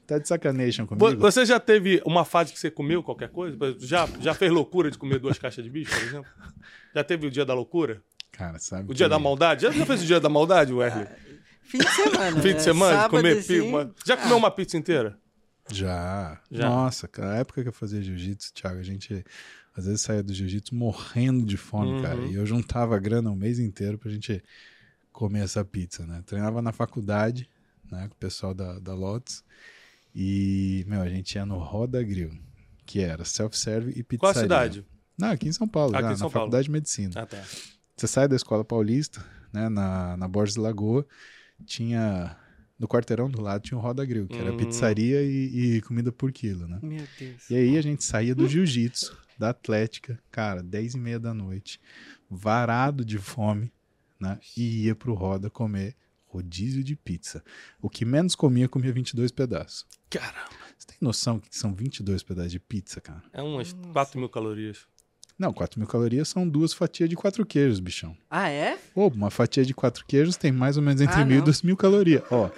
Tá 0.06 0.18
de 0.18 0.26
sacanagem 0.26 0.84
comigo. 0.84 1.20
Você 1.20 1.46
já 1.46 1.60
teve 1.60 2.02
uma 2.04 2.24
fase 2.24 2.52
que 2.52 2.58
você 2.58 2.70
comeu 2.70 3.02
qualquer 3.02 3.28
coisa? 3.28 3.56
Já, 3.78 4.08
já 4.20 4.34
fez 4.34 4.50
loucura 4.50 4.90
de 4.90 4.98
comer 4.98 5.18
duas 5.18 5.38
caixas 5.38 5.64
de 5.64 5.70
bicho, 5.70 5.94
por 5.94 6.02
exemplo? 6.02 6.30
Já 6.94 7.04
teve 7.04 7.26
o 7.26 7.30
dia 7.30 7.44
da 7.44 7.54
loucura? 7.54 8.02
Cara, 8.32 8.58
sabe. 8.58 8.90
O 8.90 8.94
dia 8.94 9.08
da 9.08 9.18
maldade? 9.18 9.62
Já, 9.62 9.70
já 9.70 9.86
fez 9.86 10.02
o 10.02 10.06
dia 10.06 10.18
da 10.18 10.28
maldade, 10.28 10.72
Wesley? 10.72 11.06
Fim 11.62 11.78
de 11.78 11.88
semana. 11.88 12.40
Fim 12.42 12.48
de 12.48 12.54
né? 12.54 12.58
semana, 12.58 12.96
Sábado, 12.96 13.10
comer 13.10 13.38
assim... 13.38 13.62
pizza. 13.62 13.94
Já 14.04 14.16
comeu 14.16 14.34
ah. 14.34 14.38
uma 14.38 14.50
pizza 14.50 14.76
inteira? 14.76 15.18
Já. 15.70 16.40
Já. 16.50 16.68
Nossa, 16.68 17.08
a 17.18 17.36
época 17.36 17.62
que 17.62 17.68
eu 17.68 17.72
fazia 17.72 18.02
jiu-jitsu, 18.02 18.52
Thiago, 18.52 18.78
a 18.78 18.82
gente 18.82 19.24
às 19.76 19.86
vezes 19.86 20.00
saía 20.00 20.22
do 20.22 20.34
jiu-jitsu 20.34 20.74
morrendo 20.74 21.46
de 21.46 21.56
fome, 21.56 21.92
uhum. 21.92 22.02
cara. 22.02 22.20
E 22.22 22.34
eu 22.34 22.44
juntava 22.44 22.98
grana 22.98 23.30
o 23.30 23.36
mês 23.36 23.58
inteiro 23.58 23.96
pra 23.96 24.10
gente 24.10 24.42
comer 25.12 25.44
essa 25.44 25.64
pizza, 25.64 26.06
né? 26.06 26.22
Treinava 26.26 26.60
na 26.60 26.72
faculdade, 26.72 27.48
né, 27.90 28.08
com 28.08 28.14
o 28.14 28.18
pessoal 28.18 28.54
da, 28.54 28.78
da 28.78 28.94
Lotus. 28.94 29.44
E, 30.14 30.84
meu, 30.86 31.00
a 31.00 31.08
gente 31.08 31.34
ia 31.34 31.46
no 31.46 31.58
Roda 31.58 32.02
Grill, 32.02 32.32
que 32.84 33.00
era 33.00 33.24
self-serve 33.24 33.92
e 33.96 34.02
pizzaria. 34.02 34.18
Qual 34.18 34.30
a 34.30 34.34
cidade? 34.34 34.86
Não, 35.18 35.30
aqui 35.30 35.48
em 35.48 35.52
São 35.52 35.68
Paulo, 35.68 35.92
já, 35.92 35.98
em 36.00 36.02
São 36.02 36.10
na 36.10 36.18
Paulo. 36.18 36.32
Faculdade 36.32 36.64
de 36.64 36.70
Medicina. 36.70 37.12
Ah, 37.16 37.26
tá. 37.26 37.42
Você 37.96 38.06
sai 38.06 38.28
da 38.28 38.36
Escola 38.36 38.64
Paulista, 38.64 39.24
né, 39.52 39.68
na, 39.68 40.16
na 40.16 40.28
Borges 40.28 40.56
Lagoa, 40.56 41.06
tinha 41.64 42.36
no 42.78 42.88
quarteirão 42.88 43.30
do 43.30 43.40
lado 43.40 43.62
tinha 43.62 43.78
um 43.78 43.80
Roda 43.80 44.04
Grill, 44.04 44.26
que 44.26 44.36
era 44.36 44.52
hum. 44.52 44.56
pizzaria 44.56 45.22
e, 45.22 45.76
e, 45.76 45.80
comida 45.82 46.10
por 46.10 46.32
quilo, 46.32 46.66
né? 46.66 46.80
Meu 46.82 47.06
Deus. 47.16 47.48
E 47.48 47.54
aí 47.54 47.78
a 47.78 47.80
gente 47.80 48.02
saía 48.02 48.34
do 48.34 48.48
jiu-jitsu, 48.48 49.16
da 49.38 49.50
atlética, 49.50 50.18
cara, 50.32 50.64
10 50.64 50.94
e 50.94 50.98
meia 50.98 51.20
da 51.20 51.32
noite, 51.32 51.80
varado 52.28 53.04
de 53.04 53.18
fome, 53.18 53.72
né? 54.18 54.40
E 54.56 54.86
ia 54.86 54.96
pro 54.96 55.14
Roda 55.14 55.48
comer 55.48 55.94
rodízio 56.32 56.82
de 56.82 56.96
pizza. 56.96 57.44
O 57.80 57.90
que 57.90 58.04
menos 58.04 58.34
comia, 58.34 58.68
comia 58.68 58.92
22 58.92 59.30
pedaços. 59.30 59.84
Caramba. 60.08 60.50
Você 60.78 60.86
tem 60.86 60.96
noção 61.00 61.38
que 61.38 61.54
são 61.56 61.74
22 61.74 62.22
pedaços 62.22 62.50
de 62.50 62.58
pizza, 62.58 63.00
cara? 63.00 63.22
É 63.32 63.42
umas 63.42 63.72
4 63.92 64.18
mil 64.18 64.28
calorias. 64.28 64.86
Não, 65.38 65.52
4 65.52 65.78
mil 65.78 65.88
calorias 65.88 66.28
são 66.28 66.48
duas 66.48 66.72
fatias 66.72 67.08
de 67.08 67.16
quatro 67.16 67.44
queijos, 67.44 67.80
bichão. 67.80 68.16
Ah, 68.30 68.48
é? 68.48 68.78
Pô, 68.94 69.08
uma 69.08 69.30
fatia 69.30 69.64
de 69.64 69.74
quatro 69.74 70.04
queijos 70.06 70.36
tem 70.36 70.50
mais 70.50 70.76
ou 70.76 70.82
menos 70.82 71.00
entre 71.00 71.20
ah, 71.20 71.24
mil 71.24 71.38
e 71.38 71.42
duas 71.42 71.62
mil 71.62 71.76
calorias. 71.76 72.22
Ó, 72.30 72.50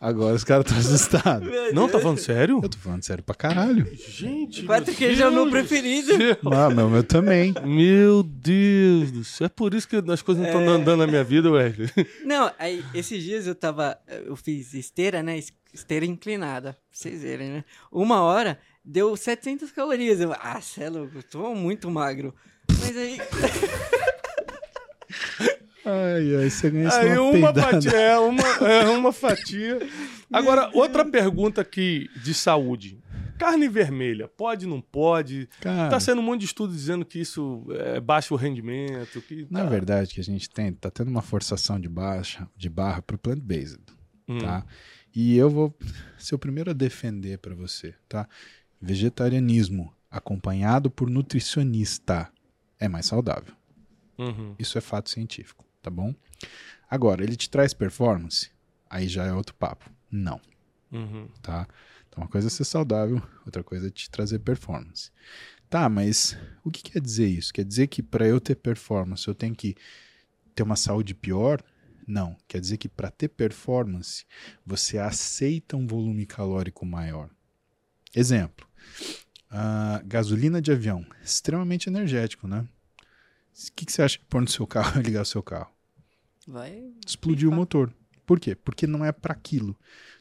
agora 0.00 0.34
os 0.34 0.44
caras 0.44 0.66
estão 0.66 0.78
assustados. 0.78 1.48
Não, 1.72 1.88
tá 1.88 1.98
falando 1.98 2.18
sério? 2.18 2.60
Eu 2.62 2.68
tô 2.68 2.78
falando 2.78 3.02
sério 3.02 3.24
pra 3.24 3.34
caralho. 3.34 3.86
Gente, 3.94 4.64
Quatro 4.64 4.94
queijos 4.94 5.20
é 5.20 5.28
o 5.28 5.32
meu 5.32 5.50
preferido. 5.50 6.12
Não, 6.42 6.70
meu, 6.70 6.90
meu 6.90 7.04
também. 7.04 7.54
Meu 7.64 8.22
Deus 8.22 9.10
do 9.10 9.24
céu. 9.24 9.46
É 9.46 9.48
por 9.48 9.74
isso 9.74 9.88
que 9.88 9.96
as 9.96 10.22
coisas 10.22 10.42
não 10.42 10.50
estão 10.50 10.62
é... 10.62 10.68
andando 10.68 10.98
na 10.98 11.06
minha 11.06 11.24
vida, 11.24 11.50
Wesley. 11.50 11.88
Não, 12.24 12.50
aí 12.58 12.84
esses 12.94 13.22
dias 13.22 13.46
eu 13.46 13.54
tava... 13.54 13.98
Eu 14.06 14.36
fiz 14.36 14.74
esteira, 14.74 15.22
né? 15.22 15.38
Esteira 15.72 16.04
inclinada. 16.04 16.72
Pra 16.72 16.80
vocês 16.90 17.22
verem, 17.22 17.50
né? 17.50 17.64
Uma 17.90 18.22
hora 18.22 18.58
deu 18.84 19.16
700 19.16 19.70
calorias. 19.72 20.20
Eu, 20.20 20.32
ah, 20.32 20.60
cê 20.60 20.84
é 20.84 20.90
louco, 20.90 21.18
eu 21.18 21.22
tô 21.22 21.54
muito 21.54 21.90
magro. 21.90 22.34
Mas 22.80 22.96
aí. 22.96 23.18
Ai, 25.88 26.34
ai, 26.34 26.50
você 26.50 26.68
ganha 26.68 26.92
Aí 26.92 27.16
uma, 27.16 27.50
uma 27.50 27.54
fatia, 27.54 27.90
é 27.92 28.18
uma, 28.18 28.42
é 28.42 28.88
uma 28.88 29.12
fatia. 29.12 29.78
Agora, 30.32 30.68
outra 30.74 31.04
pergunta 31.04 31.60
aqui 31.60 32.10
de 32.24 32.34
saúde. 32.34 33.00
Carne 33.38 33.68
vermelha, 33.68 34.26
pode, 34.26 34.66
não 34.66 34.80
pode? 34.80 35.48
Cara, 35.60 35.90
tá 35.90 36.00
sendo 36.00 36.20
um 36.20 36.24
monte 36.24 36.40
de 36.40 36.46
estudo 36.46 36.72
dizendo 36.72 37.04
que 37.04 37.20
isso 37.20 37.66
é 37.70 38.00
baixo 38.00 38.34
rendimento. 38.34 39.20
Que 39.22 39.44
tá... 39.44 39.48
Na 39.50 39.64
verdade, 39.64 40.14
que 40.14 40.20
a 40.20 40.24
gente 40.24 40.50
tem, 40.50 40.72
tá 40.72 40.90
tendo 40.90 41.08
uma 41.08 41.22
forçação 41.22 41.78
de 41.78 41.88
baixa, 41.88 42.48
de 42.56 42.68
barra 42.68 43.00
pro 43.02 43.18
plant-based, 43.18 43.78
hum. 44.26 44.38
tá? 44.38 44.64
E 45.14 45.36
eu 45.36 45.48
vou 45.48 45.76
ser 46.18 46.34
o 46.34 46.38
primeiro 46.38 46.70
a 46.70 46.74
defender 46.74 47.38
para 47.38 47.54
você, 47.54 47.94
tá? 48.08 48.26
Vegetarianismo 48.80 49.94
acompanhado 50.10 50.90
por 50.90 51.08
nutricionista 51.08 52.28
é 52.80 52.88
mais 52.88 53.06
saudável. 53.06 53.54
Uhum. 54.18 54.54
Isso 54.58 54.78
é 54.78 54.80
fato 54.80 55.10
científico, 55.10 55.65
tá 55.86 55.90
bom? 55.90 56.12
Agora, 56.90 57.22
ele 57.22 57.36
te 57.36 57.48
traz 57.48 57.72
performance? 57.72 58.50
Aí 58.90 59.06
já 59.06 59.24
é 59.24 59.32
outro 59.32 59.54
papo. 59.54 59.88
Não. 60.10 60.40
Uhum. 60.90 61.28
Tá? 61.40 61.68
Então, 62.08 62.24
uma 62.24 62.28
coisa 62.28 62.48
é 62.48 62.50
ser 62.50 62.64
saudável, 62.64 63.22
outra 63.44 63.62
coisa 63.62 63.86
é 63.86 63.90
te 63.90 64.10
trazer 64.10 64.40
performance. 64.40 65.12
Tá, 65.70 65.88
mas 65.88 66.36
o 66.64 66.70
que 66.70 66.82
quer 66.82 67.00
dizer 67.00 67.28
isso? 67.28 67.52
Quer 67.52 67.64
dizer 67.64 67.86
que 67.86 68.02
para 68.02 68.26
eu 68.26 68.40
ter 68.40 68.56
performance 68.56 69.26
eu 69.28 69.34
tenho 69.34 69.54
que 69.54 69.76
ter 70.56 70.64
uma 70.64 70.76
saúde 70.76 71.14
pior? 71.14 71.62
Não. 72.04 72.36
Quer 72.48 72.60
dizer 72.60 72.78
que 72.78 72.88
para 72.88 73.10
ter 73.10 73.28
performance 73.28 74.24
você 74.64 74.98
aceita 74.98 75.76
um 75.76 75.86
volume 75.86 76.26
calórico 76.26 76.84
maior. 76.84 77.30
Exemplo: 78.14 78.66
gasolina 80.04 80.60
de 80.60 80.72
avião, 80.72 81.06
extremamente 81.22 81.88
energético, 81.88 82.48
né? 82.48 82.66
O 83.68 83.72
que, 83.74 83.86
que 83.86 83.92
você 83.92 84.02
acha 84.02 84.18
que 84.18 84.24
pôr 84.24 84.40
no 84.40 84.48
seu 84.48 84.66
carro 84.66 85.00
e 85.00 85.02
ligar 85.04 85.22
o 85.22 85.26
seu 85.26 85.42
carro? 85.42 85.75
Vai 86.46 86.92
explodir 87.06 87.48
o 87.48 87.52
motor. 87.52 87.92
Por 88.24 88.40
quê? 88.40 88.54
Porque 88.54 88.86
não 88.86 89.04
é 89.04 89.12
para 89.12 89.32
aquilo, 89.32 89.76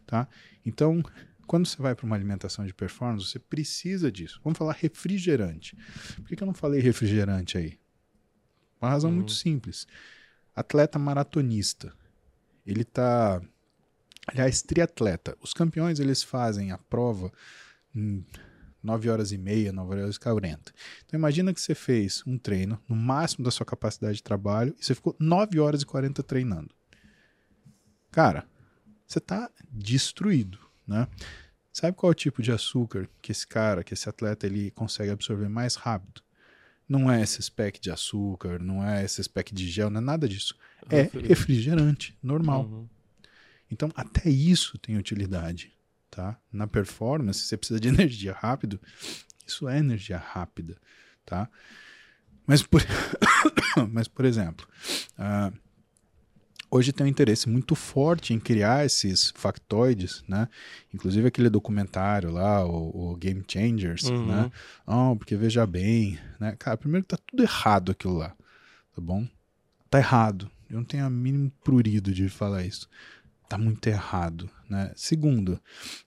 tá? 0.06 0.28
Então, 0.66 1.04
quando 1.46 1.68
você 1.68 1.82
vai 1.82 1.96
para 1.96 2.06
uma 2.06 2.16
alimentação 2.16 2.66
de 2.66 2.74
performance, 2.74 3.28
você 3.28 3.40
precisa 3.40 4.12
disso. 4.12 4.40
Vamos 4.44 4.58
falar 4.58 4.74
refrigerante. 4.74 5.76
Por 6.16 6.28
que, 6.28 6.36
que 6.36 6.44
eu 6.44 6.48
não 6.48 6.54
falei 6.54 6.82
refrigerante 6.82 7.58
aí? 7.58 7.80
Uma 8.82 8.90
razão 8.90 9.10
uhum. 9.10 9.18
muito 9.18 9.32
simples. 9.32 9.88
Atleta 10.56 11.00
maratonista. 11.00 11.94
Ele 12.66 12.84
tá. 12.84 13.42
Aliás, 14.28 14.62
triatleta. 14.62 15.38
Os 15.42 15.54
campeões 15.54 16.00
eles 16.00 16.24
fazem 16.24 16.72
a 16.72 16.78
prova 16.78 17.32
9 18.86 19.10
horas 19.10 19.32
e 19.32 19.38
meia, 19.38 19.74
9 19.74 20.02
horas 20.02 20.16
e 20.16 20.20
40. 20.20 20.74
Então 21.06 21.18
imagina 21.18 21.54
que 21.54 21.60
você 21.60 21.74
fez 21.74 22.24
um 22.26 22.38
treino 22.38 22.80
no 22.88 22.96
máximo 22.96 23.44
da 23.44 23.52
sua 23.52 23.66
capacidade 23.66 24.18
de 24.18 24.24
trabalho 24.24 24.76
e 24.80 24.86
você 24.86 24.94
ficou 24.94 25.16
9 25.20 25.60
horas 25.60 25.82
e 25.82 25.86
40 25.86 26.22
treinando. 26.24 26.74
Cara, 28.12 28.48
você 29.06 29.18
está 29.18 29.50
destruído, 29.72 30.60
né? 30.88 31.08
Sabe 31.74 31.98
qual 31.98 32.10
é 32.10 32.14
o 32.14 32.16
tipo 32.16 32.42
de 32.42 32.52
açúcar 32.52 33.10
que 33.22 33.32
esse 33.32 33.46
cara, 33.46 33.84
que 33.84 33.94
esse 33.94 34.08
atleta, 34.08 34.46
ele 34.46 34.72
consegue 34.72 35.12
absorver 35.12 35.50
mais 35.50 35.76
rápido? 35.76 36.22
Não 36.88 37.12
é 37.12 37.22
esse 37.22 37.42
spec 37.42 37.82
de 37.82 37.92
açúcar, 37.92 38.62
não 38.62 38.88
é 38.88 39.04
esse 39.04 39.22
spec 39.22 39.54
de 39.54 39.68
gel, 39.68 39.90
não 39.90 40.00
é 40.00 40.04
nada 40.04 40.30
disso. 40.30 40.56
É 40.90 41.10
refrigerante, 41.28 42.18
normal. 42.24 42.66
Uhum. 42.66 42.88
Então, 43.70 43.92
até 43.96 44.30
isso 44.30 44.78
tem 44.78 44.96
utilidade, 44.96 45.74
tá? 46.10 46.38
Na 46.52 46.68
performance, 46.68 47.42
você 47.42 47.58
precisa 47.58 47.80
de 47.80 47.88
energia 47.90 48.34
rápido, 48.34 48.80
isso 49.46 49.68
é 49.68 49.78
energia 49.78 50.18
rápida, 50.18 50.78
tá? 51.26 51.50
Mas, 52.48 52.62
por, 52.62 52.82
mas, 53.92 54.08
por 54.08 54.26
exemplo, 54.26 54.68
uh, 55.18 55.56
hoje 56.70 56.92
tem 56.92 57.06
um 57.06 57.10
interesse 57.10 57.50
muito 57.50 57.76
forte 57.76 58.34
em 58.34 58.40
criar 58.40 58.86
esses 58.86 59.32
factoides, 59.36 60.24
né? 60.28 60.48
Inclusive 60.94 61.28
aquele 61.28 61.50
documentário 61.50 62.32
lá, 62.32 62.66
o, 62.66 63.12
o 63.12 63.16
Game 63.16 63.44
Changers, 63.48 64.04
uhum. 64.04 64.28
né? 64.28 64.52
Oh, 64.86 65.16
porque 65.16 65.36
veja 65.36 65.66
bem, 65.66 66.20
né? 66.40 66.56
Cara, 66.58 66.78
primeiro 66.78 67.06
tá 67.06 67.18
tudo 67.26 67.44
errado 67.44 67.92
aquilo 67.92 68.18
lá, 68.18 68.30
tá 68.96 69.02
bom? 69.02 69.28
Tá 69.90 70.00
errado. 70.00 70.50
Eu 70.70 70.78
não 70.78 70.84
tenho 70.84 71.06
a 71.06 71.10
mínimo 71.10 71.52
prurido 71.64 72.12
de 72.12 72.28
falar 72.28 72.64
isso. 72.64 72.90
Tá 73.48 73.58
muito 73.58 73.88
errado, 73.88 74.50
né? 74.68 74.92
Segundo, 74.96 75.60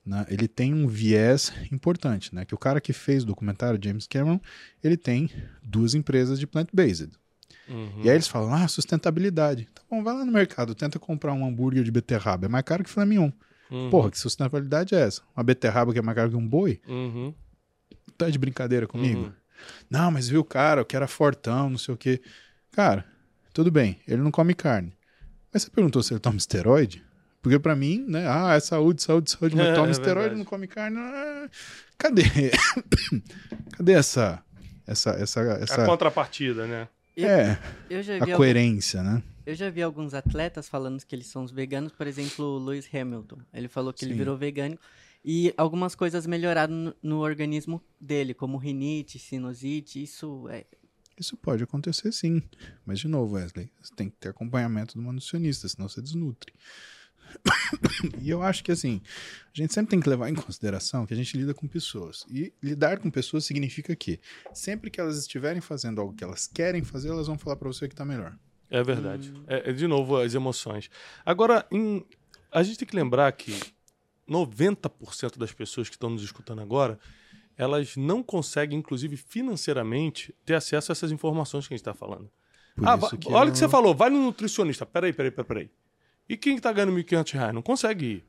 né, 0.04 0.26
ele 0.28 0.48
tem 0.48 0.74
um 0.74 0.88
viés 0.88 1.52
importante, 1.70 2.34
né? 2.34 2.44
Que 2.44 2.54
o 2.54 2.58
cara 2.58 2.80
que 2.80 2.92
fez 2.92 3.22
o 3.22 3.26
documentário, 3.26 3.78
James 3.82 4.06
Cameron, 4.06 4.40
ele 4.82 4.96
tem 4.96 5.30
duas 5.62 5.94
empresas 5.94 6.38
de 6.38 6.46
plant-based. 6.46 7.12
Uhum. 7.68 8.02
E 8.02 8.08
aí 8.08 8.16
eles 8.16 8.26
falam, 8.26 8.52
ah, 8.52 8.66
sustentabilidade. 8.66 9.68
Tá 9.74 9.82
bom, 9.88 10.02
vai 10.02 10.14
lá 10.14 10.24
no 10.24 10.32
mercado, 10.32 10.74
tenta 10.74 10.98
comprar 10.98 11.32
um 11.32 11.46
hambúrguer 11.46 11.84
de 11.84 11.90
beterraba. 11.90 12.46
É 12.46 12.48
mais 12.48 12.64
caro 12.64 12.82
que 12.82 12.90
filé 12.90 13.06
mignon. 13.06 13.30
Uhum. 13.70 13.90
Porra, 13.90 14.10
que 14.10 14.18
sustentabilidade 14.18 14.94
é 14.94 15.00
essa? 15.00 15.22
Uma 15.36 15.44
beterraba 15.44 15.92
que 15.92 15.98
é 15.98 16.02
mais 16.02 16.16
caro 16.16 16.30
que 16.30 16.36
um 16.36 16.46
boi? 16.46 16.80
Uhum. 16.88 17.34
Tá 18.16 18.28
de 18.28 18.38
brincadeira 18.38 18.86
comigo? 18.86 19.20
Uhum. 19.20 19.32
Não, 19.90 20.10
mas 20.10 20.28
viu, 20.28 20.42
cara, 20.44 20.82
o 20.82 20.84
que 20.84 20.96
era 20.96 21.06
fortão, 21.06 21.70
não 21.70 21.78
sei 21.78 21.94
o 21.94 21.96
quê. 21.96 22.20
Cara, 22.72 23.04
tudo 23.52 23.70
bem, 23.70 24.00
ele 24.06 24.22
não 24.22 24.30
come 24.30 24.54
carne. 24.54 24.96
Mas 25.52 25.62
você 25.62 25.70
perguntou 25.70 26.02
se 26.02 26.12
ele 26.12 26.20
toma 26.20 26.36
esteroide? 26.36 27.04
Porque 27.48 27.58
para 27.58 27.74
mim, 27.74 28.04
né? 28.06 28.26
Ah, 28.28 28.56
é 28.56 28.60
saúde, 28.60 29.02
saúde, 29.02 29.30
saúde, 29.30 29.56
mas 29.56 29.68
é, 29.72 29.74
toma 29.74 29.88
é 29.88 29.90
esteroide, 29.90 30.34
não 30.34 30.44
come 30.44 30.66
carne. 30.66 30.98
Ah, 30.98 31.48
cadê? 31.96 32.22
cadê 33.72 33.92
essa, 33.92 34.44
essa, 34.86 35.12
essa, 35.12 35.40
essa... 35.40 35.82
A 35.82 35.86
contrapartida, 35.86 36.66
né? 36.66 36.88
é, 37.16 37.56
eu 37.88 38.02
já 38.02 38.22
vi 38.22 38.32
a 38.32 38.36
coerência, 38.36 39.00
algum... 39.00 39.14
né? 39.14 39.22
Eu 39.46 39.54
já 39.54 39.70
vi 39.70 39.82
alguns 39.82 40.12
atletas 40.12 40.68
falando 40.68 41.02
que 41.02 41.14
eles 41.14 41.26
são 41.28 41.42
os 41.42 41.50
veganos, 41.50 41.90
por 41.90 42.06
exemplo, 42.06 42.44
o 42.44 42.58
Lewis 42.58 42.86
Hamilton. 42.92 43.38
Ele 43.54 43.66
falou 43.66 43.94
que 43.94 44.00
Sim. 44.00 44.06
ele 44.06 44.14
virou 44.14 44.36
vegano 44.36 44.78
e 45.24 45.54
algumas 45.56 45.94
coisas 45.94 46.26
melhoraram 46.26 46.74
no, 46.74 46.94
no, 47.02 47.20
organismo 47.20 47.82
dele, 47.98 48.34
como 48.34 48.58
rinite, 48.58 49.18
sinusite, 49.18 50.02
isso 50.02 50.46
é... 50.50 50.66
Isso 51.18 51.34
pode 51.34 51.64
acontecer 51.64 52.12
sim, 52.12 52.42
mas 52.84 53.00
de 53.00 53.08
novo, 53.08 53.36
Wesley, 53.36 53.70
você 53.80 53.94
tem 53.94 54.10
que 54.10 54.16
ter 54.18 54.28
acompanhamento 54.28 54.94
do 54.94 55.02
nutricionista, 55.02 55.66
senão 55.66 55.88
você 55.88 56.02
desnutre. 56.02 56.52
e 58.20 58.30
eu 58.30 58.42
acho 58.42 58.62
que 58.64 58.72
assim, 58.72 59.00
a 59.54 59.60
gente 59.60 59.72
sempre 59.72 59.90
tem 59.90 60.00
que 60.00 60.08
levar 60.08 60.28
em 60.28 60.34
consideração 60.34 61.06
que 61.06 61.14
a 61.14 61.16
gente 61.16 61.36
lida 61.36 61.54
com 61.54 61.66
pessoas. 61.66 62.24
E 62.30 62.52
lidar 62.62 62.98
com 62.98 63.10
pessoas 63.10 63.44
significa 63.44 63.94
que 63.96 64.20
sempre 64.52 64.90
que 64.90 65.00
elas 65.00 65.18
estiverem 65.18 65.60
fazendo 65.60 66.00
algo 66.00 66.14
que 66.14 66.24
elas 66.24 66.46
querem 66.46 66.82
fazer, 66.82 67.08
elas 67.08 67.26
vão 67.26 67.38
falar 67.38 67.56
para 67.56 67.68
você 67.68 67.88
que 67.88 67.94
tá 67.94 68.04
melhor. 68.04 68.36
É 68.70 68.82
verdade. 68.82 69.32
Hum. 69.32 69.44
É, 69.46 69.72
de 69.72 69.86
novo, 69.86 70.16
as 70.16 70.34
emoções. 70.34 70.90
Agora, 71.24 71.66
em, 71.70 72.04
a 72.52 72.62
gente 72.62 72.78
tem 72.78 72.88
que 72.88 72.96
lembrar 72.96 73.30
que 73.32 73.58
90% 74.28 75.38
das 75.38 75.52
pessoas 75.52 75.88
que 75.88 75.94
estão 75.94 76.10
nos 76.10 76.22
escutando 76.22 76.60
agora, 76.60 76.98
elas 77.56 77.96
não 77.96 78.22
conseguem, 78.22 78.78
inclusive 78.78 79.16
financeiramente, 79.16 80.34
ter 80.44 80.54
acesso 80.54 80.92
a 80.92 80.94
essas 80.94 81.10
informações 81.10 81.66
que 81.66 81.74
a 81.74 81.76
gente 81.76 81.82
está 81.82 81.94
falando. 81.94 82.30
Por 82.76 82.86
ah, 82.86 82.98
olha 83.26 83.48
o 83.48 83.52
que 83.52 83.58
você 83.58 83.68
falou, 83.68 83.94
vai 83.94 84.08
no 84.10 84.22
nutricionista. 84.22 84.86
Peraí, 84.86 85.12
peraí, 85.12 85.30
peraí, 85.30 85.48
peraí. 85.48 85.70
E 86.28 86.36
quem 86.36 86.56
está 86.56 86.72
ganhando 86.72 86.92
1.500 86.92 87.32
reais? 87.32 87.54
Não 87.54 87.62
consegue 87.62 88.04
ir. 88.04 88.24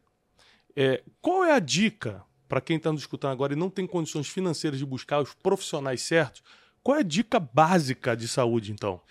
É, 0.76 1.04
qual 1.22 1.44
é 1.44 1.52
a 1.52 1.60
dica 1.60 2.24
para 2.48 2.62
quem 2.62 2.78
está 2.78 2.92
nos 2.92 3.02
escutando 3.02 3.32
agora 3.32 3.54
e 3.54 3.56
não 3.56 3.70
tem 3.70 3.86
condições 3.86 4.28
financeiras 4.28 4.80
de 4.80 4.86
buscar 4.86 5.20
os 5.20 5.34
profissionais 5.34 6.02
certos? 6.02 6.42
Qual 6.82 6.98
é 6.98 7.02
a 7.02 7.04
dica 7.04 7.40
básica 7.40 8.16
de 8.16 8.28
saúde, 8.28 8.72
então? 8.72 9.02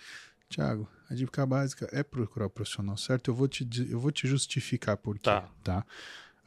Tiago, 0.49 0.89
a 1.09 1.13
dica 1.13 1.45
básica 1.45 1.87
é 1.91 2.01
procurar 2.01 2.47
o 2.47 2.49
profissional 2.49 2.97
certo. 2.97 3.29
Eu 3.29 3.35
vou 3.35 3.47
te, 3.47 3.67
eu 3.89 3.99
vou 3.99 4.11
te 4.11 4.27
justificar 4.27 4.97
por 4.97 5.15
quê. 5.15 5.29
Tá. 5.29 5.49
tá? 5.63 5.85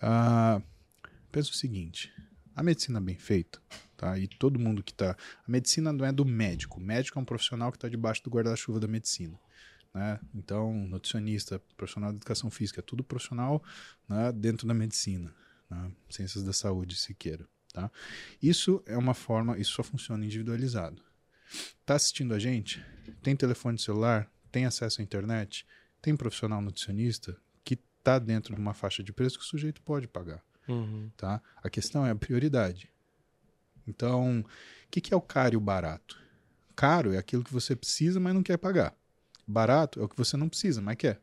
Uh, 0.03 0.63
pensa 1.31 1.51
o 1.51 1.55
seguinte: 1.55 2.13
a 2.55 2.63
medicina 2.63 3.01
bem 3.01 3.17
feita, 3.17 3.61
tá? 3.97 4.19
E 4.19 4.27
todo 4.27 4.59
mundo 4.59 4.83
que 4.83 4.93
está. 4.93 5.13
A 5.13 5.51
medicina 5.51 5.93
não 5.93 6.05
é 6.05 6.13
do 6.13 6.25
médico. 6.25 6.79
O 6.79 6.83
médico 6.83 7.19
é 7.19 7.23
um 7.23 7.25
profissional 7.25 7.71
que 7.71 7.77
está 7.77 7.89
debaixo 7.89 8.23
do 8.25 8.31
guarda-chuva 8.31 8.81
da 8.81 8.89
medicina. 8.89 9.39
Né? 9.95 10.19
Então, 10.35 10.73
nutricionista, 10.73 11.59
profissional 11.77 12.11
de 12.11 12.17
educação 12.17 12.51
física, 12.51 12.81
é 12.81 12.83
tudo 12.83 13.05
profissional 13.05 13.63
né, 14.09 14.33
dentro 14.33 14.67
da 14.67 14.75
medicina, 14.75 15.35
né? 15.71 15.93
ciências 16.09 16.43
da 16.43 16.53
saúde, 16.53 16.97
se 16.97 17.15
queira. 17.15 17.47
Tá? 17.73 17.91
Isso 18.43 18.83
é 18.87 18.97
uma 18.97 19.15
forma, 19.15 19.59
isso 19.59 19.73
só 19.73 19.83
funciona 19.83 20.25
individualizado. 20.25 21.03
Está 21.81 21.95
assistindo 21.95 22.35
a 22.35 22.39
gente? 22.39 22.85
Tem 23.23 23.37
telefone 23.37 23.79
celular? 23.79 24.31
Tem 24.51 24.65
acesso 24.65 25.01
à 25.01 25.05
internet? 25.05 25.67
Tem 26.01 26.17
profissional 26.17 26.61
nutricionista 26.61 27.37
que 27.65 27.75
está 27.75 28.19
dentro 28.19 28.55
de 28.55 28.61
uma 28.61 28.75
faixa 28.75 29.03
de 29.03 29.13
preço 29.13 29.39
que 29.39 29.45
o 29.45 29.49
sujeito 29.49 29.83
pode 29.83 30.09
pagar. 30.09 30.43
Uhum. 30.69 31.11
Tá? 31.17 31.43
A 31.63 31.69
questão 31.69 32.07
é 32.07 32.11
a 32.11 32.15
prioridade. 32.15 32.91
Então, 33.87 34.41
o 34.41 34.45
que, 34.91 35.01
que 35.01 35.13
é 35.13 35.17
o 35.17 35.21
caro 35.21 35.55
e 35.55 35.57
o 35.57 35.61
barato? 35.61 36.21
Caro 36.77 37.13
é 37.13 37.19
aquilo 37.19 37.45
que 37.45 37.53
você 37.53 37.75
precisa, 37.75 38.21
mas 38.21 38.35
não 38.35 38.43
quer 38.43 38.57
pagar. 38.57 38.95
Barato 39.47 40.01
é 40.01 40.05
o 40.05 40.09
que 40.09 40.17
você 40.17 40.37
não 40.37 40.49
precisa, 40.49 40.81
mas 40.81 40.97
quer. 40.97 41.21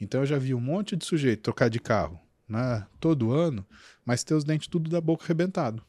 Então 0.00 0.20
eu 0.20 0.26
já 0.26 0.38
vi 0.38 0.54
um 0.54 0.60
monte 0.60 0.96
de 0.96 1.04
sujeito 1.04 1.42
trocar 1.42 1.68
de 1.68 1.78
carro 1.78 2.20
né, 2.48 2.86
todo 3.00 3.32
ano, 3.32 3.64
mas 4.04 4.24
ter 4.24 4.34
os 4.34 4.44
dentes 4.44 4.66
tudo 4.66 4.90
da 4.90 5.00
boca 5.00 5.24
arrebentado. 5.24 5.82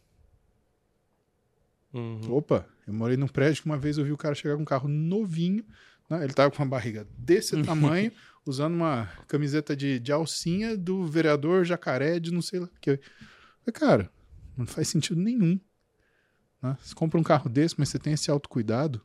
Uhum. 1.93 2.21
Opa, 2.31 2.65
eu 2.88 2.93
morei 2.93 3.17
num 3.17 3.27
prédio 3.27 3.61
que 3.61 3.65
uma 3.65 3.77
vez 3.77 3.97
eu 3.97 4.05
vi 4.05 4.11
o 4.11 4.17
cara 4.17 4.34
chegar 4.34 4.55
com 4.55 4.61
um 4.61 4.65
carro 4.65 4.88
novinho, 4.88 5.65
né, 6.09 6.23
ele 6.23 6.34
tava 6.34 6.51
com 6.51 6.61
uma 6.61 6.69
barriga 6.69 7.07
desse 7.17 7.61
tamanho, 7.63 8.11
usando 8.45 8.75
uma 8.75 9.07
camiseta 9.27 9.75
de, 9.75 9.99
de 9.99 10.11
alcinha 10.11 10.77
do 10.77 11.05
vereador 11.05 11.65
jacaré 11.65 12.19
de 12.19 12.31
não 12.31 12.41
sei 12.41 12.59
lá 12.61 12.69
que. 12.79 12.99
Cara, 13.73 14.09
não 14.57 14.65
faz 14.65 14.88
sentido 14.88 15.19
nenhum. 15.19 15.59
Né? 16.61 16.77
Você 16.81 16.95
compra 16.95 17.19
um 17.19 17.23
carro 17.23 17.49
desse, 17.49 17.75
mas 17.77 17.89
você 17.89 17.99
tem 17.99 18.13
esse 18.13 18.29
autocuidado. 18.29 19.01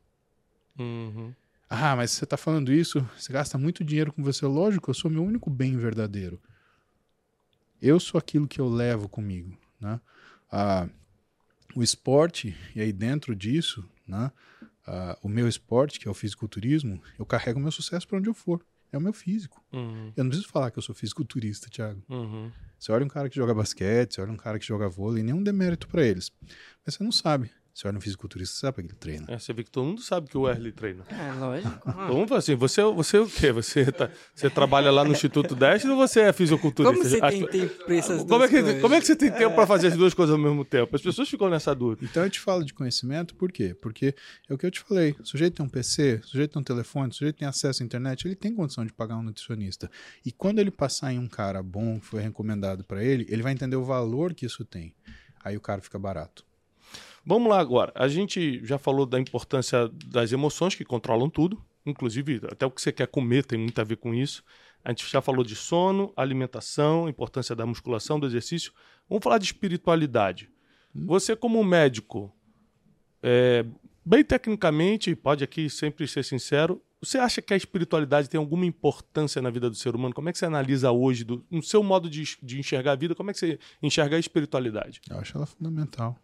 Uhum. 0.78 1.32
Ah, 1.70 1.94
mas 1.94 2.12
você 2.12 2.24
está 2.24 2.36
falando 2.36 2.72
isso, 2.72 3.06
você 3.16 3.32
gasta 3.32 3.58
muito 3.58 3.84
dinheiro 3.84 4.12
com 4.12 4.22
você. 4.22 4.46
Lógico, 4.46 4.90
eu 4.90 4.94
sou 4.94 5.10
meu 5.10 5.22
único 5.22 5.50
bem 5.50 5.76
verdadeiro. 5.76 6.40
Eu 7.80 8.00
sou 8.00 8.18
aquilo 8.18 8.48
que 8.48 8.60
eu 8.60 8.68
levo 8.68 9.08
comigo. 9.08 9.56
Né? 9.80 10.00
Ah, 10.50 10.88
o 11.76 11.82
esporte, 11.82 12.56
e 12.74 12.80
aí 12.80 12.92
dentro 12.92 13.36
disso, 13.36 13.84
né? 14.06 14.32
Ah, 14.86 15.18
o 15.22 15.28
meu 15.28 15.46
esporte, 15.46 16.00
que 16.00 16.08
é 16.08 16.10
o 16.10 16.14
fisiculturismo, 16.14 17.02
eu 17.18 17.26
carrego 17.26 17.60
meu 17.60 17.70
sucesso 17.70 18.08
para 18.08 18.18
onde 18.18 18.28
eu 18.28 18.34
for. 18.34 18.64
É 18.90 18.96
o 18.96 19.00
meu 19.00 19.12
físico. 19.12 19.62
Uhum. 19.70 20.12
Eu 20.16 20.24
não 20.24 20.30
preciso 20.30 20.48
falar 20.48 20.70
que 20.70 20.78
eu 20.78 20.82
sou 20.82 20.94
fisiculturista, 20.94 21.68
Thiago. 21.68 22.02
Uhum. 22.08 22.50
Você 22.78 22.90
olha 22.90 23.04
um 23.04 23.08
cara 23.08 23.28
que 23.28 23.36
joga 23.36 23.52
basquete, 23.52 24.14
você 24.14 24.22
olha 24.22 24.32
um 24.32 24.36
cara 24.36 24.58
que 24.58 24.64
joga 24.64 24.88
vôlei, 24.88 25.22
nenhum 25.22 25.42
demérito 25.42 25.86
para 25.86 26.02
eles. 26.02 26.32
Mas 26.86 26.94
você 26.94 27.04
não 27.04 27.12
sabe 27.12 27.50
você 27.78 27.86
olha 27.86 27.94
no 27.94 28.00
fisiculturista, 28.00 28.56
você 28.56 28.60
sabe 28.60 28.74
para 28.74 28.82
que 28.82 28.88
ele 28.88 28.98
treina. 28.98 29.26
É, 29.28 29.38
você 29.38 29.52
vê 29.52 29.62
que 29.62 29.70
todo 29.70 29.86
mundo 29.86 30.00
sabe 30.00 30.28
que 30.28 30.36
o 30.36 30.42
Wesley 30.42 30.72
treina. 30.72 31.04
É, 31.10 31.32
lógico. 31.34 31.78
Todo 32.08 32.16
mundo 32.16 32.26
fala 32.26 32.38
assim, 32.40 32.56
você, 32.56 32.82
você 32.82 33.16
é 33.18 33.20
o 33.20 33.28
quê? 33.28 33.52
Você, 33.52 33.92
tá, 33.92 34.10
você 34.34 34.50
trabalha 34.50 34.90
lá 34.90 35.04
no 35.04 35.12
Instituto 35.12 35.54
Deste 35.54 35.86
ou 35.86 35.96
você 35.96 36.22
é 36.22 36.32
fisiculturista? 36.32 36.92
Como 36.92 37.08
você 37.08 37.20
tem 37.20 37.46
tempo 37.46 37.84
para 37.84 37.94
essas 37.94 38.24
como 38.24 38.42
é 38.42 38.48
que, 38.48 38.60
coisas? 38.60 38.82
Como 38.82 38.94
é 38.94 39.00
que 39.00 39.06
você 39.06 39.14
tem 39.14 39.30
tempo 39.30 39.52
é. 39.52 39.54
para 39.54 39.64
fazer 39.64 39.86
as 39.86 39.96
duas 39.96 40.12
coisas 40.12 40.34
ao 40.34 40.40
mesmo 40.40 40.64
tempo? 40.64 40.96
As 40.96 41.00
pessoas 41.00 41.28
ficam 41.28 41.48
nessa 41.48 41.72
dúvida. 41.72 42.04
Então 42.04 42.24
eu 42.24 42.30
te 42.30 42.40
falo 42.40 42.64
de 42.64 42.74
conhecimento, 42.74 43.36
por 43.36 43.52
quê? 43.52 43.76
Porque 43.80 44.12
é 44.48 44.54
o 44.54 44.58
que 44.58 44.66
eu 44.66 44.72
te 44.72 44.80
falei. 44.80 45.14
O 45.20 45.24
sujeito 45.24 45.54
tem 45.54 45.64
um 45.64 45.68
PC, 45.68 46.20
o 46.24 46.26
sujeito 46.26 46.54
tem 46.54 46.60
um 46.60 46.64
telefone, 46.64 47.10
o 47.10 47.14
sujeito 47.14 47.36
tem 47.36 47.46
acesso 47.46 47.84
à 47.84 47.86
internet, 47.86 48.26
ele 48.26 48.34
tem 48.34 48.52
condição 48.56 48.84
de 48.84 48.92
pagar 48.92 49.16
um 49.18 49.22
nutricionista. 49.22 49.88
E 50.26 50.32
quando 50.32 50.58
ele 50.58 50.72
passar 50.72 51.12
em 51.12 51.18
um 51.20 51.28
cara 51.28 51.62
bom, 51.62 52.00
que 52.00 52.06
foi 52.06 52.22
recomendado 52.22 52.82
para 52.82 53.04
ele, 53.04 53.24
ele 53.28 53.40
vai 53.40 53.52
entender 53.52 53.76
o 53.76 53.84
valor 53.84 54.34
que 54.34 54.44
isso 54.44 54.64
tem. 54.64 54.92
Aí 55.44 55.56
o 55.56 55.60
cara 55.60 55.80
fica 55.80 55.96
barato. 55.96 56.47
Vamos 57.28 57.50
lá 57.50 57.60
agora. 57.60 57.92
A 57.94 58.08
gente 58.08 58.64
já 58.64 58.78
falou 58.78 59.04
da 59.04 59.20
importância 59.20 59.90
das 60.06 60.32
emoções 60.32 60.74
que 60.74 60.82
controlam 60.82 61.28
tudo, 61.28 61.62
inclusive 61.84 62.40
até 62.50 62.64
o 62.64 62.70
que 62.70 62.80
você 62.80 62.90
quer 62.90 63.06
comer 63.06 63.44
tem 63.44 63.58
muito 63.58 63.78
a 63.78 63.84
ver 63.84 63.96
com 63.96 64.14
isso. 64.14 64.42
A 64.82 64.92
gente 64.92 65.06
já 65.06 65.20
falou 65.20 65.44
de 65.44 65.54
sono, 65.54 66.10
alimentação, 66.16 67.06
importância 67.06 67.54
da 67.54 67.66
musculação, 67.66 68.18
do 68.18 68.26
exercício. 68.26 68.72
Vamos 69.06 69.22
falar 69.22 69.36
de 69.36 69.44
espiritualidade. 69.44 70.48
Hum. 70.96 71.04
Você, 71.04 71.36
como 71.36 71.62
médico, 71.62 72.34
é, 73.22 73.62
bem 74.02 74.24
tecnicamente, 74.24 75.14
pode 75.14 75.44
aqui 75.44 75.68
sempre 75.68 76.08
ser 76.08 76.24
sincero, 76.24 76.82
você 76.98 77.18
acha 77.18 77.42
que 77.42 77.52
a 77.52 77.58
espiritualidade 77.58 78.30
tem 78.30 78.38
alguma 78.38 78.64
importância 78.64 79.42
na 79.42 79.50
vida 79.50 79.68
do 79.68 79.76
ser 79.76 79.94
humano? 79.94 80.14
Como 80.14 80.30
é 80.30 80.32
que 80.32 80.38
você 80.38 80.46
analisa 80.46 80.90
hoje, 80.92 81.24
do, 81.24 81.44
no 81.50 81.62
seu 81.62 81.82
modo 81.82 82.08
de, 82.08 82.24
de 82.42 82.58
enxergar 82.58 82.92
a 82.92 82.96
vida, 82.96 83.14
como 83.14 83.28
é 83.30 83.34
que 83.34 83.38
você 83.38 83.58
enxerga 83.82 84.16
a 84.16 84.18
espiritualidade? 84.18 85.02
Eu 85.10 85.18
acho 85.18 85.36
ela 85.36 85.44
fundamental. 85.44 86.18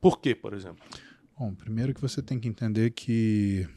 Por 0.00 0.20
quê, 0.20 0.34
por 0.34 0.52
exemplo? 0.52 0.84
Bom, 1.38 1.54
primeiro 1.54 1.94
que 1.94 2.00
você 2.00 2.22
tem 2.22 2.38
que 2.38 2.48
entender 2.48 2.90
que 2.90 3.68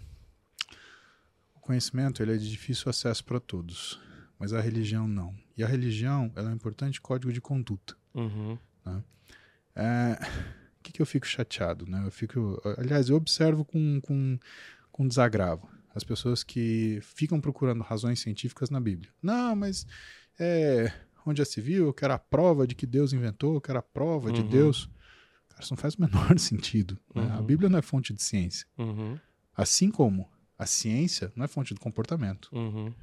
o 1.56 1.60
conhecimento 1.60 2.22
ele 2.22 2.34
é 2.34 2.38
de 2.38 2.50
difícil 2.50 2.90
acesso 2.90 3.24
para 3.24 3.40
todos, 3.40 4.00
mas 4.40 4.54
a 4.54 4.62
religião 4.62 5.08
não. 5.08 5.36
E 5.56 5.64
a 5.64 5.68
religião 5.68 6.32
ela 6.36 6.50
é 6.50 6.52
um 6.52 6.56
importante 6.56 7.00
código 7.00 7.32
de 7.32 7.40
conduta. 7.40 7.96
Uhum. 8.14 8.58
Né? 8.86 9.04
É, 9.76 10.18
o 10.80 10.84
que, 10.84 10.92
que 10.92 11.02
eu 11.02 11.06
fico 11.06 11.28
chateado? 11.28 11.86
Né? 11.86 12.04
Eu 12.06 12.12
fico, 12.12 12.62
aliás, 12.78 13.10
eu 13.10 13.16
observo 13.16 13.64
com, 13.64 14.02
com, 14.02 14.40
com 14.92 15.08
desagravo 15.08 15.70
as 15.94 16.04
pessoas 16.04 16.44
que 16.44 17.00
ficam 17.02 17.40
procurando 17.40 17.84
razões 17.84 18.20
científicas 18.20 18.70
na 18.70 18.80
Bíblia. 18.80 19.12
Não, 19.22 19.56
mas 19.56 19.86
é, 20.40 20.92
onde 21.26 21.40
já 21.40 21.46
se 21.46 21.62
viu, 21.62 21.86
eu 21.86 21.94
quero 21.94 22.14
a 22.14 22.20
prova 22.20 22.66
de 22.66 22.76
que 22.76 22.86
Deus 22.86 23.14
inventou, 23.14 23.56
eu 23.56 23.62
quero 23.62 23.80
a 23.80 23.84
prova 23.84 24.30
uhum. 24.30 24.34
de 24.34 24.44
Deus. 24.44 24.90
Cara, 25.52 25.64
isso 25.64 25.74
não 25.74 25.78
faz 25.78 25.96
o 25.96 26.02
menor 26.02 26.38
sentido. 26.40 26.98
Né? 27.14 27.30
A 27.32 27.40
uhum. 27.40 27.46
Bíblia 27.46 27.70
não 27.70 27.80
é 27.80 27.82
fonte 27.82 28.14
de 28.14 28.22
ciência. 28.22 28.66
Uhum. 28.78 29.18
Assim 29.56 29.92
como 29.92 30.30
a 30.58 30.66
ciência 30.66 31.32
não 31.36 31.46
é 31.46 31.48
fonte 31.48 31.74
de 31.74 31.80
comportamento. 31.80 32.50
Uhum. 32.52 32.94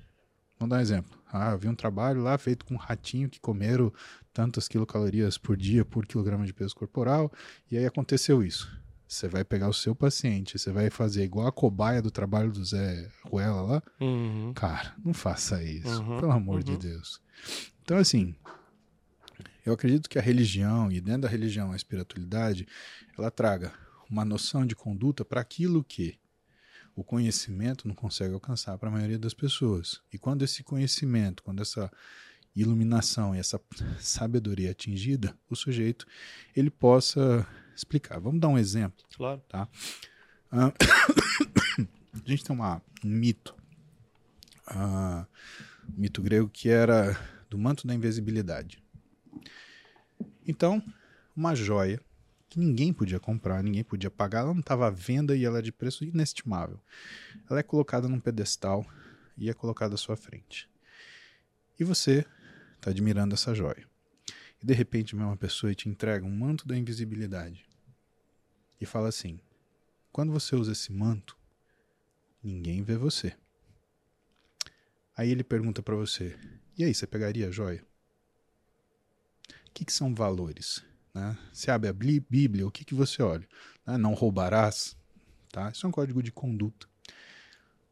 Vamos 0.59 0.71
dar 0.71 0.79
um 0.79 0.81
exemplo. 0.81 1.19
Ah, 1.33 1.51
eu 1.53 1.59
vi 1.59 1.69
um 1.69 1.75
trabalho 1.75 2.23
lá 2.23 2.37
feito 2.37 2.65
com 2.65 2.75
um 2.75 2.79
ratinho 2.79 3.29
que 3.29 3.41
comeram 3.41 3.93
tantas 4.33 4.67
quilocalorias 4.67 5.39
por 5.39 5.57
dia 5.57 5.85
por 5.85 6.05
quilograma 6.05 6.45
de 6.45 6.53
peso 6.53 6.75
corporal, 6.75 7.33
e 7.71 7.79
aí 7.79 7.87
aconteceu 7.87 8.43
isso. 8.43 8.69
Você 9.07 9.27
vai 9.27 9.43
pegar 9.43 9.69
o 9.69 9.73
seu 9.73 9.95
paciente, 9.95 10.59
você 10.59 10.71
vai 10.71 10.91
fazer 10.91 11.25
igual 11.25 11.47
a 11.47 11.53
cobaia 11.53 12.03
do 12.03 12.11
trabalho 12.11 12.53
do 12.53 12.63
Zé 12.63 13.09
Ruela 13.25 13.63
lá. 13.63 13.83
Uhum. 14.01 14.53
Cara, 14.55 14.95
não 15.03 15.15
faça 15.15 15.63
isso, 15.63 16.03
uhum. 16.03 16.19
pelo 16.21 16.33
amor 16.33 16.63
de 16.63 16.73
uhum. 16.73 16.79
Deus. 16.79 17.21
Então, 17.83 17.97
assim, 17.97 18.35
eu 19.65 19.73
acredito 19.73 20.09
que 20.09 20.19
a 20.19 20.23
religião, 20.23 20.91
e 20.91 21.01
dentro 21.01 21.23
da 21.23 21.29
religião 21.29 21.73
a 21.73 21.77
espiritualidade, 21.77 22.67
ela 23.17 23.31
traga 23.31 23.73
uma 24.11 24.25
noção 24.25 24.65
de 24.65 24.75
conduta 24.75 25.25
para 25.25 25.41
aquilo 25.41 25.85
que 25.85 26.19
o 26.97 27.05
conhecimento 27.05 27.87
não 27.87 27.95
consegue 27.95 28.35
alcançar 28.35 28.77
para 28.79 28.89
a 28.89 28.93
maioria 28.93 29.19
das 29.19 29.35
pessoas. 29.35 30.01
E 30.13 30.19
quando 30.19 30.43
esse 30.43 30.65
conhecimento, 30.65 31.43
quando 31.43 31.63
essa 31.63 31.91
iluminação 32.57 33.35
e 33.35 33.39
essa 33.39 33.61
sabedoria 34.01 34.73
atingida, 34.73 35.37
o 35.49 35.55
sujeito 35.55 36.07
ele 36.57 36.71
possa 36.71 37.47
explicar. 37.77 38.19
Vamos 38.19 38.41
dar 38.41 38.49
um 38.49 38.59
exemplo. 38.59 39.05
Claro. 39.17 39.41
Tá? 39.49 39.69
Uh, 40.53 41.87
a 42.15 42.29
gente 42.29 42.43
tem 42.43 42.55
uma, 42.55 42.83
um 43.05 43.09
mito, 43.09 43.55
uh, 44.71 45.27
um 45.89 46.01
mito 46.01 46.21
grego 46.21 46.49
que 46.49 46.69
era 46.69 47.17
do 47.49 47.57
manto 47.57 47.87
da 47.87 47.95
invisibilidade. 47.95 48.83
Então, 50.47 50.83
uma 51.37 51.55
joia 51.55 52.01
que 52.49 52.59
ninguém 52.59 52.93
podia 52.93 53.21
comprar, 53.21 53.63
ninguém 53.63 53.85
podia 53.85 54.11
pagar, 54.11 54.41
ela 54.41 54.55
não 54.55 54.61
estava 54.61 54.87
à 54.87 54.91
venda 54.91 55.37
e 55.37 55.45
ela 55.45 55.59
é 55.59 55.63
de 55.63 55.71
preço 55.71 56.05
inestimável. 56.05 56.81
Ela 57.51 57.61
é 57.61 57.63
colocada 57.63 58.09
num 58.09 58.19
pedestal 58.19 58.87
e 59.37 59.51
é 59.51 59.55
colocada 59.55 59.95
à 59.95 59.99
sua 59.99 60.17
frente. 60.17 60.69
E 61.79 61.85
você 61.85 62.25
está 62.77 62.91
admirando 62.91 63.35
essa 63.35 63.55
joia. 63.55 63.87
E 64.63 64.67
de 64.67 64.75
repente 64.75 65.15
vem 65.15 65.25
uma 65.25 65.37
pessoa 65.37 65.71
e 65.71 65.75
te 65.75 65.89
entrega 65.89 66.25
um 66.25 66.31
manto 66.31 66.67
da 66.67 66.77
invisibilidade 66.77 67.65
e 68.81 68.87
fala 68.87 69.09
assim: 69.09 69.39
quando 70.11 70.33
você 70.33 70.57
usa 70.57 70.73
esse 70.73 70.93
manto, 70.93 71.37
ninguém 72.43 72.83
vê 72.83 72.97
você. 72.97 73.37
Aí 75.17 75.31
ele 75.31 75.45
pergunta 75.45 75.83
para 75.83 75.95
você: 75.95 76.37
e 76.79 76.85
aí, 76.85 76.95
você 76.95 77.09
pegaria 77.09 77.49
a 77.49 77.51
joia? 77.51 77.85
O 79.79 79.81
que, 79.81 79.85
que 79.85 79.93
são 79.93 80.13
valores? 80.13 80.83
Né? 81.15 81.39
Você 81.53 81.71
abre 81.71 81.89
a 81.89 81.93
Bíblia, 81.93 82.67
o 82.67 82.71
que, 82.71 82.85
que 82.85 82.97
você 82.97 83.23
olha? 83.23 83.49
Né? 83.87 83.97
Não 83.97 84.13
roubarás. 84.13 84.97
Tá? 85.53 85.71
Isso 85.71 85.87
é 85.87 85.89
um 85.89 85.93
código 85.93 86.21
de 86.21 86.33
conduta. 86.33 86.89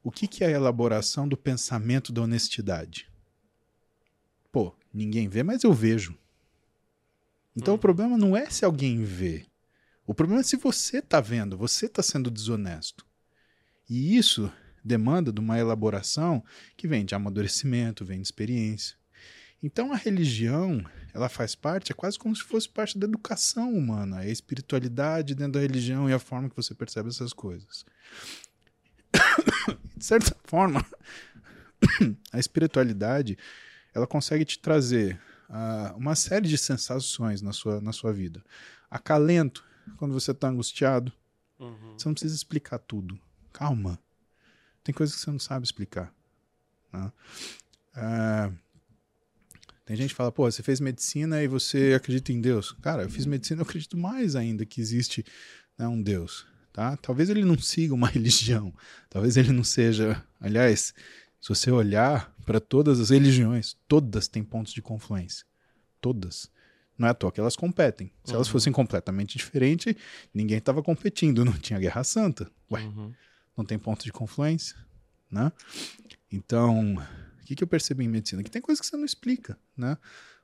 O 0.03 0.11
que, 0.11 0.27
que 0.27 0.43
é 0.43 0.49
a 0.49 0.51
elaboração 0.51 1.29
do 1.29 1.37
pensamento 1.37 2.13
da 2.13 2.23
honestidade? 2.23 3.09
Pô, 4.51 4.77
ninguém 4.93 5.29
vê, 5.29 5.45
mas 5.45 5.63
eu 5.63 5.73
vejo. 5.73 6.19
Então 7.57 7.75
hum. 7.75 7.77
o 7.77 7.81
problema 7.81 8.19
não 8.19 8.37
é 8.37 8.51
se 8.51 8.65
alguém 8.65 9.05
vê. 9.05 9.47
O 10.05 10.13
problema 10.13 10.41
é 10.41 10.45
se 10.45 10.57
você 10.57 10.99
está 10.99 11.21
vendo, 11.21 11.57
você 11.57 11.87
está 11.87 12.03
sendo 12.03 12.33
desonesto. 12.33 13.07
E 13.89 14.17
isso 14.17 14.53
demanda 14.85 15.33
de 15.33 15.39
uma 15.39 15.57
elaboração 15.57 16.43
que 16.77 16.89
vem 16.89 17.05
de 17.05 17.15
amadurecimento, 17.15 18.05
vem 18.05 18.21
de 18.21 18.27
experiência. 18.27 18.97
Então 19.63 19.93
a 19.93 19.97
religião, 19.97 20.85
ela 21.17 21.31
faz 21.31 21.55
parte, 21.55 21.93
é 21.93 21.95
quase 21.95 22.19
como 22.19 22.37
se 22.37 22.43
fosse 22.43 22.69
parte 22.69 22.99
da 22.99 23.07
educação 23.07 23.73
humana, 23.73 24.23
é 24.23 24.27
a 24.27 24.31
espiritualidade 24.31 25.35
dentro 25.35 25.55
da 25.55 25.61
religião 25.61 26.11
e 26.11 26.13
a 26.13 26.19
forma 26.19 26.51
que 26.51 26.55
você 26.55 26.75
percebe 26.75 27.09
essas 27.09 27.33
coisas. 27.33 27.87
de 29.97 30.05
certa 30.05 30.37
forma, 30.45 30.85
a 32.31 32.39
espiritualidade, 32.39 33.39
ela 33.95 34.07
consegue 34.07 34.45
te 34.45 34.59
trazer 34.59 35.19
uh, 35.49 35.97
uma 35.97 36.15
série 36.15 36.47
de 36.47 36.59
sensações 36.59 37.41
na 37.41 37.55
sua, 37.55 37.81
na 37.81 37.93
sua 37.93 38.13
vida. 38.13 38.45
Acalento, 38.91 39.65
quando 39.97 40.13
você 40.13 40.33
está 40.33 40.49
angustiado. 40.49 41.11
Uhum. 41.59 41.95
Você 41.97 42.09
não 42.09 42.13
precisa 42.13 42.35
explicar 42.35 42.79
tudo. 42.79 43.19
Calma. 43.55 43.99
Tem 44.85 44.95
coisas 44.95 45.17
que 45.17 45.23
você 45.23 45.31
não 45.31 45.39
sabe 45.39 45.65
explicar. 45.65 46.13
Né? 46.93 47.11
É... 47.97 48.66
Tem 49.87 49.97
gente 49.97 50.11
que 50.11 50.17
fala, 50.17 50.33
pô, 50.33 50.51
você 50.51 50.65
fez 50.65 50.81
medicina 50.81 51.41
e 51.41 51.47
você 51.47 51.95
acredita 51.95 52.33
em 52.33 52.41
Deus. 52.41 52.73
Cara, 52.83 53.05
eu 53.05 53.09
fiz 53.09 53.25
medicina, 53.25 53.61
eu 53.61 53.65
acredito 53.65 53.97
mais 53.97 54.35
ainda 54.35 54.67
que 54.67 54.81
existe 54.81 55.25
né, 55.79 55.87
um 55.87 56.03
Deus. 56.03 56.45
Tá? 56.73 56.97
Talvez 56.97 57.31
ele 57.31 57.45
não 57.45 57.57
siga 57.57 57.95
uma 57.95 58.09
religião. 58.11 58.75
Talvez 59.09 59.37
ele 59.37 59.53
não 59.53 59.63
seja. 59.63 60.21
Aliás, 60.41 60.93
se 61.41 61.49
você 61.49 61.71
olhar 61.71 62.35
para 62.45 62.59
todas 62.59 62.99
as 62.99 63.11
religiões, 63.11 63.77
todas 63.87 64.27
têm 64.27 64.43
pontos 64.43 64.73
de 64.73 64.83
confluência. 64.83 65.47
Todas. 66.01 66.51
Não 66.99 67.07
é 67.07 67.13
à 67.13 67.15
toa 67.15 67.31
que 67.31 67.39
elas 67.39 67.55
competem. 67.55 68.11
Se 68.25 68.31
uhum. 68.31 68.37
elas 68.37 68.49
fossem 68.49 68.73
completamente 68.73 69.39
diferentes, 69.39 69.95
ninguém 70.35 70.59
estava 70.59 70.83
competindo, 70.83 71.45
não 71.45 71.53
tinha 71.53 71.79
Guerra 71.79 72.03
Santa. 72.03 72.51
Ué, 72.73 72.83
uhum. 72.83 73.13
não 73.57 73.65
tem 73.65 73.79
ponto 73.79 74.05
de 74.05 74.13
confluência, 74.13 74.77
né? 75.31 75.53
Então, 76.33 76.97
o 77.47 77.49
que, 77.49 77.55
que 77.55 77.63
eu 77.63 77.69
percebo 77.69 78.03
em 78.03 78.09
medicina? 78.09 78.43
Que 78.43 78.51
tem 78.51 78.61
coisas 78.61 78.81
que 78.81 78.89
você 78.89 78.97
não 78.97 79.05
explica, 79.05 79.57
né? 79.77 79.97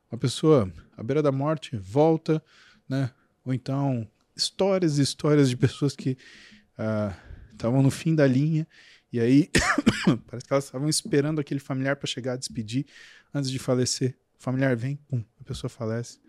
Uma 0.09 0.16
pessoa 0.16 0.73
à 0.97 1.03
beira 1.03 1.20
da 1.20 1.33
morte 1.33 1.77
volta, 1.77 2.41
né? 2.89 3.11
Ou 3.45 3.53
então, 3.53 4.09
histórias 4.37 4.99
e 4.99 5.03
histórias 5.03 5.51
de 5.51 5.57
pessoas 5.57 5.97
que 5.97 6.16
estavam 7.53 7.81
uh, 7.81 7.83
no 7.83 7.91
fim 7.91 8.15
da 8.15 8.24
linha 8.24 8.69
e 9.12 9.19
aí 9.19 9.51
parece 10.29 10.47
que 10.47 10.53
elas 10.53 10.65
estavam 10.66 10.89
esperando 10.89 11.41
aquele 11.41 11.59
familiar 11.59 11.97
para 11.97 12.07
chegar 12.07 12.35
a 12.35 12.37
despedir 12.37 12.87
antes 13.35 13.51
de 13.51 13.59
falecer. 13.59 14.16
O 14.39 14.43
familiar 14.43 14.77
vem, 14.77 14.95
pum, 14.95 15.24
a 15.41 15.45
pessoa 15.45 15.69
falece. 15.69 16.20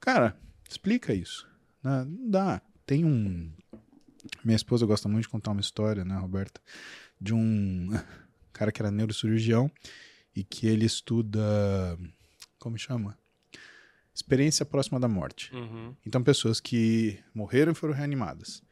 Cara, 0.00 0.36
explica 0.68 1.14
isso. 1.14 1.48
Né? 1.84 2.04
Não 2.04 2.30
dá. 2.30 2.60
Tem 2.84 3.04
um. 3.04 3.52
Minha 4.44 4.56
esposa 4.56 4.84
gosta 4.84 5.08
muito 5.08 5.22
de 5.22 5.28
contar 5.28 5.52
uma 5.52 5.60
história, 5.60 6.04
né, 6.04 6.18
Roberta? 6.18 6.60
De 7.20 7.32
um 7.32 7.90
cara 8.52 8.72
que 8.72 8.80
era 8.80 8.90
neurocirurgião 8.90 9.70
e 10.34 10.44
que 10.44 10.66
ele 10.66 10.84
estuda. 10.84 11.40
Como 12.58 12.78
chama? 12.78 13.18
Experiência 14.14 14.66
próxima 14.66 15.00
da 15.00 15.08
morte. 15.08 15.54
Uhum. 15.54 15.94
Então, 16.04 16.22
pessoas 16.22 16.60
que 16.60 17.18
morreram 17.34 17.72
e 17.72 17.74
foram 17.74 17.94
reanimadas. 17.94 18.62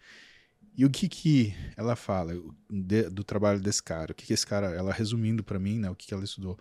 E 0.76 0.84
o 0.84 0.90
que 0.90 1.09
que 1.09 1.55
ela 1.76 1.96
fala 1.96 2.32
de, 2.70 3.09
do 3.10 3.24
trabalho 3.24 3.60
desse 3.60 3.82
cara? 3.82 4.12
O 4.12 4.14
que 4.14 4.26
que 4.26 4.32
esse 4.32 4.46
cara, 4.46 4.68
ela 4.68 4.92
resumindo 4.92 5.42
para 5.42 5.59
mim, 5.59 5.78
né, 5.78 5.90
o 5.90 5.94
que 5.96 6.06
que 6.06 6.14
ela 6.14 6.22
estudou, 6.22 6.59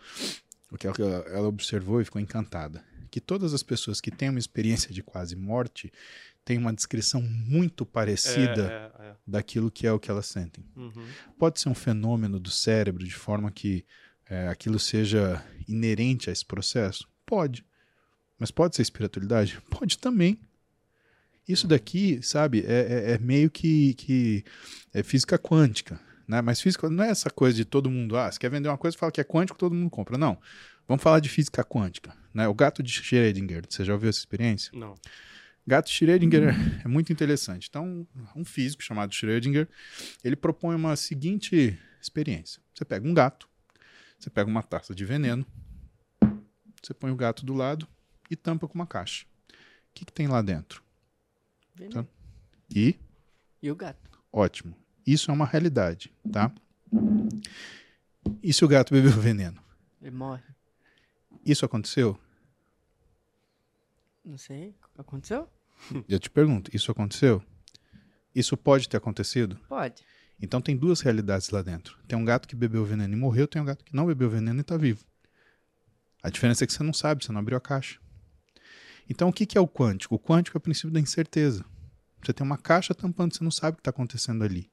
o 0.72 0.78
que 0.78 0.88
ela, 0.88 0.98
ela 1.28 1.48
observou 1.48 2.02
e 2.02 2.06
ficou 2.06 2.22
encantada 2.22 2.84
que 3.08 3.22
todas 3.22 3.54
as 3.54 3.64
pessoas 3.64 4.00
que 4.00 4.12
têm 4.12 4.30
uma 4.30 4.40
experiência 4.40 4.94
de 4.94 5.02
quase 5.02 5.36
morte 5.36 5.92
têm 6.48 6.58
uma 6.58 6.72
descrição 6.72 7.22
muito 7.22 7.86
parecida 7.86 8.72
é, 8.72 9.04
é, 9.04 9.08
é. 9.10 9.16
daquilo 9.28 9.70
que 9.70 9.86
é 9.86 9.92
o 9.92 10.00
que 10.00 10.10
elas 10.10 10.28
sentem. 10.28 10.64
Uhum. 10.78 11.06
Pode 11.38 11.60
ser 11.60 11.68
um 11.68 11.76
fenômeno 11.76 12.40
do 12.40 12.50
cérebro 12.50 13.04
de 13.04 13.14
forma 13.14 13.52
que 13.52 13.86
é, 14.30 14.48
aquilo 14.48 14.80
seja 14.80 15.44
inerente 15.68 16.30
a 16.30 16.34
esse 16.34 16.46
processo? 16.46 17.06
Pode. 17.26 17.66
Mas 18.40 18.50
pode 18.50 18.78
ser 18.78 18.82
espiritualidade? 18.82 19.60
Pode 19.70 19.98
também. 19.98 20.40
Isso 21.46 21.66
uhum. 21.66 21.70
daqui, 21.70 22.22
sabe, 22.24 22.64
é, 22.66 23.10
é, 23.10 23.12
é 23.16 23.18
meio 23.18 23.52
que, 23.52 23.94
que 23.96 24.46
é 24.94 25.04
física 25.04 25.38
quântica. 25.38 26.00
Né? 26.26 26.42
Mas 26.42 26.62
física 26.62 26.90
não 26.90 27.04
é 27.04 27.10
essa 27.10 27.30
coisa 27.30 27.58
de 27.58 27.66
todo 27.66 27.92
mundo, 27.92 28.16
ah, 28.16 28.32
você 28.32 28.40
quer 28.40 28.50
vender 28.50 28.70
uma 28.70 28.78
coisa, 28.78 28.98
fala 28.98 29.12
que 29.12 29.20
é 29.20 29.26
quântico, 29.26 29.60
todo 29.60 29.76
mundo 29.76 29.90
compra. 29.90 30.18
Não. 30.18 30.38
Vamos 30.88 31.04
falar 31.04 31.20
de 31.20 31.28
física 31.28 31.62
quântica. 31.62 32.16
Né? 32.34 32.48
O 32.48 32.54
gato 32.54 32.82
de 32.82 32.90
Schrödinger, 32.94 33.66
você 33.68 33.84
já 33.84 33.92
ouviu 33.92 34.10
essa 34.10 34.20
experiência? 34.20 34.72
Não. 34.74 34.96
Gato 35.68 35.90
Schrödinger 35.90 36.56
é 36.84 36.88
muito 36.88 37.12
interessante. 37.12 37.68
Então, 37.70 38.08
um 38.34 38.46
físico 38.46 38.82
chamado 38.82 39.14
Schrödinger, 39.14 39.68
ele 40.24 40.38
propõe 40.38 40.74
uma 40.74 40.96
seguinte 40.96 41.78
experiência. 42.02 42.62
Você 42.74 42.86
pega 42.86 43.06
um 43.06 43.14
gato, 43.14 43.50
você 44.18 44.30
pega 44.30 44.50
uma 44.50 44.64
taça 44.64 44.96
de 44.96 45.04
veneno, 45.04 45.46
você 46.82 46.94
põe 46.94 47.12
o 47.12 47.18
gato 47.18 47.46
do 47.46 47.54
lado 47.54 47.86
e 48.32 48.36
tampa 48.38 48.66
com 48.66 48.76
uma 48.76 48.88
caixa. 48.88 49.26
O 49.50 49.54
que, 49.94 50.06
que 50.06 50.14
tem 50.14 50.28
lá 50.28 50.42
dentro? 50.42 50.82
Veneno. 51.76 52.08
E? 52.74 52.96
E 53.62 53.70
o 53.70 53.76
gato. 53.76 54.22
Ótimo. 54.32 54.74
Isso 55.06 55.30
é 55.32 55.34
uma 55.34 55.46
realidade, 55.46 56.14
tá? 56.32 56.50
E 58.42 58.54
se 58.54 58.64
o 58.64 58.68
gato 58.70 58.94
bebeu 58.94 59.12
veneno? 59.12 59.62
Ele 60.02 60.12
morre. 60.12 60.44
Isso 61.46 61.66
aconteceu? 61.66 62.18
Não 64.24 64.38
sei. 64.38 64.74
Aconteceu? 64.98 65.50
Eu 66.08 66.20
te 66.20 66.30
pergunto, 66.30 66.70
isso 66.74 66.92
aconteceu? 66.92 67.44
Isso 68.34 68.56
pode 68.56 68.88
ter 68.88 68.98
acontecido? 68.98 69.60
Pode. 69.68 70.04
Então 70.40 70.62
tem 70.62 70.78
duas 70.78 71.02
realidades 71.02 71.50
lá 71.50 71.62
dentro. 71.62 71.98
Tem 72.08 72.18
um 72.18 72.26
gato 72.26 72.48
que 72.48 72.56
bebeu 72.56 72.86
veneno 72.86 73.14
e 73.14 73.18
morreu, 73.18 73.48
tem 73.48 73.62
um 73.62 73.66
gato 73.66 73.84
que 73.84 73.96
não 73.96 74.06
bebeu 74.06 74.30
veneno 74.30 74.60
e 74.60 74.62
está 74.62 74.78
vivo. 74.78 75.04
A 76.22 76.30
diferença 76.30 76.64
é 76.64 76.68
que 76.68 76.74
você 76.74 76.84
não 76.84 76.94
sabe, 76.94 77.24
você 77.24 77.32
não 77.32 77.40
abriu 77.40 77.58
a 77.58 77.62
caixa. 77.62 78.00
Então 79.10 79.30
o 79.30 79.34
que, 79.34 79.46
que 79.46 79.58
é 79.58 79.62
o 79.62 79.68
quântico? 79.68 80.16
O 80.16 80.20
quântico 80.20 80.58
é 80.58 80.60
o 80.60 80.62
princípio 80.62 80.92
da 80.92 81.00
incerteza. 81.00 81.66
Você 82.22 82.34
tem 82.34 82.46
uma 82.46 82.58
caixa 82.58 82.94
tampando, 82.94 83.34
você 83.34 83.44
não 83.44 83.52
sabe 83.52 83.74
o 83.74 83.76
que 83.78 83.82
está 83.82 83.90
acontecendo 83.90 84.44
ali. 84.44 84.70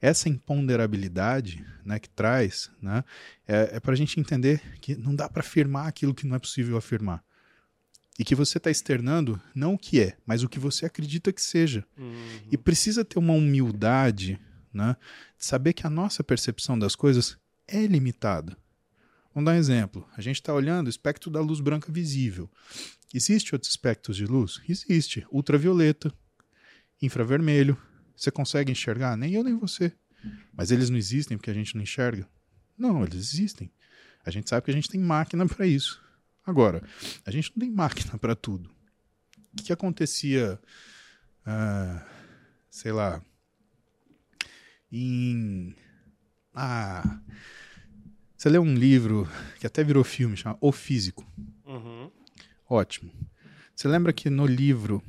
Essa 0.00 0.28
imponderabilidade 0.28 1.64
né, 1.84 1.98
que 1.98 2.08
traz 2.08 2.70
né, 2.80 3.04
é, 3.46 3.76
é 3.76 3.80
para 3.80 3.92
a 3.92 3.96
gente 3.96 4.18
entender 4.20 4.60
que 4.80 4.96
não 4.96 5.14
dá 5.14 5.28
para 5.28 5.40
afirmar 5.40 5.88
aquilo 5.88 6.14
que 6.14 6.26
não 6.26 6.36
é 6.36 6.38
possível 6.38 6.76
afirmar. 6.76 7.22
E 8.18 8.24
que 8.24 8.34
você 8.34 8.58
está 8.58 8.70
externando 8.70 9.40
não 9.54 9.74
o 9.74 9.78
que 9.78 10.00
é, 10.00 10.16
mas 10.26 10.42
o 10.42 10.48
que 10.48 10.58
você 10.58 10.86
acredita 10.86 11.32
que 11.32 11.40
seja. 11.40 11.84
Uhum. 11.96 12.40
E 12.50 12.58
precisa 12.58 13.04
ter 13.04 13.18
uma 13.18 13.32
humildade 13.32 14.40
né, 14.72 14.96
de 15.38 15.44
saber 15.44 15.72
que 15.72 15.86
a 15.86 15.90
nossa 15.90 16.24
percepção 16.24 16.78
das 16.78 16.96
coisas 16.96 17.38
é 17.66 17.86
limitada. 17.86 18.56
Vamos 19.32 19.46
dar 19.46 19.52
um 19.56 19.58
exemplo. 19.60 20.08
A 20.16 20.20
gente 20.20 20.36
está 20.36 20.52
olhando 20.52 20.88
o 20.88 20.90
espectro 20.90 21.30
da 21.30 21.40
luz 21.40 21.60
branca 21.60 21.92
visível. 21.92 22.50
Existe 23.14 23.54
outros 23.54 23.70
espectros 23.70 24.16
de 24.16 24.26
luz? 24.26 24.60
Existe. 24.68 25.26
Ultravioleta, 25.30 26.12
infravermelho, 27.00 27.76
você 28.16 28.30
consegue 28.30 28.72
enxergar? 28.72 29.16
Nem 29.16 29.34
eu, 29.34 29.44
nem 29.44 29.56
você. 29.56 29.92
Mas 30.52 30.70
eles 30.72 30.90
não 30.90 30.98
existem 30.98 31.36
porque 31.36 31.50
a 31.50 31.54
gente 31.54 31.76
não 31.76 31.82
enxerga? 31.82 32.28
Não, 32.76 33.04
eles 33.04 33.16
existem. 33.16 33.70
A 34.24 34.30
gente 34.30 34.48
sabe 34.48 34.64
que 34.64 34.70
a 34.70 34.74
gente 34.74 34.88
tem 34.88 35.00
máquina 35.00 35.46
para 35.48 35.66
isso. 35.66 36.02
Agora, 36.48 36.82
a 37.26 37.30
gente 37.30 37.52
não 37.54 37.60
tem 37.60 37.70
máquina 37.70 38.16
para 38.16 38.34
tudo. 38.34 38.70
O 39.52 39.56
que, 39.58 39.64
que 39.64 39.72
acontecia, 39.72 40.58
ah, 41.44 42.06
sei 42.70 42.90
lá, 42.90 43.20
em. 44.90 45.76
Ah. 46.54 47.20
Você 48.34 48.48
leu 48.48 48.62
um 48.62 48.74
livro 48.74 49.28
que 49.60 49.66
até 49.66 49.84
virou 49.84 50.02
filme, 50.02 50.38
chama 50.38 50.56
O 50.58 50.72
Físico. 50.72 51.30
Uhum. 51.66 52.10
Ótimo. 52.66 53.12
Você 53.76 53.86
lembra 53.86 54.10
que 54.10 54.30
no 54.30 54.46
livro 54.46 55.02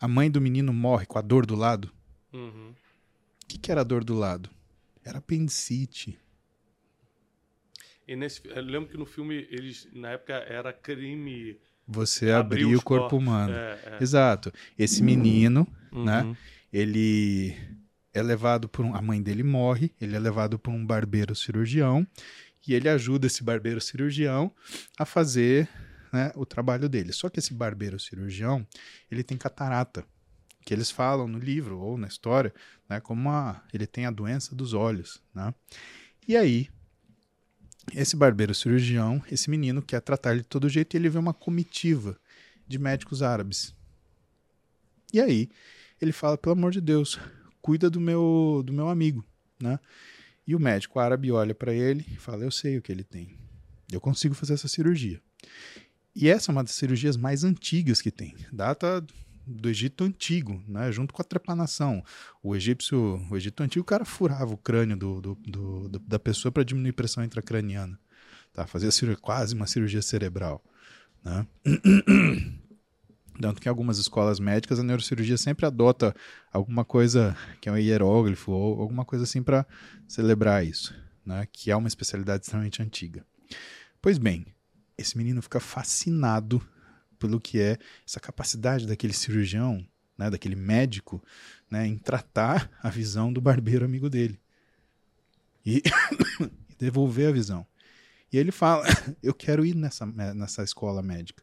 a 0.00 0.08
mãe 0.08 0.30
do 0.30 0.40
menino 0.40 0.72
morre 0.72 1.04
com 1.04 1.18
a 1.18 1.22
dor 1.22 1.44
do 1.44 1.56
lado? 1.56 1.92
Uhum. 2.32 2.70
O 2.70 3.46
que, 3.46 3.58
que 3.58 3.70
era 3.70 3.82
a 3.82 3.84
dor 3.84 4.02
do 4.02 4.14
lado? 4.14 4.48
Era 5.04 5.18
apendicite. 5.18 6.18
E 8.10 8.16
nesse, 8.16 8.40
eu 8.44 8.60
lembro 8.60 8.88
que 8.88 8.96
no 8.96 9.06
filme, 9.06 9.46
eles, 9.52 9.88
na 9.92 10.10
época, 10.10 10.32
era 10.32 10.72
crime. 10.72 11.56
Você 11.86 12.32
abrir 12.32 12.64
o 12.64 12.82
corpo 12.82 13.02
corpos. 13.02 13.18
humano. 13.20 13.54
É, 13.54 13.78
é. 13.84 13.98
Exato. 14.02 14.52
Esse 14.76 15.00
menino, 15.00 15.64
uhum. 15.92 16.04
né? 16.04 16.36
Ele 16.72 17.56
é 18.12 18.20
levado 18.20 18.68
por 18.68 18.84
um, 18.84 18.96
a 18.96 19.00
mãe 19.00 19.22
dele 19.22 19.44
morre, 19.44 19.94
ele 20.00 20.16
é 20.16 20.18
levado 20.18 20.58
por 20.58 20.72
um 20.72 20.84
barbeiro 20.84 21.36
cirurgião 21.36 22.04
e 22.66 22.74
ele 22.74 22.88
ajuda 22.88 23.28
esse 23.28 23.44
barbeiro 23.44 23.80
cirurgião 23.80 24.52
a 24.98 25.04
fazer 25.04 25.68
né, 26.12 26.32
o 26.34 26.44
trabalho 26.44 26.88
dele. 26.88 27.12
Só 27.12 27.28
que 27.28 27.38
esse 27.38 27.54
barbeiro 27.54 28.00
cirurgião, 28.00 28.66
ele 29.08 29.22
tem 29.22 29.38
catarata 29.38 30.04
que 30.64 30.74
eles 30.74 30.90
falam 30.90 31.28
no 31.28 31.38
livro 31.38 31.78
ou 31.78 31.96
na 31.96 32.08
história, 32.08 32.52
né, 32.88 32.98
como 32.98 33.28
uma, 33.28 33.62
ele 33.72 33.86
tem 33.86 34.04
a 34.04 34.10
doença 34.10 34.52
dos 34.52 34.74
olhos, 34.74 35.22
né? 35.32 35.54
E 36.26 36.36
aí, 36.36 36.68
esse 37.94 38.16
barbeiro 38.16 38.54
cirurgião, 38.54 39.22
esse 39.30 39.50
menino 39.50 39.82
quer 39.82 40.00
tratar 40.00 40.36
de 40.36 40.42
todo 40.42 40.68
jeito 40.68 40.94
e 40.94 40.96
ele 40.96 41.08
vê 41.08 41.18
uma 41.18 41.34
comitiva 41.34 42.18
de 42.66 42.78
médicos 42.78 43.22
árabes. 43.22 43.74
E 45.12 45.20
aí, 45.20 45.48
ele 46.00 46.12
fala, 46.12 46.38
pelo 46.38 46.52
amor 46.52 46.70
de 46.70 46.80
Deus, 46.80 47.18
cuida 47.60 47.90
do 47.90 48.00
meu 48.00 48.62
do 48.64 48.72
meu 48.72 48.88
amigo, 48.88 49.24
né? 49.60 49.78
E 50.46 50.54
o 50.54 50.60
médico 50.60 50.98
árabe 50.98 51.30
olha 51.30 51.54
para 51.54 51.72
ele 51.72 52.04
e 52.10 52.16
fala, 52.16 52.44
eu 52.44 52.50
sei 52.50 52.78
o 52.78 52.82
que 52.82 52.90
ele 52.90 53.04
tem. 53.04 53.36
Eu 53.90 54.00
consigo 54.00 54.34
fazer 54.34 54.54
essa 54.54 54.68
cirurgia. 54.68 55.20
E 56.14 56.28
essa 56.28 56.50
é 56.50 56.52
uma 56.52 56.64
das 56.64 56.72
cirurgias 56.72 57.16
mais 57.16 57.44
antigas 57.44 58.00
que 58.00 58.10
tem. 58.10 58.34
Data 58.52 59.04
do 59.50 59.68
Egito 59.68 60.04
Antigo, 60.04 60.62
né? 60.66 60.90
junto 60.92 61.12
com 61.12 61.20
a 61.20 61.24
trepanação. 61.24 62.02
O 62.42 62.54
egípcio, 62.54 63.20
o 63.30 63.36
Egito 63.36 63.62
Antigo, 63.62 63.82
o 63.82 63.86
cara 63.86 64.04
furava 64.04 64.52
o 64.52 64.56
crânio 64.56 64.96
do, 64.96 65.20
do, 65.20 65.34
do, 65.34 65.88
do 65.88 65.98
da 65.98 66.18
pessoa 66.18 66.52
para 66.52 66.62
diminuir 66.62 66.90
a 66.90 66.94
pressão 66.94 67.24
intracraniana. 67.24 67.98
Tá? 68.52 68.66
Fazia 68.66 68.90
cirurgia, 68.90 69.20
quase 69.20 69.54
uma 69.54 69.66
cirurgia 69.66 70.02
cerebral. 70.02 70.62
Né? 71.24 71.46
Tanto 73.40 73.60
que 73.60 73.68
em 73.68 73.70
algumas 73.70 73.98
escolas 73.98 74.38
médicas 74.38 74.78
a 74.78 74.82
neurocirurgia 74.82 75.38
sempre 75.38 75.64
adota 75.64 76.14
alguma 76.52 76.84
coisa 76.84 77.36
que 77.60 77.68
é 77.68 77.72
um 77.72 77.78
hieróglifo 77.78 78.52
ou 78.52 78.80
alguma 78.80 79.04
coisa 79.04 79.24
assim 79.24 79.42
para 79.42 79.66
celebrar 80.06 80.64
isso, 80.64 80.94
né? 81.24 81.46
que 81.50 81.70
é 81.70 81.76
uma 81.76 81.88
especialidade 81.88 82.44
extremamente 82.44 82.82
antiga. 82.82 83.24
Pois 84.00 84.18
bem, 84.18 84.46
esse 84.96 85.16
menino 85.16 85.40
fica 85.40 85.58
fascinado 85.58 86.60
pelo 87.20 87.40
que 87.40 87.60
é 87.60 87.78
essa 88.04 88.18
capacidade 88.18 88.86
daquele 88.86 89.12
cirurgião, 89.12 89.86
né, 90.18 90.28
daquele 90.28 90.56
médico, 90.56 91.22
né, 91.70 91.86
em 91.86 91.96
tratar 91.96 92.68
a 92.82 92.88
visão 92.88 93.32
do 93.32 93.40
barbeiro 93.40 93.84
amigo 93.84 94.10
dele 94.10 94.40
e, 95.64 95.82
devolver 96.78 97.28
a 97.28 97.32
visão. 97.32 97.66
E 98.32 98.38
ele 98.38 98.50
fala: 98.50 98.84
Eu 99.22 99.34
quero 99.34 99.64
ir 99.64 99.74
nessa, 99.74 100.06
nessa 100.06 100.62
escola 100.62 101.02
médica. 101.02 101.42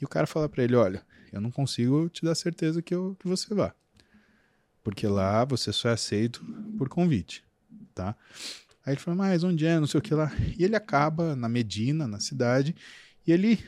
E 0.00 0.04
o 0.04 0.08
cara 0.08 0.26
fala 0.26 0.48
para 0.48 0.64
ele: 0.64 0.74
Olha, 0.74 1.04
eu 1.32 1.40
não 1.40 1.50
consigo 1.50 2.08
te 2.08 2.24
dar 2.24 2.34
certeza 2.34 2.82
que, 2.82 2.94
eu, 2.94 3.16
que 3.18 3.28
você 3.28 3.54
vá. 3.54 3.74
Porque 4.82 5.06
lá 5.06 5.44
você 5.44 5.72
só 5.72 5.88
é 5.88 5.92
aceito 5.92 6.44
por 6.76 6.88
convite. 6.88 7.44
Tá? 7.94 8.16
Aí 8.84 8.94
ele 8.94 9.00
fala: 9.00 9.16
Mas 9.16 9.44
onde 9.44 9.66
é? 9.66 9.78
Não 9.78 9.86
sei 9.86 9.98
o 9.98 10.02
que 10.02 10.14
lá. 10.14 10.32
E 10.58 10.64
ele 10.64 10.74
acaba 10.74 11.36
na 11.36 11.48
Medina, 11.48 12.06
na 12.06 12.18
cidade, 12.18 12.74
e 13.26 13.32
ele 13.32 13.62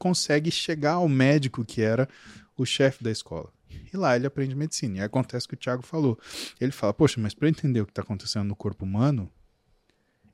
consegue 0.00 0.50
chegar 0.50 0.94
ao 0.94 1.08
médico 1.08 1.62
que 1.62 1.82
era 1.82 2.08
o 2.56 2.64
chefe 2.64 3.04
da 3.04 3.10
escola. 3.10 3.52
E 3.92 3.96
lá 3.96 4.16
ele 4.16 4.26
aprende 4.26 4.56
medicina. 4.56 4.98
E 4.98 5.00
acontece 5.02 5.44
o 5.44 5.48
que 5.50 5.54
o 5.54 5.58
Tiago 5.58 5.82
falou. 5.82 6.18
Ele 6.60 6.72
fala: 6.72 6.94
Poxa, 6.94 7.20
mas 7.20 7.34
para 7.34 7.48
entender 7.48 7.82
o 7.82 7.86
que 7.86 7.92
está 7.92 8.02
acontecendo 8.02 8.48
no 8.48 8.56
corpo 8.56 8.84
humano, 8.84 9.30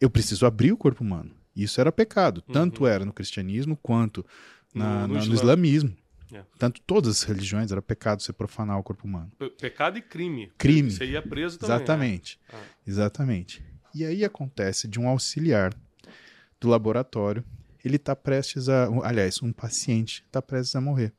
eu 0.01 0.09
preciso 0.09 0.47
abrir 0.47 0.73
o 0.73 0.77
corpo 0.77 1.03
humano. 1.03 1.35
Isso 1.55 1.81
era 1.81 1.91
pecado. 1.91 2.43
Uhum. 2.47 2.55
Tanto 2.55 2.87
era 2.87 3.05
no 3.05 3.13
cristianismo 3.13 3.77
quanto 3.83 4.25
na, 4.73 5.07
no, 5.07 5.15
no, 5.15 5.27
no 5.27 5.35
islamismo. 5.35 5.95
É. 6.33 6.43
Tanto 6.59 6.81
todas 6.83 7.17
as 7.17 7.23
religiões 7.25 7.73
era 7.73 7.83
pecado 7.83 8.23
você 8.23 8.33
profanar 8.33 8.79
o 8.79 8.83
corpo 8.83 9.07
humano. 9.07 9.31
pecado 9.59 9.99
e 9.99 10.03
crime. 10.03 10.53
Crime. 10.57 10.91
Você 10.91 11.07
ia 11.07 11.23
preso 11.23 11.59
também. 11.59 11.77
Exatamente. 11.77 12.41
É. 12.49 12.57
Ah. 12.57 12.65
Exatamente. 12.87 13.65
E 13.95 14.05
aí 14.05 14.25
acontece 14.25 14.87
de 14.87 15.01
um 15.01 15.09
auxiliar 15.09 15.75
do 16.61 16.69
laboratório 16.69 17.45
ele 17.87 17.97
está 17.97 18.17
prestes 18.17 18.69
a. 18.69 18.89
Aliás, 19.05 19.41
um 19.43 19.53
paciente 19.53 20.25
está 20.27 20.43
prestes 20.43 20.75
a 20.75 20.81
morrer. 20.81 21.13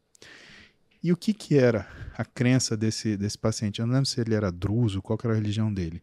E 1.02 1.14
o 1.14 1.16
que, 1.16 1.34
que 1.34 1.58
era 1.58 1.88
a 2.18 2.26
crença 2.26 2.76
desse, 2.76 3.16
desse 3.16 3.38
paciente? 3.38 3.80
Eu 3.80 3.88
não 3.88 3.94
lembro 3.94 4.10
se 4.10 4.20
ele 4.20 4.34
era 4.34 4.52
druso, 4.52 5.02
qual 5.02 5.18
era 5.24 5.34
a 5.34 5.36
religião 5.36 5.74
dele, 5.74 6.02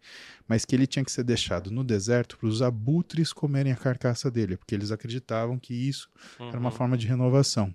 mas 0.48 0.64
que 0.64 0.74
ele 0.74 0.86
tinha 0.86 1.04
que 1.04 1.12
ser 1.12 1.24
deixado 1.24 1.70
no 1.70 1.84
deserto 1.84 2.38
para 2.38 2.46
os 2.46 2.62
abutres 2.62 3.32
comerem 3.32 3.72
a 3.72 3.76
carcaça 3.76 4.30
dele, 4.30 4.56
porque 4.56 4.74
eles 4.74 4.90
acreditavam 4.90 5.58
que 5.58 5.74
isso 5.74 6.08
uhum. 6.38 6.48
era 6.48 6.58
uma 6.58 6.70
uhum. 6.70 6.76
forma 6.76 6.96
de 6.96 7.06
renovação. 7.06 7.74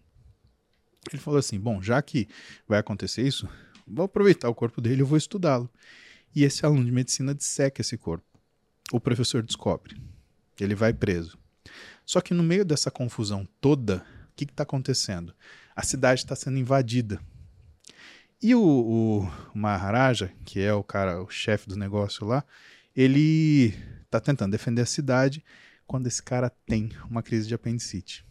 Ele 1.11 1.21
falou 1.21 1.37
assim: 1.37 1.59
bom, 1.59 1.81
já 1.81 2.01
que 2.01 2.27
vai 2.67 2.79
acontecer 2.79 3.21
isso, 3.21 3.47
vou 3.85 4.05
aproveitar 4.05 4.49
o 4.49 4.55
corpo 4.55 4.81
dele 4.81 5.01
e 5.01 5.05
vou 5.05 5.17
estudá-lo. 5.17 5.69
E 6.35 6.43
esse 6.43 6.65
aluno 6.65 6.85
de 6.85 6.91
medicina 6.91 7.35
disseca 7.35 7.81
esse 7.81 7.97
corpo. 7.97 8.25
O 8.91 8.99
professor 8.99 9.43
descobre. 9.43 9.95
Ele 10.59 10.73
vai 10.73 10.93
preso. 10.93 11.37
Só 12.09 12.21
que 12.21 12.33
no 12.33 12.41
meio 12.41 12.65
dessa 12.65 12.89
confusão 12.89 13.47
toda, 13.61 14.03
o 14.31 14.35
que 14.35 14.43
está 14.43 14.63
acontecendo? 14.63 15.31
A 15.75 15.83
cidade 15.83 16.21
está 16.21 16.35
sendo 16.35 16.57
invadida. 16.57 17.21
E 18.41 18.55
o, 18.55 18.63
o, 18.63 19.31
Maharaja, 19.55 20.33
que 20.43 20.59
é 20.59 20.73
o 20.73 20.83
cara, 20.83 21.21
o 21.21 21.29
chefe 21.29 21.69
do 21.69 21.75
negócio 21.75 22.25
lá, 22.25 22.43
ele 22.95 23.75
está 24.05 24.19
tentando 24.19 24.51
defender 24.51 24.81
a 24.81 24.87
cidade 24.87 25.45
quando 25.85 26.07
esse 26.07 26.23
cara 26.23 26.49
tem 26.65 26.89
uma 27.07 27.21
crise 27.21 27.47
de 27.47 27.53
apendicite. 27.53 28.25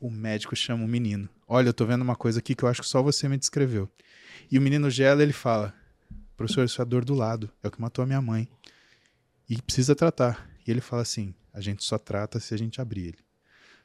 O 0.00 0.10
médico 0.10 0.56
chama 0.56 0.84
o 0.84 0.88
menino. 0.88 1.28
Olha, 1.46 1.68
eu 1.68 1.72
tô 1.72 1.86
vendo 1.86 2.02
uma 2.02 2.16
coisa 2.16 2.40
aqui 2.40 2.56
que 2.56 2.64
eu 2.64 2.68
acho 2.68 2.82
que 2.82 2.88
só 2.88 3.00
você 3.00 3.28
me 3.28 3.38
descreveu. 3.38 3.88
E 4.50 4.58
o 4.58 4.60
menino 4.60 4.90
gela, 4.90 5.22
ele 5.22 5.32
fala: 5.32 5.72
"Professor, 6.36 6.64
isso 6.64 6.80
é 6.80 6.82
a 6.82 6.84
dor 6.84 7.04
do 7.04 7.14
lado, 7.14 7.48
é 7.62 7.68
o 7.68 7.70
que 7.70 7.80
matou 7.80 8.02
a 8.02 8.06
minha 8.06 8.20
mãe. 8.20 8.48
E 9.48 9.62
precisa 9.62 9.94
tratar". 9.94 10.50
E 10.66 10.70
ele 10.72 10.80
fala 10.80 11.02
assim: 11.02 11.32
a 11.54 11.60
gente 11.60 11.84
só 11.84 11.96
trata 11.96 12.40
se 12.40 12.52
a 12.52 12.58
gente 12.58 12.80
abrir 12.80 13.06
ele. 13.06 13.24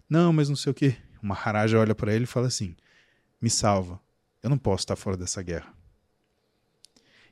Não, 0.10 0.34
mas 0.34 0.50
não 0.50 0.56
sei 0.56 0.72
o 0.72 0.76
que. 0.76 0.98
Uma 1.22 1.36
Maharaja 1.36 1.78
olha 1.78 1.94
para 1.94 2.14
ele 2.14 2.24
e 2.24 2.28
fala 2.28 2.48
assim: 2.48 2.76
Me 3.40 3.50
salva. 3.50 4.02
Eu 4.42 4.50
não 4.50 4.58
posso 4.58 4.82
estar 4.82 4.96
fora 4.96 5.16
dessa 5.16 5.44
guerra. 5.44 5.72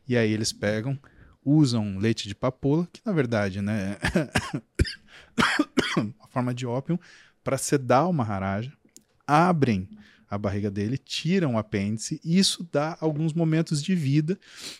E 0.08 0.16
aí 0.16 0.32
eles 0.32 0.54
pegam, 0.54 0.98
usam 1.44 1.98
leite 1.98 2.28
de 2.28 2.36
papoula, 2.36 2.88
que 2.94 3.02
na 3.04 3.12
verdade, 3.12 3.62
né, 3.62 3.98
uma 5.98 6.28
forma 6.30 6.54
de 6.54 6.66
ópio, 6.66 7.00
para 7.44 7.58
sedar 7.58 8.08
o 8.08 8.14
Maharaja, 8.14 8.72
abrem 9.26 9.90
a 10.30 10.38
barriga 10.38 10.70
dele, 10.70 10.98
tiram 10.98 11.56
o 11.56 11.58
apêndice, 11.58 12.20
e 12.24 12.38
isso 12.38 12.68
dá 12.72 12.98
alguns 13.00 13.34
momentos 13.34 13.82
de 13.82 13.96
vida, 13.96 14.38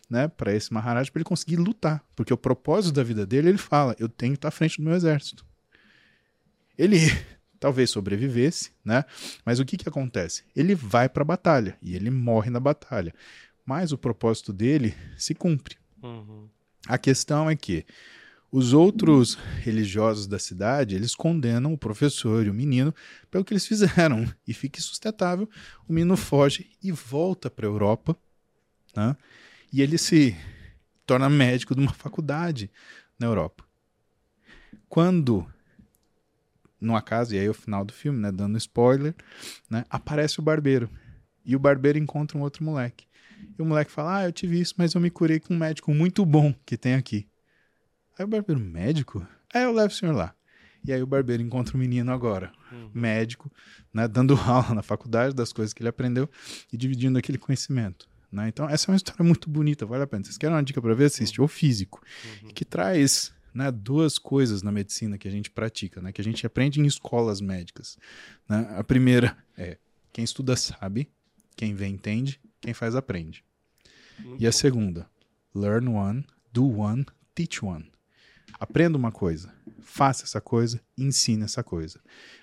né, 0.10 0.28
para 0.28 0.54
esse 0.54 0.74
Maharaja 0.74 1.10
para 1.10 1.20
ele 1.20 1.26
conseguir 1.26 1.56
lutar, 1.56 2.04
porque 2.16 2.34
o 2.34 2.38
propósito 2.38 2.96
da 2.96 3.04
vida 3.04 3.26
dele, 3.26 3.50
ele 3.50 3.58
fala, 3.58 3.96
eu 3.98 4.10
tenho 4.10 4.34
que 4.34 4.38
estar 4.38 4.50
à 4.50 4.52
frente 4.52 4.78
do 4.78 4.84
meu 4.84 4.94
exército. 4.94 5.47
Ele 6.78 6.98
talvez 7.60 7.90
sobrevivesse, 7.90 8.72
né? 8.84 9.04
Mas 9.46 9.60
o 9.60 9.66
que 9.66 9.78
que 9.78 9.90
acontece? 9.90 10.44
Ele 10.56 10.76
vai 10.76 11.10
para 11.10 11.24
a 11.24 11.26
batalha 11.26 11.78
e 11.82 11.96
ele 11.96 12.10
morre 12.10 12.50
na 12.50 12.60
batalha, 12.60 13.14
mas 13.66 13.92
o 13.92 13.98
propósito 13.98 14.54
dele 14.54 14.96
se 15.18 15.34
cumpre. 15.34 15.78
Uhum. 16.02 16.48
A 16.88 16.98
questão 16.98 17.50
é 17.50 17.56
que 17.56 17.86
os 18.52 18.72
outros 18.72 19.36
religiosos 19.62 20.26
da 20.26 20.40
cidade, 20.40 20.96
eles 20.96 21.14
condenam 21.14 21.74
o 21.74 21.78
professor 21.78 22.46
e 22.46 22.50
o 22.50 22.54
menino 22.54 22.94
pelo 23.30 23.44
que 23.44 23.54
eles 23.54 23.68
fizeram 23.68 24.26
e 24.48 24.54
fica 24.54 24.80
insustentável. 24.80 25.50
O 25.88 25.94
menino 25.94 26.16
foge 26.16 26.72
e 26.82 26.92
volta 26.92 27.50
para 27.50 27.66
a 27.66 27.70
Europa, 27.70 28.16
né? 28.96 29.18
E 29.72 29.82
ele 29.82 29.98
se 29.98 30.36
torna 31.06 31.30
médico 31.30 31.76
de 31.76 31.82
uma 31.82 31.94
faculdade 31.94 32.72
na 33.20 33.28
Europa. 33.28 33.66
Quando 34.88 35.46
no 36.80 36.96
acaso, 36.96 37.34
e 37.34 37.40
aí 37.40 37.46
é 37.46 37.50
o 37.50 37.54
final 37.54 37.84
do 37.84 37.94
filme, 37.94 38.20
né, 38.20 38.32
dando 38.32 38.58
spoiler, 38.58 39.16
né, 39.70 39.84
aparece 39.90 40.40
o 40.40 40.44
barbeiro. 40.44 40.90
E 41.46 41.56
o 41.56 41.60
barbeiro 41.60 41.98
encontra 41.98 42.38
um 42.38 42.42
outro 42.42 42.64
moleque. 42.64 43.06
E 43.58 43.62
o 43.62 43.66
moleque 43.66 43.92
fala: 43.92 44.18
Ah, 44.18 44.26
eu 44.26 44.32
tive 44.32 44.60
isso, 44.60 44.74
mas 44.78 44.94
eu 44.94 45.02
me 45.02 45.10
curei 45.10 45.40
com 45.40 45.54
um 45.54 45.58
médico 45.58 45.94
muito 45.94 46.26
bom 46.26 46.54
que 46.66 46.76
tem 46.78 46.96
aqui. 46.96 47.28
Aí 48.18 48.26
o 48.26 48.28
barbeiro, 48.28 48.60
médico? 48.60 49.26
Aí 49.54 49.64
eu 49.64 49.72
levo 49.72 49.88
o 49.88 49.96
senhor 49.96 50.14
lá. 50.14 50.34
E 50.84 50.92
aí 50.92 51.02
o 51.02 51.08
barbeiro 51.08 51.44
encontra 51.44 51.76
o 51.76 51.80
menino 51.80 52.12
agora, 52.12 52.52
uhum. 52.72 52.90
médico, 52.94 53.52
né, 53.94 54.08
dando 54.08 54.36
aula 54.42 54.74
na 54.74 54.82
faculdade 54.82 55.36
das 55.36 55.52
coisas 55.52 55.74
que 55.74 55.82
ele 55.82 55.90
aprendeu 55.90 56.30
e 56.72 56.78
dividindo 56.78 57.18
aquele 57.18 57.38
conhecimento. 57.38 58.08
Né? 58.32 58.50
Então, 58.50 58.70
essa 58.70 58.90
é 58.90 58.92
uma 58.92 58.98
história 58.98 59.24
muito 59.24 59.50
bonita, 59.50 59.86
vale 59.86 60.04
a 60.04 60.08
pena. 60.08 60.24
Vocês 60.24 60.38
querem 60.38 60.56
uma 60.56 60.64
dica 60.64 60.82
para 60.82 60.94
ver? 60.94 61.06
Assiste 61.06 61.40
uhum. 61.40 61.46
O 61.46 61.48
Físico, 61.48 62.02
uhum. 62.44 62.50
que 62.50 62.66
traz 62.66 63.34
né, 63.58 63.72
duas 63.72 64.20
coisas 64.20 64.62
na 64.62 64.72
medicina 64.72 65.18
que 65.18 65.28
a 65.28 65.32
gente 65.32 65.50
pratica, 65.50 66.00
né, 66.00 66.12
que 66.12 66.22
a 66.22 66.24
gente 66.24 66.46
aprende 66.46 66.80
em 66.80 66.86
escolas 66.86 67.42
médicas. 67.42 67.98
Né? 68.48 68.76
A 68.78 68.84
primeira 68.84 69.36
é 69.58 69.80
quem 70.14 70.24
estuda 70.24 70.56
sabe, 70.56 71.10
quem 71.56 71.74
vê 71.74 71.88
entende, 71.88 72.40
quem 72.62 72.74
faz 72.74 72.96
aprende. 72.96 73.44
Muito 74.20 74.44
e 74.44 74.46
a 74.46 74.52
segunda, 74.52 75.10
learn 75.56 75.90
one, 75.90 76.26
do 76.54 76.70
one, 76.70 77.04
teach 77.34 77.66
one. 77.66 77.92
Aprenda 78.60 78.96
uma 78.96 79.12
coisa, 79.12 79.52
faça 79.82 80.24
essa 80.24 80.40
coisa, 80.40 80.80
ensine 80.96 81.44
essa 81.44 81.64
coisa. 81.64 82.00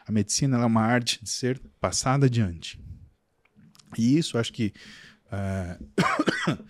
A 0.07 0.11
medicina 0.11 0.59
é 0.59 0.65
uma 0.65 0.83
arte 0.83 1.23
de 1.23 1.31
ser 1.31 1.61
passada 1.81 2.27
adiante. 2.27 2.81
E 3.97 4.19
isso 4.19 4.37
acho 4.37 4.53
que 4.53 4.73
uh, 5.27 6.59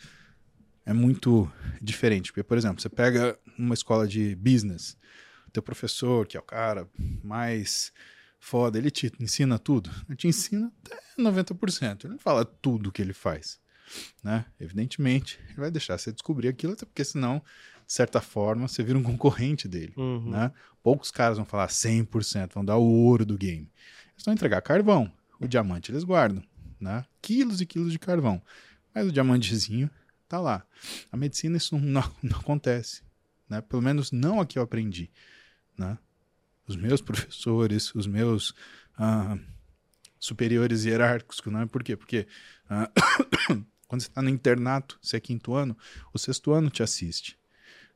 é 0.87 0.93
muito 0.93 1.51
diferente. 1.81 2.33
Porque, 2.33 2.43
por 2.43 2.59
exemplo, 2.59 2.81
você 2.81 2.89
pega 2.89 3.39
uma 3.59 3.75
escola 3.75 4.07
de 4.07 4.35
business, 4.37 4.97
teu 5.53 5.63
professor, 5.63 6.27
que 6.27 6.37
é 6.37 6.41
o 6.41 6.43
cara 6.43 6.89
mais 7.23 7.93
foda, 8.39 8.77
ele 8.77 8.91
te 8.91 9.11
ensina 9.19 9.59
tudo. 9.59 9.91
Ele 10.09 10.17
te 10.17 10.29
ensina 10.29 10.71
até 10.85 10.99
90%. 11.19 12.05
Ele 12.05 12.13
não 12.15 12.19
fala 12.19 12.45
tudo 12.45 12.89
o 12.89 12.93
que 12.93 13.01
ele 13.01 13.15
faz. 13.15 13.59
Né? 14.23 14.45
Evidentemente, 14.61 15.39
ele 15.49 15.61
vai 15.61 15.71
deixar 15.71 15.97
você 15.97 16.13
descobrir 16.13 16.49
aquilo, 16.49 16.75
até 16.75 16.85
porque 16.85 17.05
senão, 17.05 17.43
de 17.87 17.93
certa 17.93 18.21
forma, 18.21 18.69
você 18.69 18.83
vira 18.83 18.99
um 18.99 19.03
concorrente 19.03 19.67
dele. 19.67 19.95
Uhum. 19.97 20.31
Né? 20.31 20.53
Poucos 20.83 21.11
caras 21.11 21.39
vão 21.39 21.47
falar 21.47 21.69
100%, 21.69 22.53
vão 22.53 22.65
dar 22.65 22.77
o 22.77 22.85
ouro 22.85 23.25
do 23.25 23.39
game. 23.39 23.71
Eles 24.13 24.25
vão 24.25 24.35
entregar 24.35 24.61
carvão. 24.61 25.11
O 25.41 25.47
diamante 25.47 25.91
eles 25.91 26.05
guardam. 26.05 26.43
Né? 26.81 27.05
Quilos 27.23 27.61
e 27.61 27.67
quilos 27.67 27.93
de 27.93 27.99
carvão. 27.99 28.43
Mas 28.95 29.07
o 29.07 29.13
diamantezinho 29.13 29.91
tá 30.29 30.41
lá. 30.41 30.67
A 31.11 31.17
medicina 31.17 31.57
isso 31.57 31.77
não, 31.79 32.03
não 32.23 32.39
acontece, 32.39 33.03
né? 33.49 33.61
Pelo 33.61 33.83
menos 33.83 34.13
não 34.13 34.41
aqui 34.41 34.59
eu 34.59 34.63
aprendi, 34.63 35.11
né? 35.77 35.99
Os 36.67 36.77
meus 36.77 37.01
professores, 37.03 37.95
os 37.95 38.07
meus 38.07 38.55
ah, 38.97 39.39
superiores 40.19 40.85
hierárquicos, 40.85 41.41
né? 41.47 41.67
Por 41.67 41.83
quê? 41.83 41.97
Porque 41.97 42.27
ah, 42.69 42.91
quando 43.87 44.01
você 44.01 44.09
está 44.09 44.23
no 44.23 44.31
internato, 44.31 44.99
você 45.01 45.17
é 45.17 45.21
quinto 45.21 45.55
ano, 45.55 45.77
o 46.13 46.19
sexto 46.19 46.53
ano 46.53 46.71
te 46.71 46.83
assiste. 46.83 47.39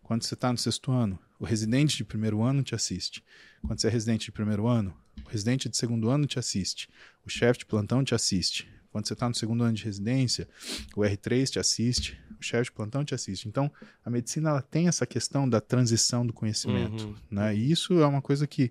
Quando 0.03 0.23
você 0.23 0.35
está 0.35 0.51
no 0.51 0.59
sexto 0.59 0.91
ano, 0.91 1.19
o 1.39 1.45
residente 1.45 1.97
de 1.99 2.05
primeiro 2.05 2.43
ano 2.43 2.63
te 2.63 2.75
assiste. 2.75 3.23
Quando 3.67 3.81
você 3.81 3.89
é 3.89 3.91
residente 3.91 4.27
de 4.27 4.33
primeiro 4.33 4.67
ano, 4.67 4.97
o 5.25 5.29
residente 5.29 5.69
de 5.69 5.77
segundo 5.77 6.09
ano 6.09 6.27
te 6.27 6.39
assiste. 6.39 6.89
O 7.27 7.29
chefe 7.29 7.61
de 7.61 7.67
plantão 7.67 8.03
te 8.03 8.15
assiste. 8.15 8.67
Quando 8.91 9.07
você 9.07 9.13
está 9.13 9.29
no 9.29 9.35
segundo 9.35 9.63
ano 9.65 9.75
de 9.75 9.85
residência, 9.85 10.49
o 10.97 11.01
R3 11.01 11.51
te 11.51 11.59
assiste, 11.59 12.19
o 12.39 12.43
chefe 12.43 12.65
de 12.65 12.73
plantão 12.73 13.05
te 13.05 13.15
assiste. 13.15 13.49
Então, 13.49 13.71
a 14.05 14.11
medicina 14.11 14.51
ela 14.51 14.63
tem 14.63 14.89
essa 14.89 15.07
questão 15.07 15.49
da 15.49 15.61
transição 15.61 16.27
do 16.27 16.33
conhecimento. 16.33 17.05
Uhum. 17.05 17.15
Né? 17.31 17.55
E 17.55 17.71
isso 17.71 18.01
é 18.01 18.07
uma 18.07 18.23
coisa 18.23 18.47
que, 18.47 18.71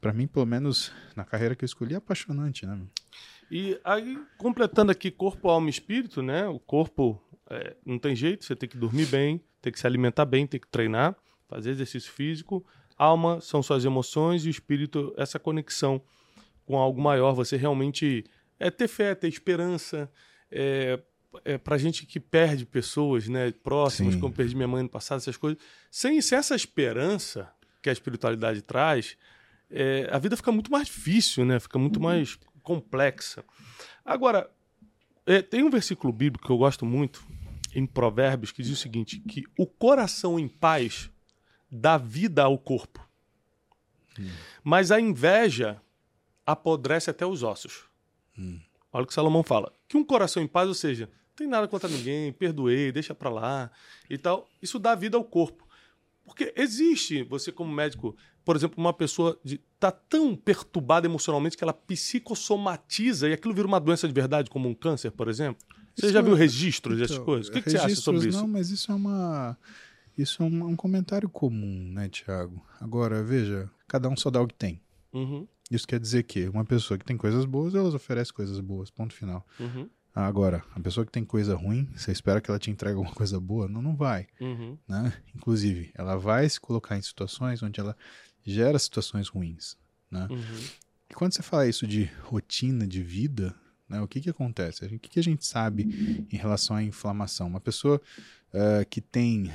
para 0.00 0.12
mim, 0.12 0.26
pelo 0.26 0.46
menos 0.46 0.92
na 1.16 1.24
carreira 1.24 1.54
que 1.54 1.64
eu 1.64 1.66
escolhi, 1.66 1.94
é 1.94 1.96
apaixonante. 1.96 2.64
Né? 2.64 2.78
E 3.50 3.80
aí, 3.84 4.18
completando 4.38 4.92
aqui 4.92 5.10
corpo, 5.10 5.48
alma 5.48 5.68
e 5.68 5.70
espírito, 5.70 6.22
né? 6.22 6.46
O 6.46 6.60
corpo 6.60 7.20
é, 7.48 7.74
não 7.84 7.98
tem 7.98 8.14
jeito, 8.14 8.44
você 8.44 8.54
tem 8.54 8.68
que 8.68 8.76
dormir 8.76 9.06
bem, 9.06 9.42
tem 9.60 9.72
que 9.72 9.80
se 9.80 9.86
alimentar 9.86 10.24
bem, 10.24 10.46
tem 10.46 10.60
que 10.60 10.68
treinar, 10.68 11.16
fazer 11.48 11.70
exercício 11.70 12.12
físico. 12.12 12.64
Alma 12.96 13.40
são 13.40 13.62
suas 13.62 13.84
emoções 13.84 14.44
e 14.44 14.48
o 14.48 14.50
espírito, 14.50 15.12
essa 15.16 15.38
conexão 15.38 16.00
com 16.64 16.76
algo 16.76 17.00
maior, 17.00 17.32
você 17.32 17.56
realmente 17.56 18.24
é 18.60 18.70
ter 18.70 18.86
fé, 18.86 19.14
ter 19.14 19.26
esperança. 19.26 20.10
É, 20.50 21.00
é 21.44 21.58
pra 21.58 21.78
gente 21.78 22.06
que 22.06 22.20
perde 22.20 22.66
pessoas, 22.66 23.26
né, 23.26 23.50
próximas, 23.50 24.14
Sim. 24.14 24.20
como 24.20 24.34
perdi 24.34 24.54
minha 24.54 24.68
mãe 24.68 24.82
no 24.82 24.88
passado, 24.88 25.18
essas 25.18 25.36
coisas. 25.36 25.60
Sem, 25.90 26.20
sem 26.20 26.38
essa 26.38 26.54
esperança 26.54 27.50
que 27.82 27.88
a 27.88 27.92
espiritualidade 27.92 28.60
traz, 28.62 29.16
é, 29.70 30.08
a 30.12 30.18
vida 30.18 30.36
fica 30.36 30.52
muito 30.52 30.70
mais 30.70 30.86
difícil, 30.86 31.44
né? 31.44 31.58
Fica 31.58 31.78
muito 31.78 31.96
uhum. 31.96 32.04
mais 32.04 32.38
complexa. 32.62 33.44
Agora, 34.04 34.50
é, 35.24 35.40
tem 35.40 35.64
um 35.64 35.70
versículo 35.70 36.12
bíblico 36.12 36.46
que 36.46 36.52
eu 36.52 36.58
gosto 36.58 36.84
muito 36.84 37.24
em 37.74 37.86
Provérbios 37.86 38.52
que 38.52 38.62
diz 38.62 38.72
o 38.72 38.76
seguinte: 38.76 39.20
que 39.20 39.44
o 39.58 39.66
coração 39.66 40.38
em 40.38 40.48
paz 40.48 41.10
dá 41.70 41.96
vida 41.96 42.42
ao 42.42 42.58
corpo, 42.58 43.08
hum. 44.18 44.28
mas 44.64 44.90
a 44.90 45.00
inveja 45.00 45.80
apodrece 46.44 47.10
até 47.10 47.24
os 47.24 47.44
ossos. 47.44 47.89
Hum. 48.38 48.60
Olha 48.92 49.04
o 49.04 49.06
que 49.06 49.14
Salomão 49.14 49.42
fala. 49.42 49.72
Que 49.88 49.96
um 49.96 50.04
coração 50.04 50.42
em 50.42 50.46
paz, 50.46 50.68
ou 50.68 50.74
seja, 50.74 51.06
não 51.06 51.34
tem 51.36 51.46
nada 51.46 51.68
contra 51.68 51.88
ninguém, 51.88 52.32
perdoei, 52.32 52.90
deixa 52.92 53.14
pra 53.14 53.30
lá 53.30 53.70
e 54.08 54.18
tal. 54.18 54.48
Isso 54.60 54.78
dá 54.78 54.94
vida 54.94 55.16
ao 55.16 55.24
corpo. 55.24 55.68
Porque 56.24 56.52
existe, 56.56 57.22
você 57.24 57.50
como 57.50 57.72
médico, 57.72 58.16
por 58.44 58.56
exemplo, 58.56 58.76
uma 58.78 58.92
pessoa 58.92 59.38
de, 59.44 59.58
tá 59.78 59.90
tão 59.90 60.36
perturbada 60.36 61.06
emocionalmente 61.06 61.56
que 61.56 61.64
ela 61.64 61.72
psicossomatiza 61.72 63.28
e 63.28 63.32
aquilo 63.32 63.54
vira 63.54 63.66
uma 63.66 63.80
doença 63.80 64.06
de 64.06 64.14
verdade, 64.14 64.50
como 64.50 64.68
um 64.68 64.74
câncer, 64.74 65.10
por 65.10 65.28
exemplo. 65.28 65.64
Você 65.94 66.06
isso 66.06 66.12
já 66.12 66.22
viu 66.22 66.34
é... 66.34 66.38
registros 66.38 66.94
então, 66.94 67.06
dessas 67.06 67.24
coisas? 67.24 67.48
O 67.48 67.52
que, 67.52 67.62
que, 67.62 67.70
você 67.70 67.78
acha 67.78 67.96
sobre 67.96 68.28
isso? 68.28 68.38
Não, 68.38 68.48
mas 68.48 68.70
isso 68.70 68.90
é 68.92 68.94
uma. 68.94 69.58
Isso 70.16 70.42
é 70.42 70.46
um, 70.46 70.68
um 70.68 70.76
comentário 70.76 71.28
comum, 71.28 71.90
né, 71.92 72.08
Tiago? 72.08 72.64
Agora, 72.80 73.22
veja, 73.22 73.70
cada 73.88 74.08
um 74.08 74.16
só 74.16 74.30
dá 74.30 74.40
o 74.40 74.46
que 74.46 74.54
tem. 74.54 74.80
Uhum. 75.12 75.46
Isso 75.70 75.86
quer 75.86 76.00
dizer 76.00 76.24
que 76.24 76.48
uma 76.48 76.64
pessoa 76.64 76.98
que 76.98 77.04
tem 77.04 77.16
coisas 77.16 77.44
boas, 77.44 77.74
elas 77.74 77.94
oferece 77.94 78.32
coisas 78.32 78.58
boas, 78.60 78.90
ponto 78.90 79.14
final. 79.14 79.46
Uhum. 79.58 79.88
Agora, 80.12 80.64
a 80.74 80.80
pessoa 80.80 81.06
que 81.06 81.12
tem 81.12 81.24
coisa 81.24 81.54
ruim, 81.54 81.88
você 81.94 82.10
espera 82.10 82.40
que 82.40 82.50
ela 82.50 82.58
te 82.58 82.70
entregue 82.70 82.96
alguma 82.96 83.14
coisa 83.14 83.38
boa? 83.38 83.68
Não, 83.68 83.80
não 83.80 83.94
vai. 83.94 84.26
Uhum. 84.40 84.76
Né? 84.88 85.12
Inclusive, 85.34 85.92
ela 85.94 86.16
vai 86.16 86.48
se 86.48 86.60
colocar 86.60 86.96
em 86.96 87.02
situações 87.02 87.62
onde 87.62 87.78
ela 87.78 87.96
gera 88.44 88.78
situações 88.78 89.28
ruins. 89.28 89.76
Né? 90.10 90.26
Uhum. 90.28 90.64
E 91.08 91.14
quando 91.14 91.32
você 91.32 91.42
fala 91.42 91.68
isso 91.68 91.86
de 91.86 92.10
rotina 92.22 92.86
de 92.86 93.02
vida, 93.02 93.54
né, 93.88 94.00
o 94.00 94.08
que, 94.08 94.20
que 94.20 94.30
acontece? 94.30 94.84
O 94.84 94.88
que, 94.98 95.08
que 95.08 95.20
a 95.20 95.22
gente 95.22 95.44
sabe 95.44 96.26
em 96.30 96.36
relação 96.36 96.76
à 96.76 96.82
inflamação? 96.82 97.48
Uma 97.48 97.60
pessoa 97.60 98.00
uh, 98.54 98.88
que 98.88 99.00
tem 99.00 99.50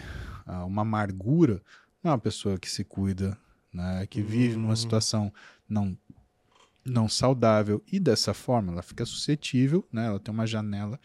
uh, 0.46 0.66
uma 0.66 0.82
amargura 0.82 1.62
não 2.04 2.12
é 2.12 2.14
uma 2.14 2.20
pessoa 2.20 2.60
que 2.60 2.70
se 2.70 2.84
cuida, 2.84 3.38
né, 3.76 4.08
que 4.08 4.22
vive 4.22 4.56
numa 4.56 4.70
uhum. 4.70 4.76
situação 4.76 5.34
não 5.68 5.98
não 6.84 7.10
saudável 7.10 7.84
e 7.92 8.00
dessa 8.00 8.32
forma 8.32 8.72
ela 8.72 8.84
fica 8.84 9.04
suscetível, 9.06 9.88
né? 9.92 10.06
Ela 10.06 10.20
tem 10.20 10.32
uma 10.32 10.46
janela 10.46 11.00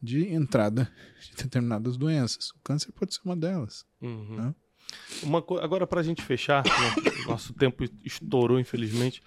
de 0.00 0.32
entrada 0.32 0.90
de 1.20 1.44
determinadas 1.44 1.98
doenças. 1.98 2.50
O 2.52 2.58
câncer 2.64 2.90
pode 2.92 3.12
ser 3.12 3.20
uma 3.22 3.36
delas. 3.36 3.84
Uhum. 4.00 4.36
Né? 4.36 4.54
Uma 5.22 5.38
agora 5.60 5.86
para 5.86 6.00
a 6.00 6.02
gente 6.02 6.22
fechar, 6.22 6.64
né? 6.64 7.12
nosso 7.26 7.52
tempo 7.52 7.84
estourou 8.02 8.58
infelizmente. 8.58 9.22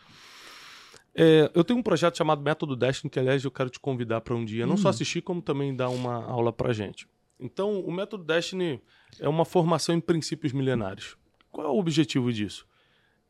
É, 1.13 1.51
eu 1.53 1.63
tenho 1.63 1.77
um 1.77 1.84
projeto 1.84 2.17
chamado 2.17 2.41
Método 2.41 2.76
Destiny 2.76 3.11
que 3.11 3.19
aliás 3.19 3.43
eu 3.43 3.51
quero 3.51 3.69
te 3.69 3.80
convidar 3.80 4.21
para 4.21 4.34
um 4.34 4.43
dia, 4.43 4.65
não 4.65 4.77
só 4.77 4.88
hum. 4.88 4.91
assistir 4.91 5.21
como 5.21 5.43
também 5.43 5.76
dar 5.76 5.89
uma 5.89 6.23
aula 6.26 6.51
para 6.51 6.73
gente. 6.73 7.07
Então, 7.39 7.80
o 7.80 7.91
método 7.91 8.23
Destiny 8.23 8.81
é 9.17 9.30
uma 9.30 9.45
formação 9.45 9.95
em 9.95 10.01
princípios 10.01 10.51
milenares. 10.51 11.15
Qual 11.49 11.65
é 11.65 11.69
o 11.69 11.77
objetivo 11.77 12.31
disso? 12.34 12.67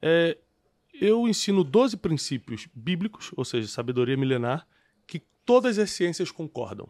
É, 0.01 0.37
eu 0.93 1.27
ensino 1.27 1.63
12 1.63 1.97
princípios 1.97 2.67
bíblicos, 2.73 3.31
ou 3.35 3.45
seja, 3.45 3.67
sabedoria 3.67 4.17
milenar, 4.17 4.67
que 5.07 5.21
todas 5.45 5.77
as 5.79 5.91
ciências 5.91 6.31
concordam. 6.31 6.89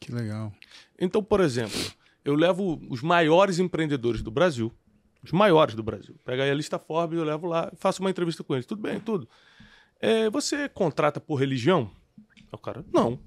Que 0.00 0.12
legal. 0.12 0.52
Então, 0.98 1.22
por 1.22 1.40
exemplo, 1.40 1.78
eu 2.24 2.34
levo 2.34 2.80
os 2.88 3.02
maiores 3.02 3.58
empreendedores 3.58 4.22
do 4.22 4.30
Brasil, 4.30 4.72
os 5.22 5.32
maiores 5.32 5.74
do 5.74 5.82
Brasil. 5.82 6.14
Pega 6.24 6.44
aí 6.44 6.50
a 6.50 6.54
lista 6.54 6.78
Forbes, 6.78 7.18
eu 7.18 7.24
levo 7.24 7.46
lá, 7.46 7.72
faço 7.76 8.00
uma 8.00 8.10
entrevista 8.10 8.44
com 8.44 8.54
eles. 8.54 8.66
Tudo 8.66 8.82
bem, 8.82 9.00
tudo. 9.00 9.28
É, 10.00 10.30
você 10.30 10.68
contrata 10.68 11.20
por 11.20 11.36
religião? 11.36 11.90
O 12.52 12.58
cara, 12.58 12.84
não. 12.92 13.18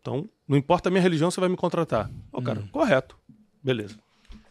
Então, 0.00 0.28
não 0.46 0.56
importa 0.56 0.88
a 0.88 0.90
minha 0.90 1.02
religião, 1.02 1.30
você 1.30 1.40
vai 1.40 1.48
me 1.48 1.56
contratar. 1.56 2.10
O 2.32 2.40
cara, 2.40 2.60
hum. 2.60 2.68
correto. 2.68 3.18
Beleza. 3.62 3.98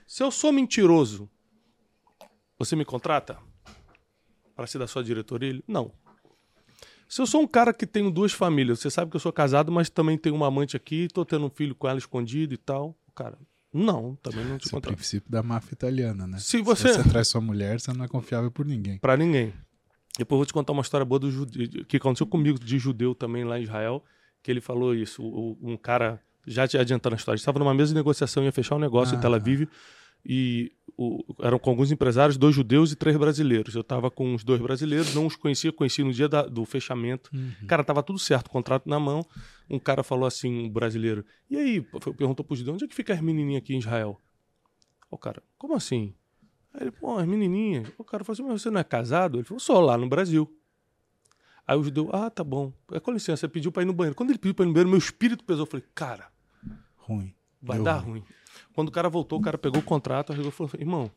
Se 0.05 0.21
eu 0.21 0.31
sou 0.31 0.51
mentiroso, 0.51 1.29
você 2.59 2.75
me 2.75 2.85
contrata? 2.85 3.37
Para 4.57 4.65
ser 4.65 4.79
da 4.79 4.87
sua 4.87 5.03
diretoria? 5.03 5.49
Ele, 5.49 5.63
não. 5.67 5.91
Se 7.07 7.21
eu 7.21 7.27
sou 7.27 7.41
um 7.43 7.47
cara 7.47 7.71
que 7.71 7.85
tenho 7.85 8.09
duas 8.09 8.33
famílias, 8.33 8.79
você 8.79 8.89
sabe 8.89 9.11
que 9.11 9.15
eu 9.15 9.19
sou 9.21 9.31
casado, 9.31 9.71
mas 9.71 9.87
também 9.87 10.17
tenho 10.17 10.35
uma 10.35 10.47
amante 10.47 10.75
aqui, 10.75 11.07
tô 11.13 11.23
tendo 11.23 11.45
um 11.45 11.49
filho 11.49 11.75
com 11.75 11.87
ela 11.87 11.99
escondido 11.99 12.55
e 12.55 12.57
tal. 12.57 12.97
Cara, 13.15 13.37
não, 13.71 14.15
também 14.15 14.43
não 14.43 14.57
te 14.57 14.67
contrato. 14.67 14.93
É 14.93 14.95
o 14.95 14.97
princípio 14.97 15.31
da 15.31 15.43
máfia 15.43 15.73
italiana, 15.73 16.25
né? 16.25 16.39
Se 16.39 16.59
você... 16.63 16.89
Se 16.89 17.03
você 17.03 17.09
traz 17.09 17.27
sua 17.27 17.39
mulher, 17.39 17.79
você 17.79 17.93
não 17.93 18.03
é 18.03 18.07
confiável 18.07 18.49
por 18.49 18.65
ninguém. 18.65 18.97
Para 18.97 19.15
ninguém. 19.15 19.53
Depois 20.17 20.35
eu 20.35 20.39
vou 20.39 20.45
te 20.47 20.53
contar 20.53 20.73
uma 20.73 20.81
história 20.81 21.05
boa 21.05 21.19
do 21.19 21.29
jude... 21.29 21.85
que 21.85 21.97
aconteceu 21.97 22.25
comigo 22.25 22.59
de 22.59 22.79
judeu 22.79 23.13
também 23.13 23.43
lá 23.43 23.59
em 23.59 23.63
Israel, 23.63 24.03
que 24.41 24.49
ele 24.49 24.59
falou 24.59 24.95
isso. 24.95 25.21
Um 25.61 25.77
cara, 25.77 26.19
já 26.47 26.67
te 26.67 26.79
adiantando 26.79 27.15
a 27.15 27.17
história, 27.17 27.37
estava 27.37 27.59
numa 27.59 27.75
mesa 27.75 27.89
de 27.89 27.95
negociação, 27.95 28.43
ia 28.43 28.51
fechar 28.51 28.75
um 28.75 28.79
negócio 28.79 29.15
ah, 29.15 29.17
em 29.19 29.21
Tel 29.21 29.35
Aviv, 29.35 29.67
e 30.29 30.73
o, 30.97 31.23
eram 31.39 31.57
com 31.57 31.69
alguns 31.69 31.89
empresários, 31.89 32.37
dois 32.37 32.53
judeus 32.53 32.91
e 32.91 32.97
três 32.97 33.15
brasileiros. 33.15 33.73
Eu 33.73 33.81
estava 33.81 34.11
com 34.11 34.35
os 34.35 34.43
dois 34.43 34.59
brasileiros, 34.59 35.15
não 35.15 35.25
os 35.25 35.37
conhecia, 35.37 35.71
conheci 35.71 36.03
no 36.03 36.11
dia 36.11 36.27
da, 36.27 36.41
do 36.43 36.65
fechamento. 36.65 37.29
Uhum. 37.33 37.65
Cara, 37.65 37.81
tava 37.81 38.03
tudo 38.03 38.19
certo, 38.19 38.49
contrato 38.49 38.89
na 38.89 38.99
mão. 38.99 39.25
Um 39.69 39.79
cara 39.79 40.03
falou 40.03 40.25
assim, 40.25 40.65
um 40.65 40.69
brasileiro, 40.69 41.23
e 41.49 41.55
aí, 41.55 41.81
perguntou 42.17 42.43
pro 42.43 42.57
judeu, 42.57 42.73
onde 42.73 42.83
é 42.83 42.87
que 42.87 42.95
fica 42.95 43.13
as 43.13 43.21
menininhas 43.21 43.61
aqui 43.61 43.73
em 43.73 43.79
Israel? 43.79 44.19
O 45.09 45.17
cara, 45.17 45.41
como 45.57 45.73
assim? 45.75 46.13
Aí 46.73 46.83
ele, 46.83 46.91
pô, 46.91 47.17
as 47.17 47.25
menininhas. 47.25 47.87
O 47.97 48.03
cara 48.03 48.25
falou 48.25 48.33
assim, 48.33 48.43
mas 48.43 48.61
você 48.61 48.69
não 48.69 48.81
é 48.81 48.83
casado? 48.83 49.37
Ele 49.37 49.45
falou, 49.45 49.59
sou 49.61 49.79
lá 49.79 49.97
no 49.97 50.09
Brasil. 50.09 50.53
Aí 51.65 51.77
o 51.77 51.83
judeu, 51.83 52.09
ah, 52.11 52.29
tá 52.29 52.43
bom. 52.43 52.73
É, 52.91 52.99
com 52.99 53.11
licença, 53.11 53.41
você 53.41 53.47
pediu 53.47 53.71
pra 53.71 53.83
ir 53.83 53.85
no 53.85 53.93
banheiro. 53.93 54.15
Quando 54.15 54.29
ele 54.31 54.39
pediu 54.39 54.53
pra 54.53 54.65
ir 54.65 54.67
no 54.67 54.73
banheiro, 54.73 54.89
meu 54.89 54.99
espírito 54.99 55.43
pesou. 55.43 55.63
Eu 55.63 55.69
falei, 55.69 55.85
cara, 55.95 56.29
ruim. 56.95 57.33
Vai 57.61 57.77
Deu 57.77 57.85
dar 57.85 57.97
ruim. 57.97 58.19
ruim. 58.19 58.23
Quando 58.77 58.89
o 58.89 58.91
cara 58.91 59.09
voltou, 59.09 59.39
o 59.39 59.41
cara 59.41 59.57
pegou 59.57 59.81
o 59.81 59.83
contrato, 59.83 60.31
arregou 60.31 60.49
e 60.49 60.51
falou: 60.51 60.71
irmão, 60.77 61.11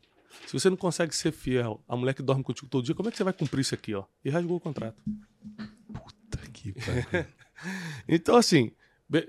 se 0.47 0.53
você 0.53 0.67
não 0.67 0.75
consegue 0.75 1.15
ser 1.15 1.31
fiel 1.31 1.79
à 1.87 1.95
mulher 1.95 2.15
que 2.15 2.23
dorme 2.23 2.43
contigo 2.43 2.67
todo 2.67 2.83
dia, 2.83 2.95
como 2.95 3.07
é 3.07 3.11
que 3.11 3.17
você 3.19 3.23
vai 3.23 3.33
cumprir 3.33 3.61
isso 3.61 3.75
aqui, 3.75 3.93
ó? 3.93 4.03
E 4.25 4.31
rasgou 4.31 4.57
o 4.57 4.59
contrato. 4.59 4.99
Puta 5.93 6.39
que 6.51 6.73
pariu. 6.81 7.27
então, 8.07 8.35
assim, 8.35 8.71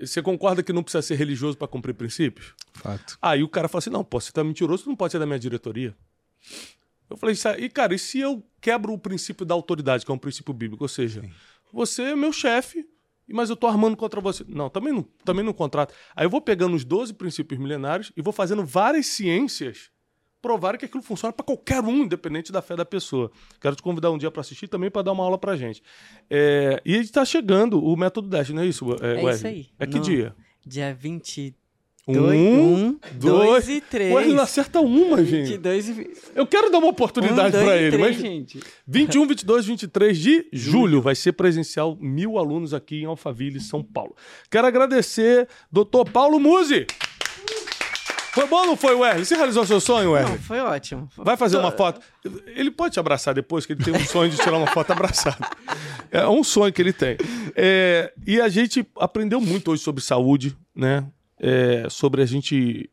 você 0.01 0.19
concorda 0.19 0.63
que 0.63 0.73
não 0.73 0.81
precisa 0.81 1.03
ser 1.03 1.13
religioso 1.13 1.55
para 1.55 1.67
cumprir 1.67 1.93
princípios? 1.93 2.55
Fato. 2.73 3.19
Aí 3.21 3.43
o 3.43 3.47
cara 3.47 3.67
fala 3.67 3.77
assim: 3.77 3.91
não, 3.91 4.03
pô, 4.03 4.19
você 4.19 4.31
tá 4.31 4.43
mentiroso, 4.43 4.85
você 4.85 4.89
não 4.89 4.95
pode 4.95 5.11
ser 5.11 5.19
da 5.19 5.27
minha 5.27 5.37
diretoria. 5.37 5.95
Eu 7.07 7.15
falei, 7.17 7.35
e 7.59 7.69
cara, 7.69 7.93
e 7.93 7.99
se 7.99 8.17
eu 8.17 8.43
quebro 8.59 8.93
o 8.93 8.97
princípio 8.97 9.45
da 9.45 9.53
autoridade, 9.53 10.03
que 10.03 10.11
é 10.11 10.15
um 10.15 10.17
princípio 10.17 10.55
bíblico? 10.55 10.83
Ou 10.83 10.87
seja, 10.87 11.21
Sim. 11.21 11.31
você 11.71 12.01
é 12.01 12.15
meu 12.15 12.33
chefe, 12.33 12.83
mas 13.31 13.49
eu 13.49 13.55
tô 13.55 13.67
armando 13.67 13.95
contra 13.95 14.19
você. 14.19 14.43
Não, 14.47 14.69
também 14.69 14.91
não, 14.91 15.03
também 15.23 15.45
não 15.45 15.53
contrato. 15.53 15.93
Aí 16.15 16.25
eu 16.25 16.29
vou 16.29 16.41
pegando 16.41 16.75
os 16.75 16.83
12 16.83 17.13
princípios 17.13 17.59
milenários 17.59 18.11
e 18.17 18.21
vou 18.21 18.33
fazendo 18.33 18.65
várias 18.65 19.05
ciências 19.05 19.91
provarem 20.41 20.77
que 20.77 20.85
aquilo 20.85 21.01
funciona 21.01 21.31
para 21.31 21.45
qualquer 21.45 21.81
um, 21.81 22.03
independente 22.03 22.51
da 22.51 22.61
fé 22.61 22.75
da 22.75 22.83
pessoa. 22.83 23.31
Quero 23.61 23.77
te 23.77 23.81
convidar 23.81 24.11
um 24.11 24.17
dia 24.17 24.29
para 24.29 24.41
assistir 24.41 24.67
também 24.67 24.91
para 24.91 25.01
dar 25.01 25.13
uma 25.13 25.23
aula 25.23 25.37
pra 25.37 25.55
gente. 25.55 25.81
É, 26.29 26.81
e 26.83 26.97
está 26.97 27.23
chegando 27.23 27.81
o 27.81 27.95
método 27.95 28.27
10, 28.27 28.49
não 28.49 28.61
é 28.61 28.65
isso? 28.65 28.85
É, 29.01 29.23
é 29.23 29.33
isso 29.33 29.47
aí. 29.47 29.69
É 29.79 29.87
que 29.87 29.97
no 29.97 30.03
dia? 30.03 30.35
Dia 30.65 30.93
23 30.93 31.62
um, 32.05 32.17
um 32.17 32.99
dois, 33.13 33.47
dois, 33.47 33.69
e 33.69 33.79
três. 33.79 34.13
Ué, 34.13 34.23
ele 34.23 34.33
não 34.33 34.43
acerta 34.43 34.81
uma, 34.81 35.23
gente. 35.23 35.51
22 35.51 35.89
e... 35.89 36.11
Eu 36.35 36.45
quero 36.45 36.69
dar 36.69 36.79
uma 36.79 36.89
oportunidade 36.89 37.55
um, 37.55 37.63
para 37.63 37.77
ele. 37.77 37.97
3, 37.97 38.01
mas... 38.01 38.15
gente. 38.17 38.59
21, 38.85 39.25
22, 39.25 39.65
23 39.65 40.17
de 40.17 40.47
julho 40.51 41.01
vai 41.01 41.15
ser 41.15 41.31
presencial. 41.31 41.97
Mil 42.01 42.37
alunos 42.37 42.73
aqui 42.73 43.01
em 43.01 43.05
Alphaville, 43.05 43.59
São 43.61 43.81
Paulo. 43.81 44.15
Quero 44.51 44.67
agradecer, 44.67 45.47
doutor 45.71 46.09
Paulo 46.09 46.39
Musi. 46.39 46.85
Foi 48.33 48.47
bom 48.47 48.61
ou 48.61 48.65
não 48.65 48.75
foi, 48.75 48.95
Werley? 48.95 49.23
Você 49.23 49.35
realizou 49.35 49.63
seu 49.63 49.79
sonho, 49.79 50.13
Werley? 50.13 50.33
Não, 50.33 50.39
foi 50.39 50.59
ótimo. 50.59 51.07
Vai 51.15 51.37
fazer 51.37 51.57
uma 51.57 51.71
foto? 51.71 52.01
Ele 52.47 52.71
pode 52.71 52.93
te 52.93 52.99
abraçar 52.99 53.33
depois, 53.33 53.63
que 53.63 53.73
ele 53.73 53.83
tem 53.83 53.93
um 53.95 54.05
sonho 54.05 54.31
de 54.31 54.37
tirar 54.37 54.57
uma 54.57 54.65
foto 54.65 54.91
abraçado. 54.91 55.45
É 56.09 56.27
um 56.27 56.43
sonho 56.43 56.73
que 56.73 56.81
ele 56.81 56.91
tem. 56.91 57.15
É, 57.55 58.11
e 58.25 58.41
a 58.41 58.49
gente 58.49 58.85
aprendeu 58.97 59.39
muito 59.39 59.71
hoje 59.71 59.83
sobre 59.83 60.03
saúde, 60.03 60.57
né? 60.75 61.05
É, 61.43 61.89
sobre 61.89 62.21
a 62.21 62.25
gente 62.25 62.89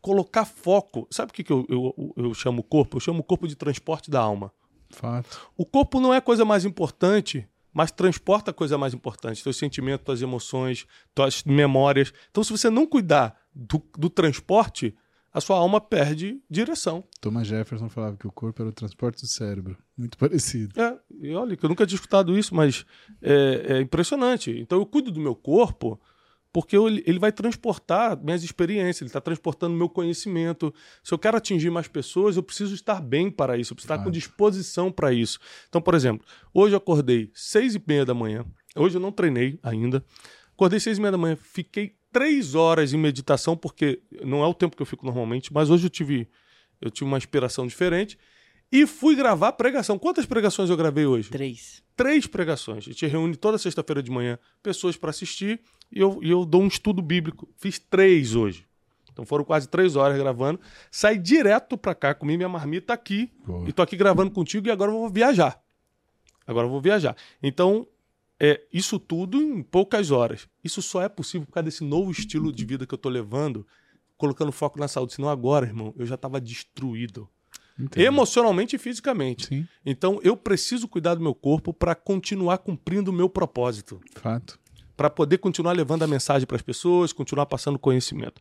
colocar 0.00 0.44
foco. 0.44 1.08
Sabe 1.10 1.32
o 1.32 1.34
que, 1.34 1.42
que 1.42 1.52
eu, 1.52 1.66
eu, 1.68 2.14
eu 2.16 2.32
chamo 2.32 2.60
o 2.60 2.62
corpo? 2.62 2.96
Eu 2.96 3.00
chamo 3.00 3.20
o 3.20 3.24
corpo 3.24 3.48
de 3.48 3.56
transporte 3.56 4.08
da 4.08 4.20
alma. 4.20 4.52
Fato. 4.88 5.50
O 5.56 5.66
corpo 5.66 5.98
não 5.98 6.14
é 6.14 6.18
a 6.18 6.20
coisa 6.20 6.44
mais 6.44 6.64
importante, 6.64 7.44
mas 7.72 7.90
transporta 7.90 8.52
a 8.52 8.54
coisa 8.54 8.78
mais 8.78 8.94
importante. 8.94 9.42
Teus 9.42 9.56
sentimentos, 9.56 10.04
tuas 10.04 10.22
emoções, 10.22 10.86
tuas 11.12 11.42
memórias. 11.42 12.12
Então, 12.30 12.44
se 12.44 12.52
você 12.52 12.70
não 12.70 12.86
cuidar 12.86 13.36
do, 13.52 13.82
do 13.98 14.08
transporte, 14.08 14.96
a 15.34 15.40
sua 15.40 15.56
alma 15.56 15.80
perde 15.80 16.40
direção. 16.48 17.02
Thomas 17.20 17.48
Jefferson 17.48 17.88
falava 17.88 18.16
que 18.16 18.28
o 18.28 18.32
corpo 18.32 18.62
era 18.62 18.68
o 18.68 18.72
transporte 18.72 19.22
do 19.22 19.26
cérebro. 19.26 19.76
Muito 19.98 20.16
parecido. 20.16 20.80
É, 20.80 20.96
e 21.20 21.34
olha, 21.34 21.56
que 21.56 21.64
eu 21.64 21.68
nunca 21.68 21.84
tinha 21.84 21.96
escutado 21.96 22.38
isso, 22.38 22.54
mas 22.54 22.86
é, 23.20 23.74
é 23.74 23.80
impressionante. 23.80 24.52
Então, 24.52 24.78
eu 24.78 24.86
cuido 24.86 25.10
do 25.10 25.18
meu 25.18 25.34
corpo 25.34 26.00
porque 26.56 26.74
ele 26.74 27.18
vai 27.18 27.30
transportar 27.30 28.18
minhas 28.24 28.42
experiências, 28.42 29.02
ele 29.02 29.10
está 29.10 29.20
transportando 29.20 29.76
meu 29.76 29.90
conhecimento. 29.90 30.72
Se 31.04 31.12
eu 31.12 31.18
quero 31.18 31.36
atingir 31.36 31.68
mais 31.68 31.86
pessoas, 31.86 32.34
eu 32.34 32.42
preciso 32.42 32.74
estar 32.74 32.98
bem 32.98 33.30
para 33.30 33.58
isso, 33.58 33.74
eu 33.74 33.76
preciso 33.76 33.92
estar 33.92 34.02
com 34.02 34.10
disposição 34.10 34.90
para 34.90 35.12
isso. 35.12 35.38
Então, 35.68 35.82
por 35.82 35.94
exemplo, 35.94 36.26
hoje 36.54 36.72
eu 36.72 36.78
acordei 36.78 37.30
seis 37.34 37.74
e 37.74 37.82
meia 37.86 38.06
da 38.06 38.14
manhã, 38.14 38.42
hoje 38.74 38.96
eu 38.96 39.00
não 39.02 39.12
treinei 39.12 39.60
ainda, 39.62 40.02
acordei 40.54 40.80
seis 40.80 40.96
e 40.96 41.00
meia 41.02 41.12
da 41.12 41.18
manhã, 41.18 41.36
fiquei 41.36 41.94
três 42.10 42.54
horas 42.54 42.94
em 42.94 42.96
meditação, 42.96 43.54
porque 43.54 44.00
não 44.24 44.42
é 44.42 44.46
o 44.46 44.54
tempo 44.54 44.74
que 44.74 44.80
eu 44.80 44.86
fico 44.86 45.04
normalmente, 45.04 45.52
mas 45.52 45.68
hoje 45.68 45.84
eu 45.84 45.90
tive, 45.90 46.26
eu 46.80 46.90
tive 46.90 47.06
uma 47.06 47.18
inspiração 47.18 47.66
diferente 47.66 48.16
e 48.72 48.86
fui 48.86 49.14
gravar 49.14 49.52
pregação. 49.52 49.98
Quantas 49.98 50.24
pregações 50.24 50.70
eu 50.70 50.76
gravei 50.76 51.04
hoje? 51.04 51.28
Três. 51.28 51.82
Três 51.94 52.26
pregações. 52.26 52.78
A 52.78 52.90
gente 52.90 53.06
reúne 53.06 53.36
toda 53.36 53.58
sexta-feira 53.58 54.02
de 54.02 54.10
manhã 54.10 54.38
pessoas 54.62 54.96
para 54.96 55.10
assistir 55.10 55.60
e 55.90 56.00
eu, 56.00 56.18
e 56.22 56.30
eu 56.30 56.44
dou 56.44 56.62
um 56.62 56.66
estudo 56.66 57.00
bíblico. 57.02 57.48
Fiz 57.56 57.78
três 57.78 58.34
hoje. 58.34 58.66
Então 59.16 59.24
foram 59.24 59.44
quase 59.44 59.66
três 59.66 59.96
horas 59.96 60.18
gravando. 60.18 60.60
Saí 60.90 61.18
direto 61.18 61.78
para 61.78 61.94
cá, 61.94 62.14
comi 62.14 62.36
minha 62.36 62.48
marmita 62.48 62.92
aqui 62.92 63.32
Boa. 63.46 63.66
e 63.66 63.72
tô 63.72 63.80
aqui 63.80 63.96
gravando 63.96 64.30
contigo 64.30 64.68
e 64.68 64.70
agora 64.70 64.90
eu 64.90 64.98
vou 64.98 65.08
viajar. 65.08 65.58
Agora 66.46 66.66
eu 66.66 66.70
vou 66.70 66.82
viajar. 66.82 67.16
Então, 67.42 67.86
é 68.38 68.60
isso 68.70 68.98
tudo 68.98 69.40
em 69.40 69.62
poucas 69.62 70.10
horas. 70.10 70.46
Isso 70.62 70.82
só 70.82 71.00
é 71.00 71.08
possível 71.08 71.46
por 71.46 71.54
causa 71.54 71.64
desse 71.64 71.82
novo 71.82 72.10
estilo 72.10 72.52
de 72.52 72.64
vida 72.66 72.86
que 72.86 72.92
eu 72.92 72.98
tô 72.98 73.08
levando, 73.08 73.66
colocando 74.18 74.52
foco 74.52 74.78
na 74.78 74.86
saúde. 74.86 75.14
Senão 75.14 75.30
agora, 75.30 75.64
irmão, 75.66 75.94
eu 75.96 76.04
já 76.04 76.16
estava 76.16 76.38
destruído. 76.38 77.26
Entendi. 77.78 78.06
Emocionalmente 78.06 78.76
e 78.76 78.78
fisicamente. 78.78 79.46
Sim. 79.46 79.66
Então 79.84 80.20
eu 80.22 80.36
preciso 80.36 80.86
cuidar 80.86 81.14
do 81.14 81.22
meu 81.22 81.34
corpo 81.34 81.72
para 81.72 81.94
continuar 81.94 82.58
cumprindo 82.58 83.10
o 83.10 83.14
meu 83.14 83.30
propósito. 83.30 83.98
Fato 84.14 84.58
para 84.96 85.10
poder 85.10 85.38
continuar 85.38 85.72
levando 85.72 86.02
a 86.02 86.06
mensagem 86.06 86.46
para 86.46 86.56
as 86.56 86.62
pessoas, 86.62 87.12
continuar 87.12 87.46
passando 87.46 87.78
conhecimento. 87.78 88.40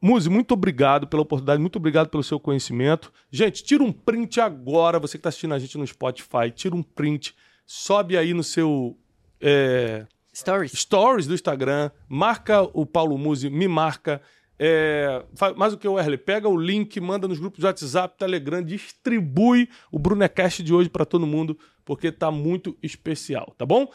Muzi, 0.00 0.30
muito 0.30 0.52
obrigado 0.52 1.08
pela 1.08 1.22
oportunidade, 1.22 1.60
muito 1.60 1.76
obrigado 1.76 2.08
pelo 2.08 2.22
seu 2.22 2.38
conhecimento. 2.38 3.12
Gente, 3.30 3.64
tira 3.64 3.82
um 3.82 3.92
print 3.92 4.40
agora, 4.40 4.98
você 4.98 5.12
que 5.12 5.18
está 5.18 5.28
assistindo 5.28 5.54
a 5.54 5.58
gente 5.58 5.76
no 5.76 5.86
Spotify, 5.86 6.50
tira 6.54 6.74
um 6.74 6.82
print, 6.82 7.34
sobe 7.66 8.16
aí 8.16 8.32
no 8.32 8.44
seu 8.44 8.96
é, 9.40 10.06
stories. 10.34 10.72
stories 10.72 11.26
do 11.26 11.34
Instagram, 11.34 11.90
marca 12.08 12.62
o 12.62 12.86
Paulo 12.86 13.18
Muzi, 13.18 13.50
me 13.50 13.66
marca. 13.66 14.22
É, 14.60 15.24
mais 15.56 15.72
o 15.72 15.78
que 15.78 15.86
o 15.86 15.92
Wesley, 15.92 16.18
pega 16.18 16.48
o 16.48 16.56
link, 16.56 17.00
manda 17.00 17.28
nos 17.28 17.38
grupos 17.38 17.60
de 17.60 17.66
WhatsApp, 17.66 18.18
Telegram, 18.18 18.60
distribui 18.60 19.68
o 19.90 20.00
Brunecast 20.00 20.64
de 20.64 20.74
hoje 20.74 20.88
para 20.88 21.04
todo 21.04 21.24
mundo, 21.26 21.56
porque 21.84 22.10
tá 22.10 22.28
muito 22.28 22.76
especial, 22.82 23.54
tá 23.56 23.64
bom? 23.64 23.88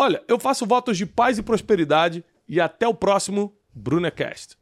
Olha, 0.00 0.24
eu 0.26 0.38
faço 0.38 0.64
votos 0.64 0.96
de 0.96 1.04
paz 1.04 1.36
e 1.36 1.42
prosperidade 1.42 2.24
e 2.48 2.58
até 2.58 2.88
o 2.88 2.94
próximo 2.94 3.54
Brunecast. 3.74 4.56